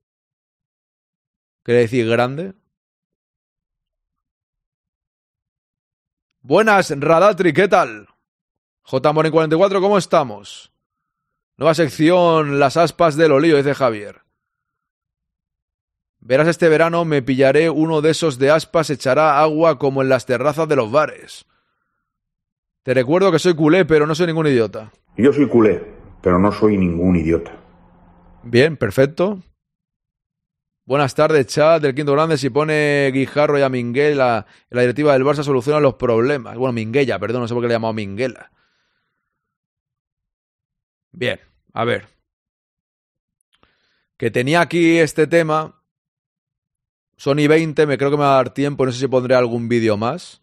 ¿Quiere 1.63 1.81
decir 1.81 2.07
grande? 2.09 2.53
Buenas, 6.41 6.89
Radatri, 6.97 7.53
¿qué 7.53 7.67
tal? 7.67 8.07
J. 8.89 9.13
Moren 9.13 9.31
44, 9.31 9.81
¿cómo 9.81 9.99
estamos? 9.99 10.73
Nueva 11.57 11.75
sección, 11.75 12.57
las 12.57 12.75
aspas 12.75 13.15
de 13.15 13.29
Lolillo, 13.29 13.57
dice 13.57 13.75
Javier. 13.75 14.21
Verás 16.19 16.47
este 16.47 16.69
verano 16.69 17.05
me 17.05 17.21
pillaré 17.21 17.69
uno 17.69 18.01
de 18.01 18.09
esos 18.09 18.39
de 18.39 18.49
aspas, 18.49 18.89
echará 18.89 19.39
agua 19.41 19.77
como 19.77 20.01
en 20.01 20.09
las 20.09 20.25
terrazas 20.25 20.67
de 20.67 20.75
los 20.75 20.91
bares. 20.91 21.45
Te 22.81 22.95
recuerdo 22.95 23.31
que 23.31 23.37
soy 23.37 23.53
culé, 23.53 23.85
pero 23.85 24.07
no 24.07 24.15
soy 24.15 24.25
ningún 24.25 24.47
idiota. 24.47 24.91
Yo 25.17 25.31
soy 25.33 25.47
culé, 25.47 25.85
pero 26.23 26.39
no 26.39 26.51
soy 26.51 26.75
ningún 26.75 27.15
idiota. 27.15 27.51
Bien, 28.41 28.75
perfecto. 28.75 29.43
Buenas 30.85 31.13
tardes, 31.13 31.45
chat 31.45 31.79
del 31.79 31.93
Quinto 31.93 32.13
Grande. 32.13 32.39
Si 32.39 32.49
pone 32.49 33.11
Guijarro 33.13 33.59
y 33.59 33.61
a 33.61 33.69
Minguela 33.69 34.47
en 34.71 34.75
la 34.75 34.81
directiva 34.81 35.13
del 35.13 35.25
Barça 35.25 35.43
soluciona 35.43 35.79
los 35.79 35.93
problemas. 35.93 36.57
Bueno, 36.57 36.73
Minguella, 36.73 37.19
perdón, 37.19 37.41
no 37.41 37.47
sé 37.47 37.53
por 37.53 37.61
qué 37.61 37.67
le 37.67 37.75
he 37.75 37.75
llamado 37.75 37.93
Minguela. 37.93 38.49
Bien, 41.11 41.39
a 41.73 41.85
ver. 41.85 42.07
Que 44.17 44.31
tenía 44.31 44.61
aquí 44.61 44.97
este 44.97 45.27
tema. 45.27 45.81
Sony 47.17 47.47
20, 47.47 47.85
me 47.85 47.97
creo 47.97 48.11
que 48.11 48.17
me 48.17 48.23
va 48.23 48.33
a 48.33 48.43
dar 48.43 48.53
tiempo. 48.53 48.85
No 48.85 48.91
sé 48.91 48.99
si 48.99 49.07
pondré 49.07 49.35
algún 49.35 49.67
vídeo 49.67 49.97
más. 49.97 50.41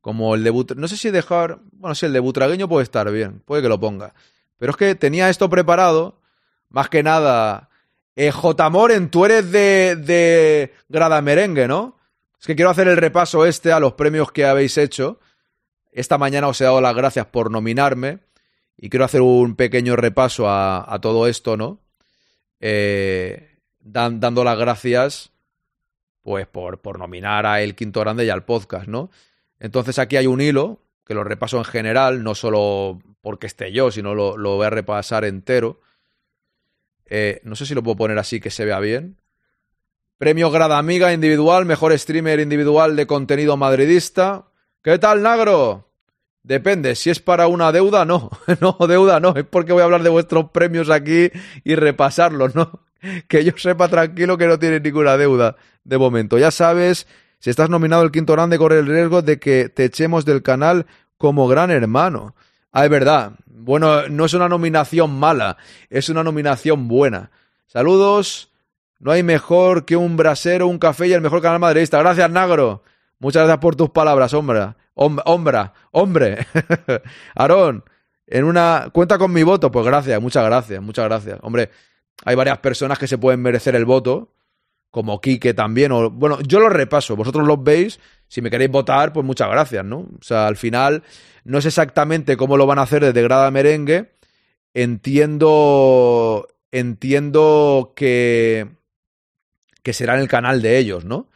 Como 0.00 0.34
el 0.34 0.44
debut. 0.44 0.72
No 0.72 0.88
sé 0.88 0.96
si 0.96 1.10
dejar. 1.10 1.60
Bueno, 1.72 1.94
si 1.94 2.06
el 2.06 2.12
de 2.12 2.20
Butragueño 2.20 2.68
puede 2.68 2.84
estar 2.84 3.10
bien. 3.10 3.40
Puede 3.44 3.62
que 3.62 3.68
lo 3.68 3.80
ponga. 3.80 4.14
Pero 4.58 4.70
es 4.70 4.76
que 4.76 4.94
tenía 4.94 5.28
esto 5.30 5.48
preparado. 5.48 6.20
Más 6.68 6.88
que 6.88 7.02
nada. 7.02 7.70
Eh, 8.14 8.30
J. 8.30 8.70
Moren, 8.70 9.10
tú 9.10 9.24
eres 9.24 9.50
de, 9.50 9.96
de 9.96 10.74
Grada 10.88 11.20
Merengue, 11.22 11.66
¿no? 11.66 11.98
Es 12.38 12.46
que 12.46 12.56
quiero 12.56 12.70
hacer 12.70 12.88
el 12.88 12.96
repaso 12.96 13.46
este 13.46 13.72
a 13.72 13.80
los 13.80 13.94
premios 13.94 14.32
que 14.32 14.44
habéis 14.44 14.76
hecho. 14.76 15.20
Esta 15.92 16.18
mañana 16.18 16.48
os 16.48 16.60
he 16.60 16.64
dado 16.64 16.80
las 16.80 16.94
gracias 16.94 17.26
por 17.26 17.50
nominarme. 17.50 18.18
Y 18.76 18.90
quiero 18.90 19.04
hacer 19.04 19.20
un 19.20 19.54
pequeño 19.54 19.96
repaso 19.96 20.48
a, 20.48 20.98
todo 21.00 21.26
esto, 21.26 21.56
¿no? 21.56 21.80
Eh, 22.60 23.58
dan, 23.78 24.20
dando 24.20 24.44
las 24.44 24.58
gracias, 24.58 25.32
pues, 26.22 26.46
por, 26.46 26.98
nominar 26.98 27.46
a 27.46 27.60
El 27.60 27.74
Quinto 27.74 28.00
Grande 28.00 28.24
y 28.24 28.30
al 28.30 28.44
podcast, 28.44 28.88
¿no? 28.88 29.10
Entonces 29.58 29.98
aquí 29.98 30.16
hay 30.16 30.26
un 30.26 30.40
hilo, 30.40 30.80
que 31.04 31.14
lo 31.14 31.24
repaso 31.24 31.58
en 31.58 31.64
general, 31.64 32.24
no 32.24 32.34
solo 32.34 33.00
porque 33.20 33.46
esté 33.46 33.72
yo, 33.72 33.90
sino 33.90 34.14
lo, 34.14 34.36
lo 34.36 34.56
voy 34.56 34.66
a 34.66 34.70
repasar 34.70 35.24
entero. 35.24 35.80
Eh, 37.06 37.40
no 37.44 37.56
sé 37.56 37.66
si 37.66 37.74
lo 37.74 37.82
puedo 37.82 37.96
poner 37.96 38.18
así 38.18 38.40
que 38.40 38.50
se 38.50 38.64
vea 38.64 38.80
bien. 38.80 39.20
Premio 40.16 40.50
Grada 40.50 40.78
Amiga 40.78 41.12
individual, 41.12 41.66
mejor 41.66 41.96
streamer 41.98 42.40
individual 42.40 42.96
de 42.96 43.06
contenido 43.06 43.56
madridista. 43.56 44.46
¿Qué 44.82 44.98
tal, 44.98 45.22
Nagro? 45.22 45.91
Depende, 46.44 46.96
si 46.96 47.10
es 47.10 47.20
para 47.20 47.46
una 47.46 47.70
deuda, 47.70 48.04
no. 48.04 48.30
No, 48.60 48.76
deuda 48.86 49.20
no. 49.20 49.34
Es 49.36 49.44
porque 49.44 49.72
voy 49.72 49.82
a 49.82 49.84
hablar 49.84 50.02
de 50.02 50.10
vuestros 50.10 50.50
premios 50.50 50.90
aquí 50.90 51.30
y 51.64 51.74
repasarlos, 51.74 52.54
¿no? 52.54 52.80
Que 53.28 53.44
yo 53.44 53.52
sepa 53.56 53.88
tranquilo 53.88 54.38
que 54.38 54.46
no 54.46 54.58
tienes 54.58 54.82
ninguna 54.82 55.16
deuda 55.16 55.56
de 55.82 55.98
momento. 55.98 56.38
Ya 56.38 56.52
sabes, 56.52 57.08
si 57.40 57.50
estás 57.50 57.68
nominado 57.68 58.02
al 58.02 58.12
quinto 58.12 58.32
grande, 58.34 58.58
corre 58.58 58.78
el 58.78 58.86
riesgo 58.86 59.22
de 59.22 59.40
que 59.40 59.68
te 59.68 59.84
echemos 59.84 60.24
del 60.24 60.42
canal 60.42 60.86
como 61.18 61.48
gran 61.48 61.72
hermano. 61.72 62.36
Ah, 62.70 62.84
es 62.84 62.90
verdad. 62.90 63.32
Bueno, 63.46 64.08
no 64.08 64.24
es 64.24 64.34
una 64.34 64.48
nominación 64.48 65.18
mala, 65.18 65.56
es 65.90 66.08
una 66.08 66.22
nominación 66.22 66.86
buena. 66.86 67.30
Saludos. 67.66 68.50
No 69.00 69.10
hay 69.10 69.24
mejor 69.24 69.84
que 69.84 69.96
un 69.96 70.16
brasero, 70.16 70.68
un 70.68 70.78
café 70.78 71.08
y 71.08 71.12
el 71.12 71.20
mejor 71.20 71.42
canal 71.42 71.58
madridista. 71.58 71.98
Gracias, 71.98 72.30
Nagro. 72.30 72.84
Muchas 73.18 73.42
gracias 73.42 73.58
por 73.58 73.74
tus 73.74 73.90
palabras, 73.90 74.32
hombre. 74.94 75.22
Hombre, 75.26 75.70
hombre. 75.90 76.46
Aarón, 77.34 77.84
en 78.26 78.44
una. 78.44 78.90
Cuenta 78.92 79.18
con 79.18 79.32
mi 79.32 79.42
voto. 79.42 79.70
Pues 79.70 79.84
gracias, 79.84 80.20
muchas 80.20 80.44
gracias, 80.44 80.82
muchas 80.82 81.04
gracias. 81.04 81.38
Hombre, 81.42 81.70
hay 82.24 82.34
varias 82.34 82.58
personas 82.58 82.98
que 82.98 83.06
se 83.06 83.18
pueden 83.18 83.42
merecer 83.42 83.74
el 83.74 83.84
voto, 83.84 84.32
como 84.90 85.20
Quique 85.20 85.54
también. 85.54 85.92
O, 85.92 86.10
bueno, 86.10 86.40
yo 86.42 86.60
los 86.60 86.72
repaso, 86.72 87.16
vosotros 87.16 87.46
los 87.46 87.62
veis. 87.62 88.00
Si 88.28 88.40
me 88.40 88.50
queréis 88.50 88.70
votar, 88.70 89.12
pues 89.12 89.26
muchas 89.26 89.50
gracias, 89.50 89.84
¿no? 89.84 89.98
O 89.98 90.22
sea, 90.22 90.46
al 90.46 90.56
final, 90.56 91.02
no 91.44 91.58
es 91.58 91.66
exactamente 91.66 92.36
cómo 92.36 92.56
lo 92.56 92.66
van 92.66 92.78
a 92.78 92.82
hacer 92.82 93.04
desde 93.04 93.22
Grada 93.22 93.50
Merengue. 93.50 94.12
Entiendo. 94.74 96.48
Entiendo 96.70 97.92
que. 97.94 98.68
que 99.82 99.92
será 99.92 100.14
en 100.14 100.20
el 100.20 100.28
canal 100.28 100.62
de 100.62 100.78
ellos, 100.78 101.04
¿no? 101.04 101.28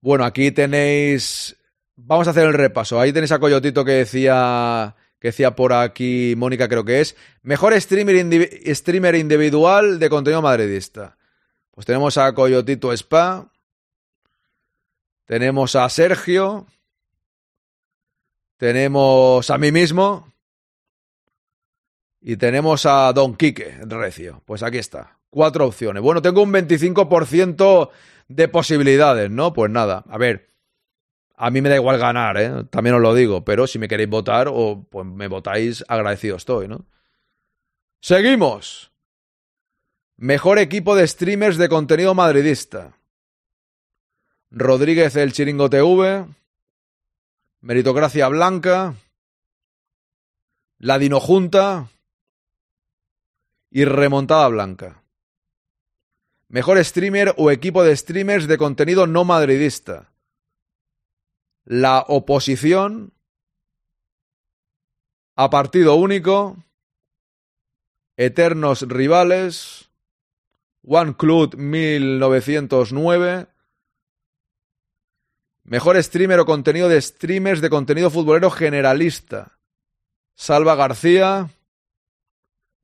Bueno, 0.00 0.24
aquí 0.24 0.50
tenéis. 0.50 1.56
Vamos 1.96 2.26
a 2.28 2.30
hacer 2.30 2.46
el 2.46 2.54
repaso. 2.54 3.00
Ahí 3.00 3.12
tenéis 3.12 3.32
a 3.32 3.38
Coyotito 3.38 3.84
que 3.84 3.92
decía. 3.92 4.94
Que 5.18 5.28
decía 5.28 5.56
por 5.56 5.72
aquí, 5.72 6.34
Mónica 6.36 6.68
creo 6.68 6.84
que 6.84 7.00
es. 7.00 7.16
Mejor 7.42 7.80
streamer, 7.80 9.14
individual 9.14 9.98
de 9.98 10.10
contenido 10.10 10.42
madridista. 10.42 11.16
Pues 11.70 11.86
tenemos 11.86 12.18
a 12.18 12.34
Coyotito 12.34 12.92
Spa. 12.92 13.50
Tenemos 15.24 15.74
a 15.74 15.88
Sergio. 15.88 16.66
Tenemos 18.58 19.48
a 19.50 19.56
mí 19.56 19.72
mismo. 19.72 20.30
Y 22.20 22.36
tenemos 22.36 22.84
a 22.84 23.12
Don 23.14 23.36
Quique 23.36 23.78
Recio. 23.86 24.42
Pues 24.44 24.62
aquí 24.62 24.78
está. 24.78 25.18
Cuatro 25.30 25.66
opciones. 25.66 26.02
Bueno, 26.02 26.20
tengo 26.20 26.42
un 26.42 26.52
25% 26.52 27.90
de 28.28 28.48
posibilidades, 28.48 29.30
¿no? 29.30 29.52
Pues 29.52 29.70
nada, 29.70 30.04
a 30.08 30.18
ver, 30.18 30.50
a 31.36 31.50
mí 31.50 31.60
me 31.60 31.68
da 31.68 31.76
igual 31.76 31.98
ganar, 31.98 32.38
¿eh? 32.38 32.64
También 32.70 32.96
os 32.96 33.02
lo 33.02 33.14
digo, 33.14 33.44
pero 33.44 33.66
si 33.66 33.78
me 33.78 33.88
queréis 33.88 34.08
votar, 34.08 34.48
o 34.50 34.86
pues 34.90 35.06
me 35.06 35.28
votáis, 35.28 35.84
agradecido 35.86 36.36
estoy, 36.36 36.66
¿no? 36.66 36.86
Seguimos. 38.00 38.92
Mejor 40.16 40.58
equipo 40.58 40.96
de 40.96 41.06
streamers 41.06 41.58
de 41.58 41.68
contenido 41.68 42.14
madridista. 42.14 42.96
Rodríguez 44.50 45.14
el 45.16 45.32
Chiringo 45.32 45.68
TV. 45.68 46.24
Meritocracia 47.60 48.28
Blanca. 48.28 48.94
Ladino 50.78 51.20
Junta. 51.20 51.88
Y 53.70 53.84
Remontada 53.84 54.48
Blanca. 54.48 55.02
Mejor 56.48 56.82
streamer 56.84 57.34
o 57.36 57.50
equipo 57.50 57.82
de 57.82 57.96
streamers 57.96 58.46
de 58.46 58.56
contenido 58.56 59.06
no 59.06 59.24
madridista. 59.24 60.12
La 61.64 62.04
oposición 62.06 63.12
a 65.34 65.50
partido 65.50 65.96
único. 65.96 66.56
Eternos 68.16 68.82
rivales. 68.82 69.90
One 70.82 71.16
Club 71.16 71.56
1909. 71.56 73.48
Mejor 75.64 76.00
streamer 76.00 76.38
o 76.38 76.46
contenido 76.46 76.88
de 76.88 77.02
streamers 77.02 77.60
de 77.60 77.70
contenido 77.70 78.08
futbolero 78.08 78.50
generalista. 78.50 79.58
Salva 80.36 80.76
García. 80.76 81.50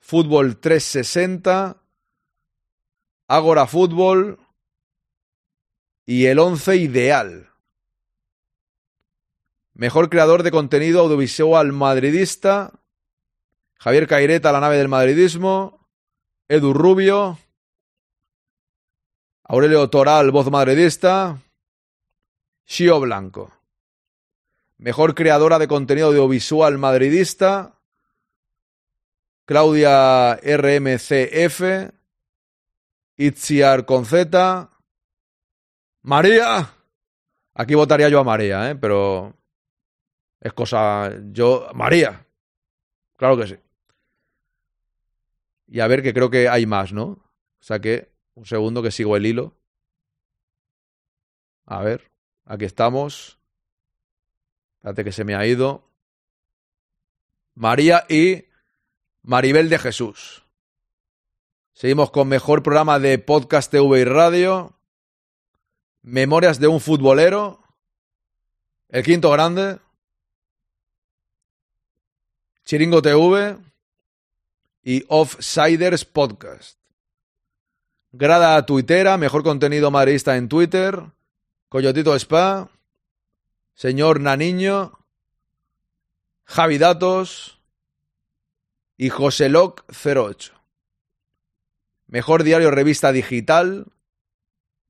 Fútbol 0.01 0.59
360. 0.59 1.82
Agora 3.33 3.67
Fútbol 3.67 4.39
y 6.05 6.27
el 6.27 6.39
11 6.39 6.77
ideal. 6.77 7.49
Mejor 9.73 10.11
creador 10.11 10.43
de 10.43 10.51
contenido 10.51 11.01
audiovisual 11.01 11.73
madridista. 11.73 12.79
Javier 13.79 14.07
Caireta, 14.07 14.53
la 14.53 14.61
nave 14.61 14.77
del 14.77 14.89
madridismo. 14.89 15.89
Edu 16.47 16.75
Rubio. 16.75 17.39
Aurelio 19.45 19.89
Toral, 19.89 20.31
voz 20.31 20.51
madridista. 20.51 21.41
Shio 22.67 23.01
Blanco. 23.01 23.51
Mejor 24.77 25.15
creadora 25.15 25.59
de 25.59 25.69
contenido 25.69 26.09
audiovisual 26.09 26.77
madridista. 26.77 27.79
Claudia 29.47 30.35
RMCF. 30.35 32.02
Itziar 33.17 33.85
con 33.85 34.05
Z. 34.07 34.71
María. 36.03 36.75
Aquí 37.55 37.75
votaría 37.75 38.09
yo 38.09 38.21
a 38.21 38.25
María, 38.25 38.71
¿eh? 38.71 38.77
Pero 38.77 39.37
es 40.41 40.53
cosa... 40.53 41.11
Yo... 41.31 41.69
María. 41.75 42.27
Claro 43.17 43.37
que 43.37 43.47
sí. 43.47 43.57
Y 45.69 45.81
a 45.81 45.87
ver 45.87 46.03
que 46.03 46.13
creo 46.13 46.31
que 46.31 46.49
hay 46.49 46.67
más, 46.67 46.93
¿no? 46.93 47.05
O 47.05 47.31
sea 47.61 47.81
que... 47.81 48.11
Un 48.35 48.47
segundo 48.47 48.83
que 48.83 48.91
sigo 48.91 49.17
el 49.17 49.27
hilo. 49.27 49.55
A 51.67 51.83
ver. 51.83 52.11
Aquí 52.47 52.65
estamos. 52.65 53.39
Espérate 54.77 55.05
que 55.05 55.13
se 55.13 55.25
me 55.25 55.35
ha 55.35 55.47
ido. 55.47 55.89
María 57.55 58.05
y 58.09 58.47
Maribel 59.23 59.69
de 59.69 59.79
Jesús. 59.79 60.42
Seguimos 61.83 62.13
con 62.13 62.29
mejor 62.29 62.63
programa 62.63 63.01
de 63.01 63.19
podcast 63.19 63.69
TV 63.69 64.03
y 64.03 64.05
radio. 64.05 64.73
Memorias 66.03 66.61
de 66.61 66.69
un 66.69 66.81
futbolero. 66.81 67.59
El 68.89 69.03
quinto 69.03 69.33
grande. 69.33 69.81
Chiringo 72.65 73.03
TV. 73.03 73.59
Y 74.85 75.05
Offsiders 75.09 76.05
Podcast. 76.05 76.79
Grada 78.13 78.65
tuitera, 78.65 79.17
mejor 79.17 79.43
contenido 79.43 79.91
madridista 79.91 80.37
en 80.37 80.49
Twitter. 80.49 81.03
Coyotito 81.69 82.15
Spa. 82.15 82.71
Señor 83.75 84.21
Naniño. 84.21 85.01
Javi 86.45 86.79
Datos. 86.79 87.61
Y 88.97 89.09
Joseloc 89.09 89.83
08. 89.91 90.62
Mejor 92.13 92.43
diario 92.43 92.71
revista 92.71 93.11
digital, 93.11 93.87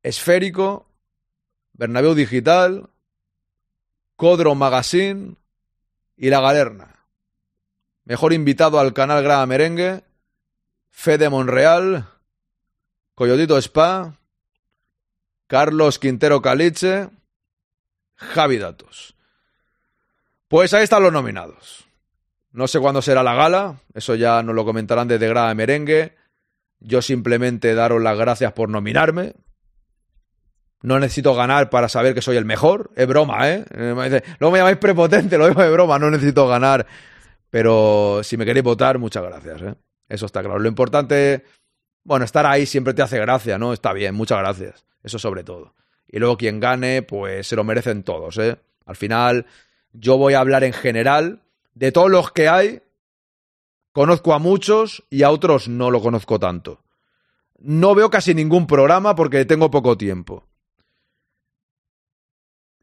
Esférico, 0.03 0.89
Bernabéu 1.73 2.17
Digital, 2.17 2.91
Codro 4.17 4.57
Magazine 4.57 5.37
y 6.17 6.31
La 6.31 6.41
Galerna. 6.41 6.97
Mejor 8.07 8.33
invitado 8.33 8.81
al 8.81 8.93
canal 8.93 9.23
Grada 9.23 9.47
Merengue, 9.47 10.03
Fede 10.91 11.31
Monreal, 11.31 12.09
Coyotito 13.15 13.57
Spa, 13.57 14.19
Carlos 15.47 16.01
Quintero 16.01 16.43
Caliche, 16.43 17.09
Javi 18.17 18.59
Datos. 18.59 19.15
Pues 20.49 20.75
ahí 20.75 20.83
están 20.83 21.05
los 21.05 21.13
nominados. 21.13 21.85
No 22.51 22.67
sé 22.67 22.81
cuándo 22.81 23.01
será 23.01 23.23
la 23.23 23.35
gala, 23.35 23.77
eso 23.95 24.17
ya 24.17 24.43
nos 24.43 24.57
lo 24.57 24.65
comentarán 24.65 25.07
desde 25.07 25.29
Grada 25.29 25.55
Merengue. 25.55 26.21
Yo 26.85 27.01
simplemente 27.01 27.75
daros 27.75 28.03
las 28.03 28.19
gracias 28.19 28.53
por 28.53 28.69
nominarme. 28.69 29.35
No 30.83 30.99
necesito 30.99 31.35
ganar 31.35 31.71
para 31.71 31.89
saber 31.89 32.13
que 32.13 32.23
soy 32.23 32.37
el 32.37 32.45
mejor. 32.45 32.91
Es 32.97 33.07
broma, 33.07 33.49
¿eh? 33.49 33.65
Luego 34.41 34.51
me 34.51 34.59
llamáis 34.59 34.79
prepotente, 34.79 35.39
lo 35.39 35.49
digo 35.49 35.63
de 35.63 35.71
broma. 35.71 35.99
No 35.99 36.11
necesito 36.11 36.49
ganar. 36.49 36.87
Pero 37.51 38.21
si 38.25 38.37
me 38.37 38.45
queréis 38.45 38.65
votar, 38.65 38.99
muchas 38.99 39.23
gracias, 39.23 39.63
¿eh? 39.63 39.75
Eso 40.09 40.27
está 40.27 40.43
claro. 40.43 40.59
Lo 40.59 40.69
importante, 40.69 41.45
bueno, 42.03 42.25
estar 42.25 42.45
ahí 42.47 42.67
siempre 42.67 42.95
te 42.95 43.03
hace 43.03 43.19
gracia, 43.21 43.59
¿no? 43.59 43.73
Está 43.73 43.93
bien, 43.93 44.15
muchas 44.15 44.39
gracias. 44.39 44.85
Eso 45.05 45.19
sobre 45.19 45.45
todo. 45.45 45.75
Y 46.09 46.19
luego 46.19 46.37
quien 46.37 46.59
gane, 46.59 47.03
pues 47.03 47.47
se 47.47 47.55
lo 47.55 47.63
merecen 47.63 48.03
todos, 48.03 48.37
¿eh? 48.39 48.57
Al 48.85 48.97
final, 48.97 49.47
yo 49.93 50.19
voy 50.19 50.35
a 50.35 50.41
hablar 50.41 50.65
en 50.65 50.73
general 50.73 51.43
de 51.75 51.93
todos 51.93 52.11
los 52.11 52.33
que 52.33 52.49
hay 52.49 52.83
Conozco 53.93 54.33
a 54.33 54.39
muchos 54.39 55.05
y 55.11 55.23
a 55.23 55.31
otros 55.31 55.69
no 55.69 55.91
lo 55.91 56.01
conozco 56.01 56.41
tanto. 56.41 56.83
No 57.59 57.95
veo 57.95 58.11
casi 58.11 58.35
ningún 58.35 58.67
programa 58.67 59.15
porque 59.15 59.45
tengo 59.45 59.71
poco 59.71 59.97
tiempo. 59.97 60.49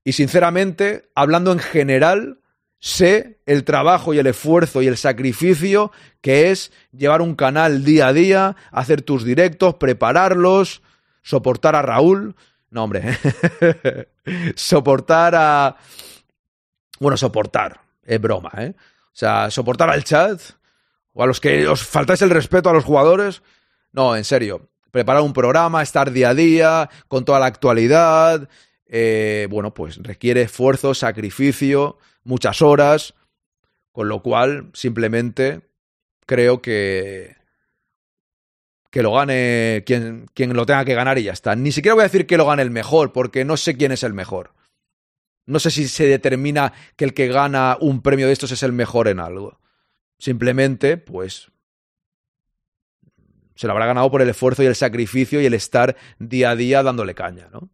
Y 0.03 0.13
sinceramente, 0.13 1.09
hablando 1.15 1.51
en 1.51 1.59
general, 1.59 2.39
sé 2.79 3.39
el 3.45 3.63
trabajo 3.63 4.13
y 4.13 4.19
el 4.19 4.27
esfuerzo 4.27 4.81
y 4.81 4.87
el 4.87 4.97
sacrificio 4.97 5.91
que 6.21 6.51
es 6.51 6.71
llevar 6.91 7.21
un 7.21 7.35
canal 7.35 7.83
día 7.83 8.07
a 8.07 8.13
día, 8.13 8.55
hacer 8.71 9.01
tus 9.01 9.25
directos, 9.25 9.75
prepararlos, 9.75 10.81
soportar 11.21 11.75
a 11.75 11.81
Raúl. 11.81 12.35
No, 12.69 12.83
hombre. 12.83 13.17
soportar 14.55 15.33
a. 15.35 15.75
Bueno, 16.99 17.17
soportar. 17.17 17.81
Es 18.03 18.21
broma, 18.21 18.51
¿eh? 18.57 18.75
O 18.77 19.19
sea, 19.19 19.51
soportar 19.51 19.89
al 19.89 20.03
chat. 20.03 20.39
O 21.13 21.23
a 21.23 21.27
los 21.27 21.39
que 21.39 21.67
os 21.67 21.83
faltáis 21.83 22.21
el 22.21 22.29
respeto 22.29 22.69
a 22.69 22.73
los 22.73 22.85
jugadores. 22.85 23.41
No, 23.91 24.15
en 24.15 24.23
serio. 24.23 24.69
Preparar 24.91 25.21
un 25.21 25.33
programa, 25.33 25.81
estar 25.83 26.11
día 26.11 26.29
a 26.29 26.35
día, 26.35 26.89
con 27.07 27.25
toda 27.25 27.39
la 27.39 27.45
actualidad. 27.45 28.49
Eh, 28.85 29.47
bueno, 29.49 29.73
pues 29.73 29.97
requiere 29.97 30.41
esfuerzo, 30.41 30.93
sacrificio, 30.93 31.97
muchas 32.23 32.61
horas. 32.61 33.13
Con 33.91 34.07
lo 34.07 34.21
cual, 34.21 34.69
simplemente 34.73 35.61
creo 36.25 36.61
que. 36.61 37.37
Que 38.91 39.03
lo 39.03 39.13
gane 39.13 39.83
quien, 39.85 40.25
quien 40.33 40.55
lo 40.55 40.65
tenga 40.65 40.83
que 40.83 40.95
ganar 40.95 41.19
y 41.19 41.23
ya 41.23 41.33
está. 41.33 41.55
Ni 41.55 41.71
siquiera 41.71 41.93
voy 41.93 42.01
a 42.01 42.07
decir 42.07 42.25
que 42.25 42.37
lo 42.37 42.47
gane 42.47 42.63
el 42.63 42.71
mejor, 42.71 43.13
porque 43.13 43.45
no 43.45 43.55
sé 43.55 43.77
quién 43.77 43.91
es 43.91 44.01
el 44.01 44.13
mejor. 44.13 44.53
No 45.45 45.59
sé 45.59 45.69
si 45.69 45.87
se 45.87 46.05
determina 46.05 46.73
que 46.95 47.05
el 47.05 47.13
que 47.13 47.27
gana 47.27 47.77
un 47.79 48.01
premio 48.01 48.25
de 48.25 48.33
estos 48.33 48.51
es 48.51 48.63
el 48.63 48.71
mejor 48.71 49.07
en 49.07 49.19
algo. 49.19 49.59
Simplemente, 50.19 50.97
pues, 50.97 51.51
se 53.55 53.67
lo 53.67 53.73
habrá 53.73 53.87
ganado 53.87 54.11
por 54.11 54.21
el 54.21 54.29
esfuerzo 54.29 54.61
y 54.61 54.67
el 54.67 54.75
sacrificio 54.75 55.41
y 55.41 55.45
el 55.45 55.53
estar 55.53 55.95
día 56.19 56.51
a 56.51 56.55
día 56.55 56.83
dándole 56.83 57.15
caña, 57.15 57.49
¿no? 57.51 57.69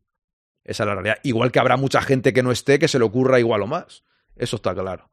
Esa 0.64 0.84
es 0.84 0.88
la 0.88 0.94
realidad. 0.94 1.18
Igual 1.24 1.52
que 1.52 1.60
habrá 1.60 1.76
mucha 1.78 2.02
gente 2.02 2.34
que 2.34 2.44
no 2.44 2.52
esté 2.52 2.80
que 2.80 2.88
se 2.88 2.98
le 2.98 3.06
ocurra 3.06 3.40
igual 3.40 3.62
o 3.62 3.68
más. 3.68 4.04
Eso 4.36 4.56
está 4.56 4.74
claro. 4.74 5.10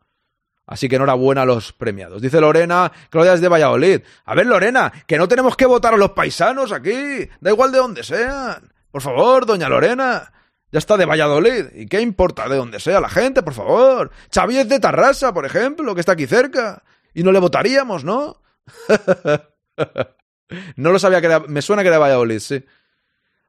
Así 0.67 0.89
que 0.89 0.97
enhorabuena 0.97 1.43
a 1.43 1.47
los 1.47 1.73
premiados. 1.73 2.23
Dice 2.23 2.41
Lorena, 2.41 2.93
Claudia 3.11 3.35
es 3.35 3.41
de 3.41 3.49
Valladolid. 3.49 4.01
A 4.25 4.35
ver, 4.35 4.47
Lorena, 4.47 4.93
que 5.07 5.19
no 5.19 5.29
tenemos 5.29 5.57
que 5.57 5.67
votar 5.67 5.95
a 5.95 5.99
los 5.99 6.13
paisanos 6.13 6.73
aquí. 6.73 7.29
Da 7.41 7.51
igual 7.51 7.73
de 7.73 7.79
donde 7.79 8.05
sean. 8.05 8.73
Por 8.91 9.03
favor, 9.03 9.45
doña 9.45 9.69
Lorena. 9.69 10.33
Ya 10.71 10.79
está 10.79 10.97
de 10.97 11.05
Valladolid. 11.05 11.67
¿Y 11.75 11.87
qué 11.87 12.01
importa 12.01 12.49
de 12.49 12.57
donde 12.57 12.81
sea 12.81 13.01
la 13.01 13.11
gente, 13.11 13.43
por 13.43 13.53
favor? 13.53 14.11
Xavi 14.35 14.65
de 14.65 14.81
Tarrasa, 14.81 15.35
por 15.35 15.45
ejemplo, 15.45 15.95
que 15.95 16.01
está 16.01 16.13
aquí 16.13 16.27
cerca. 16.27 16.83
Y 17.15 17.23
no 17.23 17.33
le 17.33 17.39
votaríamos, 17.39 18.05
¿no? 18.05 18.41
no 20.77 20.93
lo 20.93 20.99
sabía 20.99 21.21
que 21.21 21.27
era... 21.27 21.41
Me 21.41 21.63
suena 21.63 21.83
que 21.83 21.89
era 21.89 21.99
Valladolid, 21.99 22.39
sí. 22.39 22.65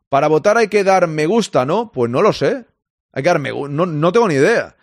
Para 0.09 0.27
votar 0.27 0.57
hay 0.57 0.67
que 0.67 0.83
dar 0.83 1.07
me 1.07 1.25
gusta, 1.25 1.65
¿no? 1.65 1.91
Pues 1.91 2.11
no 2.11 2.21
lo 2.21 2.33
sé. 2.33 2.65
Hay 3.11 3.23
que 3.23 3.29
dar 3.29 3.39
me 3.39 3.51
gusta. 3.51 3.73
No, 3.73 3.85
no 3.85 4.11
tengo 4.11 4.27
ni 4.27 4.35
idea. 4.35 4.75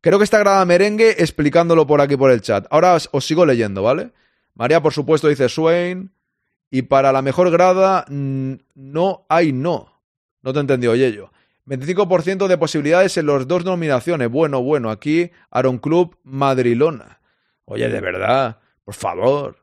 Creo 0.00 0.18
que 0.18 0.24
está 0.24 0.38
grabada 0.38 0.64
merengue 0.64 1.16
explicándolo 1.18 1.86
por 1.86 2.00
aquí 2.00 2.16
por 2.16 2.30
el 2.30 2.40
chat. 2.40 2.66
Ahora 2.70 2.94
os, 2.94 3.24
sigo 3.24 3.44
leyendo, 3.44 3.82
¿vale? 3.82 4.12
María, 4.54 4.80
por 4.80 4.92
supuesto, 4.92 5.28
dice 5.28 5.48
Swain. 5.48 6.12
Y 6.70 6.82
para 6.82 7.12
la 7.12 7.22
mejor 7.22 7.50
grada, 7.50 8.04
no 8.08 9.26
hay 9.28 9.52
no. 9.52 10.02
No 10.42 10.52
te 10.52 10.60
entendí, 10.60 10.86
oye 10.86 11.12
yo. 11.12 11.30
25% 11.66 12.46
de 12.46 12.58
posibilidades 12.58 13.16
en 13.16 13.26
las 13.26 13.48
dos 13.48 13.64
nominaciones. 13.64 14.30
Bueno, 14.30 14.62
bueno, 14.62 14.90
aquí 14.90 15.30
Aaron 15.50 15.78
Club 15.78 16.16
Madrilona. 16.22 17.17
Oye, 17.70 17.88
de 17.88 18.00
verdad, 18.00 18.58
por 18.82 18.94
favor. 18.94 19.62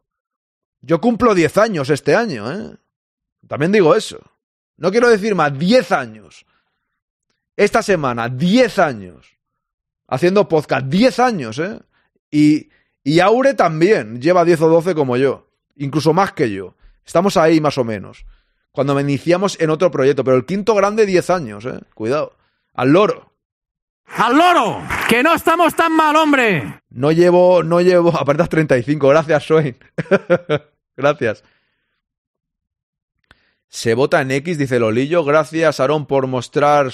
Yo 0.82 1.02
cumplo 1.02 1.34
10 1.34 1.58
años 1.58 1.90
este 1.90 2.16
año, 2.16 2.52
¿eh? 2.52 2.76
También 3.48 3.72
digo 3.72 3.96
eso. 3.96 4.20
No 4.78 4.92
quiero 4.92 5.10
decir 5.10 5.34
más, 5.34 5.58
10 5.58 5.92
años. 5.92 6.46
Esta 7.56 7.82
semana, 7.82 8.30
10 8.30 8.80
años 8.80 9.36
haciendo 10.08 10.48
podcast. 10.48 10.86
10 10.86 11.20
años, 11.20 11.58
¿eh? 11.58 11.80
Y, 12.30 12.70
y 13.04 13.20
Aure 13.22 13.56
también 13.56 14.22
lleva 14.22 14.46
10 14.46 14.62
o 14.62 14.70
12 14.70 14.94
como 14.94 15.18
yo. 15.18 15.48
Incluso 15.76 16.14
más 16.14 16.34
que 16.34 16.52
yo. 16.52 16.76
Estamos 17.04 17.38
ahí 17.38 17.60
más 17.60 17.80
o 17.80 17.84
menos. 17.84 18.26
Cuando 18.72 18.94
me 18.94 19.02
iniciamos 19.02 19.60
en 19.60 19.72
otro 19.72 19.90
proyecto. 19.90 20.24
Pero 20.24 20.38
el 20.38 20.46
quinto 20.46 20.76
grande, 20.76 21.08
10 21.08 21.30
años, 21.32 21.66
¿eh? 21.66 21.80
Cuidado. 21.96 22.36
Al 22.74 22.90
loro. 22.92 23.25
¡Al 24.08 24.38
loro! 24.38 24.82
¡Que 25.10 25.24
no 25.24 25.34
estamos 25.34 25.76
tan 25.76 25.92
mal, 25.94 26.16
hombre! 26.16 26.82
No 26.90 27.12
llevo, 27.12 27.64
no 27.64 27.82
llevo, 27.82 28.10
apertas 28.18 28.50
35. 28.50 29.08
Gracias, 29.08 29.44
Swain. 29.44 29.78
Gracias. 30.98 31.44
Se 33.68 33.94
vota 33.94 34.22
en 34.22 34.32
X, 34.32 34.58
dice 34.58 34.80
Lolillo. 34.80 35.24
Gracias, 35.26 35.80
Aarón, 35.80 36.06
por 36.06 36.28
mostrar 36.28 36.92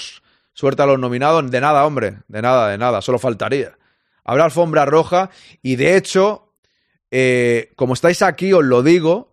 Suerte 0.54 0.82
a 0.82 0.86
los 0.86 0.98
nominados. 0.98 1.50
De 1.50 1.60
nada, 1.60 1.86
hombre. 1.86 2.18
De 2.28 2.42
nada, 2.42 2.68
de 2.68 2.78
nada. 2.78 3.00
Solo 3.00 3.18
faltaría. 3.18 3.78
Habrá 4.24 4.44
alfombra 4.44 4.84
roja. 4.84 5.30
Y 5.62 5.76
de 5.76 5.96
hecho, 5.96 6.54
eh, 7.10 7.72
como 7.76 7.94
estáis 7.94 8.22
aquí, 8.22 8.52
os 8.52 8.64
lo 8.64 8.82
digo. 8.82 9.32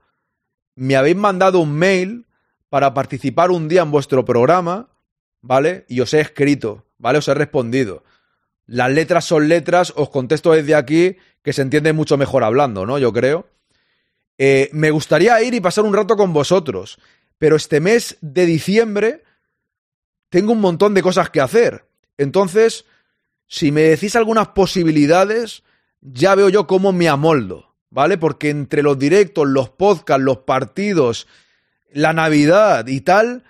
Me 0.76 0.96
habéis 0.96 1.18
mandado 1.18 1.60
un 1.60 1.76
mail 1.76 2.26
para 2.70 2.94
participar 2.94 3.52
un 3.52 3.68
día 3.68 3.82
en 3.82 3.92
vuestro 3.92 4.24
programa. 4.24 4.88
¿Vale? 5.42 5.86
Y 5.88 6.02
os 6.02 6.14
he 6.14 6.22
escrito. 6.22 6.86
¿Vale? 7.00 7.18
Os 7.18 7.28
he 7.28 7.34
respondido. 7.34 8.04
Las 8.68 8.92
letras 8.92 9.26
son 9.26 9.50
letras. 9.50 9.92
Os 9.96 10.10
contesto 10.10 10.52
desde 10.52 10.76
aquí 10.76 11.18
que 11.42 11.54
se 11.54 11.64
entiende 11.64 11.94
mucho 11.94 12.18
mejor 12.18 12.44
hablando, 12.44 12.86
¿no? 12.86 13.00
Yo 13.00 13.12
creo. 13.12 13.48
Eh, 14.38 14.70
me 14.72 14.92
gustaría 14.92 15.42
ir 15.42 15.56
y 15.56 15.60
pasar 15.60 15.86
un 15.86 15.94
rato 15.96 16.16
con 16.16 16.32
vosotros. 16.34 17.00
Pero 17.40 17.56
este 17.56 17.80
mes 17.80 18.18
de 18.22 18.46
diciembre 18.46 19.24
tengo 20.30 20.52
un 20.52 20.62
montón 20.62 20.94
de 20.94 21.02
cosas 21.02 21.30
que 21.30 21.42
hacer. 21.42 21.86
Entonces, 22.18 22.86
si 23.48 23.72
me 23.72 23.82
decís 23.82 24.16
algunas 24.16 24.50
posibilidades, 24.50 25.64
ya 26.02 26.36
veo 26.36 26.50
yo 26.50 26.68
cómo 26.68 26.92
me 26.92 27.10
amoldo, 27.10 27.76
¿vale? 27.90 28.18
Porque 28.18 28.50
entre 28.50 28.84
los 28.84 29.00
directos, 29.00 29.48
los 29.48 29.70
podcasts, 29.70 30.24
los 30.24 30.40
partidos, 30.40 31.28
la 31.92 32.14
Navidad 32.14 32.88
y 32.88 33.02
tal, 33.02 33.44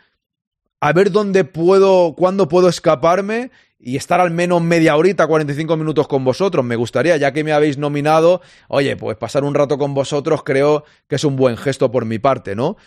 a 0.80 0.94
ver 0.94 1.12
dónde 1.12 1.44
puedo, 1.44 2.14
cuándo 2.16 2.48
puedo 2.48 2.70
escaparme 2.70 3.52
y 3.80 3.96
estar 3.96 4.20
al 4.20 4.32
menos 4.32 4.62
media 4.62 4.96
horita, 4.96 5.28
45 5.28 5.78
minutos 5.78 6.08
con 6.08 6.24
vosotros. 6.24 6.66
Me 6.66 6.76
gustaría, 6.76 7.18
ya 7.18 7.32
que 7.32 7.44
me 7.44 7.54
habéis 7.54 7.78
nominado, 7.78 8.42
oye, 8.68 8.96
pues 8.98 9.18
pasar 9.18 9.44
un 9.44 9.56
rato 9.56 9.78
con 9.78 9.94
vosotros 9.94 10.44
creo 10.44 10.84
que 11.08 11.16
es 11.16 11.24
un 11.24 11.36
buen 11.36 11.58
gesto 11.58 11.92
por 11.92 12.06
mi 12.06 12.20
parte, 12.20 12.56
¿no? 12.56 12.78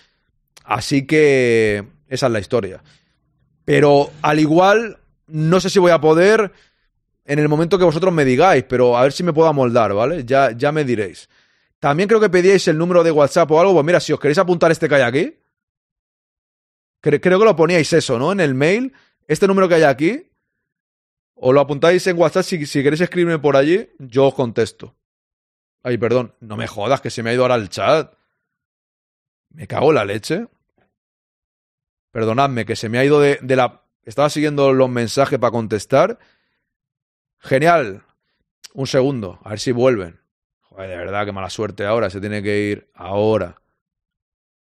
Así 0.64 1.06
que 1.06 1.84
esa 2.08 2.26
es 2.26 2.32
la 2.32 2.40
historia. 2.40 2.82
Pero 3.64 4.10
al 4.22 4.38
igual, 4.38 4.98
no 5.26 5.60
sé 5.60 5.70
si 5.70 5.78
voy 5.78 5.92
a 5.92 6.00
poder 6.00 6.52
en 7.24 7.38
el 7.38 7.48
momento 7.48 7.78
que 7.78 7.84
vosotros 7.84 8.12
me 8.12 8.24
digáis, 8.24 8.64
pero 8.68 8.96
a 8.96 9.02
ver 9.02 9.12
si 9.12 9.22
me 9.22 9.32
puedo 9.32 9.48
amoldar, 9.48 9.94
¿vale? 9.94 10.24
Ya, 10.24 10.50
ya 10.50 10.72
me 10.72 10.84
diréis. 10.84 11.28
También 11.78 12.08
creo 12.08 12.20
que 12.20 12.30
pedíais 12.30 12.66
el 12.68 12.78
número 12.78 13.02
de 13.02 13.10
WhatsApp 13.10 13.50
o 13.50 13.60
algo. 13.60 13.72
Pues 13.72 13.84
mira, 13.84 14.00
si 14.00 14.12
os 14.12 14.20
queréis 14.20 14.38
apuntar 14.38 14.70
este 14.70 14.88
que 14.88 14.94
hay 14.96 15.02
aquí, 15.02 15.34
creo 17.02 17.38
que 17.38 17.44
lo 17.44 17.56
poníais 17.56 17.92
eso, 17.92 18.18
¿no? 18.18 18.32
En 18.32 18.40
el 18.40 18.54
mail, 18.54 18.94
este 19.26 19.46
número 19.46 19.68
que 19.68 19.74
hay 19.74 19.82
aquí, 19.82 20.30
o 21.34 21.52
lo 21.52 21.60
apuntáis 21.60 22.06
en 22.06 22.18
WhatsApp 22.18 22.44
si, 22.44 22.82
queréis 22.82 23.00
escribirme 23.00 23.38
por 23.38 23.56
allí, 23.56 23.90
yo 23.98 24.28
os 24.28 24.34
contesto. 24.34 24.94
Ay, 25.82 25.98
perdón, 25.98 26.34
no 26.40 26.56
me 26.56 26.68
jodas 26.68 27.00
que 27.00 27.10
se 27.10 27.22
me 27.22 27.30
ha 27.30 27.34
ido 27.34 27.42
ahora 27.42 27.56
el 27.56 27.68
chat. 27.68 28.14
Me 29.50 29.66
cago 29.66 29.88
en 29.90 29.96
la 29.96 30.04
leche. 30.04 30.46
Perdonadme, 32.12 32.64
que 32.64 32.76
se 32.76 32.88
me 32.88 32.98
ha 32.98 33.04
ido 33.04 33.20
de, 33.20 33.38
de 33.42 33.56
la... 33.56 33.82
Estaba 34.04 34.30
siguiendo 34.30 34.72
los 34.72 34.88
mensajes 34.88 35.38
para 35.40 35.50
contestar. 35.50 36.20
Genial. 37.38 38.04
Un 38.74 38.86
segundo, 38.86 39.40
a 39.42 39.50
ver 39.50 39.58
si 39.58 39.72
vuelven. 39.72 40.20
Joder, 40.60 40.90
de 40.90 40.96
verdad, 40.96 41.26
qué 41.26 41.32
mala 41.32 41.50
suerte 41.50 41.84
ahora. 41.84 42.08
Se 42.08 42.20
tiene 42.20 42.42
que 42.42 42.60
ir 42.60 42.90
ahora. 42.94 43.60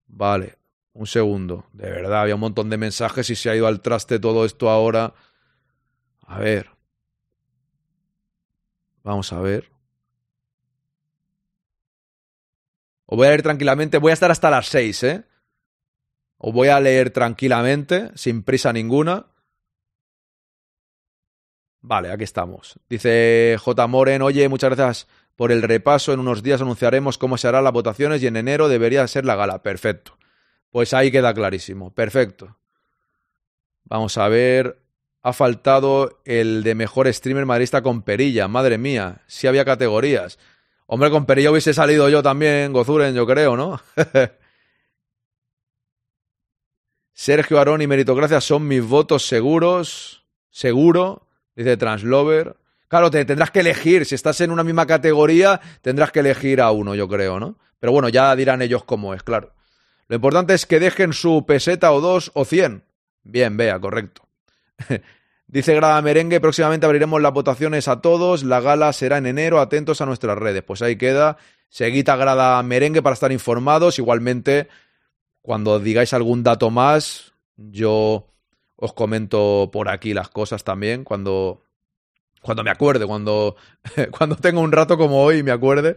Vale, 0.06 0.58
un 0.94 1.06
segundo. 1.06 1.66
De 1.72 1.90
verdad, 1.90 2.22
había 2.22 2.36
un 2.36 2.40
montón 2.40 2.70
de 2.70 2.78
mensajes 2.78 3.28
y 3.28 3.36
se 3.36 3.50
ha 3.50 3.56
ido 3.56 3.66
al 3.66 3.80
traste 3.80 4.18
todo 4.18 4.44
esto 4.44 4.70
ahora. 4.70 5.14
A 6.26 6.38
ver. 6.38 6.70
Vamos 9.02 9.32
a 9.32 9.40
ver. 9.40 9.70
Os 13.06 13.16
voy 13.18 13.26
a 13.26 13.30
leer 13.30 13.42
tranquilamente. 13.42 13.98
Voy 13.98 14.10
a 14.10 14.14
estar 14.14 14.30
hasta 14.30 14.50
las 14.50 14.68
seis, 14.68 15.02
¿eh? 15.02 15.24
Os 16.38 16.52
voy 16.52 16.68
a 16.68 16.80
leer 16.80 17.10
tranquilamente, 17.10 18.10
sin 18.14 18.42
prisa 18.42 18.72
ninguna. 18.72 19.26
Vale, 21.80 22.10
aquí 22.10 22.24
estamos. 22.24 22.78
Dice 22.88 23.56
J. 23.60 23.86
Moren, 23.88 24.22
oye, 24.22 24.48
muchas 24.48 24.70
gracias 24.70 25.08
por 25.36 25.52
el 25.52 25.62
repaso. 25.62 26.12
En 26.12 26.20
unos 26.20 26.42
días 26.42 26.62
anunciaremos 26.62 27.18
cómo 27.18 27.36
se 27.36 27.48
harán 27.48 27.64
las 27.64 27.72
votaciones 27.72 28.22
y 28.22 28.26
en 28.26 28.36
enero 28.36 28.68
debería 28.68 29.06
ser 29.08 29.24
la 29.24 29.36
gala. 29.36 29.62
Perfecto. 29.62 30.16
Pues 30.74 30.92
ahí 30.92 31.12
queda 31.12 31.32
clarísimo. 31.32 31.94
Perfecto. 31.94 32.56
Vamos 33.84 34.18
a 34.18 34.26
ver. 34.26 34.82
Ha 35.22 35.32
faltado 35.32 36.20
el 36.24 36.64
de 36.64 36.74
mejor 36.74 37.06
streamer 37.14 37.46
madrista 37.46 37.80
con 37.80 38.02
perilla. 38.02 38.48
Madre 38.48 38.76
mía, 38.76 39.22
si 39.28 39.46
había 39.46 39.64
categorías. 39.64 40.36
Hombre, 40.86 41.10
con 41.10 41.26
perilla 41.26 41.52
hubiese 41.52 41.72
salido 41.74 42.08
yo 42.08 42.24
también, 42.24 42.72
Gozuren, 42.72 43.14
yo 43.14 43.24
creo, 43.24 43.56
¿no? 43.56 43.80
Sergio 47.12 47.60
Arón 47.60 47.80
y 47.80 47.86
Meritocracia 47.86 48.40
son 48.40 48.66
mis 48.66 48.84
votos 48.84 49.28
seguros. 49.28 50.26
Seguro. 50.50 51.28
Dice 51.54 51.76
Translover. 51.76 52.56
Claro, 52.88 53.12
te 53.12 53.24
tendrás 53.24 53.52
que 53.52 53.60
elegir. 53.60 54.06
Si 54.06 54.16
estás 54.16 54.40
en 54.40 54.50
una 54.50 54.64
misma 54.64 54.88
categoría, 54.88 55.60
tendrás 55.82 56.10
que 56.10 56.18
elegir 56.18 56.60
a 56.60 56.72
uno, 56.72 56.96
yo 56.96 57.06
creo, 57.06 57.38
¿no? 57.38 57.60
Pero 57.78 57.92
bueno, 57.92 58.08
ya 58.08 58.34
dirán 58.34 58.60
ellos 58.60 58.82
cómo 58.82 59.14
es, 59.14 59.22
claro. 59.22 59.54
Lo 60.08 60.16
importante 60.16 60.54
es 60.54 60.66
que 60.66 60.80
dejen 60.80 61.12
su 61.12 61.44
peseta 61.46 61.92
o 61.92 62.00
dos 62.00 62.30
o 62.34 62.44
cien. 62.44 62.84
Bien, 63.22 63.56
vea, 63.56 63.80
correcto. 63.80 64.22
Dice 65.46 65.74
Grada 65.74 66.00
Merengue, 66.02 66.40
próximamente 66.40 66.86
abriremos 66.86 67.20
las 67.22 67.32
votaciones 67.32 67.88
a 67.88 68.00
todos. 68.00 68.44
La 68.44 68.60
gala 68.60 68.92
será 68.92 69.18
en 69.18 69.26
enero. 69.26 69.60
Atentos 69.60 70.00
a 70.00 70.06
nuestras 70.06 70.36
redes. 70.38 70.62
Pues 70.62 70.82
ahí 70.82 70.96
queda. 70.96 71.36
Seguita 71.68 72.16
Grada 72.16 72.62
Merengue 72.62 73.02
para 73.02 73.14
estar 73.14 73.30
informados. 73.32 73.98
Igualmente, 73.98 74.68
cuando 75.42 75.78
digáis 75.78 76.12
algún 76.12 76.42
dato 76.42 76.70
más, 76.70 77.34
yo 77.56 78.26
os 78.76 78.92
comento 78.94 79.70
por 79.72 79.88
aquí 79.88 80.14
las 80.14 80.28
cosas 80.28 80.64
también. 80.64 81.04
Cuando, 81.04 81.62
cuando 82.42 82.64
me 82.64 82.70
acuerde, 82.70 83.06
cuando, 83.06 83.56
cuando 84.18 84.36
tenga 84.36 84.60
un 84.60 84.72
rato 84.72 84.98
como 84.98 85.22
hoy 85.22 85.38
y 85.38 85.42
me 85.42 85.52
acuerde. 85.52 85.96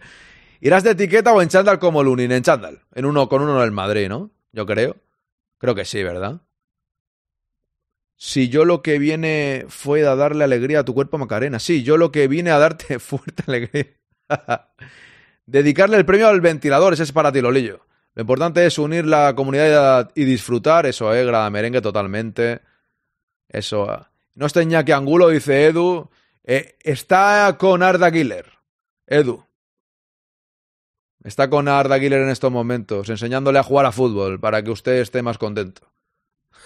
¿Irás 0.62 0.84
de 0.84 0.92
etiqueta 0.92 1.34
o 1.34 1.42
en 1.42 1.50
chándal 1.50 1.80
como 1.80 2.04
Lunin? 2.04 2.32
En 2.32 2.44
chándal. 2.44 2.82
En 2.94 3.06
uno 3.06 3.30
con 3.30 3.42
uno 3.42 3.58
en 3.58 3.64
el 3.64 3.72
Madrid, 3.72 4.10
¿no? 4.10 4.32
Yo 4.52 4.66
creo. 4.66 4.96
Creo 5.58 5.76
que 5.76 5.86
sí, 5.86 6.04
¿verdad? 6.04 6.42
Si 8.16 8.50
yo 8.50 8.66
lo 8.66 8.82
que 8.82 8.98
viene 8.98 9.66
fue 9.70 10.06
a 10.08 10.16
darle 10.16 10.44
alegría 10.44 10.80
a 10.80 10.86
tu 10.86 10.94
cuerpo, 10.94 11.18
Macarena. 11.18 11.60
Sí, 11.60 11.84
yo 11.84 11.98
lo 11.98 12.12
que 12.12 12.28
vine 12.28 12.50
a 12.52 12.58
darte 12.58 13.00
fuerte 13.00 13.44
alegría. 13.48 13.88
Dedicarle 15.46 15.98
el 15.98 16.06
premio 16.06 16.28
al 16.28 16.42
ventilador, 16.42 16.94
ese 16.94 17.04
es 17.04 17.12
para 17.12 17.32
ti, 17.32 17.42
Lolillo. 17.42 17.86
Lo 18.16 18.22
importante 18.22 18.66
es 18.66 18.80
unir 18.80 19.06
la 19.06 19.36
comunidad 19.36 20.12
y 20.16 20.26
disfrutar. 20.26 20.88
Eso, 20.88 21.14
eh, 21.14 21.24
grada 21.24 21.50
merengue 21.50 21.82
totalmente. 21.82 22.62
Eso. 23.48 23.94
eh. 23.94 24.00
No 24.36 24.48
está 24.48 24.62
Iñaki 24.62 24.92
Angulo, 24.92 25.30
dice 25.30 25.66
Edu. 25.66 26.10
Eh, 26.44 26.76
está 26.82 27.56
con 27.60 27.84
Arda 27.84 28.12
Giler. 28.12 28.46
Edu. 29.06 29.47
Está 31.24 31.50
con 31.50 31.68
Arda 31.68 32.00
Giler 32.00 32.22
en 32.22 32.30
estos 32.30 32.52
momentos, 32.52 33.10
enseñándole 33.10 33.60
a 33.60 33.64
jugar 33.64 33.86
a 33.86 33.92
fútbol 33.92 34.40
para 34.40 34.64
que 34.64 34.72
usted 34.72 34.94
esté 35.02 35.22
más 35.22 35.38
contento. 35.38 35.82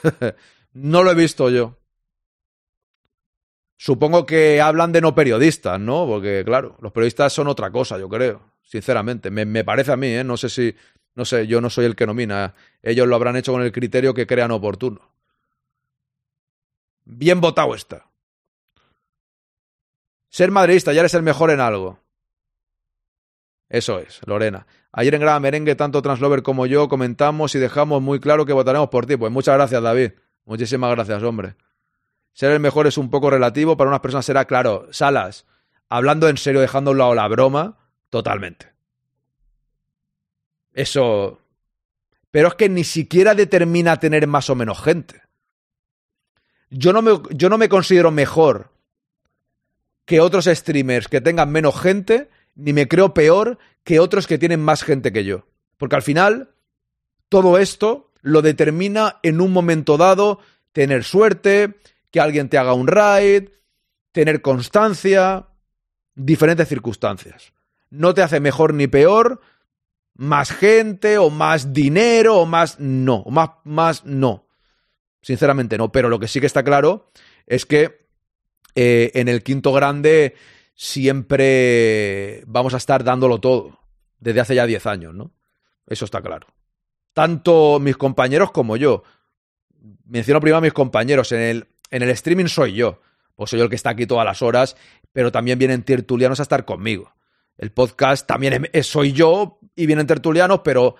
no 0.73 1.03
lo 1.03 1.11
he 1.11 1.15
visto 1.15 1.49
yo. 1.49 1.77
Supongo 3.77 4.27
que 4.27 4.61
hablan 4.61 4.91
de 4.91 5.01
no 5.01 5.15
periodistas, 5.15 5.79
¿no? 5.79 6.05
Porque, 6.05 6.43
claro, 6.45 6.77
los 6.81 6.91
periodistas 6.91 7.33
son 7.33 7.47
otra 7.47 7.71
cosa, 7.71 7.97
yo 7.97 8.07
creo. 8.09 8.51
Sinceramente, 8.61 9.31
me, 9.31 9.45
me 9.45 9.63
parece 9.63 9.91
a 9.91 9.97
mí, 9.97 10.07
¿eh? 10.07 10.23
No 10.23 10.37
sé 10.37 10.49
si. 10.49 10.75
No 11.15 11.25
sé, 11.25 11.47
yo 11.47 11.59
no 11.61 11.69
soy 11.69 11.85
el 11.85 11.95
que 11.95 12.05
nomina. 12.05 12.53
Ellos 12.83 13.07
lo 13.07 13.15
habrán 13.15 13.35
hecho 13.37 13.51
con 13.51 13.63
el 13.63 13.71
criterio 13.71 14.13
que 14.13 14.27
crean 14.27 14.51
oportuno. 14.51 15.11
Bien 17.05 17.41
votado 17.41 17.73
está. 17.73 18.05
Ser 20.29 20.51
madridista, 20.51 20.93
ya 20.93 21.01
eres 21.01 21.13
el 21.13 21.23
mejor 21.23 21.51
en 21.51 21.59
algo. 21.59 21.99
Eso 23.71 23.99
es, 23.99 24.19
Lorena. 24.25 24.67
Ayer 24.91 25.15
en 25.15 25.21
Grada 25.21 25.39
Merengue, 25.39 25.75
tanto 25.75 26.01
Translover 26.01 26.43
como 26.43 26.65
yo 26.65 26.89
comentamos 26.89 27.55
y 27.55 27.59
dejamos 27.59 28.01
muy 28.01 28.19
claro 28.19 28.45
que 28.45 28.51
votaremos 28.51 28.89
por 28.89 29.05
ti. 29.05 29.15
Pues 29.15 29.31
muchas 29.31 29.55
gracias, 29.55 29.81
David. 29.81 30.11
Muchísimas 30.43 30.91
gracias, 30.91 31.23
hombre. 31.23 31.55
Ser 32.33 32.51
el 32.51 32.59
mejor 32.59 32.87
es 32.87 32.97
un 32.97 33.09
poco 33.09 33.29
relativo, 33.29 33.77
para 33.77 33.89
unas 33.89 34.01
personas 34.01 34.25
será 34.25 34.43
claro. 34.43 34.89
Salas, 34.91 35.45
hablando 35.87 36.27
en 36.27 36.35
serio, 36.35 36.59
dejando 36.59 36.91
a 36.91 36.91
un 36.91 36.97
lado 36.97 37.15
la 37.15 37.29
broma, 37.29 37.77
totalmente. 38.09 38.73
Eso. 40.73 41.39
Pero 42.29 42.49
es 42.49 42.55
que 42.55 42.67
ni 42.67 42.83
siquiera 42.83 43.35
determina 43.35 44.01
tener 44.01 44.27
más 44.27 44.49
o 44.49 44.55
menos 44.55 44.81
gente. 44.81 45.21
Yo 46.69 46.91
no 46.91 47.01
me, 47.01 47.21
yo 47.29 47.47
no 47.47 47.57
me 47.57 47.69
considero 47.69 48.11
mejor 48.11 48.73
que 50.03 50.19
otros 50.19 50.43
streamers 50.43 51.07
que 51.07 51.21
tengan 51.21 51.49
menos 51.53 51.79
gente, 51.79 52.29
ni 52.55 52.73
me 52.73 52.87
creo 52.87 53.13
peor 53.13 53.57
que 53.83 53.99
otros 53.99 54.27
que 54.27 54.37
tienen 54.37 54.61
más 54.61 54.83
gente 54.83 55.11
que 55.11 55.23
yo. 55.23 55.47
Porque 55.77 55.95
al 55.95 56.01
final, 56.01 56.51
todo 57.29 57.57
esto 57.57 58.11
lo 58.21 58.41
determina 58.41 59.19
en 59.23 59.41
un 59.41 59.51
momento 59.51 59.97
dado 59.97 60.39
tener 60.73 61.03
suerte, 61.03 61.75
que 62.11 62.19
alguien 62.19 62.49
te 62.49 62.57
haga 62.57 62.73
un 62.73 62.87
raid, 62.87 63.49
tener 64.11 64.41
constancia, 64.41 65.47
diferentes 66.15 66.67
circunstancias. 66.67 67.53
No 67.89 68.13
te 68.13 68.21
hace 68.21 68.39
mejor 68.39 68.73
ni 68.73 68.87
peor, 68.87 69.41
más 70.13 70.51
gente 70.51 71.17
o 71.17 71.29
más 71.29 71.73
dinero 71.73 72.37
o 72.37 72.45
más 72.45 72.79
no, 72.79 73.23
más 73.29 73.49
más 73.63 74.05
no. 74.05 74.47
Sinceramente 75.21 75.77
no, 75.77 75.91
pero 75.91 76.09
lo 76.09 76.19
que 76.19 76.27
sí 76.27 76.39
que 76.39 76.47
está 76.47 76.63
claro 76.63 77.11
es 77.47 77.65
que 77.65 78.07
eh, 78.75 79.11
en 79.15 79.27
el 79.27 79.43
quinto 79.43 79.73
grande 79.73 80.35
siempre 80.81 82.43
vamos 82.47 82.73
a 82.73 82.77
estar 82.77 83.03
dándolo 83.03 83.39
todo, 83.39 83.77
desde 84.19 84.39
hace 84.39 84.55
ya 84.55 84.65
10 84.65 84.87
años, 84.87 85.13
¿no? 85.13 85.31
Eso 85.85 86.05
está 86.05 86.23
claro. 86.23 86.47
Tanto 87.13 87.79
mis 87.79 87.95
compañeros 87.97 88.49
como 88.49 88.77
yo. 88.77 89.03
Menciono 90.05 90.39
primero 90.39 90.57
a 90.57 90.61
mis 90.61 90.73
compañeros, 90.73 91.31
en 91.33 91.41
el, 91.41 91.67
en 91.91 92.01
el 92.01 92.09
streaming 92.09 92.47
soy 92.47 92.73
yo, 92.73 92.99
pues 93.35 93.51
soy 93.51 93.59
yo 93.59 93.65
el 93.65 93.69
que 93.69 93.75
está 93.75 93.91
aquí 93.91 94.07
todas 94.07 94.25
las 94.25 94.41
horas, 94.41 94.75
pero 95.13 95.31
también 95.31 95.59
vienen 95.59 95.83
tertulianos 95.83 96.39
a 96.39 96.43
estar 96.43 96.65
conmigo. 96.65 97.13
El 97.57 97.71
podcast 97.71 98.25
también 98.25 98.67
es, 98.73 98.87
soy 98.87 99.13
yo 99.13 99.59
y 99.75 99.85
vienen 99.85 100.07
tertulianos, 100.07 100.61
pero 100.63 100.95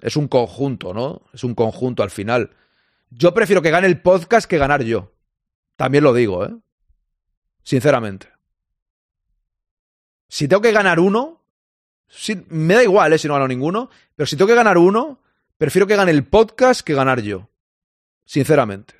es 0.00 0.16
un 0.16 0.26
conjunto, 0.26 0.92
¿no? 0.92 1.22
Es 1.32 1.44
un 1.44 1.54
conjunto 1.54 2.02
al 2.02 2.10
final. 2.10 2.50
Yo 3.10 3.32
prefiero 3.32 3.62
que 3.62 3.70
gane 3.70 3.86
el 3.86 4.00
podcast 4.02 4.50
que 4.50 4.58
ganar 4.58 4.82
yo. 4.82 5.12
También 5.76 6.02
lo 6.02 6.12
digo, 6.12 6.44
¿eh? 6.44 6.56
Sinceramente. 7.62 8.35
Si 10.28 10.48
tengo 10.48 10.62
que 10.62 10.72
ganar 10.72 11.00
uno, 11.00 11.42
me 12.48 12.74
da 12.74 12.82
igual, 12.82 13.12
¿eh? 13.12 13.18
Si 13.18 13.28
no 13.28 13.34
gano 13.34 13.48
ninguno, 13.48 13.90
pero 14.14 14.26
si 14.26 14.36
tengo 14.36 14.48
que 14.48 14.54
ganar 14.54 14.78
uno, 14.78 15.20
prefiero 15.58 15.86
que 15.86 15.96
gane 15.96 16.10
el 16.10 16.24
podcast 16.24 16.80
que 16.80 16.94
ganar 16.94 17.20
yo. 17.22 17.48
Sinceramente. 18.24 18.94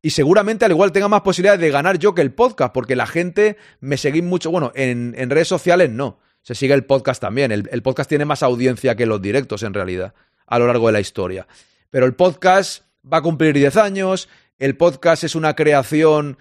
Y 0.00 0.10
seguramente 0.10 0.64
al 0.64 0.72
igual 0.72 0.92
tenga 0.92 1.08
más 1.08 1.22
posibilidades 1.22 1.60
de 1.60 1.70
ganar 1.70 1.98
yo 1.98 2.14
que 2.14 2.22
el 2.22 2.32
podcast, 2.32 2.74
porque 2.74 2.96
la 2.96 3.06
gente 3.06 3.56
me 3.80 3.96
seguís 3.96 4.24
mucho. 4.24 4.50
Bueno, 4.50 4.72
en, 4.74 5.14
en, 5.16 5.30
redes 5.30 5.48
sociales 5.48 5.90
no. 5.90 6.18
Se 6.42 6.56
sigue 6.56 6.74
el 6.74 6.84
podcast 6.84 7.20
también. 7.20 7.52
El, 7.52 7.68
el, 7.70 7.82
podcast 7.82 8.08
tiene 8.08 8.24
más 8.24 8.42
audiencia 8.42 8.96
que 8.96 9.06
los 9.06 9.22
directos, 9.22 9.62
en 9.62 9.74
realidad, 9.74 10.12
a 10.46 10.58
lo 10.58 10.66
largo 10.66 10.88
de 10.88 10.92
la 10.92 11.00
historia. 11.00 11.46
Pero 11.90 12.06
el 12.06 12.14
podcast 12.14 12.82
va 13.10 13.18
a 13.18 13.22
cumplir 13.22 13.54
10 13.54 13.76
años. 13.76 14.28
El 14.58 14.76
podcast 14.76 15.22
es 15.22 15.36
una 15.36 15.54
creación 15.54 16.36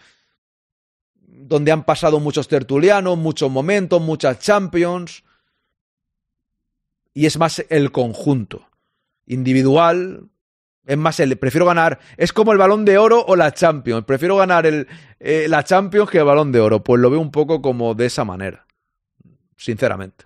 donde 1.47 1.71
han 1.71 1.83
pasado 1.83 2.19
muchos 2.19 2.47
tertulianos, 2.47 3.17
muchos 3.17 3.51
momentos, 3.51 4.01
muchas 4.01 4.39
champions. 4.39 5.23
Y 7.13 7.25
es 7.25 7.37
más 7.37 7.65
el 7.69 7.91
conjunto. 7.91 8.67
Individual, 9.25 10.29
es 10.85 10.97
más, 10.97 11.19
el, 11.19 11.37
prefiero 11.37 11.65
ganar. 11.65 11.99
Es 12.17 12.33
como 12.33 12.51
el 12.51 12.57
balón 12.57 12.85
de 12.85 12.97
oro 12.97 13.23
o 13.25 13.35
la 13.35 13.53
Champions. 13.53 14.05
Prefiero 14.05 14.35
ganar 14.35 14.65
el, 14.65 14.87
eh, 15.19 15.45
la 15.47 15.63
Champions 15.63 16.09
que 16.09 16.17
el 16.17 16.25
balón 16.25 16.51
de 16.51 16.59
oro. 16.59 16.83
Pues 16.83 16.99
lo 16.99 17.09
veo 17.09 17.19
un 17.19 17.31
poco 17.31 17.61
como 17.61 17.93
de 17.93 18.07
esa 18.07 18.25
manera. 18.25 18.65
Sinceramente. 19.55 20.25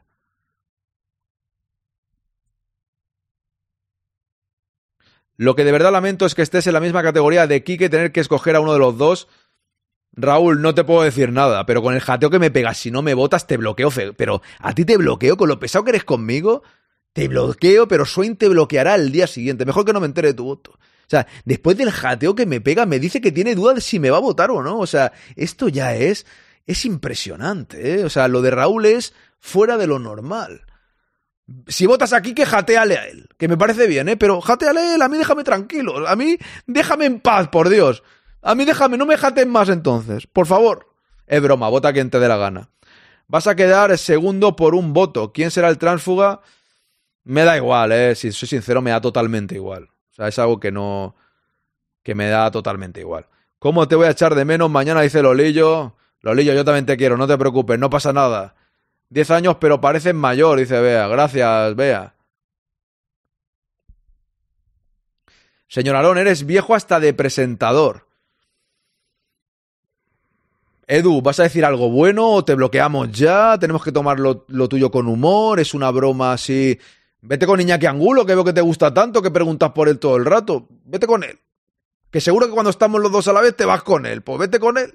Lo 5.38 5.56
que 5.56 5.66
de 5.66 5.74
verdad 5.74 5.92
lamento 5.92 6.26
es 6.26 6.34
que 6.34 6.42
estés 6.42 6.66
en 6.68 6.74
la 6.74 6.80
misma 6.80 7.04
categoría 7.04 7.46
de 7.46 7.62
Kike 7.62 7.90
tener 7.90 8.14
que 8.14 8.22
escoger 8.22 8.56
a 8.56 8.62
uno 8.62 8.72
de 8.72 8.80
los 8.80 8.98
dos. 8.98 9.28
Raúl, 10.18 10.62
no 10.62 10.74
te 10.74 10.84
puedo 10.84 11.04
decir 11.04 11.32
nada, 11.32 11.66
pero 11.66 11.82
con 11.82 11.94
el 11.94 12.02
jateo 12.02 12.30
que 12.30 12.40
me 12.40 12.52
pegas, 12.52 12.78
si 12.78 12.92
no 12.92 13.02
me 13.02 13.14
votas, 13.14 13.48
te 13.48 13.58
bloqueo. 13.58 13.90
Pero 14.16 14.42
a 14.60 14.74
ti 14.74 14.86
te 14.86 14.98
bloqueo 14.98 15.38
con 15.38 15.50
lo 15.50 15.60
pesado 15.60 15.84
que 15.84 15.92
eres 15.92 16.04
conmigo. 16.04 16.64
Te 17.14 17.28
bloqueo, 17.28 17.88
pero 17.88 18.06
Swain 18.06 18.36
te 18.36 18.50
bloqueará 18.50 18.96
el 18.96 19.12
día 19.12 19.28
siguiente. 19.28 19.66
Mejor 19.66 19.86
que 19.86 19.94
no 19.94 20.00
me 20.00 20.06
entere 20.06 20.30
de 20.30 20.34
tu 20.34 20.46
voto. 20.46 20.72
O 20.72 21.10
sea, 21.10 21.28
después 21.46 21.78
del 21.78 21.92
jateo 21.92 22.36
que 22.36 22.46
me 22.46 22.62
pega, 22.62 22.86
me 22.86 23.00
dice 23.00 23.22
que 23.22 23.32
tiene 23.32 23.56
duda 23.56 23.74
de 23.74 23.82
si 23.82 24.00
me 24.00 24.10
va 24.10 24.18
a 24.18 24.22
votar 24.22 24.52
o 24.52 24.64
no. 24.64 24.80
O 24.80 24.88
sea, 24.88 25.14
esto 25.36 25.70
ya 25.70 25.96
es. 25.96 26.26
Es 26.66 26.84
impresionante, 26.84 28.00
¿eh? 28.00 28.06
O 28.06 28.10
sea, 28.10 28.28
lo 28.28 28.42
de 28.42 28.50
Raúl 28.50 28.86
es 28.88 29.14
fuera 29.40 29.78
de 29.78 29.86
lo 29.86 30.00
normal. 30.00 30.64
Si 31.68 31.86
votas 31.86 32.12
aquí, 32.12 32.34
que 32.34 32.46
jateale 32.46 32.98
a 32.98 33.06
él. 33.08 33.30
Que 33.38 33.48
me 33.48 33.56
parece 33.56 33.86
bien, 33.86 34.10
¿eh? 34.10 34.18
Pero 34.18 34.42
jateale 34.42 34.80
a 34.80 34.96
él, 34.96 35.02
a 35.04 35.08
mí 35.08 35.18
déjame 35.18 35.44
tranquilo. 35.44 36.08
A 36.08 36.16
mí 36.16 36.38
déjame 36.66 37.06
en 37.06 37.20
paz, 37.20 37.50
por 37.50 37.70
Dios. 37.70 38.02
A 38.46 38.54
mí 38.54 38.64
déjame, 38.64 38.96
no 38.96 39.08
me 39.08 39.18
jaten 39.18 39.50
más 39.50 39.70
entonces. 39.70 40.28
Por 40.28 40.46
favor. 40.46 40.94
Es 41.26 41.42
broma, 41.42 41.68
vota 41.68 41.92
quien 41.92 42.12
te 42.12 42.20
dé 42.20 42.28
la 42.28 42.38
gana. 42.38 42.70
Vas 43.28 43.48
a 43.48 43.56
quedar 43.56 43.98
segundo 43.98 44.56
por 44.56 44.76
un 44.76 44.94
voto. 44.94 45.34
¿Quién 45.34 45.50
será 45.50 45.68
el 45.68 45.80
tránsfuga? 45.80 46.42
Me 47.24 47.44
da 47.44 47.58
igual, 47.58 47.92
eh. 47.92 48.14
Si 48.14 48.32
soy 48.32 48.48
sincero, 48.48 48.84
me 48.84 48.92
da 48.92 49.02
totalmente 49.02 49.56
igual. 49.56 49.86
O 50.12 50.14
sea, 50.14 50.28
es 50.28 50.38
algo 50.38 50.60
que 50.60 50.72
no. 50.72 51.16
que 52.04 52.14
me 52.14 52.30
da 52.30 52.52
totalmente 52.52 53.00
igual. 53.00 53.26
¿Cómo 53.58 53.88
te 53.88 53.96
voy 53.96 54.06
a 54.06 54.12
echar 54.12 54.36
de 54.36 54.46
menos? 54.46 54.70
Mañana 54.70 55.02
dice 55.02 55.24
Lolillo. 55.24 55.96
Lolillo, 56.22 56.54
yo 56.54 56.64
también 56.64 56.86
te 56.86 56.98
quiero, 56.98 57.18
no 57.18 57.26
te 57.26 57.40
preocupes, 57.40 57.80
no 57.80 57.90
pasa 57.90 58.14
nada. 58.14 58.54
Diez 59.10 59.32
años, 59.32 59.58
pero 59.60 59.82
pareces 59.82 60.14
mayor, 60.14 60.60
dice 60.60 60.80
Bea. 60.80 61.08
Gracias, 61.08 61.76
Bea. 61.76 62.14
Señor 65.68 65.96
Alón, 65.96 66.20
eres 66.20 66.46
viejo 66.46 66.76
hasta 66.76 67.00
de 67.00 67.12
presentador. 67.16 68.05
Edu, 70.88 71.22
¿vas 71.22 71.40
a 71.40 71.44
decir 71.44 71.66
algo 71.66 71.90
bueno 71.90 72.30
o 72.30 72.46
te 72.46 72.54
bloqueamos 72.54 73.12
ya? 73.12 73.58
¿Tenemos 73.60 73.84
que 73.84 73.92
tomar 73.92 74.20
lo, 74.20 74.46
lo 74.50 74.70
tuyo 74.70 74.92
con 74.92 75.08
humor? 75.08 75.60
¿Es 75.60 75.74
una 75.74 75.90
broma 75.92 76.34
así? 76.34 76.80
Vete 77.22 77.48
con 77.48 77.60
Iñaki 77.60 77.88
Angulo, 77.88 78.26
que 78.26 78.36
veo 78.36 78.44
que 78.44 78.54
te 78.54 78.62
gusta 78.62 78.94
tanto, 78.94 79.22
que 79.22 79.32
preguntas 79.32 79.72
por 79.72 79.90
él 79.90 79.98
todo 79.98 80.16
el 80.18 80.26
rato. 80.26 80.68
Vete 80.86 81.08
con 81.08 81.24
él. 81.24 81.40
Que 82.12 82.22
seguro 82.22 82.46
que 82.46 82.54
cuando 82.54 82.70
estamos 82.70 83.02
los 83.02 83.12
dos 83.12 83.28
a 83.28 83.34
la 83.34 83.42
vez 83.42 83.56
te 83.56 83.66
vas 83.66 83.82
con 83.82 84.06
él. 84.06 84.22
Pues 84.22 84.38
vete 84.40 84.60
con 84.60 84.78
él. 84.78 84.94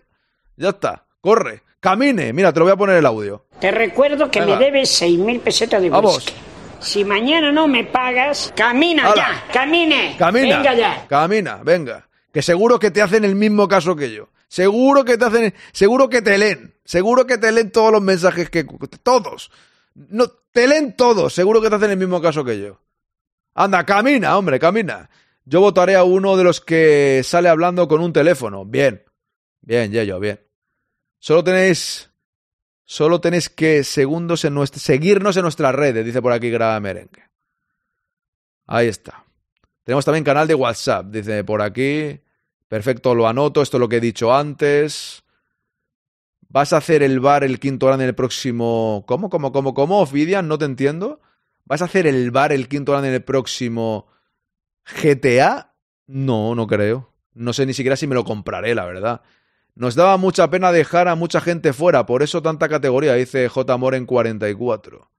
Ya 0.57 0.69
está. 0.71 1.07
Corre. 1.21 1.63
Camine. 1.81 2.33
Mira, 2.33 2.53
te 2.53 2.61
lo 2.61 2.67
voy 2.67 2.73
a 2.73 2.77
poner 2.77 2.97
el 2.97 3.07
audio. 3.07 3.47
Te 3.61 3.71
recuerdo 3.73 4.31
que 4.31 4.41
Venga. 4.41 4.59
me 4.59 4.65
debes 4.65 5.03
6.000 5.03 5.41
pesetas 5.41 5.83
de 5.83 5.91
Vamos. 5.91 6.17
whisky. 6.19 6.35
Si 6.79 7.05
mañana 7.05 7.51
no 7.53 7.67
me 7.69 7.85
pagas, 7.85 8.53
camina 8.57 9.05
Hala. 9.11 9.15
ya, 9.17 9.53
camine. 9.53 10.15
Camina. 10.19 10.57
Venga 10.59 10.75
ya. 10.75 11.07
Camina, 11.09 11.57
venga. 11.63 12.09
Que 12.33 12.41
seguro 12.43 12.79
que 12.79 12.91
te 12.91 13.03
hacen 13.03 13.25
el 13.25 13.35
mismo 13.35 13.67
caso 13.69 13.97
que 13.97 14.13
yo. 14.13 14.29
Seguro 14.51 15.05
que 15.05 15.17
te 15.17 15.25
hacen, 15.25 15.55
seguro 15.71 16.09
que 16.09 16.23
te 16.23 16.37
leen. 16.37 16.75
Seguro 16.85 17.25
que 17.25 17.39
te 17.39 17.53
leen 17.53 17.71
todos 17.71 17.93
los 17.93 18.03
mensajes 18.03 18.51
que, 18.51 18.65
todos. 19.01 19.53
No, 19.95 20.27
te 20.27 20.67
leen 20.67 20.97
todos. 20.97 21.33
Seguro 21.33 21.63
que 21.63 21.71
te 21.71 21.77
hacen 21.77 21.93
el 21.93 21.97
mismo 21.97 22.21
caso 22.21 22.45
que 22.45 22.59
yo. 22.59 22.81
Anda, 23.55 23.87
camina, 23.87 24.37
hombre, 24.37 24.59
camina. 24.59 25.09
Yo 25.45 25.61
votaré 25.61 25.95
a 25.95 26.03
uno 26.03 26.37
de 26.37 26.43
los 26.43 26.61
que 26.61 27.23
sale 27.23 27.49
hablando 27.49 27.87
con 27.87 28.01
un 28.01 28.13
teléfono. 28.13 28.65
Bien. 28.65 29.05
Bien, 29.61 29.93
Yello, 29.93 30.19
bien. 30.19 30.41
Solo 31.21 31.45
tenéis, 31.45 32.11
solo 32.85 33.21
tenéis 33.21 33.51
que 33.51 33.85
segundos 33.85 34.45
en 34.45 34.55
nuestra, 34.55 34.81
seguirnos 34.81 35.37
en 35.37 35.43
nuestras 35.43 35.77
redes, 35.77 36.05
dice 36.05 36.21
por 36.21 36.33
aquí 36.33 36.51
Grada 36.51 36.81
Merengue. 36.81 37.23
Ahí 38.67 38.89
está. 38.89 39.25
Tenemos 39.85 40.05
también 40.05 40.25
canal 40.25 40.49
de 40.49 40.57
WhatsApp, 40.57 41.07
dice 41.07 41.45
por 41.45 41.63
aquí. 41.63 42.21
Perfecto, 42.71 43.17
lo 43.17 43.27
anoto, 43.27 43.63
esto 43.63 43.79
es 43.79 43.81
lo 43.81 43.89
que 43.89 43.97
he 43.97 44.01
dicho 44.01 44.33
antes. 44.33 45.25
¿Vas 46.49 46.73
a 46.73 46.77
hacer 46.77 47.03
el 47.03 47.19
bar 47.19 47.43
el 47.43 47.59
quinto 47.59 47.87
grande 47.87 48.05
en 48.05 48.11
el 48.11 48.15
próximo... 48.15 49.03
¿Cómo, 49.09 49.29
cómo, 49.29 49.51
cómo, 49.51 49.75
cómo? 49.75 50.01
Ofidian, 50.01 50.47
no 50.47 50.57
te 50.57 50.67
entiendo. 50.67 51.21
¿Vas 51.65 51.83
a 51.83 51.87
hacer 51.87 52.07
el 52.07 52.31
bar 52.31 52.53
el 52.53 52.69
quinto 52.69 52.93
grande 52.93 53.09
en 53.09 53.15
el 53.15 53.25
próximo 53.25 54.07
GTA? 55.03 55.75
No, 56.07 56.55
no 56.55 56.69
creo. 56.69 57.13
No 57.35 57.53
sé 57.53 57.67
ni 57.67 57.75
siquiera 57.75 57.97
si 57.97 58.07
me 58.07 58.15
lo 58.15 58.25
compraré, 58.25 58.77
la 58.77 58.85
verdad. 58.85 59.23
Nos 59.75 59.97
daba 59.97 60.17
mucha 60.17 60.49
pena 60.49 60.71
dejar 60.71 61.09
a 61.09 61.17
mucha 61.17 61.41
gente 61.41 61.73
fuera, 61.73 62.07
por 62.07 62.23
eso 62.23 62.41
tanta 62.41 62.69
categoría, 62.69 63.15
dice 63.15 63.49
J. 63.49 63.77
Moren 63.79 64.07
44. 64.07 65.11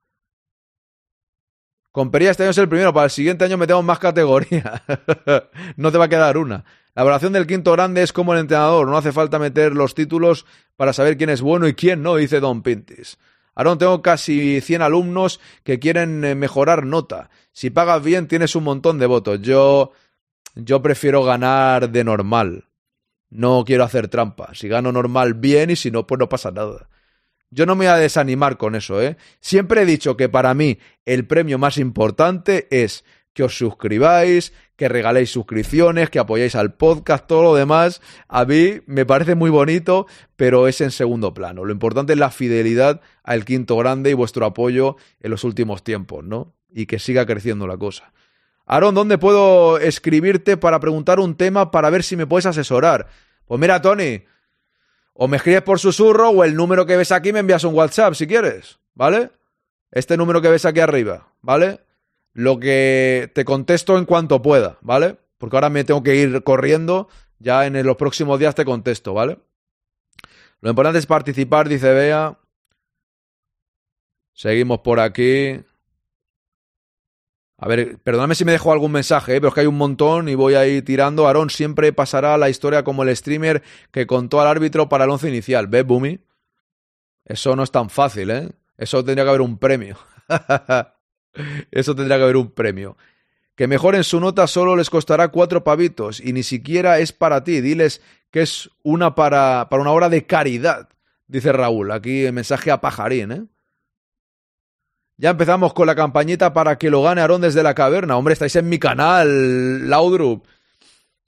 Con 1.90 2.10
Pería 2.10 2.30
este 2.30 2.44
año 2.44 2.52
es 2.52 2.58
el 2.58 2.70
primero, 2.70 2.94
para 2.94 3.04
el 3.04 3.10
siguiente 3.10 3.44
año 3.44 3.58
metemos 3.58 3.84
más 3.84 3.98
categoría. 3.98 4.82
no 5.76 5.92
te 5.92 5.98
va 5.98 6.06
a 6.06 6.08
quedar 6.08 6.38
una. 6.38 6.64
La 6.94 7.02
evaluación 7.02 7.32
del 7.32 7.46
quinto 7.46 7.72
grande 7.72 8.02
es 8.02 8.12
como 8.12 8.34
el 8.34 8.40
entrenador, 8.40 8.86
no 8.86 8.96
hace 8.96 9.12
falta 9.12 9.38
meter 9.38 9.72
los 9.74 9.94
títulos 9.94 10.44
para 10.76 10.92
saber 10.92 11.16
quién 11.16 11.30
es 11.30 11.40
bueno 11.40 11.66
y 11.66 11.74
quién 11.74 12.02
no, 12.02 12.16
dice 12.16 12.38
Don 12.38 12.62
Pintis. 12.62 13.18
Aarón, 13.54 13.78
tengo 13.78 14.02
casi 14.02 14.60
100 14.60 14.82
alumnos 14.82 15.40
que 15.62 15.78
quieren 15.78 16.24
eh, 16.24 16.34
mejorar 16.34 16.84
nota. 16.84 17.30
Si 17.52 17.70
pagas 17.70 18.02
bien, 18.02 18.26
tienes 18.26 18.56
un 18.56 18.64
montón 18.64 18.98
de 18.98 19.06
votos. 19.06 19.40
Yo, 19.42 19.92
yo 20.54 20.80
prefiero 20.82 21.22
ganar 21.22 21.90
de 21.90 22.04
normal. 22.04 22.68
No 23.28 23.64
quiero 23.66 23.84
hacer 23.84 24.08
trampa. 24.08 24.54
Si 24.54 24.68
gano 24.68 24.92
normal, 24.92 25.34
bien, 25.34 25.70
y 25.70 25.76
si 25.76 25.90
no, 25.90 26.06
pues 26.06 26.18
no 26.18 26.28
pasa 26.28 26.50
nada. 26.50 26.88
Yo 27.50 27.66
no 27.66 27.74
me 27.74 27.84
voy 27.84 27.94
a 27.94 27.96
desanimar 27.96 28.56
con 28.56 28.74
eso, 28.74 29.02
¿eh? 29.02 29.18
Siempre 29.40 29.82
he 29.82 29.86
dicho 29.86 30.16
que 30.16 30.30
para 30.30 30.54
mí 30.54 30.78
el 31.04 31.26
premio 31.26 31.58
más 31.58 31.76
importante 31.76 32.66
es 32.70 33.04
que 33.34 33.42
os 33.42 33.56
suscribáis, 33.56 34.54
que 34.76 34.88
regaléis 34.88 35.30
suscripciones, 35.30 36.10
que 36.10 36.18
apoyáis 36.18 36.54
al 36.54 36.74
podcast, 36.74 37.26
todo 37.26 37.42
lo 37.42 37.54
demás. 37.54 38.00
A 38.28 38.44
mí 38.44 38.80
me 38.86 39.06
parece 39.06 39.34
muy 39.34 39.50
bonito, 39.50 40.06
pero 40.36 40.68
es 40.68 40.80
en 40.80 40.90
segundo 40.90 41.34
plano. 41.34 41.64
Lo 41.64 41.72
importante 41.72 42.14
es 42.14 42.18
la 42.18 42.30
fidelidad 42.30 43.00
al 43.22 43.44
quinto 43.44 43.76
grande 43.76 44.10
y 44.10 44.14
vuestro 44.14 44.46
apoyo 44.46 44.96
en 45.20 45.30
los 45.30 45.44
últimos 45.44 45.82
tiempos, 45.84 46.24
¿no? 46.24 46.54
Y 46.70 46.86
que 46.86 46.98
siga 46.98 47.26
creciendo 47.26 47.66
la 47.66 47.76
cosa. 47.76 48.12
Aaron, 48.66 48.94
¿dónde 48.94 49.18
puedo 49.18 49.78
escribirte 49.78 50.56
para 50.56 50.80
preguntar 50.80 51.20
un 51.20 51.36
tema 51.36 51.70
para 51.70 51.90
ver 51.90 52.02
si 52.02 52.16
me 52.16 52.26
puedes 52.26 52.46
asesorar? 52.46 53.08
Pues 53.44 53.60
mira, 53.60 53.82
Tony, 53.82 54.24
o 55.14 55.28
me 55.28 55.36
escribes 55.36 55.62
por 55.62 55.78
susurro 55.78 56.30
o 56.30 56.44
el 56.44 56.54
número 56.54 56.86
que 56.86 56.96
ves 56.96 57.12
aquí 57.12 57.32
me 57.32 57.40
envías 57.40 57.64
un 57.64 57.74
WhatsApp 57.74 58.14
si 58.14 58.26
quieres, 58.26 58.78
¿vale? 58.94 59.30
Este 59.90 60.16
número 60.16 60.40
que 60.40 60.48
ves 60.48 60.64
aquí 60.64 60.80
arriba, 60.80 61.28
¿vale? 61.42 61.80
Lo 62.32 62.58
que 62.58 63.30
te 63.34 63.44
contesto 63.44 63.98
en 63.98 64.06
cuanto 64.06 64.40
pueda, 64.42 64.78
¿vale? 64.80 65.18
Porque 65.38 65.56
ahora 65.56 65.70
me 65.70 65.84
tengo 65.84 66.02
que 66.02 66.16
ir 66.16 66.42
corriendo, 66.42 67.08
ya 67.38 67.66
en 67.66 67.84
los 67.84 67.96
próximos 67.96 68.38
días 68.38 68.54
te 68.54 68.64
contesto, 68.64 69.12
¿vale? 69.12 69.38
Lo 70.60 70.70
importante 70.70 70.98
es 70.98 71.06
participar, 71.06 71.68
dice 71.68 71.92
Bea. 71.92 72.38
Seguimos 74.32 74.78
por 74.80 75.00
aquí. 75.00 75.60
A 77.58 77.68
ver, 77.68 77.98
perdóname 77.98 78.34
si 78.34 78.44
me 78.44 78.52
dejo 78.52 78.72
algún 78.72 78.92
mensaje, 78.92 79.36
¿eh? 79.36 79.40
pero 79.40 79.48
es 79.48 79.54
que 79.54 79.60
hay 79.60 79.66
un 79.66 79.76
montón 79.76 80.28
y 80.28 80.34
voy 80.34 80.54
a 80.54 80.66
ir 80.66 80.84
tirando. 80.84 81.26
Aarón 81.26 81.50
siempre 81.50 81.92
pasará 81.92 82.36
la 82.38 82.48
historia 82.48 82.82
como 82.82 83.02
el 83.02 83.14
streamer 83.16 83.62
que 83.90 84.06
contó 84.06 84.40
al 84.40 84.48
árbitro 84.48 84.88
para 84.88 85.04
el 85.04 85.10
once 85.10 85.28
inicial. 85.28 85.66
¿Ves, 85.66 85.84
Bumi? 85.84 86.20
Eso 87.24 87.54
no 87.54 87.62
es 87.62 87.70
tan 87.70 87.90
fácil, 87.90 88.30
¿eh? 88.30 88.50
Eso 88.76 89.04
tendría 89.04 89.24
que 89.24 89.30
haber 89.30 89.42
un 89.42 89.58
premio. 89.58 89.96
Eso 91.70 91.94
tendría 91.94 92.16
que 92.18 92.24
haber 92.24 92.36
un 92.36 92.50
premio. 92.50 92.96
Que 93.54 93.66
mejoren 93.66 94.04
su 94.04 94.18
nota 94.18 94.46
solo 94.46 94.76
les 94.76 94.90
costará 94.90 95.28
cuatro 95.28 95.62
pavitos 95.62 96.20
y 96.20 96.32
ni 96.32 96.42
siquiera 96.42 96.98
es 96.98 97.12
para 97.12 97.44
ti. 97.44 97.60
Diles 97.60 98.00
que 98.30 98.42
es 98.42 98.70
una 98.82 99.14
para, 99.14 99.68
para 99.68 99.82
una 99.82 99.92
hora 99.92 100.08
de 100.08 100.26
caridad, 100.26 100.88
dice 101.26 101.52
Raúl. 101.52 101.92
Aquí 101.92 102.30
mensaje 102.32 102.70
a 102.70 102.80
pajarín, 102.80 103.32
¿eh? 103.32 103.44
Ya 105.18 105.30
empezamos 105.30 105.72
con 105.74 105.86
la 105.86 105.94
campañita 105.94 106.52
para 106.52 106.78
que 106.78 106.90
lo 106.90 107.02
gane 107.02 107.20
Aarón 107.20 107.42
desde 107.42 107.62
la 107.62 107.74
caverna. 107.74 108.16
Hombre, 108.16 108.32
estáis 108.32 108.56
en 108.56 108.68
mi 108.68 108.78
canal, 108.78 109.88
Laudrup. 109.88 110.46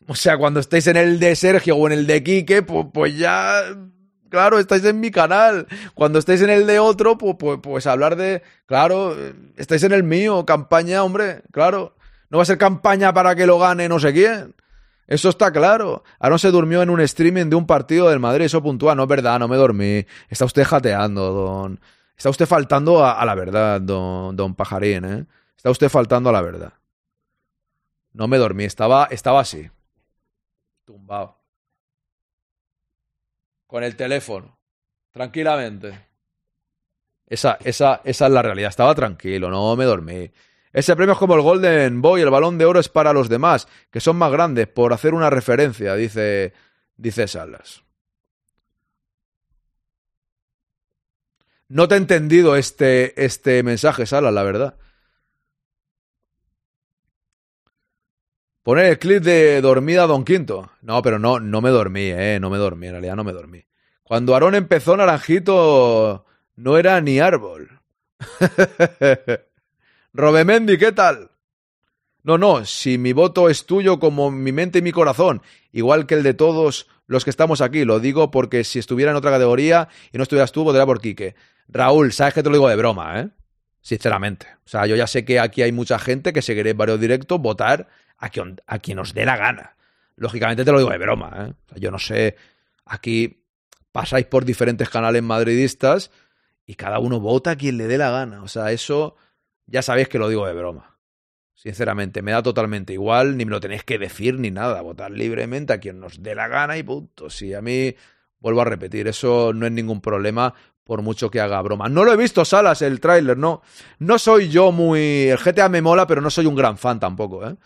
O 0.07 0.15
sea, 0.17 0.37
cuando 0.37 0.61
estéis 0.61 0.87
en 0.89 0.97
el 0.97 1.21
de 1.21 1.37
Sergio 1.37 1.77
o 1.77 1.87
en 1.87 1.93
el 1.93 2.07
de 2.07 2.23
Quique, 2.23 2.63
pues, 2.63 2.87
pues 2.93 3.17
ya. 3.17 3.63
Claro, 4.35 4.59
estáis 4.59 4.85
en 4.85 4.99
mi 4.99 5.13
canal. 5.13 5.69
Cuando 5.95 6.19
estéis 6.19 6.43
en 6.43 6.51
el 6.51 6.67
de 6.67 6.81
otro, 6.81 7.17
pues, 7.17 7.87
hablar 7.87 8.17
de. 8.17 8.43
Claro, 8.67 9.17
estáis 9.57 9.85
en 9.85 9.93
el 9.93 10.03
mío. 10.03 10.45
Campaña, 10.45 11.05
hombre, 11.05 11.43
claro. 11.53 11.95
No 12.31 12.39
va 12.39 12.43
a 12.43 12.47
ser 12.47 12.59
campaña 12.59 13.15
para 13.15 13.37
que 13.37 13.47
lo 13.47 13.61
gane 13.61 13.89
no 13.89 14.01
sé 14.01 14.13
quién. 14.13 14.57
Eso 15.07 15.29
está 15.29 15.53
claro. 15.53 16.03
Aaron 16.19 16.41
se 16.41 16.51
durmió 16.51 16.83
en 16.83 16.91
un 16.91 17.01
streaming 17.03 17.49
de 17.49 17.55
un 17.55 17.65
partido 17.65 18.09
del 18.09 18.19
Madrid. 18.19 18.47
Eso 18.47 18.61
puntúa. 18.61 18.97
No 18.97 19.05
es 19.05 19.09
verdad, 19.09 19.39
no 19.39 19.47
me 19.47 19.57
dormí. 19.57 20.05
Está 20.29 20.47
usted 20.47 20.65
jateando, 20.65 21.33
don. 21.33 21.81
Está 22.17 22.31
usted 22.31 22.47
faltando 22.47 23.05
a, 23.05 23.13
a 23.13 23.25
la 23.25 23.37
verdad, 23.37 23.81
don, 23.81 24.35
don 24.35 24.57
Pajarín, 24.57 25.05
¿eh? 25.05 25.27
Está 25.57 25.71
usted 25.71 25.89
faltando 25.89 26.31
a 26.31 26.33
la 26.33 26.43
verdad. 26.43 26.73
No 28.13 28.27
me 28.27 28.37
dormí, 28.37 28.65
estaba, 28.65 29.07
estaba 29.13 29.39
así. 29.39 29.71
Tumbado. 30.85 31.44
Con 33.75 33.83
el 33.83 33.97
teléfono. 33.97 34.57
Tranquilamente. 35.11 36.07
Esa, 37.27 37.59
esa, 37.65 38.03
esa 38.05 38.27
es 38.27 38.33
la 38.33 38.41
realidad. 38.41 38.69
Estaba 38.69 38.95
tranquilo, 38.95 39.51
no 39.51 39.75
me 39.75 39.85
dormí. 39.85 40.31
Ese 40.73 40.95
premio 40.95 41.15
es 41.15 41.19
como 41.19 41.35
el 41.35 41.41
Golden 41.41 42.01
Boy, 42.01 42.21
el 42.21 42.31
balón 42.31 42.57
de 42.57 42.67
oro 42.67 42.79
es 42.79 42.89
para 42.89 43.13
los 43.13 43.29
demás, 43.29 43.67
que 43.91 43.99
son 43.99 44.15
más 44.15 44.31
grandes, 44.31 44.69
por 44.69 44.93
hacer 44.93 45.13
una 45.13 45.29
referencia, 45.29 45.97
dice, 45.97 46.53
dice 46.97 47.27
Salas. 47.27 47.83
No 51.67 51.89
te 51.89 51.97
he 51.97 51.99
entendido 51.99 52.55
este, 52.55 53.25
este 53.25 53.65
mensaje, 53.65 54.07
Salas, 54.07 54.33
la 54.33 54.45
verdad. 54.45 54.77
Poner 58.65 58.87
el 58.87 58.99
clip 58.99 59.23
de 59.23 59.61
dormida 59.61 60.07
Don 60.07 60.25
Quinto. 60.25 60.71
No, 60.81 61.03
pero 61.03 61.19
no, 61.19 61.39
no 61.39 61.61
me 61.61 61.69
dormí, 61.69 62.07
eh. 62.07 62.39
No 62.41 62.49
me 62.49 62.57
dormí, 62.57 62.87
en 62.87 62.95
realidad 62.95 63.15
no 63.15 63.23
me 63.23 63.33
dormí. 63.33 63.63
Cuando 64.03 64.33
Aarón 64.33 64.55
empezó 64.55 64.97
Naranjito, 64.97 66.25
no 66.57 66.79
era 66.79 66.99
ni 67.03 67.21
árbol. 67.21 67.79
Robemendi, 70.15 70.79
¿qué 70.79 70.93
tal? 70.93 71.31
No, 72.23 72.39
no, 72.39 72.65
si 72.65 72.97
mi 72.97 73.13
voto 73.13 73.51
es 73.51 73.67
tuyo 73.67 74.01
como 74.01 74.31
mi 74.31 74.51
mente 74.51 74.79
y 74.79 74.83
mi 74.83 74.93
corazón, 74.93 75.43
igual 75.71 76.07
que 76.07 76.15
el 76.15 76.23
de 76.23 76.33
todos 76.33 76.89
los 77.07 77.23
que 77.25 77.31
estamos 77.31 77.61
aquí, 77.61 77.85
lo 77.85 78.01
digo 78.01 78.31
porque 78.31 78.65
si 78.65 78.79
estuviera 78.79 79.11
en 79.11 79.19
otra 79.19 79.31
categoría 79.31 79.89
y 80.11 80.17
no 80.17 80.23
estuvieras 80.23 80.53
tú, 80.53 80.65
votaría 80.65 80.87
por 80.87 81.03
Quique. 81.03 81.35
Raúl, 81.69 82.15
sabes 82.15 82.33
que 82.33 82.43
te 82.43 82.49
lo 82.49 82.57
digo 82.57 82.69
de 82.71 82.77
broma, 82.77 83.21
¿eh? 83.21 83.29
Sinceramente. 83.83 84.47
O 84.65 84.69
sea, 84.69 84.87
yo 84.87 84.97
ya 84.97 85.07
sé 85.07 85.27
que 85.27 85.39
aquí 85.39 85.61
hay 85.61 85.73
mucha 85.73 85.99
gente 85.99 86.33
que 86.33 86.41
seguiré 86.41 86.73
varios 86.73 86.99
directos 86.99 87.39
votar 87.39 87.89
a 88.25 88.31
quien, 88.31 88.61
a 88.67 88.79
quien 88.79 88.99
os 88.99 89.15
dé 89.15 89.25
la 89.25 89.37
gana. 89.37 89.77
Lógicamente 90.17 90.65
te 90.65 90.73
lo 90.73 90.79
digo 90.79 90.91
de 90.91 90.99
broma, 90.99 91.33
¿eh? 91.39 91.53
O 91.67 91.69
sea, 91.69 91.79
yo 91.79 91.91
no 91.91 91.99
sé, 91.99 92.37
aquí 92.85 93.45
pasáis 93.93 94.27
por 94.27 94.45
diferentes 94.45 94.89
canales 94.89 95.23
madridistas 95.23 96.11
y 96.67 96.75
cada 96.75 96.99
uno 96.99 97.21
vota 97.21 97.53
a 97.53 97.57
quien 97.57 97.77
le 97.77 97.87
dé 97.87 97.99
la 97.99 98.11
gana. 98.11 98.43
O 98.43 98.49
sea, 98.49 98.73
eso 98.73 99.17
ya 99.67 99.83
sabéis 99.83 100.09
que 100.09 100.19
lo 100.19 100.29
digo 100.29 100.47
de 100.47 100.55
broma. 100.55 100.99
Sinceramente, 101.55 102.21
me 102.23 102.33
da 102.33 102.43
totalmente 102.43 102.93
igual, 102.93 103.37
ni 103.37 103.45
me 103.45 103.51
lo 103.51 103.61
tenéis 103.61 103.85
que 103.85 103.99
decir 103.99 104.39
ni 104.39 104.51
nada. 104.51 104.81
Votar 104.83 105.11
libremente 105.11 105.73
a 105.73 105.81
quien 105.81 106.01
nos 106.01 106.23
dé 106.23 106.35
la 106.35 106.49
gana 106.49 106.77
y 106.77 106.83
punto. 106.83 107.31
Si 107.31 107.55
a 107.55 107.63
mí 107.63 107.95
Vuelvo 108.45 108.61
a 108.61 108.67
repetir, 108.67 109.09
eso 109.09 109.55
no 109.55 109.65
es 109.65 109.73
ningún 109.73 110.03
problema 110.03 110.53
por 110.85 111.01
mucho 111.01 111.31
que 111.31 111.41
haga 111.41 111.63
broma. 111.63 111.89
No 111.89 112.05
lo 112.05 112.13
he 112.13 112.17
visto, 112.19 112.45
Salas, 112.45 112.83
el 112.83 113.01
tráiler, 113.01 113.39
no. 113.39 113.63
No 114.01 114.19
soy 114.19 114.51
yo 114.51 114.71
muy... 114.71 115.29
El 115.29 115.39
GTA 115.39 115.71
me 115.71 115.81
mola, 115.81 116.07
pero 116.07 116.21
no 116.21 116.29
soy 116.29 116.45
un 116.45 116.55
gran 116.55 116.77
fan 116.77 117.01
tampoco, 117.01 117.49
¿eh? 117.49 117.57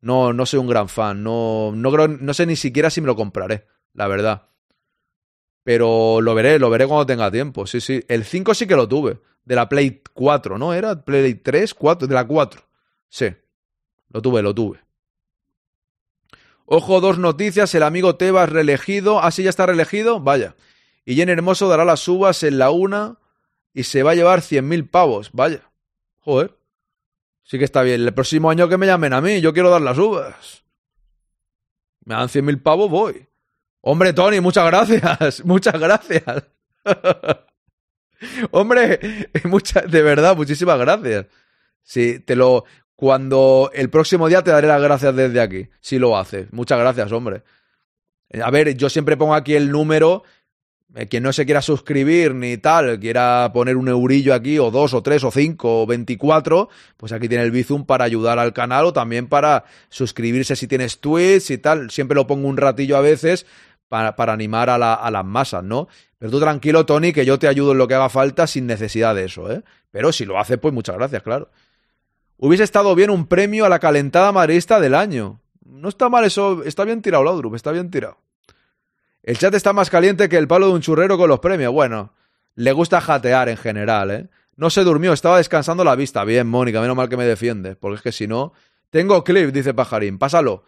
No, 0.00 0.32
no 0.32 0.46
soy 0.46 0.60
un 0.60 0.68
gran 0.68 0.88
fan. 0.88 1.22
No, 1.22 1.72
no, 1.74 2.08
no 2.08 2.34
sé 2.34 2.46
ni 2.46 2.56
siquiera 2.56 2.90
si 2.90 3.00
me 3.00 3.06
lo 3.06 3.16
compraré, 3.16 3.66
la 3.94 4.06
verdad. 4.08 4.48
Pero 5.64 6.20
lo 6.20 6.34
veré, 6.34 6.58
lo 6.58 6.70
veré 6.70 6.86
cuando 6.86 7.06
tenga 7.06 7.30
tiempo. 7.30 7.66
Sí, 7.66 7.80
sí. 7.80 8.02
El 8.08 8.24
5 8.24 8.54
sí 8.54 8.66
que 8.66 8.76
lo 8.76 8.88
tuve. 8.88 9.20
De 9.44 9.54
la 9.54 9.68
Play 9.68 10.02
4, 10.12 10.58
¿no? 10.58 10.72
¿Era 10.72 11.04
Play 11.04 11.34
3? 11.34 11.74
4, 11.74 12.08
de 12.08 12.14
la 12.14 12.26
4. 12.26 12.62
Sí. 13.08 13.34
Lo 14.10 14.22
tuve, 14.22 14.42
lo 14.42 14.54
tuve. 14.54 14.80
Ojo, 16.64 17.00
dos 17.00 17.18
noticias. 17.18 17.74
El 17.74 17.82
amigo 17.82 18.16
Tebas 18.16 18.50
reelegido. 18.50 19.22
Ah, 19.22 19.30
sí, 19.30 19.42
ya 19.42 19.50
está 19.50 19.66
reelegido. 19.66 20.20
Vaya. 20.20 20.54
Y 21.04 21.16
Jenny 21.16 21.32
Hermoso 21.32 21.68
dará 21.68 21.84
las 21.84 22.06
uvas 22.08 22.42
en 22.42 22.58
la 22.58 22.70
una 22.70 23.18
y 23.72 23.84
se 23.84 24.02
va 24.02 24.10
a 24.10 24.14
llevar 24.14 24.40
100.000 24.40 24.90
pavos. 24.90 25.30
Vaya. 25.32 25.70
Joder. 26.20 26.57
Sí 27.48 27.58
que 27.58 27.64
está 27.64 27.82
bien. 27.82 28.02
El 28.02 28.12
próximo 28.12 28.50
año 28.50 28.68
que 28.68 28.76
me 28.76 28.86
llamen 28.86 29.14
a 29.14 29.22
mí, 29.22 29.40
yo 29.40 29.54
quiero 29.54 29.70
dar 29.70 29.80
las 29.80 29.96
uvas. 29.96 30.64
Me 32.04 32.14
dan 32.14 32.28
100.000 32.28 32.62
pavos, 32.62 32.90
voy. 32.90 33.26
Hombre, 33.80 34.12
Tony, 34.12 34.40
muchas 34.40 34.66
gracias. 34.66 35.44
Muchas 35.46 35.80
gracias. 35.80 36.44
Hombre, 38.50 39.30
muchas, 39.44 39.90
de 39.90 40.02
verdad, 40.02 40.36
muchísimas 40.36 40.78
gracias. 40.78 41.26
Sí, 41.82 42.18
te 42.20 42.36
lo. 42.36 42.64
Cuando 42.94 43.70
el 43.72 43.88
próximo 43.88 44.28
día 44.28 44.42
te 44.42 44.50
daré 44.50 44.66
las 44.66 44.82
gracias 44.82 45.14
desde 45.14 45.40
aquí, 45.40 45.68
si 45.80 45.98
lo 45.98 46.18
haces. 46.18 46.52
Muchas 46.52 46.78
gracias, 46.78 47.12
hombre. 47.12 47.44
A 48.42 48.50
ver, 48.50 48.76
yo 48.76 48.90
siempre 48.90 49.16
pongo 49.16 49.34
aquí 49.34 49.54
el 49.54 49.70
número 49.70 50.24
quien 51.08 51.22
no 51.22 51.32
se 51.32 51.44
quiera 51.44 51.62
suscribir 51.62 52.34
ni 52.34 52.56
tal, 52.56 52.98
quiera 52.98 53.50
poner 53.52 53.76
un 53.76 53.88
eurillo 53.88 54.34
aquí, 54.34 54.58
o 54.58 54.70
dos, 54.70 54.94
o 54.94 55.02
tres, 55.02 55.22
o 55.22 55.30
cinco, 55.30 55.82
o 55.82 55.86
veinticuatro, 55.86 56.70
pues 56.96 57.12
aquí 57.12 57.28
tiene 57.28 57.44
el 57.44 57.50
Bizum 57.50 57.84
para 57.84 58.04
ayudar 58.04 58.38
al 58.38 58.52
canal 58.52 58.86
o 58.86 58.92
también 58.92 59.28
para 59.28 59.64
suscribirse 59.90 60.56
si 60.56 60.66
tienes 60.66 61.00
tweets 61.00 61.50
y 61.50 61.58
tal. 61.58 61.90
Siempre 61.90 62.14
lo 62.14 62.26
pongo 62.26 62.48
un 62.48 62.56
ratillo 62.56 62.96
a 62.96 63.00
veces 63.00 63.46
para, 63.88 64.16
para 64.16 64.32
animar 64.32 64.70
a, 64.70 64.78
la, 64.78 65.08
las 65.10 65.24
masas, 65.24 65.62
¿no? 65.62 65.88
Pero 66.18 66.32
tú 66.32 66.40
tranquilo, 66.40 66.84
Tony, 66.84 67.12
que 67.12 67.24
yo 67.24 67.38
te 67.38 67.48
ayudo 67.48 67.72
en 67.72 67.78
lo 67.78 67.86
que 67.86 67.94
haga 67.94 68.08
falta 68.08 68.46
sin 68.46 68.66
necesidad 68.66 69.14
de 69.14 69.26
eso, 69.26 69.52
¿eh? 69.52 69.62
Pero 69.90 70.10
si 70.10 70.24
lo 70.24 70.38
haces, 70.38 70.58
pues 70.58 70.74
muchas 70.74 70.96
gracias, 70.96 71.22
claro. 71.22 71.50
Hubiese 72.38 72.64
estado 72.64 72.94
bien 72.94 73.10
un 73.10 73.26
premio 73.26 73.66
a 73.66 73.68
la 73.68 73.78
calentada 73.78 74.32
madridista 74.32 74.80
del 74.80 74.94
año. 74.94 75.40
No 75.64 75.88
está 75.88 76.08
mal 76.08 76.24
eso, 76.24 76.62
está 76.64 76.84
bien 76.84 77.02
tirado, 77.02 77.24
Laudrup, 77.24 77.54
está 77.54 77.72
bien 77.72 77.90
tirado. 77.90 78.18
El 79.28 79.36
chat 79.36 79.52
está 79.52 79.74
más 79.74 79.90
caliente 79.90 80.26
que 80.30 80.38
el 80.38 80.48
palo 80.48 80.68
de 80.68 80.72
un 80.72 80.80
churrero 80.80 81.18
con 81.18 81.28
los 81.28 81.40
premios. 81.40 81.70
Bueno, 81.70 82.14
le 82.54 82.72
gusta 82.72 82.98
jatear 82.98 83.50
en 83.50 83.58
general, 83.58 84.10
¿eh? 84.10 84.30
No 84.56 84.70
se 84.70 84.84
durmió, 84.84 85.12
estaba 85.12 85.36
descansando 85.36 85.84
la 85.84 85.96
vista. 85.96 86.24
Bien, 86.24 86.46
Mónica, 86.46 86.80
menos 86.80 86.96
mal 86.96 87.10
que 87.10 87.18
me 87.18 87.26
defiende. 87.26 87.76
Porque 87.76 87.96
es 87.96 88.02
que 88.02 88.10
si 88.10 88.26
no. 88.26 88.54
Tengo 88.88 89.22
clip, 89.24 89.50
dice 89.50 89.74
Pajarín. 89.74 90.16
Pásalo. 90.16 90.64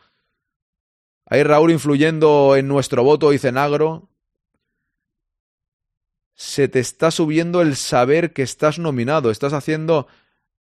Ahí 1.24 1.42
Raúl 1.42 1.70
influyendo 1.70 2.54
en 2.54 2.68
nuestro 2.68 3.02
voto, 3.02 3.30
dice 3.30 3.50
Nagro. 3.50 4.10
Se 6.34 6.68
te 6.68 6.80
está 6.80 7.10
subiendo 7.10 7.62
el 7.62 7.76
saber 7.76 8.34
que 8.34 8.42
estás 8.42 8.78
nominado. 8.78 9.30
Estás 9.30 9.54
haciendo. 9.54 10.06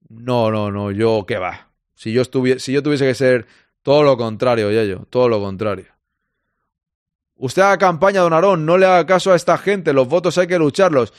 No, 0.08 0.52
no, 0.52 0.72
no, 0.72 0.92
yo 0.92 1.26
qué 1.28 1.38
va. 1.38 1.74
Si 1.96 2.14
yo, 2.14 2.24
si 2.24 2.72
yo 2.72 2.82
tuviese 2.82 3.06
que 3.06 3.14
ser 3.14 3.46
todo 3.82 4.04
lo 4.04 4.16
contrario, 4.16 4.72
ya 4.72 4.86
yo, 4.86 5.00
todo 5.10 5.28
lo 5.28 5.42
contrario. 5.42 5.99
Usted 7.40 7.62
haga 7.62 7.78
campaña, 7.78 8.20
don 8.20 8.34
Arón, 8.34 8.66
no 8.66 8.78
le 8.78 8.86
haga 8.86 9.06
caso 9.06 9.32
a 9.32 9.36
esta 9.38 9.58
gente, 9.58 9.94
los 9.94 10.10
votos 10.10 10.38
hay 10.38 10.46
que 10.46 10.60
lucharlos. 10.60 11.14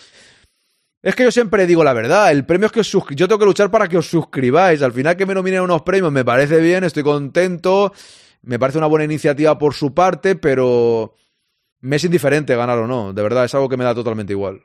Es 1.02 1.14
que 1.14 1.24
yo 1.24 1.30
siempre 1.30 1.66
digo 1.66 1.82
la 1.82 1.94
verdad, 1.94 2.30
el 2.30 2.44
premio 2.44 2.66
es 2.66 2.72
que 2.72 2.80
os 2.80 2.92
yo 2.92 3.26
tengo 3.26 3.38
que 3.38 3.46
luchar 3.46 3.70
para 3.70 3.88
que 3.88 3.96
os 3.96 4.06
suscribáis. 4.06 4.82
Al 4.82 4.92
final 4.92 5.16
que 5.16 5.24
me 5.24 5.32
nominen 5.32 5.62
unos 5.62 5.80
premios 5.80 6.12
me 6.12 6.22
parece 6.22 6.60
bien, 6.60 6.84
estoy 6.84 7.02
contento, 7.02 7.94
me 8.42 8.58
parece 8.58 8.76
una 8.76 8.86
buena 8.86 9.06
iniciativa 9.06 9.56
por 9.56 9.72
su 9.72 9.94
parte, 9.94 10.36
pero 10.36 11.14
me 11.80 11.96
es 11.96 12.04
indiferente 12.04 12.54
ganar 12.54 12.76
o 12.76 12.86
no, 12.86 13.14
de 13.14 13.22
verdad, 13.22 13.46
es 13.46 13.54
algo 13.54 13.70
que 13.70 13.78
me 13.78 13.84
da 13.84 13.94
totalmente 13.94 14.34
igual. 14.34 14.60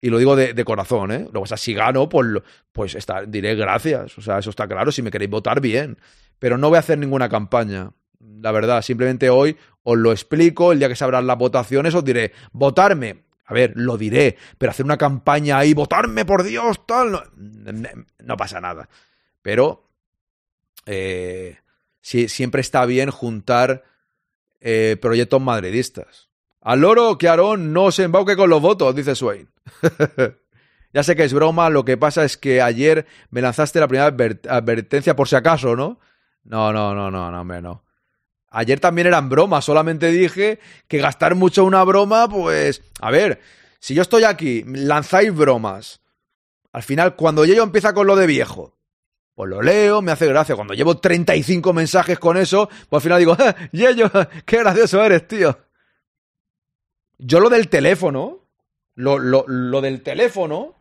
Y 0.00 0.08
lo 0.08 0.16
digo 0.16 0.36
de, 0.36 0.64
corazón, 0.64 1.12
¿eh? 1.12 1.28
O 1.34 1.44
sea, 1.44 1.58
si 1.58 1.74
gano, 1.74 2.08
pues, 2.08 2.26
pues 2.72 2.94
está, 2.94 3.26
diré 3.26 3.56
gracias, 3.56 4.16
o 4.16 4.22
sea, 4.22 4.38
eso 4.38 4.48
está 4.48 4.66
claro, 4.66 4.90
si 4.90 5.02
me 5.02 5.10
queréis 5.10 5.30
votar 5.30 5.60
bien, 5.60 5.98
pero 6.38 6.56
no 6.56 6.70
voy 6.70 6.76
a 6.76 6.80
hacer 6.80 6.96
ninguna 6.96 7.28
campaña 7.28 7.90
la 8.40 8.52
verdad. 8.52 8.82
Simplemente 8.82 9.30
hoy 9.30 9.56
os 9.90 9.96
lo 9.96 10.12
explico, 10.12 10.70
el 10.70 10.78
día 10.78 10.88
que 10.90 10.96
se 10.96 11.04
abran 11.04 11.26
las 11.26 11.38
votaciones 11.38 11.94
os 11.94 12.04
diré, 12.04 12.32
votarme. 12.52 13.24
A 13.46 13.54
ver, 13.54 13.72
lo 13.74 13.96
diré, 13.96 14.36
pero 14.58 14.70
hacer 14.70 14.84
una 14.84 14.98
campaña 14.98 15.56
ahí, 15.56 15.72
votarme 15.72 16.26
por 16.26 16.42
Dios, 16.42 16.86
tal, 16.86 17.18
no, 17.34 18.36
pasa 18.36 18.60
nada. 18.60 18.90
Pero 19.40 19.88
eh, 20.84 21.56
siempre 22.02 22.60
está 22.60 22.84
bien 22.84 23.10
juntar 23.10 23.84
eh, 24.60 24.98
proyectos 25.00 25.40
madridistas. 25.40 26.28
Al 26.60 26.80
loro 26.80 27.16
que 27.16 27.28
Aarón 27.28 27.72
no 27.72 27.90
se 27.90 28.02
embauque 28.02 28.36
con 28.36 28.50
los 28.50 28.60
votos, 28.60 28.94
dice 28.94 29.14
Swain. 29.14 29.48
ya 30.92 31.02
sé 31.02 31.16
que 31.16 31.24
es 31.24 31.32
broma, 31.32 31.70
lo 31.70 31.86
que 31.86 31.96
pasa 31.96 32.24
es 32.24 32.36
que 32.36 32.60
ayer 32.60 33.06
me 33.30 33.40
lanzaste 33.40 33.80
la 33.80 33.88
primera 33.88 34.14
advertencia 34.50 35.16
por 35.16 35.28
si 35.28 35.36
acaso, 35.36 35.74
¿no? 35.74 35.98
No, 36.44 36.74
no, 36.74 36.94
no, 36.94 37.10
no, 37.10 37.30
no, 37.30 37.60
no. 37.62 37.87
Ayer 38.50 38.80
también 38.80 39.06
eran 39.06 39.28
bromas, 39.28 39.64
solamente 39.64 40.10
dije 40.10 40.58
que 40.88 40.98
gastar 40.98 41.34
mucho 41.34 41.64
una 41.64 41.84
broma, 41.84 42.28
pues, 42.28 42.82
a 43.00 43.10
ver, 43.10 43.40
si 43.78 43.94
yo 43.94 44.02
estoy 44.02 44.24
aquí, 44.24 44.64
lanzáis 44.66 45.34
bromas, 45.34 46.00
al 46.72 46.82
final, 46.82 47.16
cuando 47.16 47.44
yo 47.44 47.62
empieza 47.62 47.92
con 47.92 48.06
lo 48.06 48.16
de 48.16 48.26
viejo, 48.26 48.78
pues 49.34 49.50
lo 49.50 49.62
leo, 49.62 50.02
me 50.02 50.12
hace 50.12 50.26
gracia. 50.26 50.56
Cuando 50.56 50.74
llevo 50.74 50.98
35 50.98 51.72
mensajes 51.72 52.18
con 52.18 52.36
eso, 52.36 52.68
pues 52.88 53.00
al 53.00 53.02
final 53.02 53.18
digo, 53.18 53.36
¡Ah, 53.38 53.54
Yello, 53.72 54.10
qué 54.44 54.58
gracioso 54.58 55.02
eres, 55.04 55.28
tío. 55.28 55.58
Yo 57.18 57.40
lo 57.40 57.48
del 57.48 57.68
teléfono, 57.68 58.48
lo, 58.94 59.18
lo, 59.18 59.44
lo 59.46 59.80
del 59.80 60.02
teléfono, 60.02 60.74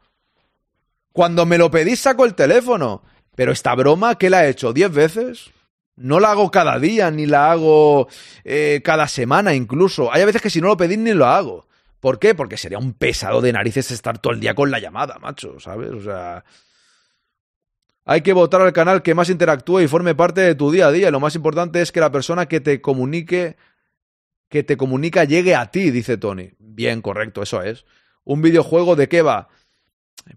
cuando 1.14 1.45
me 1.45 1.57
lo 1.57 1.72
pedís 1.72 1.99
saco 1.99 2.26
el 2.26 2.35
teléfono. 2.35 3.03
Pero 3.35 3.52
esta 3.52 3.76
broma, 3.76 4.18
¿qué 4.18 4.30
la 4.30 4.45
he 4.45 4.49
hecho? 4.49 4.73
¿10 4.73 4.91
veces? 4.91 5.52
No 5.97 6.19
la 6.19 6.31
hago 6.31 6.51
cada 6.51 6.77
día, 6.77 7.09
ni 7.09 7.25
la 7.25 7.51
hago 7.51 8.07
eh, 8.43 8.81
cada 8.83 9.07
semana 9.07 9.55
incluso. 9.55 10.13
Hay 10.13 10.23
veces 10.25 10.41
que 10.41 10.51
si 10.51 10.61
no 10.61 10.67
lo 10.67 10.77
pedís 10.77 10.99
ni 10.99 11.11
lo 11.13 11.25
hago. 11.25 11.67
¿Por 11.99 12.19
qué? 12.19 12.35
Porque 12.35 12.55
sería 12.55 12.77
un 12.77 12.93
pesado 12.93 13.41
de 13.41 13.51
narices 13.51 13.89
estar 13.89 14.19
todo 14.19 14.31
el 14.31 14.39
día 14.39 14.53
con 14.53 14.69
la 14.69 14.79
llamada, 14.79 15.17
macho, 15.19 15.59
¿sabes? 15.59 15.89
O 15.91 16.01
sea... 16.01 16.45
Hay 18.05 18.21
que 18.21 18.31
votar 18.31 18.61
al 18.61 18.71
canal 18.71 19.01
que 19.01 19.13
más 19.13 19.29
interactúe 19.29 19.81
y 19.81 19.87
forme 19.89 20.15
parte 20.15 20.39
de 20.39 20.55
tu 20.55 20.71
día 20.71 20.87
a 20.87 20.91
día. 20.93 21.11
Lo 21.11 21.19
más 21.19 21.35
importante 21.35 21.81
es 21.81 21.91
que 21.91 21.99
la 21.99 22.11
persona 22.11 22.45
que 22.45 22.61
te 22.61 22.79
comunique, 22.79 23.57
que 24.47 24.63
te 24.63 24.77
comunica 24.77 25.25
llegue 25.25 25.55
a 25.55 25.71
ti, 25.71 25.91
dice 25.91 26.15
Tony. 26.17 26.51
Bien, 26.57 27.01
correcto, 27.01 27.41
eso 27.41 27.61
es. 27.63 27.85
¿Un 28.23 28.41
videojuego 28.41 28.95
de 28.95 29.09
qué 29.09 29.23
va? 29.23 29.49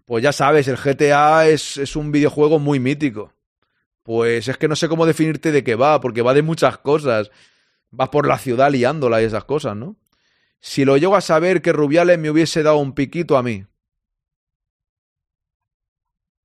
Pues 0.04 0.24
ya 0.24 0.32
sabes, 0.32 0.66
el 0.66 0.78
GTA 0.78 1.46
es, 1.46 1.76
es 1.76 1.94
un 1.94 2.10
videojuego 2.10 2.58
muy 2.58 2.80
mítico. 2.80 3.32
Pues 4.02 4.48
es 4.48 4.56
que 4.56 4.68
no 4.68 4.76
sé 4.76 4.88
cómo 4.88 5.06
definirte 5.06 5.52
de 5.52 5.62
qué 5.62 5.74
va, 5.74 6.00
porque 6.00 6.22
va 6.22 6.34
de 6.34 6.42
muchas 6.42 6.78
cosas. 6.78 7.30
Vas 7.90 8.08
por 8.08 8.26
la 8.26 8.38
ciudad 8.38 8.70
liándola 8.70 9.20
y 9.20 9.24
esas 9.24 9.44
cosas, 9.44 9.76
¿no? 9.76 9.96
Si 10.60 10.84
lo 10.84 10.96
llego 10.96 11.16
a 11.16 11.20
saber 11.20 11.62
que 11.62 11.72
Rubiales 11.72 12.18
me 12.18 12.30
hubiese 12.30 12.62
dado 12.62 12.76
un 12.78 12.94
piquito 12.94 13.36
a 13.36 13.42
mí. 13.42 13.64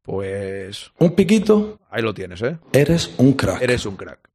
Pues. 0.01 0.91
¿Un 0.99 1.15
piquito? 1.15 1.79
Ahí 1.89 2.01
lo 2.01 2.13
tienes, 2.13 2.41
¿eh? 2.41 2.57
Eres 2.73 3.13
un 3.17 3.33
crack. 3.33 3.61
Eres 3.61 3.85
un 3.85 3.95
crack. 3.97 4.29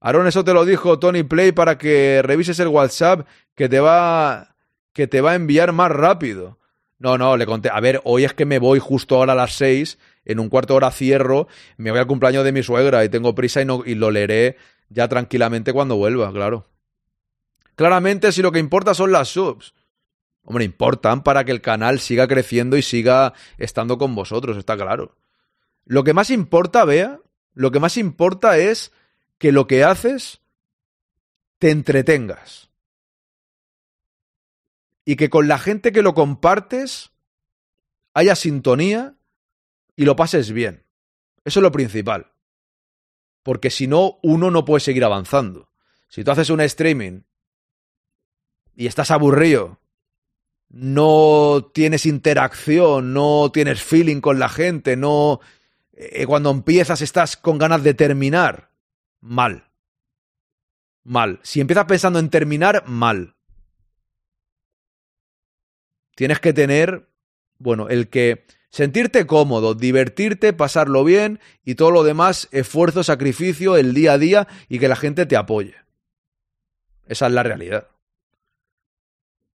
Aaron, 0.00 0.26
eso 0.26 0.44
te 0.44 0.52
lo 0.52 0.64
dijo 0.64 0.98
Tony 0.98 1.22
Play 1.22 1.52
para 1.52 1.78
que 1.78 2.20
revises 2.22 2.58
el 2.58 2.68
WhatsApp 2.68 3.26
que 3.54 3.68
te 3.68 3.80
va. 3.80 4.56
que 4.92 5.06
te 5.06 5.20
va 5.20 5.32
a 5.32 5.34
enviar 5.36 5.72
más 5.72 5.90
rápido. 5.90 6.58
No, 6.98 7.18
no, 7.18 7.36
le 7.36 7.44
conté. 7.44 7.68
A 7.70 7.80
ver, 7.80 8.00
hoy 8.04 8.24
es 8.24 8.32
que 8.32 8.46
me 8.46 8.58
voy 8.58 8.78
justo 8.78 9.16
ahora 9.16 9.34
a 9.34 9.36
las 9.36 9.54
seis 9.54 9.98
en 10.24 10.40
un 10.40 10.48
cuarto 10.48 10.74
de 10.74 10.78
hora 10.78 10.90
cierro, 10.90 11.46
me 11.76 11.90
voy 11.90 12.00
al 12.00 12.06
cumpleaños 12.06 12.44
de 12.44 12.52
mi 12.52 12.62
suegra 12.62 13.04
y 13.04 13.08
tengo 13.08 13.34
prisa 13.34 13.60
y, 13.62 13.64
no, 13.64 13.82
y 13.84 13.94
lo 13.94 14.10
leeré 14.10 14.56
ya 14.88 15.08
tranquilamente 15.08 15.72
cuando 15.72 15.96
vuelva, 15.96 16.32
claro. 16.32 16.66
Claramente, 17.76 18.32
si 18.32 18.42
lo 18.42 18.52
que 18.52 18.58
importa 18.58 18.94
son 18.94 19.12
las 19.12 19.28
subs. 19.28 19.74
Hombre, 20.44 20.64
importan 20.64 21.22
para 21.22 21.44
que 21.44 21.52
el 21.52 21.60
canal 21.60 22.00
siga 22.00 22.26
creciendo 22.26 22.76
y 22.76 22.82
siga 22.82 23.34
estando 23.58 23.98
con 23.98 24.14
vosotros, 24.14 24.56
está 24.56 24.76
claro. 24.76 25.16
Lo 25.84 26.02
que 26.02 26.14
más 26.14 26.30
importa, 26.30 26.84
vea, 26.84 27.20
lo 27.52 27.70
que 27.70 27.80
más 27.80 27.96
importa 27.96 28.58
es 28.58 28.92
que 29.38 29.52
lo 29.52 29.66
que 29.66 29.84
haces 29.84 30.40
te 31.58 31.70
entretengas. 31.70 32.65
Y 35.06 35.16
que 35.16 35.30
con 35.30 35.48
la 35.48 35.58
gente 35.58 35.90
que 35.92 36.02
lo 36.02 36.12
compartes 36.12 37.12
haya 38.12 38.34
sintonía 38.34 39.16
y 39.96 40.04
lo 40.04 40.16
pases 40.16 40.52
bien. 40.52 40.84
Eso 41.44 41.60
es 41.60 41.62
lo 41.62 41.72
principal. 41.72 42.32
Porque 43.42 43.70
si 43.70 43.86
no, 43.86 44.18
uno 44.22 44.50
no 44.50 44.64
puede 44.64 44.80
seguir 44.80 45.04
avanzando. 45.04 45.70
Si 46.08 46.24
tú 46.24 46.32
haces 46.32 46.50
un 46.50 46.60
streaming 46.60 47.22
y 48.74 48.86
estás 48.86 49.10
aburrido, 49.10 49.80
no 50.68 51.70
tienes 51.72 52.04
interacción, 52.04 53.14
no 53.14 53.50
tienes 53.52 53.82
feeling 53.82 54.20
con 54.20 54.38
la 54.38 54.48
gente, 54.48 54.96
no 54.96 55.40
eh, 55.92 56.26
cuando 56.26 56.50
empiezas 56.50 57.00
estás 57.00 57.36
con 57.36 57.58
ganas 57.58 57.82
de 57.82 57.94
terminar, 57.94 58.70
mal. 59.20 59.70
Mal. 61.04 61.38
Si 61.42 61.60
empiezas 61.60 61.84
pensando 61.84 62.18
en 62.18 62.28
terminar, 62.28 62.84
mal. 62.86 63.35
Tienes 66.16 66.40
que 66.40 66.52
tener, 66.52 67.08
bueno, 67.58 67.88
el 67.88 68.08
que 68.08 68.46
sentirte 68.70 69.26
cómodo, 69.26 69.74
divertirte, 69.74 70.52
pasarlo 70.52 71.04
bien 71.04 71.40
y 71.64 71.76
todo 71.76 71.92
lo 71.92 72.02
demás, 72.02 72.48
esfuerzo, 72.50 73.04
sacrificio, 73.04 73.76
el 73.76 73.94
día 73.94 74.14
a 74.14 74.18
día 74.18 74.48
y 74.68 74.80
que 74.80 74.88
la 74.88 74.96
gente 74.96 75.26
te 75.26 75.36
apoye. 75.36 75.76
Esa 77.06 77.26
es 77.26 77.32
la 77.32 77.42
realidad. 77.42 77.86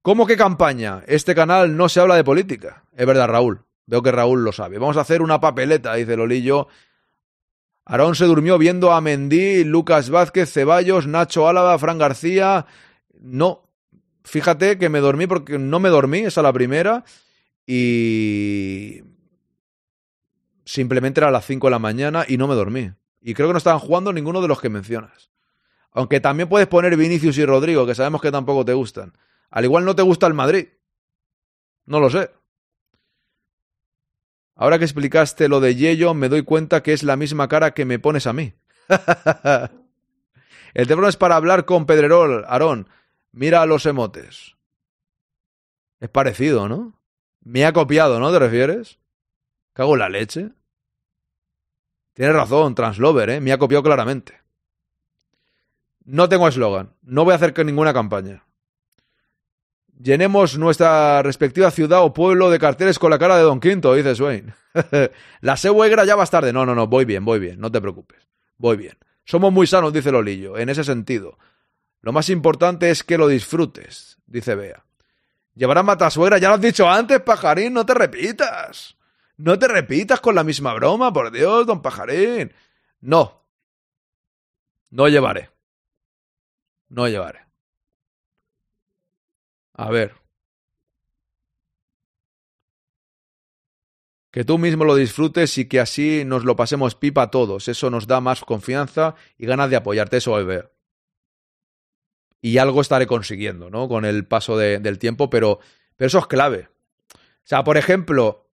¿Cómo 0.04 0.26
que 0.26 0.38
campaña? 0.38 1.04
Este 1.08 1.36
canal 1.36 1.76
no 1.76 1.90
se 1.90 2.00
habla 2.00 2.16
de 2.16 2.24
política. 2.24 2.86
Es 2.96 3.06
verdad, 3.06 3.28
Raúl. 3.28 3.66
Veo 3.88 4.02
que 4.02 4.12
Raúl 4.12 4.44
lo 4.44 4.52
sabe. 4.52 4.78
Vamos 4.78 4.98
a 4.98 5.02
hacer 5.02 5.22
una 5.22 5.40
papeleta, 5.40 5.96
dice 5.96 6.16
Lolillo. 6.16 6.68
Aarón 7.86 8.16
se 8.16 8.26
durmió 8.26 8.60
viendo 8.60 8.92
a 8.92 9.02
Mendí, 9.02 9.64
Lucas 9.64 10.12
Vázquez, 10.12 10.54
Ceballos, 10.54 11.08
Nacho 11.08 11.48
Álava, 11.48 11.78
Fran 11.80 11.98
García. 11.98 12.68
No, 13.20 13.71
fíjate 14.24 14.78
que 14.78 14.90
me 14.90 15.00
dormí 15.00 15.28
porque 15.28 15.58
no 15.58 15.80
me 15.80 15.90
dormí, 15.90 16.20
esa 16.20 16.42
es 16.42 16.44
la 16.44 16.54
primera. 16.54 17.04
Y 17.66 19.02
simplemente 20.66 21.20
era 21.20 21.28
a 21.28 21.32
las 21.32 21.46
5 21.46 21.68
de 21.68 21.72
la 21.72 21.80
mañana 21.80 22.26
y 22.28 22.38
no 22.38 22.48
me 22.48 22.56
dormí. 22.56 22.92
Y 23.22 23.34
creo 23.34 23.48
que 23.48 23.54
no 23.54 23.58
estaban 23.58 23.80
jugando 23.80 24.14
ninguno 24.14 24.42
de 24.42 24.48
los 24.48 24.60
que 24.60 24.70
mencionas. 24.70 25.30
Aunque 25.92 26.20
también 26.20 26.50
puedes 26.50 26.68
poner 26.68 26.96
Vinicius 26.96 27.38
y 27.38 27.46
Rodrigo, 27.46 27.86
que 27.86 27.96
sabemos 27.96 28.22
que 28.22 28.32
tampoco 28.32 28.66
te 28.66 28.74
gustan. 28.74 29.14
Al 29.50 29.66
igual 29.66 29.86
no 29.86 29.96
te 29.96 30.02
gusta 30.02 30.28
el 30.28 30.34
Madrid. 30.34 30.70
No 31.86 32.00
lo 32.00 32.10
sé. 32.10 32.32
Ahora 34.56 34.78
que 34.78 34.86
explicaste 34.86 35.50
lo 35.50 35.60
de 35.60 35.76
Yello, 35.76 36.14
me 36.14 36.30
doy 36.30 36.44
cuenta 36.44 36.84
que 36.84 36.94
es 36.94 37.04
la 37.04 37.16
misma 37.16 37.48
cara 37.48 37.74
que 37.74 37.84
me 37.86 38.00
pones 38.00 38.28
a 38.28 38.34
mí. 38.34 38.54
el 40.74 40.88
teléfono 40.88 41.08
es 41.08 41.18
para 41.18 41.36
hablar 41.36 41.66
con 41.66 41.86
Pedrerol, 41.86 42.46
Aarón. 42.48 42.88
Mira 43.32 43.66
los 43.66 43.86
emotes. 43.86 44.56
Es 46.00 46.10
parecido, 46.10 46.68
¿no? 46.68 47.00
Me 47.42 47.66
ha 47.66 47.74
copiado, 47.74 48.20
¿no? 48.20 48.32
¿Te 48.32 48.40
refieres? 48.40 49.00
Cago 49.74 49.94
en 49.94 50.00
la 50.00 50.10
leche. 50.10 50.52
Tienes 52.14 52.36
razón, 52.36 52.76
Translover, 52.76 53.30
¿eh? 53.30 53.42
Me 53.42 53.52
ha 53.52 53.58
copiado 53.58 53.84
claramente. 53.84 54.42
No 56.04 56.28
tengo 56.28 56.48
eslogan. 56.48 56.94
No 57.02 57.24
voy 57.24 57.34
a 57.34 57.36
hacer 57.36 57.66
ninguna 57.66 57.94
campaña. 57.94 58.44
Llenemos 60.02 60.58
nuestra 60.58 61.22
respectiva 61.22 61.70
ciudad 61.70 62.04
o 62.04 62.14
pueblo 62.14 62.50
de 62.50 62.60
carteles 62.60 62.98
con 62.98 63.12
la 63.12 63.20
cara 63.20 63.38
de 63.38 63.44
Don 63.44 63.60
Quinto, 63.60 63.94
dice 63.94 64.16
Swain. 64.16 64.54
la 65.42 65.58
seguegra 65.58 66.06
ya 66.06 66.16
vas 66.16 66.32
tarde. 66.32 66.52
No, 66.52 66.66
no, 66.66 66.74
no, 66.74 66.88
voy 66.88 67.06
bien, 67.06 67.24
voy 67.24 67.40
bien, 67.40 67.60
no 67.60 67.72
te 67.72 67.80
preocupes. 67.80 68.28
Voy 68.58 68.78
bien. 68.78 68.98
Somos 69.26 69.54
muy 69.54 69.68
sanos, 69.68 69.94
dice 69.94 70.12
Lolillo, 70.12 70.58
en 70.58 70.70
ese 70.70 70.84
sentido. 70.84 71.38
Lo 72.02 72.12
más 72.12 72.30
importante 72.30 72.90
es 72.90 73.04
que 73.04 73.18
lo 73.18 73.28
disfrutes, 73.28 74.18
dice 74.26 74.56
Bea. 74.56 74.86
Llevarán 75.54 75.86
matasuegra, 75.86 76.38
ya 76.38 76.50
lo 76.50 76.56
has 76.56 76.62
dicho 76.62 76.90
antes, 76.90 77.20
pajarín, 77.22 77.74
no 77.74 77.86
te 77.86 77.94
repitas. 77.94 78.98
No 79.38 79.58
te 79.58 79.68
repitas 79.68 80.20
con 80.20 80.36
la 80.36 80.44
misma 80.44 80.74
broma, 80.74 81.12
por 81.14 81.32
Dios, 81.32 81.66
don 81.68 81.82
pajarín. 81.82 82.54
No. 83.00 83.46
No 84.90 85.08
llevaré. 85.08 85.50
No 86.90 87.08
llevaré. 87.08 87.46
A 89.74 89.90
ver. 89.90 90.16
Que 94.32 94.46
tú 94.46 94.58
mismo 94.58 94.86
lo 94.86 94.96
disfrutes 94.96 95.58
y 95.58 95.68
que 95.68 95.80
así 95.80 96.24
nos 96.26 96.46
lo 96.46 96.56
pasemos 96.56 96.96
pipa 96.96 97.24
a 97.24 97.32
todos. 97.32 97.68
Eso 97.68 97.90
nos 97.90 98.08
da 98.08 98.22
más 98.22 98.42
confianza 98.42 99.16
y 99.38 99.46
ganas 99.46 99.70
de 99.70 99.76
apoyarte. 99.76 100.18
Eso 100.18 100.32
hoy 100.32 100.46
Y 102.42 102.58
algo 102.58 102.82
estaré 102.82 103.06
consiguiendo, 103.06 103.70
¿no? 103.70 103.88
Con 103.88 104.04
el 104.04 104.26
paso 104.26 104.58
de, 104.58 104.80
del 104.80 104.98
tiempo, 104.98 105.30
pero, 105.30 105.60
pero 105.96 106.08
eso 106.08 106.20
es 106.20 106.28
clave. 106.28 106.70
O 107.14 107.48
sea, 107.48 107.64
por 107.64 107.78
ejemplo, 107.78 108.50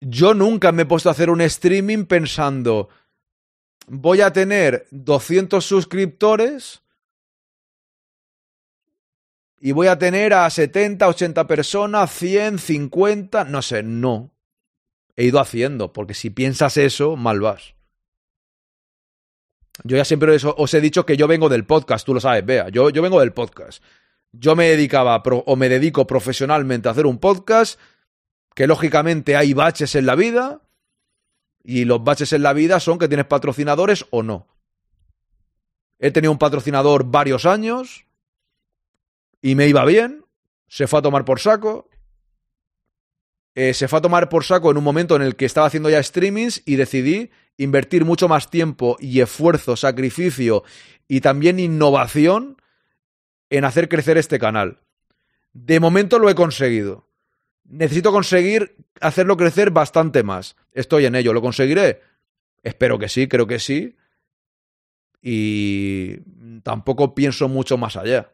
yo 0.00 0.34
nunca 0.34 0.72
me 0.72 0.82
he 0.82 0.86
puesto 0.86 1.08
a 1.08 1.12
hacer 1.12 1.30
un 1.30 1.40
streaming 1.40 2.04
pensando, 2.06 2.88
voy 3.86 4.20
a 4.20 4.32
tener 4.32 4.86
200 4.90 5.64
suscriptores 5.64 6.82
y 9.60 9.70
voy 9.70 9.86
a 9.86 9.96
tener 9.96 10.34
a 10.34 10.50
70, 10.50 11.06
80 11.06 11.46
personas, 11.46 12.12
100, 12.12 12.58
50, 12.58 13.44
no 13.44 13.62
sé, 13.62 13.84
no. 13.84 14.32
He 15.14 15.24
ido 15.24 15.38
haciendo, 15.38 15.92
porque 15.92 16.14
si 16.14 16.30
piensas 16.30 16.76
eso, 16.76 17.14
mal 17.14 17.40
vas. 17.40 17.74
Yo 19.84 19.96
ya 19.96 20.04
siempre 20.04 20.36
os 20.36 20.74
he 20.74 20.80
dicho 20.80 21.04
que 21.04 21.16
yo 21.16 21.26
vengo 21.26 21.48
del 21.48 21.64
podcast, 21.64 22.06
tú 22.06 22.14
lo 22.14 22.20
sabes, 22.20 22.44
vea, 22.44 22.68
yo, 22.68 22.90
yo 22.90 23.02
vengo 23.02 23.20
del 23.20 23.32
podcast. 23.32 23.82
Yo 24.32 24.56
me 24.56 24.68
dedicaba 24.68 25.22
o 25.24 25.56
me 25.56 25.68
dedico 25.68 26.06
profesionalmente 26.06 26.88
a 26.88 26.92
hacer 26.92 27.06
un 27.06 27.18
podcast, 27.18 27.78
que 28.54 28.66
lógicamente 28.66 29.36
hay 29.36 29.54
baches 29.54 29.94
en 29.94 30.06
la 30.06 30.14
vida, 30.14 30.62
y 31.64 31.84
los 31.84 32.02
baches 32.02 32.32
en 32.32 32.42
la 32.42 32.52
vida 32.52 32.80
son 32.80 32.98
que 32.98 33.08
tienes 33.08 33.26
patrocinadores 33.26 34.06
o 34.10 34.22
no. 34.22 34.46
He 35.98 36.10
tenido 36.10 36.32
un 36.32 36.38
patrocinador 36.38 37.04
varios 37.04 37.44
años, 37.44 38.06
y 39.40 39.54
me 39.56 39.66
iba 39.66 39.84
bien, 39.84 40.24
se 40.68 40.86
fue 40.86 41.00
a 41.00 41.02
tomar 41.02 41.24
por 41.24 41.40
saco. 41.40 41.90
Eh, 43.54 43.74
se 43.74 43.88
fue 43.88 43.98
a 43.98 44.02
tomar 44.02 44.30
por 44.30 44.44
saco 44.44 44.70
en 44.70 44.78
un 44.78 44.84
momento 44.84 45.16
en 45.16 45.22
el 45.22 45.36
que 45.36 45.44
estaba 45.44 45.66
haciendo 45.66 45.90
ya 45.90 46.02
streamings 46.02 46.62
y 46.64 46.76
decidí 46.76 47.30
invertir 47.56 48.04
mucho 48.04 48.28
más 48.28 48.50
tiempo 48.50 48.96
y 49.00 49.20
esfuerzo, 49.20 49.76
sacrificio 49.76 50.64
y 51.08 51.20
también 51.20 51.58
innovación 51.58 52.56
en 53.50 53.64
hacer 53.64 53.88
crecer 53.88 54.16
este 54.16 54.38
canal. 54.38 54.80
De 55.52 55.80
momento 55.80 56.18
lo 56.18 56.30
he 56.30 56.34
conseguido. 56.34 57.08
Necesito 57.64 58.12
conseguir 58.12 58.76
hacerlo 59.00 59.36
crecer 59.36 59.70
bastante 59.70 60.22
más. 60.22 60.56
Estoy 60.72 61.06
en 61.06 61.14
ello. 61.14 61.32
¿Lo 61.32 61.42
conseguiré? 61.42 62.00
Espero 62.62 62.98
que 62.98 63.08
sí, 63.08 63.28
creo 63.28 63.46
que 63.46 63.58
sí. 63.58 63.96
Y 65.20 66.16
tampoco 66.62 67.14
pienso 67.14 67.48
mucho 67.48 67.76
más 67.76 67.96
allá. 67.96 68.32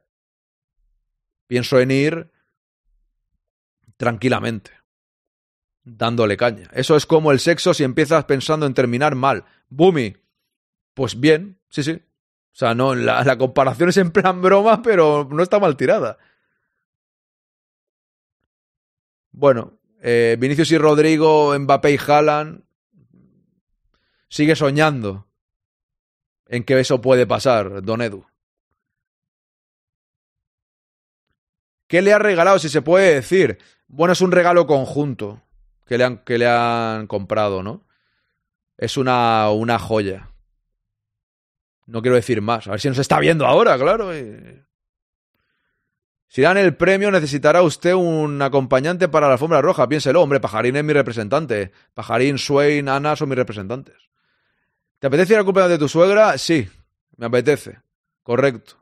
Pienso 1.46 1.80
en 1.80 1.90
ir 1.90 2.30
tranquilamente, 3.96 4.70
dándole 5.96 6.36
caña. 6.36 6.68
Eso 6.72 6.96
es 6.96 7.06
como 7.06 7.32
el 7.32 7.40
sexo 7.40 7.74
si 7.74 7.84
empiezas 7.84 8.24
pensando 8.24 8.66
en 8.66 8.74
terminar 8.74 9.14
mal. 9.14 9.44
Boomy. 9.68 10.16
Pues 10.94 11.18
bien, 11.18 11.58
sí, 11.68 11.82
sí. 11.82 11.92
O 11.92 12.56
sea, 12.58 12.74
no, 12.74 12.94
la, 12.94 13.22
la 13.22 13.38
comparación 13.38 13.88
es 13.88 13.96
en 13.96 14.10
plan 14.10 14.42
broma, 14.42 14.82
pero 14.82 15.28
no 15.30 15.42
está 15.42 15.58
mal 15.58 15.76
tirada. 15.76 16.18
Bueno, 19.30 19.78
eh, 20.02 20.36
Vinicius 20.38 20.72
y 20.72 20.78
Rodrigo, 20.78 21.56
Mbappé 21.58 21.92
y 21.92 21.98
Haaland. 22.04 22.64
Sigue 24.28 24.56
soñando 24.56 25.28
en 26.46 26.64
que 26.64 26.78
eso 26.78 27.00
puede 27.00 27.26
pasar, 27.26 27.82
Don 27.82 28.02
Edu. 28.02 28.26
¿Qué 31.86 32.02
le 32.02 32.12
ha 32.12 32.18
regalado, 32.18 32.58
si 32.58 32.68
se 32.68 32.82
puede 32.82 33.14
decir? 33.14 33.58
Bueno, 33.86 34.12
es 34.12 34.20
un 34.20 34.32
regalo 34.32 34.66
conjunto 34.66 35.42
que 35.88 35.98
le 35.98 36.04
han, 36.04 36.18
que 36.18 36.38
le 36.38 36.46
han 36.46 37.06
comprado, 37.06 37.62
¿no? 37.62 37.86
Es 38.76 38.96
una, 38.96 39.50
una 39.50 39.78
joya. 39.78 40.30
No 41.86 42.02
quiero 42.02 42.16
decir 42.16 42.42
más. 42.42 42.68
A 42.68 42.72
ver 42.72 42.80
si 42.80 42.88
nos 42.88 42.98
está 42.98 43.18
viendo 43.18 43.46
ahora, 43.46 43.78
claro. 43.78 44.10
Si 46.28 46.42
dan 46.42 46.58
el 46.58 46.76
premio, 46.76 47.10
necesitará 47.10 47.62
usted 47.62 47.94
un 47.94 48.40
acompañante 48.42 49.08
para 49.08 49.26
la 49.26 49.32
alfombra 49.32 49.62
roja. 49.62 49.88
Piénselo, 49.88 50.20
hombre, 50.22 50.38
Pajarín 50.38 50.76
es 50.76 50.84
mi 50.84 50.92
representante. 50.92 51.72
Pajarín, 51.94 52.38
Swain, 52.38 52.88
Ana 52.88 53.16
son 53.16 53.30
mis 53.30 53.38
representantes. 53.38 53.96
¿Te 54.98 55.06
apetece 55.06 55.32
ir 55.32 55.38
al 55.38 55.44
cumpleaños 55.44 55.72
de 55.72 55.78
tu 55.78 55.88
suegra? 55.88 56.36
Sí, 56.36 56.68
me 57.16 57.26
apetece. 57.26 57.80
Correcto. 58.22 58.76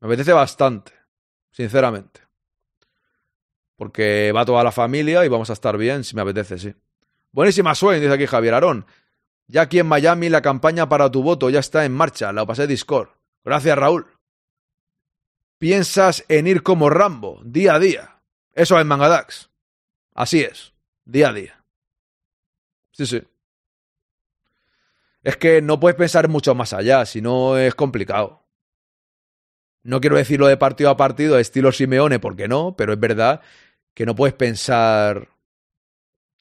Me 0.00 0.08
apetece 0.08 0.32
bastante 0.32 0.92
sinceramente. 1.50 2.21
Porque 3.82 4.30
va 4.30 4.44
toda 4.44 4.62
la 4.62 4.70
familia 4.70 5.24
y 5.24 5.28
vamos 5.28 5.50
a 5.50 5.54
estar 5.54 5.76
bien 5.76 6.04
si 6.04 6.14
me 6.14 6.22
apetece, 6.22 6.56
sí. 6.56 6.72
Buenísima 7.32 7.74
Swain, 7.74 8.00
dice 8.00 8.12
aquí 8.12 8.26
Javier 8.26 8.54
Arón. 8.54 8.86
Ya 9.48 9.62
aquí 9.62 9.80
en 9.80 9.88
Miami 9.88 10.28
la 10.28 10.40
campaña 10.40 10.88
para 10.88 11.10
tu 11.10 11.24
voto 11.24 11.50
ya 11.50 11.58
está 11.58 11.84
en 11.84 11.90
marcha, 11.90 12.32
la 12.32 12.46
pasé 12.46 12.68
Discord. 12.68 13.08
Gracias, 13.44 13.76
Raúl. 13.76 14.06
Piensas 15.58 16.24
en 16.28 16.46
ir 16.46 16.62
como 16.62 16.90
Rambo, 16.90 17.40
día 17.44 17.74
a 17.74 17.80
día. 17.80 18.20
Eso 18.52 18.78
es 18.78 18.86
Mangadax. 18.86 19.50
Así 20.14 20.42
es, 20.42 20.74
día 21.04 21.30
a 21.30 21.32
día. 21.32 21.64
Sí, 22.92 23.04
sí. 23.04 23.20
Es 25.24 25.36
que 25.36 25.60
no 25.60 25.80
puedes 25.80 25.96
pensar 25.96 26.28
mucho 26.28 26.54
más 26.54 26.72
allá, 26.72 27.04
si 27.04 27.20
no 27.20 27.58
es 27.58 27.74
complicado. 27.74 28.44
No 29.82 30.00
quiero 30.00 30.14
decirlo 30.14 30.46
de 30.46 30.56
partido 30.56 30.88
a 30.90 30.96
partido, 30.96 31.36
estilo 31.36 31.72
Simeone, 31.72 32.20
porque 32.20 32.46
no, 32.46 32.76
pero 32.76 32.92
es 32.92 33.00
verdad 33.00 33.40
que 33.94 34.06
no 34.06 34.14
puedes 34.14 34.34
pensar, 34.34 35.28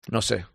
no 0.07 0.21
sé. 0.21 0.45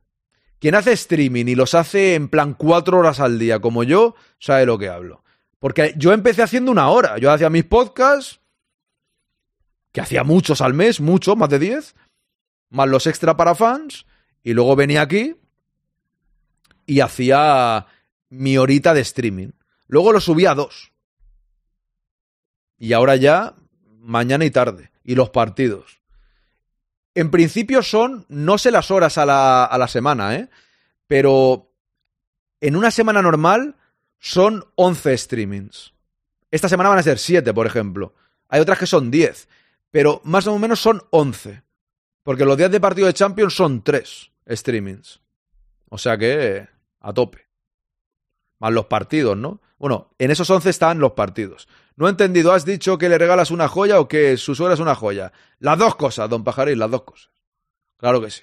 Quien 0.59 0.75
hace 0.75 0.93
streaming 0.93 1.47
y 1.47 1.55
los 1.55 1.75
hace 1.75 2.15
en 2.15 2.29
plan 2.29 2.55
cuatro 2.55 2.99
horas 2.99 3.21
al 3.21 3.39
día, 3.39 3.61
como 3.61 3.85
yo, 3.85 4.15
sabe 4.39 4.67
lo 4.67 4.79
que 4.79 4.89
hablo. 4.89 5.23
Porque 5.59 5.95
yo 5.97 6.13
empecé 6.13 6.43
haciendo 6.43 6.71
una 6.71 6.89
hora. 6.89 7.19
Yo 7.19 7.31
hacía 7.31 7.51
mis 7.51 7.65
podcasts, 7.65 8.41
que 9.93 10.01
hacía 10.01 10.25
muchos 10.25 10.61
al 10.61 10.75
mes, 10.75 11.01
muchos, 11.01 11.37
más 11.37 11.49
de 11.49 11.59
diez, 11.59 11.95
más 12.71 12.89
los 12.89 13.07
extra 13.07 13.37
para 13.37 13.55
fans, 13.55 14.07
y 14.43 14.53
luego 14.53 14.77
venía 14.77 15.03
aquí 15.03 15.37
y 16.87 17.01
hacía 17.01 17.87
mi 18.29 18.57
horita 18.59 18.95
de 18.95 19.01
streaming. 19.01 19.51
Luego 19.89 20.13
lo 20.13 20.21
subía 20.21 20.53
a 20.53 20.55
dos. 20.55 20.93
Y 22.79 22.93
ahora 22.93 23.17
ya, 23.17 23.57
mañana 23.99 24.45
y 24.45 24.51
tarde. 24.51 24.91
Y 25.03 25.15
los 25.15 25.31
partidos. 25.31 26.01
En 27.17 27.31
principio 27.31 27.83
son, 27.83 28.27
no 28.29 28.59
sé 28.59 28.71
las 28.71 28.91
horas 28.91 29.17
a 29.17 29.25
la, 29.25 29.65
a 29.65 29.79
la 29.79 29.89
semana, 29.89 30.37
¿eh? 30.37 30.51
Pero 31.07 31.73
en 32.61 32.77
una 32.77 32.91
semana 32.91 33.23
normal 33.23 33.75
son 34.19 34.67
11 34.75 35.17
streamings. 35.17 35.95
Esta 36.51 36.69
semana 36.69 36.91
van 36.91 36.99
a 36.99 37.03
ser 37.03 37.19
7, 37.19 37.55
por 37.55 37.67
ejemplo. 37.67 38.15
Hay 38.49 38.61
otras 38.61 38.79
que 38.79 38.87
son 38.87 39.11
10. 39.11 39.49
Pero 39.91 40.21
más 40.25 40.47
o 40.47 40.59
menos 40.59 40.79
son 40.79 41.03
11. 41.09 41.63
Porque 42.23 42.45
los 42.45 42.59
días 42.59 42.71
de 42.71 42.81
partido 42.81 43.07
de 43.07 43.15
Champions 43.15 43.55
son 43.55 43.83
3 43.83 44.31
streamings. 44.51 45.21
O 45.89 45.97
sea 45.97 46.19
que 46.19 46.69
a 47.01 47.15
tope. 47.15 47.46
Más 48.59 48.73
los 48.73 48.87
partidos, 48.87 49.37
¿no? 49.37 49.61
Bueno, 49.79 50.11
en 50.19 50.31
esos 50.31 50.49
11 50.49 50.71
están 50.71 50.99
los 50.99 51.13
partidos. 51.13 51.69
No 51.97 52.07
he 52.07 52.11
entendido, 52.11 52.53
¿has 52.53 52.65
dicho 52.65 52.99
que 52.99 53.09
le 53.09 53.19
regalas 53.19 53.51
una 53.51 53.69
joya 53.69 54.01
o 54.01 54.09
que 54.09 54.37
su 54.37 54.55
suegra 54.55 54.75
es 54.75 54.81
una 54.81 54.95
joya? 54.95 55.33
Las 55.59 55.79
dos 55.79 55.97
cosas, 55.97 56.29
don 56.29 56.45
Pajarín, 56.45 56.79
las 56.79 56.91
dos 56.91 57.03
cosas. 57.03 57.31
Claro 57.97 58.21
que 58.21 58.31
sí. 58.31 58.43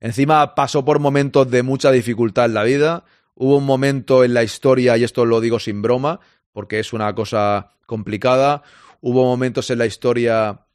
Encima 0.00 0.54
pasó 0.54 0.84
por 0.84 0.98
momentos 0.98 1.50
de 1.50 1.62
mucha 1.62 1.90
dificultad 1.90 2.46
en 2.46 2.54
la 2.54 2.64
vida. 2.64 3.04
Hubo 3.34 3.56
un 3.56 3.66
momento 3.66 4.24
en 4.24 4.34
la 4.34 4.42
historia, 4.42 4.96
y 4.96 5.04
esto 5.04 5.24
lo 5.24 5.40
digo 5.40 5.58
sin 5.58 5.82
broma, 5.82 6.20
porque 6.52 6.80
es 6.80 6.92
una 6.92 7.14
cosa 7.14 7.72
complicada. 7.86 8.62
Hubo 9.00 9.24
momentos 9.24 9.70
en 9.70 9.78
la 9.78 9.86
historia 9.86 10.66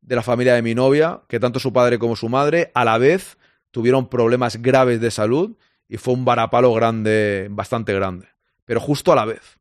de 0.00 0.16
la 0.16 0.22
familia 0.22 0.54
de 0.54 0.62
mi 0.62 0.74
novia, 0.74 1.22
que 1.28 1.40
tanto 1.40 1.58
su 1.58 1.72
padre 1.72 1.98
como 1.98 2.16
su 2.16 2.28
madre, 2.28 2.70
a 2.74 2.84
la 2.84 2.98
vez, 2.98 3.38
tuvieron 3.70 4.08
problemas 4.08 4.60
graves 4.60 5.00
de 5.00 5.10
salud 5.10 5.56
y 5.92 5.98
fue 5.98 6.14
un 6.14 6.24
varapalo 6.24 6.72
grande, 6.72 7.48
bastante 7.50 7.92
grande. 7.92 8.26
Pero 8.64 8.80
justo 8.80 9.12
a 9.12 9.14
la 9.14 9.26
vez. 9.26 9.58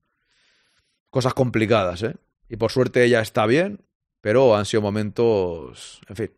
Cosas 1.09 1.33
complicadas, 1.33 2.03
¿eh? 2.03 2.15
Y 2.47 2.55
por 2.55 2.71
suerte 2.71 3.03
ella 3.03 3.19
está 3.19 3.45
bien, 3.45 3.81
pero 4.21 4.55
han 4.55 4.63
sido 4.63 4.81
momentos. 4.81 5.99
En 6.07 6.15
fin. 6.15 6.31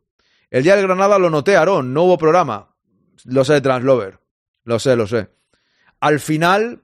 El 0.49 0.63
día 0.63 0.75
del 0.75 0.87
Granada 0.87 1.19
lo 1.19 1.29
noté, 1.29 1.55
Aarón, 1.55 1.93
no 1.93 2.05
hubo 2.05 2.17
programa. 2.17 2.73
Lo 3.25 3.45
sé, 3.45 3.61
Translover. 3.61 4.17
Lo 4.63 4.79
sé, 4.79 4.95
lo 4.95 5.05
sé. 5.05 5.29
Al 5.99 6.19
final, 6.19 6.81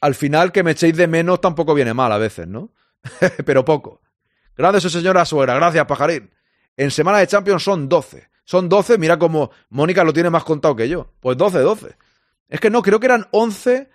al 0.00 0.14
final 0.14 0.52
que 0.52 0.62
me 0.62 0.70
echéis 0.70 0.96
de 0.96 1.08
menos 1.08 1.40
tampoco 1.40 1.74
viene 1.74 1.92
mal 1.92 2.12
a 2.12 2.18
veces, 2.18 2.46
¿no? 2.46 2.70
pero 3.44 3.64
poco. 3.64 4.00
Gracias, 4.56 4.92
señora 4.92 5.24
suegra. 5.24 5.56
Gracias, 5.56 5.84
pajarín. 5.86 6.30
En 6.76 6.92
semana 6.92 7.18
de 7.18 7.26
Champions 7.26 7.64
son 7.64 7.88
12. 7.88 8.28
Son 8.44 8.68
12, 8.68 8.96
mira 8.96 9.18
cómo 9.18 9.50
Mónica 9.70 10.04
lo 10.04 10.12
tiene 10.12 10.30
más 10.30 10.44
contado 10.44 10.76
que 10.76 10.88
yo. 10.88 11.10
Pues 11.18 11.36
12, 11.36 11.58
12. 11.58 11.96
Es 12.48 12.60
que 12.60 12.70
no, 12.70 12.82
creo 12.82 13.00
que 13.00 13.06
eran 13.06 13.26
11 13.30 13.88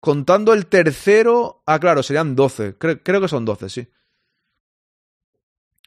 contando 0.00 0.52
el 0.52 0.66
tercero. 0.66 1.62
Ah, 1.66 1.78
claro, 1.78 2.02
serían 2.02 2.34
12. 2.34 2.76
Creo, 2.76 3.20
que 3.20 3.28
son 3.28 3.44
12, 3.44 3.68
sí. 3.68 3.88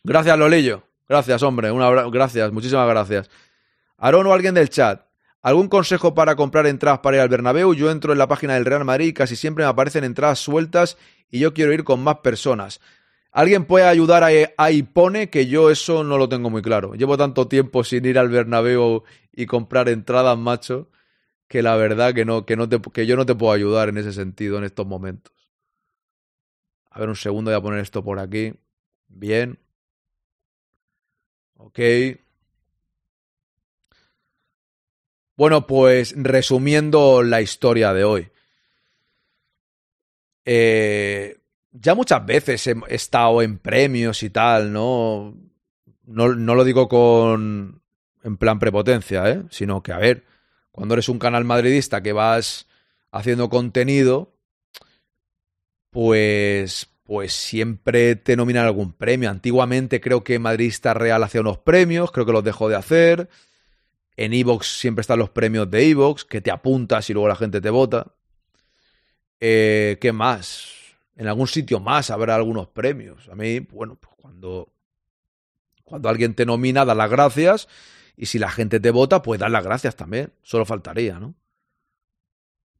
Gracias, 0.03 0.38
Lolillo. 0.38 0.84
Gracias, 1.07 1.43
hombre. 1.43 1.72
Una, 1.72 1.89
gracias, 2.09 2.51
muchísimas 2.51 2.88
gracias. 2.88 3.30
Aaron 3.97 4.27
o 4.27 4.34
alguien 4.34 4.53
del 4.53 4.69
chat. 4.69 5.05
¿Algún 5.41 5.67
consejo 5.67 6.15
para 6.15 6.35
comprar 6.35 6.65
entradas 6.65 6.99
para 6.99 7.17
ir 7.17 7.22
al 7.22 7.30
Bernabéu? 7.30 7.73
Yo 7.76 7.91
entro 7.91 8.13
en 8.13 8.17
la 8.17 8.27
página 8.27 8.55
del 8.55 8.65
Real 8.65 8.84
Madrid 8.84 9.07
y 9.07 9.13
casi 9.13 9.35
siempre 9.35 9.63
me 9.63 9.69
aparecen 9.69 10.03
entradas 10.03 10.39
sueltas 10.39 10.97
y 11.30 11.39
yo 11.39 11.53
quiero 11.53 11.72
ir 11.72 11.84
con 11.84 12.03
más 12.03 12.19
personas. 12.19 12.81
¿Alguien 13.31 13.65
puede 13.65 13.85
ayudar 13.85 14.23
a, 14.23 14.30
a 14.57 14.72
Ipone? 14.72 15.30
Que 15.30 15.45
yo 15.45 15.69
eso 15.69 16.03
no 16.03 16.17
lo 16.17 16.30
tengo 16.30 16.49
muy 16.49 16.61
claro. 16.61 16.95
Llevo 16.95 17.17
tanto 17.17 17.47
tiempo 17.47 17.84
sin 17.84 18.05
ir 18.05 18.17
al 18.17 18.30
Bernabéu 18.30 19.03
y 19.34 19.45
comprar 19.45 19.89
entradas, 19.89 20.38
macho 20.38 20.89
que 21.47 21.61
la 21.61 21.76
verdad 21.76 22.13
que 22.13 22.26
no, 22.26 22.45
que 22.45 22.55
no 22.55 22.67
te, 22.67 22.81
que 22.81 23.05
yo 23.05 23.15
no 23.15 23.26
te 23.26 23.35
puedo 23.35 23.53
ayudar 23.53 23.89
en 23.89 23.97
ese 23.97 24.13
sentido 24.13 24.57
en 24.57 24.63
estos 24.63 24.85
momentos. 24.85 25.34
A 26.89 26.99
ver, 26.99 27.09
un 27.09 27.15
segundo, 27.15 27.51
voy 27.51 27.57
a 27.57 27.61
poner 27.61 27.80
esto 27.81 28.03
por 28.03 28.19
aquí. 28.19 28.53
Bien. 29.07 29.59
Ok. 31.57 31.80
Bueno, 35.38 35.67
pues 35.67 36.13
resumiendo 36.17 37.22
la 37.22 37.41
historia 37.41 37.93
de 37.93 38.03
hoy. 38.05 38.30
Eh, 40.45 41.38
ya 41.72 41.95
muchas 41.95 42.26
veces 42.26 42.65
he 42.67 42.76
estado 42.89 43.41
en 43.41 43.57
premios 43.57 44.23
y 44.23 44.30
tal, 44.30 44.72
¿no? 44.72 45.35
No, 46.05 46.35
no 46.35 46.55
lo 46.55 46.63
digo 46.63 46.88
con 46.88 47.81
en 48.23 48.38
plan 48.38 48.59
prepotencia, 48.59 49.30
¿eh? 49.30 49.43
Sino 49.49 49.84
que, 49.84 49.91
a 49.91 49.97
ver, 49.97 50.23
cuando 50.76 50.95
eres 50.95 51.07
un 51.07 51.19
canal 51.19 51.45
madridista 51.45 52.03
que 52.03 52.11
vas 52.11 52.68
haciendo 53.10 53.49
contenido, 53.49 54.34
pues, 55.89 56.89
pues 57.06 57.31
siempre 57.31 58.18
te 58.18 58.35
nominan 58.35 58.65
algún 58.65 58.91
premio. 58.91 59.30
Antiguamente 59.30 60.02
creo 60.02 60.26
que 60.26 60.38
Madridista 60.38 60.93
Real 60.93 61.23
hacía 61.23 61.39
unos 61.39 61.60
premios, 61.60 62.11
creo 62.11 62.26
que 62.26 62.34
los 62.34 62.43
dejó 62.43 62.68
de 62.68 62.76
hacer. 62.76 63.30
En 64.18 64.34
Evox 64.34 64.80
siempre 64.80 64.99
están 64.99 65.19
los 65.19 65.30
premios 65.30 65.72
de 65.72 65.91
Evox, 65.91 66.26
que 66.26 66.41
te 66.41 66.52
apuntas 66.52 67.10
y 67.10 67.14
luego 67.14 67.30
la 67.30 67.38
gente 67.38 67.61
te 67.61 67.69
vota. 67.69 68.11
Eh, 69.39 69.97
¿Qué 70.02 70.11
más? 70.11 70.73
En 71.15 71.27
algún 71.27 71.47
sitio 71.47 71.80
más 71.80 72.10
habrá 72.10 72.35
algunos 72.35 72.68
premios. 72.68 73.30
A 73.30 73.35
mí, 73.35 73.61
bueno, 73.61 73.95
pues 73.95 74.14
cuando, 74.18 74.73
cuando 75.85 76.10
alguien 76.10 76.34
te 76.34 76.45
nomina, 76.45 76.84
da 76.84 76.95
las 76.95 77.10
gracias 77.10 77.69
y 78.18 78.28
si 78.28 78.40
la 78.40 78.50
gente 78.50 78.80
te 78.80 78.92
vota, 78.92 79.22
pues 79.22 79.40
dar 79.40 79.52
las 79.52 79.64
gracias 79.64 79.96
también. 79.96 80.34
Solo 80.42 80.66
faltaría, 80.66 81.20
¿no? 81.20 81.36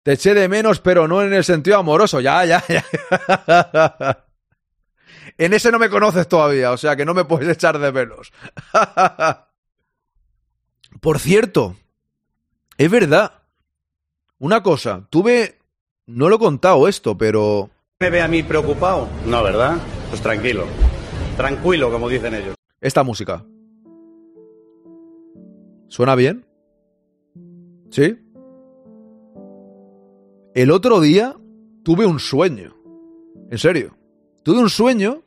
Te 0.04 0.14
eché 0.14 0.34
de 0.34 0.48
menos, 0.48 0.80
pero 0.80 1.08
no 1.08 1.24
en 1.24 1.34
el 1.34 1.44
sentido 1.44 1.78
amoroso. 1.78 2.22
Ya, 2.22 2.46
ya, 2.46 2.64
ya. 2.68 2.86
en 5.38 5.54
ese 5.54 5.72
no 5.72 5.80
me 5.80 5.90
conoces 5.90 6.28
todavía, 6.28 6.72
o 6.72 6.78
sea 6.78 6.96
que 6.96 7.06
no 7.06 7.14
me 7.14 7.26
puedes 7.26 7.50
echar 7.50 7.80
de 7.80 7.92
menos. 7.92 8.32
Por 11.02 11.20
cierto, 11.20 11.76
es 12.78 12.92
verdad. 12.92 13.32
Una 14.38 14.62
cosa, 14.62 15.08
tuve. 15.10 15.60
No 16.06 16.30
lo 16.30 16.36
he 16.36 16.40
contado 16.40 16.88
esto, 16.88 17.18
pero. 17.18 17.72
¿Me 18.00 18.12
ve 18.12 18.22
a 18.22 18.28
mí 18.28 18.44
preocupado? 18.44 19.10
No, 19.26 19.42
¿verdad? 19.42 19.78
Pues 20.10 20.22
tranquilo. 20.22 20.66
Tranquilo, 21.36 21.92
como 21.92 22.08
dicen 22.08 22.36
ellos. 22.36 22.56
Esta 22.80 23.02
música. 23.02 23.44
¿Suena 25.88 26.16
bien? 26.16 26.46
¿Sí? 27.90 28.18
El 30.54 30.72
otro 30.72 31.00
día 31.02 31.36
tuve 31.84 32.06
un 32.06 32.20
sueño. 32.20 32.76
En 33.50 33.58
serio. 33.58 33.96
Tuve 34.44 34.60
un 34.60 34.70
sueño. 34.70 35.22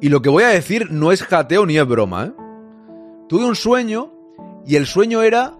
Y 0.00 0.08
lo 0.08 0.22
que 0.22 0.28
voy 0.28 0.44
a 0.44 0.48
decir 0.48 0.90
no 0.90 1.12
es 1.12 1.22
jateo 1.22 1.66
ni 1.66 1.76
es 1.76 1.86
broma, 1.86 2.26
¿eh? 2.26 2.32
Tuve 3.28 3.44
un 3.44 3.56
sueño 3.56 4.12
y 4.64 4.76
el 4.76 4.86
sueño 4.86 5.22
era 5.22 5.58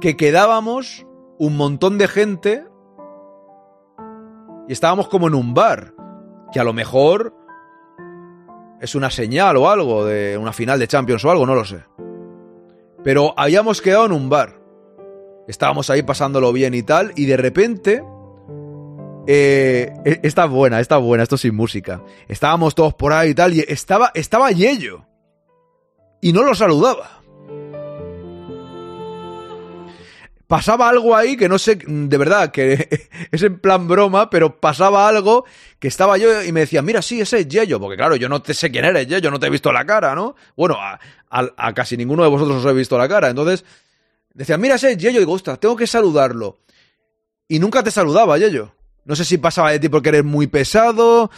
que 0.00 0.16
quedábamos 0.16 1.06
un 1.38 1.56
montón 1.56 1.98
de 1.98 2.08
gente 2.08 2.64
y 4.68 4.72
estábamos 4.72 5.08
como 5.08 5.28
en 5.28 5.34
un 5.34 5.54
bar. 5.54 5.94
Que 6.52 6.60
a 6.60 6.64
lo 6.64 6.72
mejor 6.72 7.34
es 8.80 8.94
una 8.94 9.10
señal 9.10 9.56
o 9.56 9.68
algo 9.68 10.04
de 10.04 10.38
una 10.38 10.52
final 10.52 10.78
de 10.78 10.88
Champions 10.88 11.24
o 11.24 11.30
algo, 11.30 11.44
no 11.44 11.54
lo 11.54 11.64
sé. 11.64 11.82
Pero 13.04 13.34
habíamos 13.36 13.80
quedado 13.80 14.06
en 14.06 14.12
un 14.12 14.28
bar. 14.28 14.58
Estábamos 15.46 15.88
ahí 15.90 16.02
pasándolo 16.02 16.52
bien 16.52 16.74
y 16.74 16.82
tal, 16.82 17.12
y 17.16 17.26
de 17.26 17.36
repente... 17.36 18.02
Eh, 19.30 19.92
e, 20.06 20.20
esta 20.22 20.44
es 20.44 20.50
buena, 20.50 20.80
esta 20.80 20.96
es 20.96 21.02
buena, 21.02 21.22
esto 21.22 21.36
sin 21.36 21.54
música. 21.54 22.02
Estábamos 22.28 22.74
todos 22.74 22.94
por 22.94 23.12
ahí 23.12 23.30
y 23.30 23.34
tal, 23.34 23.54
y 23.54 23.64
estaba, 23.66 24.10
estaba 24.14 24.50
Yello. 24.50 25.06
Y 26.20 26.32
no 26.32 26.42
lo 26.42 26.54
saludaba. 26.54 27.18
pasaba 30.48 30.88
algo 30.88 31.14
ahí 31.14 31.36
que 31.36 31.48
no 31.48 31.58
sé, 31.58 31.78
de 31.86 32.16
verdad, 32.16 32.50
que 32.50 32.88
es 33.30 33.42
en 33.42 33.60
plan 33.60 33.86
broma, 33.86 34.30
pero 34.30 34.58
pasaba 34.58 35.06
algo 35.06 35.44
que 35.78 35.86
estaba 35.86 36.18
yo 36.18 36.42
y 36.42 36.50
me 36.50 36.60
decía, 36.60 36.82
mira, 36.82 37.02
sí, 37.02 37.20
ese 37.20 37.40
es 37.40 37.48
Yello, 37.48 37.78
porque 37.78 37.96
claro, 37.96 38.16
yo 38.16 38.28
no 38.28 38.42
te 38.42 38.54
sé 38.54 38.70
quién 38.72 38.86
eres, 38.86 39.06
Yello, 39.06 39.30
no 39.30 39.38
te 39.38 39.46
he 39.46 39.50
visto 39.50 39.70
la 39.70 39.84
cara, 39.84 40.14
¿no? 40.14 40.34
Bueno, 40.56 40.78
a, 41.30 41.72
casi 41.74 41.96
ninguno 41.96 42.22
de 42.22 42.28
vosotros 42.28 42.64
os 42.64 42.70
he 42.70 42.74
visto 42.74 42.96
la 42.98 43.08
cara, 43.08 43.28
entonces 43.28 43.64
decía, 44.34 44.56
mira, 44.58 44.76
ese 44.76 44.92
es 44.92 44.98
Yello, 44.98 45.18
y 45.18 45.20
digo, 45.20 45.32
ostras, 45.32 45.58
tengo 45.60 45.76
que 45.76 45.86
saludarlo. 45.86 46.58
Y 47.48 47.58
nunca 47.58 47.82
te 47.82 47.90
saludaba, 47.90 48.38
Yello. 48.38 48.72
No 49.04 49.16
sé 49.16 49.24
si 49.24 49.38
pasaba 49.38 49.70
de 49.70 49.80
ti 49.80 49.88
porque 49.88 50.10
eres 50.10 50.22
muy 50.22 50.48
pesado, 50.48 51.30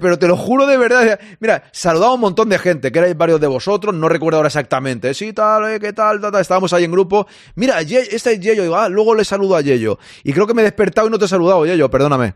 pero 0.00 0.18
te 0.18 0.28
lo 0.28 0.36
juro 0.36 0.66
de 0.66 0.76
verdad. 0.76 1.18
Mira, 1.40 1.64
saludaba 1.72 2.12
a 2.12 2.14
un 2.14 2.20
montón 2.20 2.50
de 2.50 2.58
gente, 2.58 2.92
que 2.92 2.98
erais 2.98 3.16
varios 3.16 3.40
de 3.40 3.46
vosotros, 3.46 3.94
no 3.94 4.06
recuerdo 4.06 4.36
ahora 4.36 4.48
exactamente. 4.48 5.14
Sí, 5.14 5.32
tal, 5.32 5.72
eh, 5.72 5.80
qué 5.80 5.94
tal, 5.94 6.20
estábamos 6.38 6.74
ahí 6.74 6.84
en 6.84 6.92
grupo. 6.92 7.26
Mira, 7.54 7.80
este 7.80 8.32
es 8.32 8.40
Yello, 8.40 8.64
digo, 8.64 8.76
ah, 8.76 8.90
luego 8.90 9.14
le 9.14 9.24
saludo 9.24 9.56
a 9.56 9.62
Yello. 9.62 9.98
Y 10.24 10.34
creo 10.34 10.46
que 10.46 10.52
me 10.52 10.60
he 10.60 10.64
despertado 10.64 11.06
y 11.06 11.10
no 11.10 11.18
te 11.18 11.24
he 11.24 11.28
saludado, 11.28 11.64
Yello, 11.64 11.88
perdóname. 11.90 12.34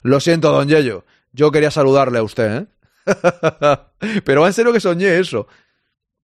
Lo 0.00 0.20
siento, 0.20 0.52
don 0.52 0.68
Yello. 0.68 1.04
Yo 1.32 1.52
quería 1.52 1.70
saludarle 1.70 2.18
a 2.18 2.22
usted, 2.22 2.62
¿eh? 2.62 2.66
pero 4.24 4.46
en 4.46 4.54
serio 4.54 4.72
que 4.72 4.80
soñé 4.80 5.18
eso. 5.18 5.48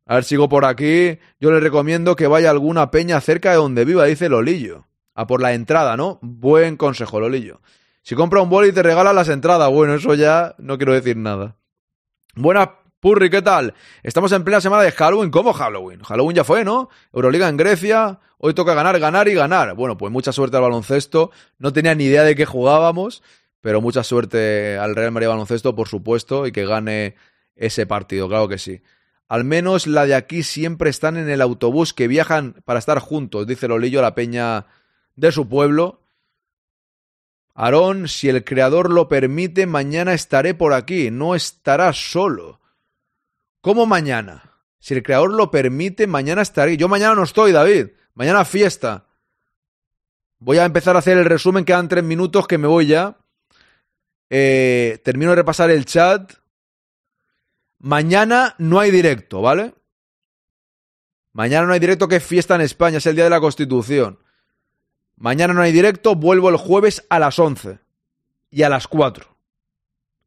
A 0.07 0.17
ver, 0.17 0.25
sigo 0.25 0.49
por 0.49 0.65
aquí. 0.65 1.19
Yo 1.41 1.51
le 1.51 1.61
recomiendo 1.61 2.17
que 2.17 2.27
vaya 2.27 2.49
a 2.49 2.53
alguna 2.53 2.91
peña 2.91 3.21
cerca 3.21 3.51
de 3.51 3.57
donde 3.57 3.85
viva, 3.85 4.05
dice 4.05 4.29
Lolillo. 4.29 4.87
A 5.15 5.27
por 5.27 5.41
la 5.41 5.53
entrada, 5.53 5.97
¿no? 5.97 6.19
Buen 6.23 6.77
consejo, 6.77 7.21
Lolillo. 7.21 7.61
Si 8.03 8.15
compra 8.15 8.41
un 8.41 8.51
boli 8.51 8.71
y 8.71 8.73
te 8.73 8.83
regala 8.83 9.13
las 9.13 9.29
entradas, 9.29 9.71
bueno, 9.71 9.95
eso 9.95 10.15
ya 10.15 10.55
no 10.59 10.77
quiero 10.77 10.93
decir 10.93 11.17
nada. 11.17 11.57
Buenas, 12.35 12.69
Purri, 12.99 13.31
¿qué 13.31 13.43
tal? 13.43 13.75
Estamos 14.03 14.33
en 14.33 14.45
plena 14.45 14.61
semana 14.61 14.83
de 14.83 14.93
Halloween. 14.93 15.31
¿Cómo 15.31 15.53
Halloween? 15.53 16.03
Halloween 16.03 16.37
ya 16.37 16.45
fue, 16.45 16.65
¿no? 16.65 16.89
Euroliga 17.13 17.49
en 17.49 17.57
Grecia. 17.57 18.21
Hoy 18.39 18.55
toca 18.55 18.75
ganar, 18.75 18.99
ganar 18.99 19.29
y 19.29 19.35
ganar. 19.35 19.75
Bueno, 19.75 19.97
pues 19.97 20.13
mucha 20.13 20.33
suerte 20.33 20.57
al 20.57 20.63
baloncesto. 20.63 21.31
No 21.59 21.73
tenía 21.73 21.95
ni 21.95 22.05
idea 22.05 22.23
de 22.23 22.35
qué 22.35 22.47
jugábamos, 22.47 23.23
pero 23.61 23.81
mucha 23.81 24.03
suerte 24.03 24.79
al 24.79 24.97
Real 24.97 25.13
Madrid 25.13 25.29
Baloncesto, 25.29 25.75
por 25.75 25.89
supuesto, 25.89 26.47
y 26.47 26.53
que 26.53 26.65
gane 26.65 27.17
ese 27.55 27.87
partido, 27.87 28.29
claro 28.29 28.49
que 28.49 28.59
sí. 28.59 28.83
Al 29.33 29.45
menos 29.45 29.87
la 29.87 30.05
de 30.05 30.15
aquí 30.15 30.43
siempre 30.43 30.91
están 30.91 31.17
en 31.17 31.31
el 31.31 31.41
autobús 31.41 31.95
que 31.95 32.07
viajan 32.07 32.63
para 32.67 32.79
estar 32.79 32.99
juntos, 32.99 33.47
dice 33.47 33.67
Lolillo, 33.67 34.03
la 34.03 34.15
peña 34.15 34.67
de 35.17 35.33
su 35.33 35.49
pueblo. 35.49 36.03
Aarón, 37.55 38.09
si 38.09 38.29
el 38.29 38.45
creador 38.45 38.91
lo 38.91 39.09
permite, 39.09 39.67
mañana 39.67 40.13
estaré 40.13 40.53
por 40.53 40.75
aquí, 40.75 41.11
no 41.11 41.35
estarás 41.35 42.11
solo. 42.11 42.61
¿Cómo 43.63 43.87
mañana? 43.87 44.61
Si 44.79 44.93
el 44.93 45.03
creador 45.03 45.31
lo 45.31 45.51
permite, 45.51 46.07
mañana 46.07 46.43
estaré. 46.43 46.77
Yo 46.77 46.89
mañana 46.89 47.15
no 47.15 47.23
estoy, 47.23 47.53
David. 47.53 47.87
Mañana 48.13 48.45
fiesta. 48.45 49.07
Voy 50.41 50.59
a 50.59 50.67
empezar 50.67 50.95
a 50.95 50.99
hacer 50.99 51.17
el 51.17 51.25
resumen, 51.25 51.65
quedan 51.65 51.89
tres 51.89 52.05
minutos 52.05 52.47
que 52.47 52.59
me 52.59 52.69
voy 52.69 52.89
ya. 52.89 53.17
Eh, 54.29 55.01
termino 55.03 55.31
de 55.31 55.37
repasar 55.37 55.71
el 55.71 55.87
chat. 55.87 56.35
Mañana 57.83 58.55
no 58.59 58.79
hay 58.79 58.93
directo, 58.93 59.43
¿vale? 59.43 59.75
Mañana 61.33 61.67
no 61.67 61.73
hay 61.73 61.81
directo, 61.81 62.07
que 62.07 62.17
es 62.17 62.23
fiesta 62.23 62.55
en 62.55 62.61
España, 62.61 62.99
es 62.99 63.07
el 63.07 63.17
día 63.17 63.25
de 63.25 63.31
la 63.31 63.41
Constitución. 63.41 64.21
Mañana 65.17 65.53
no 65.53 65.63
hay 65.63 65.73
directo, 65.73 66.15
vuelvo 66.15 66.49
el 66.49 66.57
jueves 66.57 67.05
a 67.11 67.19
las 67.19 67.41
11 67.41 67.81
y 68.53 68.63
a 68.63 68.69
las 68.69 68.87
4. 68.87 69.27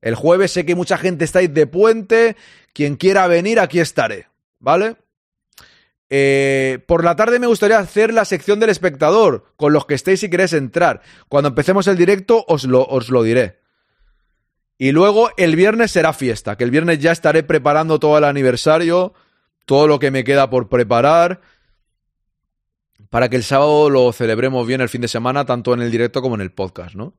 El 0.02 0.16
jueves 0.16 0.52
sé 0.52 0.66
que 0.66 0.76
mucha 0.76 0.98
gente 0.98 1.24
estáis 1.24 1.54
de 1.54 1.66
puente, 1.66 2.36
quien 2.74 2.98
quiera 2.98 3.26
venir, 3.28 3.62
aquí 3.62 3.80
estaré, 3.80 4.28
¿vale? 4.60 4.98
Eh, 6.10 6.84
por 6.88 7.06
la 7.06 7.16
tarde 7.16 7.40
me 7.40 7.48
gustaría 7.48 7.80
hacer 7.80 8.14
la 8.14 8.26
sección 8.26 8.60
del 8.60 8.70
espectador, 8.70 9.54
con 9.56 9.72
los 9.72 9.86
que 9.86 9.94
estéis 9.94 10.20
si 10.20 10.30
queréis 10.30 10.52
entrar. 10.52 11.02
Cuando 11.30 11.48
empecemos 11.48 11.88
el 11.88 11.96
directo 11.96 12.44
os 12.50 12.66
lo, 12.66 12.86
os 12.86 13.08
lo 13.08 13.24
diré. 13.24 13.62
Y 14.78 14.92
luego 14.92 15.30
el 15.38 15.56
viernes 15.56 15.92
será 15.92 16.12
fiesta, 16.14 16.58
que 16.58 16.64
el 16.66 16.72
viernes 16.72 17.00
ya 17.00 17.12
estaré 17.12 17.44
preparando 17.44 18.00
todo 18.00 18.18
el 18.18 18.24
aniversario, 18.26 19.14
todo 19.66 19.88
lo 19.88 20.00
que 20.00 20.12
me 20.12 20.24
queda 20.24 20.50
por 20.50 20.68
preparar, 20.68 21.42
para 23.10 23.30
que 23.30 23.38
el 23.38 23.44
sábado 23.44 23.90
lo 23.90 24.12
celebremos 24.12 24.68
bien 24.68 24.82
el 24.82 24.90
fin 24.90 25.02
de 25.02 25.08
semana, 25.08 25.46
tanto 25.46 25.74
en 25.74 25.82
el 25.82 25.92
directo 25.92 26.22
como 26.22 26.36
en 26.36 26.42
el 26.42 26.52
podcast, 26.52 26.96
¿no? 26.96 27.14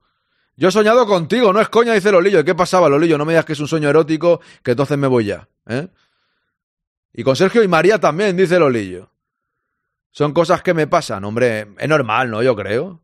Yo 0.58 0.68
he 0.68 0.72
soñado 0.72 1.06
contigo, 1.06 1.52
no 1.52 1.60
es 1.60 1.68
coña, 1.68 1.92
dice 1.92 2.10
Lolillo. 2.10 2.40
¿Y 2.40 2.44
¿Qué 2.44 2.54
pasaba, 2.54 2.88
Lolillo? 2.88 3.18
No 3.18 3.24
me 3.26 3.32
digas 3.32 3.44
que 3.44 3.52
es 3.52 3.60
un 3.60 3.68
sueño 3.68 3.88
erótico, 3.90 4.40
que 4.62 4.70
entonces 4.72 4.96
me 4.96 5.06
voy 5.06 5.26
ya, 5.26 5.48
¿eh? 5.66 5.88
Y 7.12 7.22
con 7.22 7.36
Sergio 7.36 7.62
y 7.62 7.68
María 7.68 7.98
también, 7.98 8.36
dice 8.36 8.58
Lolillo. 8.58 9.10
Son 10.10 10.32
cosas 10.32 10.62
que 10.62 10.72
me 10.74 10.86
pasan, 10.86 11.24
hombre, 11.24 11.68
es 11.78 11.88
normal, 11.88 12.30
¿no? 12.30 12.42
Yo 12.42 12.56
creo. 12.56 13.00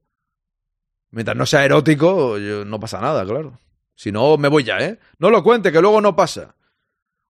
Mientras 1.11 1.37
no 1.37 1.45
sea 1.45 1.65
erótico, 1.65 2.39
yo- 2.39 2.65
no 2.65 2.81
pasa 2.81 3.01
nada, 3.01 3.25
claro. 3.25 3.59
Si 3.95 4.13
no, 4.13 4.37
me 4.37 4.49
voy 4.49 4.65
ya, 4.65 4.79
¿eh? 4.79 4.99
No 5.19 5.31
lo 5.31 5.43
cuente, 5.43 5.73
que 5.73 5.81
luego 5.81 6.01
no 6.01 6.17
pasa. 6.17 6.55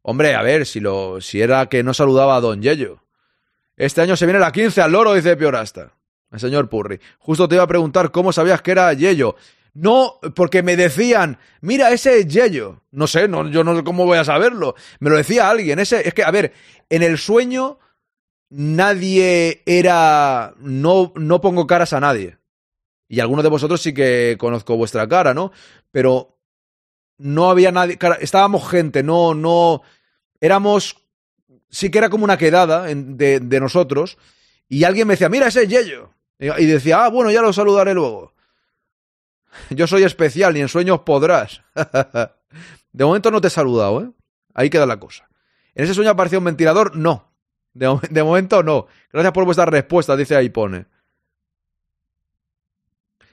Hombre, 0.03 0.35
a 0.35 0.43
ver, 0.43 0.67
si 0.67 0.81
lo, 0.81 1.21
si 1.21 1.41
era 1.41 1.67
que 1.67 1.83
no 1.83 1.95
saludaba 1.95 2.37
a 2.37 2.41
Don 2.41 2.63
Yello. 2.63 3.03
Este 3.77 4.01
año 4.01 4.17
se 4.17 4.27
viene 4.27 4.41
la 4.41 4.53
15 4.53 4.81
al 4.81 4.93
loro, 4.93 5.15
dice 5.15 5.37
Piorasta. 5.37 5.93
El 6.31 6.41
señor 6.41 6.69
Purri. 6.69 6.99
Justo 7.19 7.49
te 7.49 7.57
iba 7.57 7.65
a 7.65 7.69
preguntar 7.69 8.11
cómo 8.11 8.33
sabías 8.33 8.63
que 8.63 8.73
era 8.73 8.93
Yello. 8.93 9.37
No, 9.75 10.19
porque 10.35 10.63
me 10.63 10.77
decían, 10.77 11.39
mira, 11.61 11.91
ese 11.93 12.19
es 12.19 12.27
Yello. 12.27 12.83
No 12.91 13.07
sé, 13.07 13.29
no, 13.29 13.49
yo 13.49 13.65
no 13.65 13.77
sé 13.77 13.85
cómo 13.85 14.05
voy 14.05 14.19
a 14.19 14.25
saberlo. 14.25 14.75
Me 14.99 15.11
lo 15.11 15.17
decía 15.17 15.49
alguien. 15.49 15.79
Ese, 15.79 16.07
es 16.07 16.15
que, 16.15 16.25
a 16.25 16.31
ver, 16.31 16.53
en 16.91 17.03
el 17.03 17.19
sueño 17.19 17.79
nadie 18.51 19.63
era. 19.67 20.55
No, 20.59 21.13
no 21.17 21.41
pongo 21.41 21.67
caras 21.67 21.93
a 21.93 22.01
nadie. 22.01 22.39
Y 23.09 23.21
algunos 23.21 23.43
de 23.43 23.51
vosotros 23.51 23.81
sí 23.81 23.93
que 23.93 24.37
conozco 24.39 24.77
vuestra 24.77 25.07
cara, 25.07 25.35
¿no? 25.35 25.53
Pero 25.91 26.32
no 27.23 27.51
había 27.51 27.70
nadie. 27.70 27.99
estábamos 28.20 28.69
gente, 28.69 29.03
no, 29.03 29.35
no. 29.35 29.82
Éramos. 30.40 30.97
Sí 31.70 31.90
que 31.90 31.99
era 31.99 32.11
como 32.11 32.24
una 32.24 32.36
quedada 32.36 32.82
de, 32.85 33.40
de 33.40 33.61
nosotros. 33.61 34.19
Y 34.69 34.85
alguien 34.85 35.07
me 35.07 35.15
decía, 35.15 35.28
mira, 35.28 35.47
ese 35.47 35.62
es 35.62 35.69
Yello. 35.69 36.12
Y 36.39 36.51
y 36.51 36.66
decía, 36.66 37.05
ah, 37.05 37.09
bueno, 37.09 37.31
ya 37.31 37.40
lo 37.40 37.53
saludaré 37.53 37.94
luego. 37.94 38.35
Yo 39.70 39.86
soy 39.86 40.03
especial, 40.03 40.55
ni 40.55 40.61
en 40.61 40.69
sueños 40.69 41.01
podrás. 41.01 41.62
de 42.93 43.05
momento 43.05 43.31
no 43.31 43.40
te 43.40 43.49
he 43.49 43.51
saludado, 43.51 44.03
¿eh? 44.03 44.11
Ahí 44.55 44.69
queda 44.69 44.86
la 44.86 44.99
cosa. 44.99 45.28
¿En 45.74 45.85
ese 45.85 45.94
sueño 45.94 46.11
apareció 46.11 46.39
un 46.39 46.44
ventilador? 46.44 46.97
No. 46.97 47.32
De, 47.73 47.99
de 48.11 48.23
momento 48.23 48.62
no. 48.62 48.86
Gracias 49.12 49.32
por 49.32 49.44
vuestra 49.44 49.65
respuesta, 49.65 50.16
dice 50.16 50.36
ahí 50.36 50.51
pone. 50.51 50.86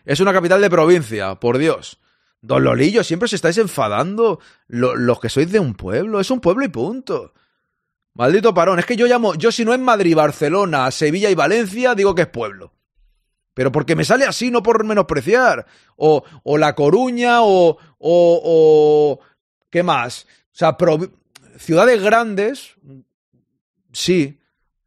Es 0.06 0.20
una 0.20 0.32
capital 0.32 0.62
de 0.62 0.70
provincia, 0.70 1.36
por 1.36 1.58
Dios. 1.58 2.00
Don 2.42 2.64
Lolillo, 2.64 3.04
siempre 3.04 3.26
os 3.26 3.34
estáis 3.34 3.58
enfadando 3.58 4.40
lo- 4.68 4.96
los 4.96 5.20
que 5.20 5.30
sois 5.30 5.52
de 5.52 5.60
un 5.60 5.74
pueblo. 5.74 6.20
Es 6.20 6.32
un 6.32 6.40
pueblo 6.40 6.64
y 6.64 6.70
punto. 6.70 7.34
Maldito 8.14 8.54
parón. 8.54 8.80
Es 8.80 8.86
que 8.86 8.96
yo 8.96 9.08
llamo, 9.08 9.36
yo 9.36 9.52
si 9.52 9.66
no 9.66 9.74
es 9.74 9.80
Madrid, 9.80 10.16
Barcelona, 10.16 10.90
Sevilla 10.92 11.30
y 11.30 11.36
Valencia, 11.36 11.96
digo 11.96 12.16
que 12.16 12.24
es 12.24 12.28
pueblo. 12.28 12.74
Pero 13.54 13.72
porque 13.74 13.96
me 13.96 14.06
sale 14.06 14.26
así, 14.26 14.52
no 14.52 14.64
por 14.64 14.86
menospreciar. 14.86 15.66
O, 15.98 16.24
o 16.44 16.58
La 16.58 16.76
Coruña, 16.76 17.42
o, 17.42 17.78
o. 18.00 19.20
¿Qué 19.70 19.84
más? 19.84 20.26
O 20.46 20.56
sea, 20.60 20.78
ciudades 21.58 22.02
grandes, 22.02 22.76
sí. 23.92 24.40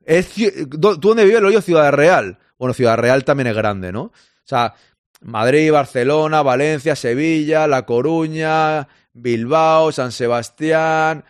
Es, 0.04 0.30
¿Tú 0.34 0.96
dónde 0.96 1.24
vives, 1.24 1.40
Lolillo? 1.42 1.60
Ciudad 1.62 1.92
Real. 1.92 2.38
Bueno, 2.58 2.74
Ciudad 2.74 2.96
Real 2.96 3.24
también 3.24 3.48
es 3.48 3.54
grande, 3.54 3.92
¿no? 3.92 4.02
O 4.04 4.12
sea, 4.44 4.74
Madrid, 5.22 5.72
Barcelona, 5.72 6.42
Valencia, 6.42 6.96
Sevilla, 6.96 7.66
La 7.66 7.86
Coruña, 7.86 8.88
Bilbao, 9.12 9.92
San 9.92 10.12
Sebastián. 10.12 11.24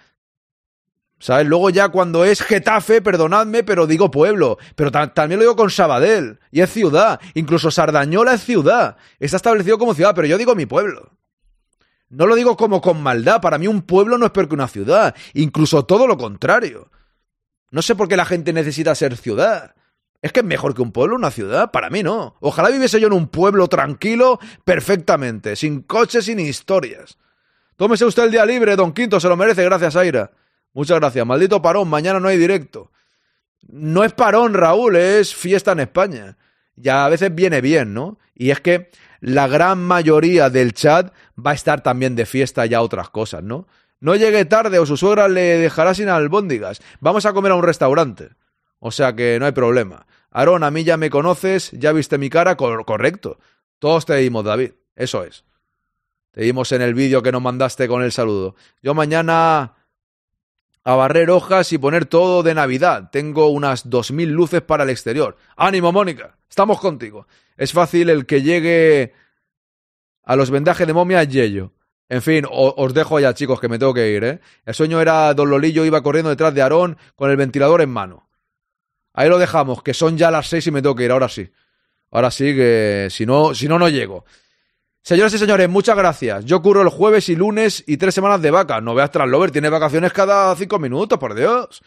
¿Sabes? 1.19 1.47
Luego 1.47 1.70
ya 1.70 1.89
cuando 1.90 2.24
es 2.24 2.43
Getafe, 2.43 3.01
perdonadme, 3.01 3.62
pero 3.62 3.86
digo 3.86 4.10
pueblo. 4.10 4.59
Pero 4.74 4.90
ta- 4.90 5.14
también 5.14 5.39
lo 5.39 5.44
digo 5.44 5.55
con 5.56 5.70
Sabadell. 5.70 6.40
Y 6.51 6.62
es 6.62 6.70
ciudad. 6.70 7.20
Incluso 7.35 7.70
Sardañola 7.70 8.35
es 8.35 8.43
ciudad. 8.44 8.97
Está 9.20 9.36
establecido 9.36 9.78
como 9.78 9.94
ciudad, 9.94 10.14
pero 10.16 10.27
yo 10.27 10.36
digo 10.36 10.56
mi 10.56 10.66
pueblo. 10.66 11.12
No 12.09 12.27
lo 12.27 12.35
digo 12.35 12.56
como 12.56 12.81
con 12.81 13.01
maldad. 13.01 13.40
Para 13.40 13.59
mí 13.59 13.69
un 13.69 13.82
pueblo 13.82 14.19
no 14.19 14.27
es 14.27 14.32
peor 14.32 14.48
que 14.48 14.55
una 14.55 14.66
ciudad. 14.69 15.14
Incluso 15.35 15.85
todo 15.85 16.09
lo 16.09 16.16
contrario. 16.19 16.90
No 17.70 17.82
sé 17.82 17.94
por 17.94 18.09
qué 18.09 18.16
la 18.16 18.24
gente 18.24 18.52
necesita 18.52 18.94
ser 18.97 19.16
ciudad. 19.16 19.74
Es 20.23 20.32
que 20.32 20.40
es 20.40 20.47
mejor 20.47 20.74
que 20.74 20.82
un 20.82 20.93
pueblo 20.93 21.16
una 21.16 21.32
ciudad. 21.32 21.73
Para 21.73 21.90
mí 21.90 22.05
no. 22.05 22.36
Ojalá 22.40 22.70
viviese 22.70 23.01
yo 23.01 23.09
en 23.09 23.12
un 23.12 23.27
pueblo 23.27 23.66
tranquilo 23.66 24.39
perfectamente. 24.65 25.57
Sin 25.57 25.82
coches, 25.82 26.27
sin 26.27 26.39
historias. 26.39 27.19
Tómese 27.77 28.05
usted 28.05 28.24
el 28.24 28.31
día 28.31 28.47
libre, 28.47 28.77
don 28.77 28.93
Quinto. 28.93 29.19
Se 29.19 29.28
lo 29.28 29.36
merece. 29.36 29.65
Gracias, 29.65 29.97
Aira. 29.97 30.31
Muchas 30.73 31.01
gracias. 31.01 31.27
Maldito 31.27 31.61
parón. 31.61 31.89
Mañana 31.89 32.20
no 32.20 32.28
hay 32.28 32.39
directo. 32.39 32.93
No 33.66 34.05
es 34.05 34.12
parón, 34.12 34.55
Raúl. 34.55 34.94
Es 34.94 35.35
fiesta 35.35 35.73
en 35.73 35.81
España. 35.81 36.36
Ya 36.77 37.05
a 37.05 37.09
veces 37.09 37.35
viene 37.35 37.61
bien, 37.61 37.93
¿no? 37.93 38.19
Y 38.35 38.51
es 38.51 38.61
que 38.61 38.90
la 39.20 39.49
gran 39.49 39.82
mayoría 39.82 40.51
del 40.51 40.73
chat 40.73 41.12
va 41.36 41.51
a 41.51 41.55
estar 41.55 41.82
también 41.82 42.15
de 42.15 42.27
fiesta 42.27 42.65
ya 42.66 42.81
otras 42.81 43.11
cosas, 43.11 43.43
¿no? 43.43 43.66
No 44.01 44.15
llegue 44.15 44.44
tarde 44.44 44.78
o 44.78 44.86
su 44.86 44.97
suegra 44.97 45.28
le 45.28 45.59
dejará 45.59 45.94
sin 45.94 46.09
albóndigas. 46.09 46.81
Vamos 47.01 47.27
a 47.27 47.32
comer 47.32 47.53
a 47.53 47.57
un 47.57 47.62
restaurante. 47.62 48.31
O 48.81 48.90
sea 48.90 49.15
que 49.15 49.39
no 49.39 49.47
hay 49.47 49.53
problema. 49.53 50.07
Aarón, 50.33 50.65
a 50.65 50.71
mí 50.71 50.83
ya 50.85 50.97
me 50.97 51.11
conoces, 51.11 51.71
ya 51.73 51.93
viste 51.93 52.19
mi 52.19 52.31
cara, 52.31 52.57
Cor- 52.57 52.85
correcto. 52.85 53.39
Todos 53.79 54.07
te 54.07 54.17
dimos, 54.17 54.45
David. 54.45 54.73
Eso 54.97 55.25
es. 55.25 55.45
Te 56.33 56.43
dimos 56.43 56.73
en 56.73 56.83
el 56.83 56.95
vídeo 56.95 57.23
que 57.23 57.33
nos 57.33 57.43
mandaste 57.43 57.87
con 57.89 58.03
el 58.03 58.13
saludo. 58.13 58.55
Yo 58.83 58.95
mañana 58.95 59.75
a 60.85 60.95
barrer 60.95 61.31
hojas 61.31 61.73
y 61.73 61.79
poner 61.79 62.07
todo 62.07 62.43
de 62.43 62.55
Navidad. 62.55 63.11
Tengo 63.13 63.49
unas 63.49 63.89
dos 63.91 64.11
mil 64.11 64.31
luces 64.31 64.63
para 64.63 64.85
el 64.85 64.91
exterior. 64.91 65.37
¡Ánimo, 65.57 65.93
Mónica! 65.93 66.39
Estamos 66.49 66.81
contigo. 66.81 67.27
Es 67.57 67.73
fácil 67.73 68.09
el 68.11 68.27
que 68.27 68.43
llegue 68.43 69.13
a 70.25 70.37
los 70.37 70.51
vendajes 70.51 70.87
de 70.87 70.93
momia 70.93 71.23
Yello. 71.25 71.73
En 72.09 72.21
fin, 72.21 72.45
os 72.51 72.93
dejo 72.95 73.21
ya, 73.21 73.33
chicos, 73.33 73.59
que 73.61 73.69
me 73.69 73.79
tengo 73.79 73.95
que 73.95 74.11
ir, 74.11 74.25
¿eh? 74.25 74.41
El 74.67 74.75
sueño 74.75 75.01
era 75.01 75.33
Don 75.35 75.49
Lolillo 75.49 75.85
iba 75.85 76.03
corriendo 76.03 76.29
detrás 76.31 76.53
de 76.55 76.61
Aarón 76.63 76.99
con 77.17 77.31
el 77.31 77.37
ventilador 77.37 77.81
en 77.81 77.91
mano. 77.91 78.29
Ahí 79.15 79.29
lo 79.29 79.39
dejamos, 79.39 79.83
que 79.83 79.95
son 79.95 80.17
ya 80.17 80.31
las 80.31 80.49
seis 80.49 80.67
y 80.67 80.71
me 80.71 80.83
tengo 80.83 80.95
que 80.95 81.05
ir, 81.05 81.11
ahora 81.11 81.29
sí. 81.29 81.51
Ahora 82.11 82.31
sí 82.31 82.55
que 82.55 83.09
si 83.11 83.27
no, 83.27 83.55
si 83.55 83.69
no, 83.69 83.79
no 83.79 83.89
llego. 83.89 84.25
Señoras 85.03 85.35
y 85.35 85.39
señores, 85.39 85.69
muchas 85.69 85.97
gracias. 85.97 86.45
Yo 86.45 86.63
curro 86.63 86.83
el 86.83 86.89
jueves 86.89 87.29
y 87.29 87.35
lunes 87.35 87.83
y 87.87 87.97
tres 87.97 88.15
semanas 88.15 88.41
de 88.41 88.51
vaca. 88.51 88.81
No 88.81 88.95
veas 88.95 89.11
Translover, 89.11 89.51
tiene 89.51 89.69
vacaciones 89.69 90.13
cada 90.13 90.55
cinco 90.55 90.79
minutos, 90.79 91.19
por 91.19 91.35
Dios. 91.35 91.83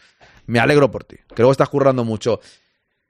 Me 0.47 0.59
alegro 0.59 0.91
por 0.91 1.05
ti. 1.05 1.15
Creo 1.33 1.47
que 1.47 1.53
estás 1.53 1.69
currando 1.69 2.03
mucho. 2.03 2.41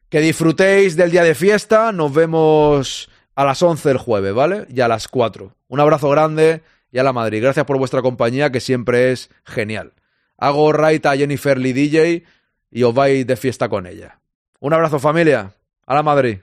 Que 0.09 0.19
disfrutéis 0.19 0.95
del 0.95 1.09
día 1.09 1.23
de 1.23 1.33
fiesta. 1.33 1.91
Nos 1.91 2.13
vemos 2.13 3.09
a 3.33 3.45
las 3.45 3.61
11 3.63 3.91
el 3.91 3.97
jueves, 3.97 4.33
¿vale? 4.33 4.67
Y 4.69 4.81
a 4.81 4.87
las 4.87 5.07
4. 5.07 5.55
Un 5.67 5.79
abrazo 5.79 6.09
grande 6.09 6.61
y 6.91 6.99
a 6.99 7.03
la 7.03 7.11
Madrid. 7.11 7.41
Gracias 7.41 7.65
por 7.65 7.77
vuestra 7.77 8.01
compañía, 8.01 8.51
que 8.51 8.59
siempre 8.59 9.11
es 9.11 9.29
genial. 9.43 9.93
Hago 10.37 10.71
right 10.71 11.05
a 11.05 11.17
Jennifer 11.17 11.57
Lee 11.57 11.73
DJ 11.73 12.23
y 12.71 12.83
os 12.83 12.93
vais 12.93 13.25
de 13.25 13.35
fiesta 13.35 13.69
con 13.69 13.85
ella. 13.87 14.19
Un 14.59 14.73
abrazo, 14.73 14.99
familia. 14.99 15.53
A 15.85 15.93
la 15.93 16.03
Madrid. 16.03 16.39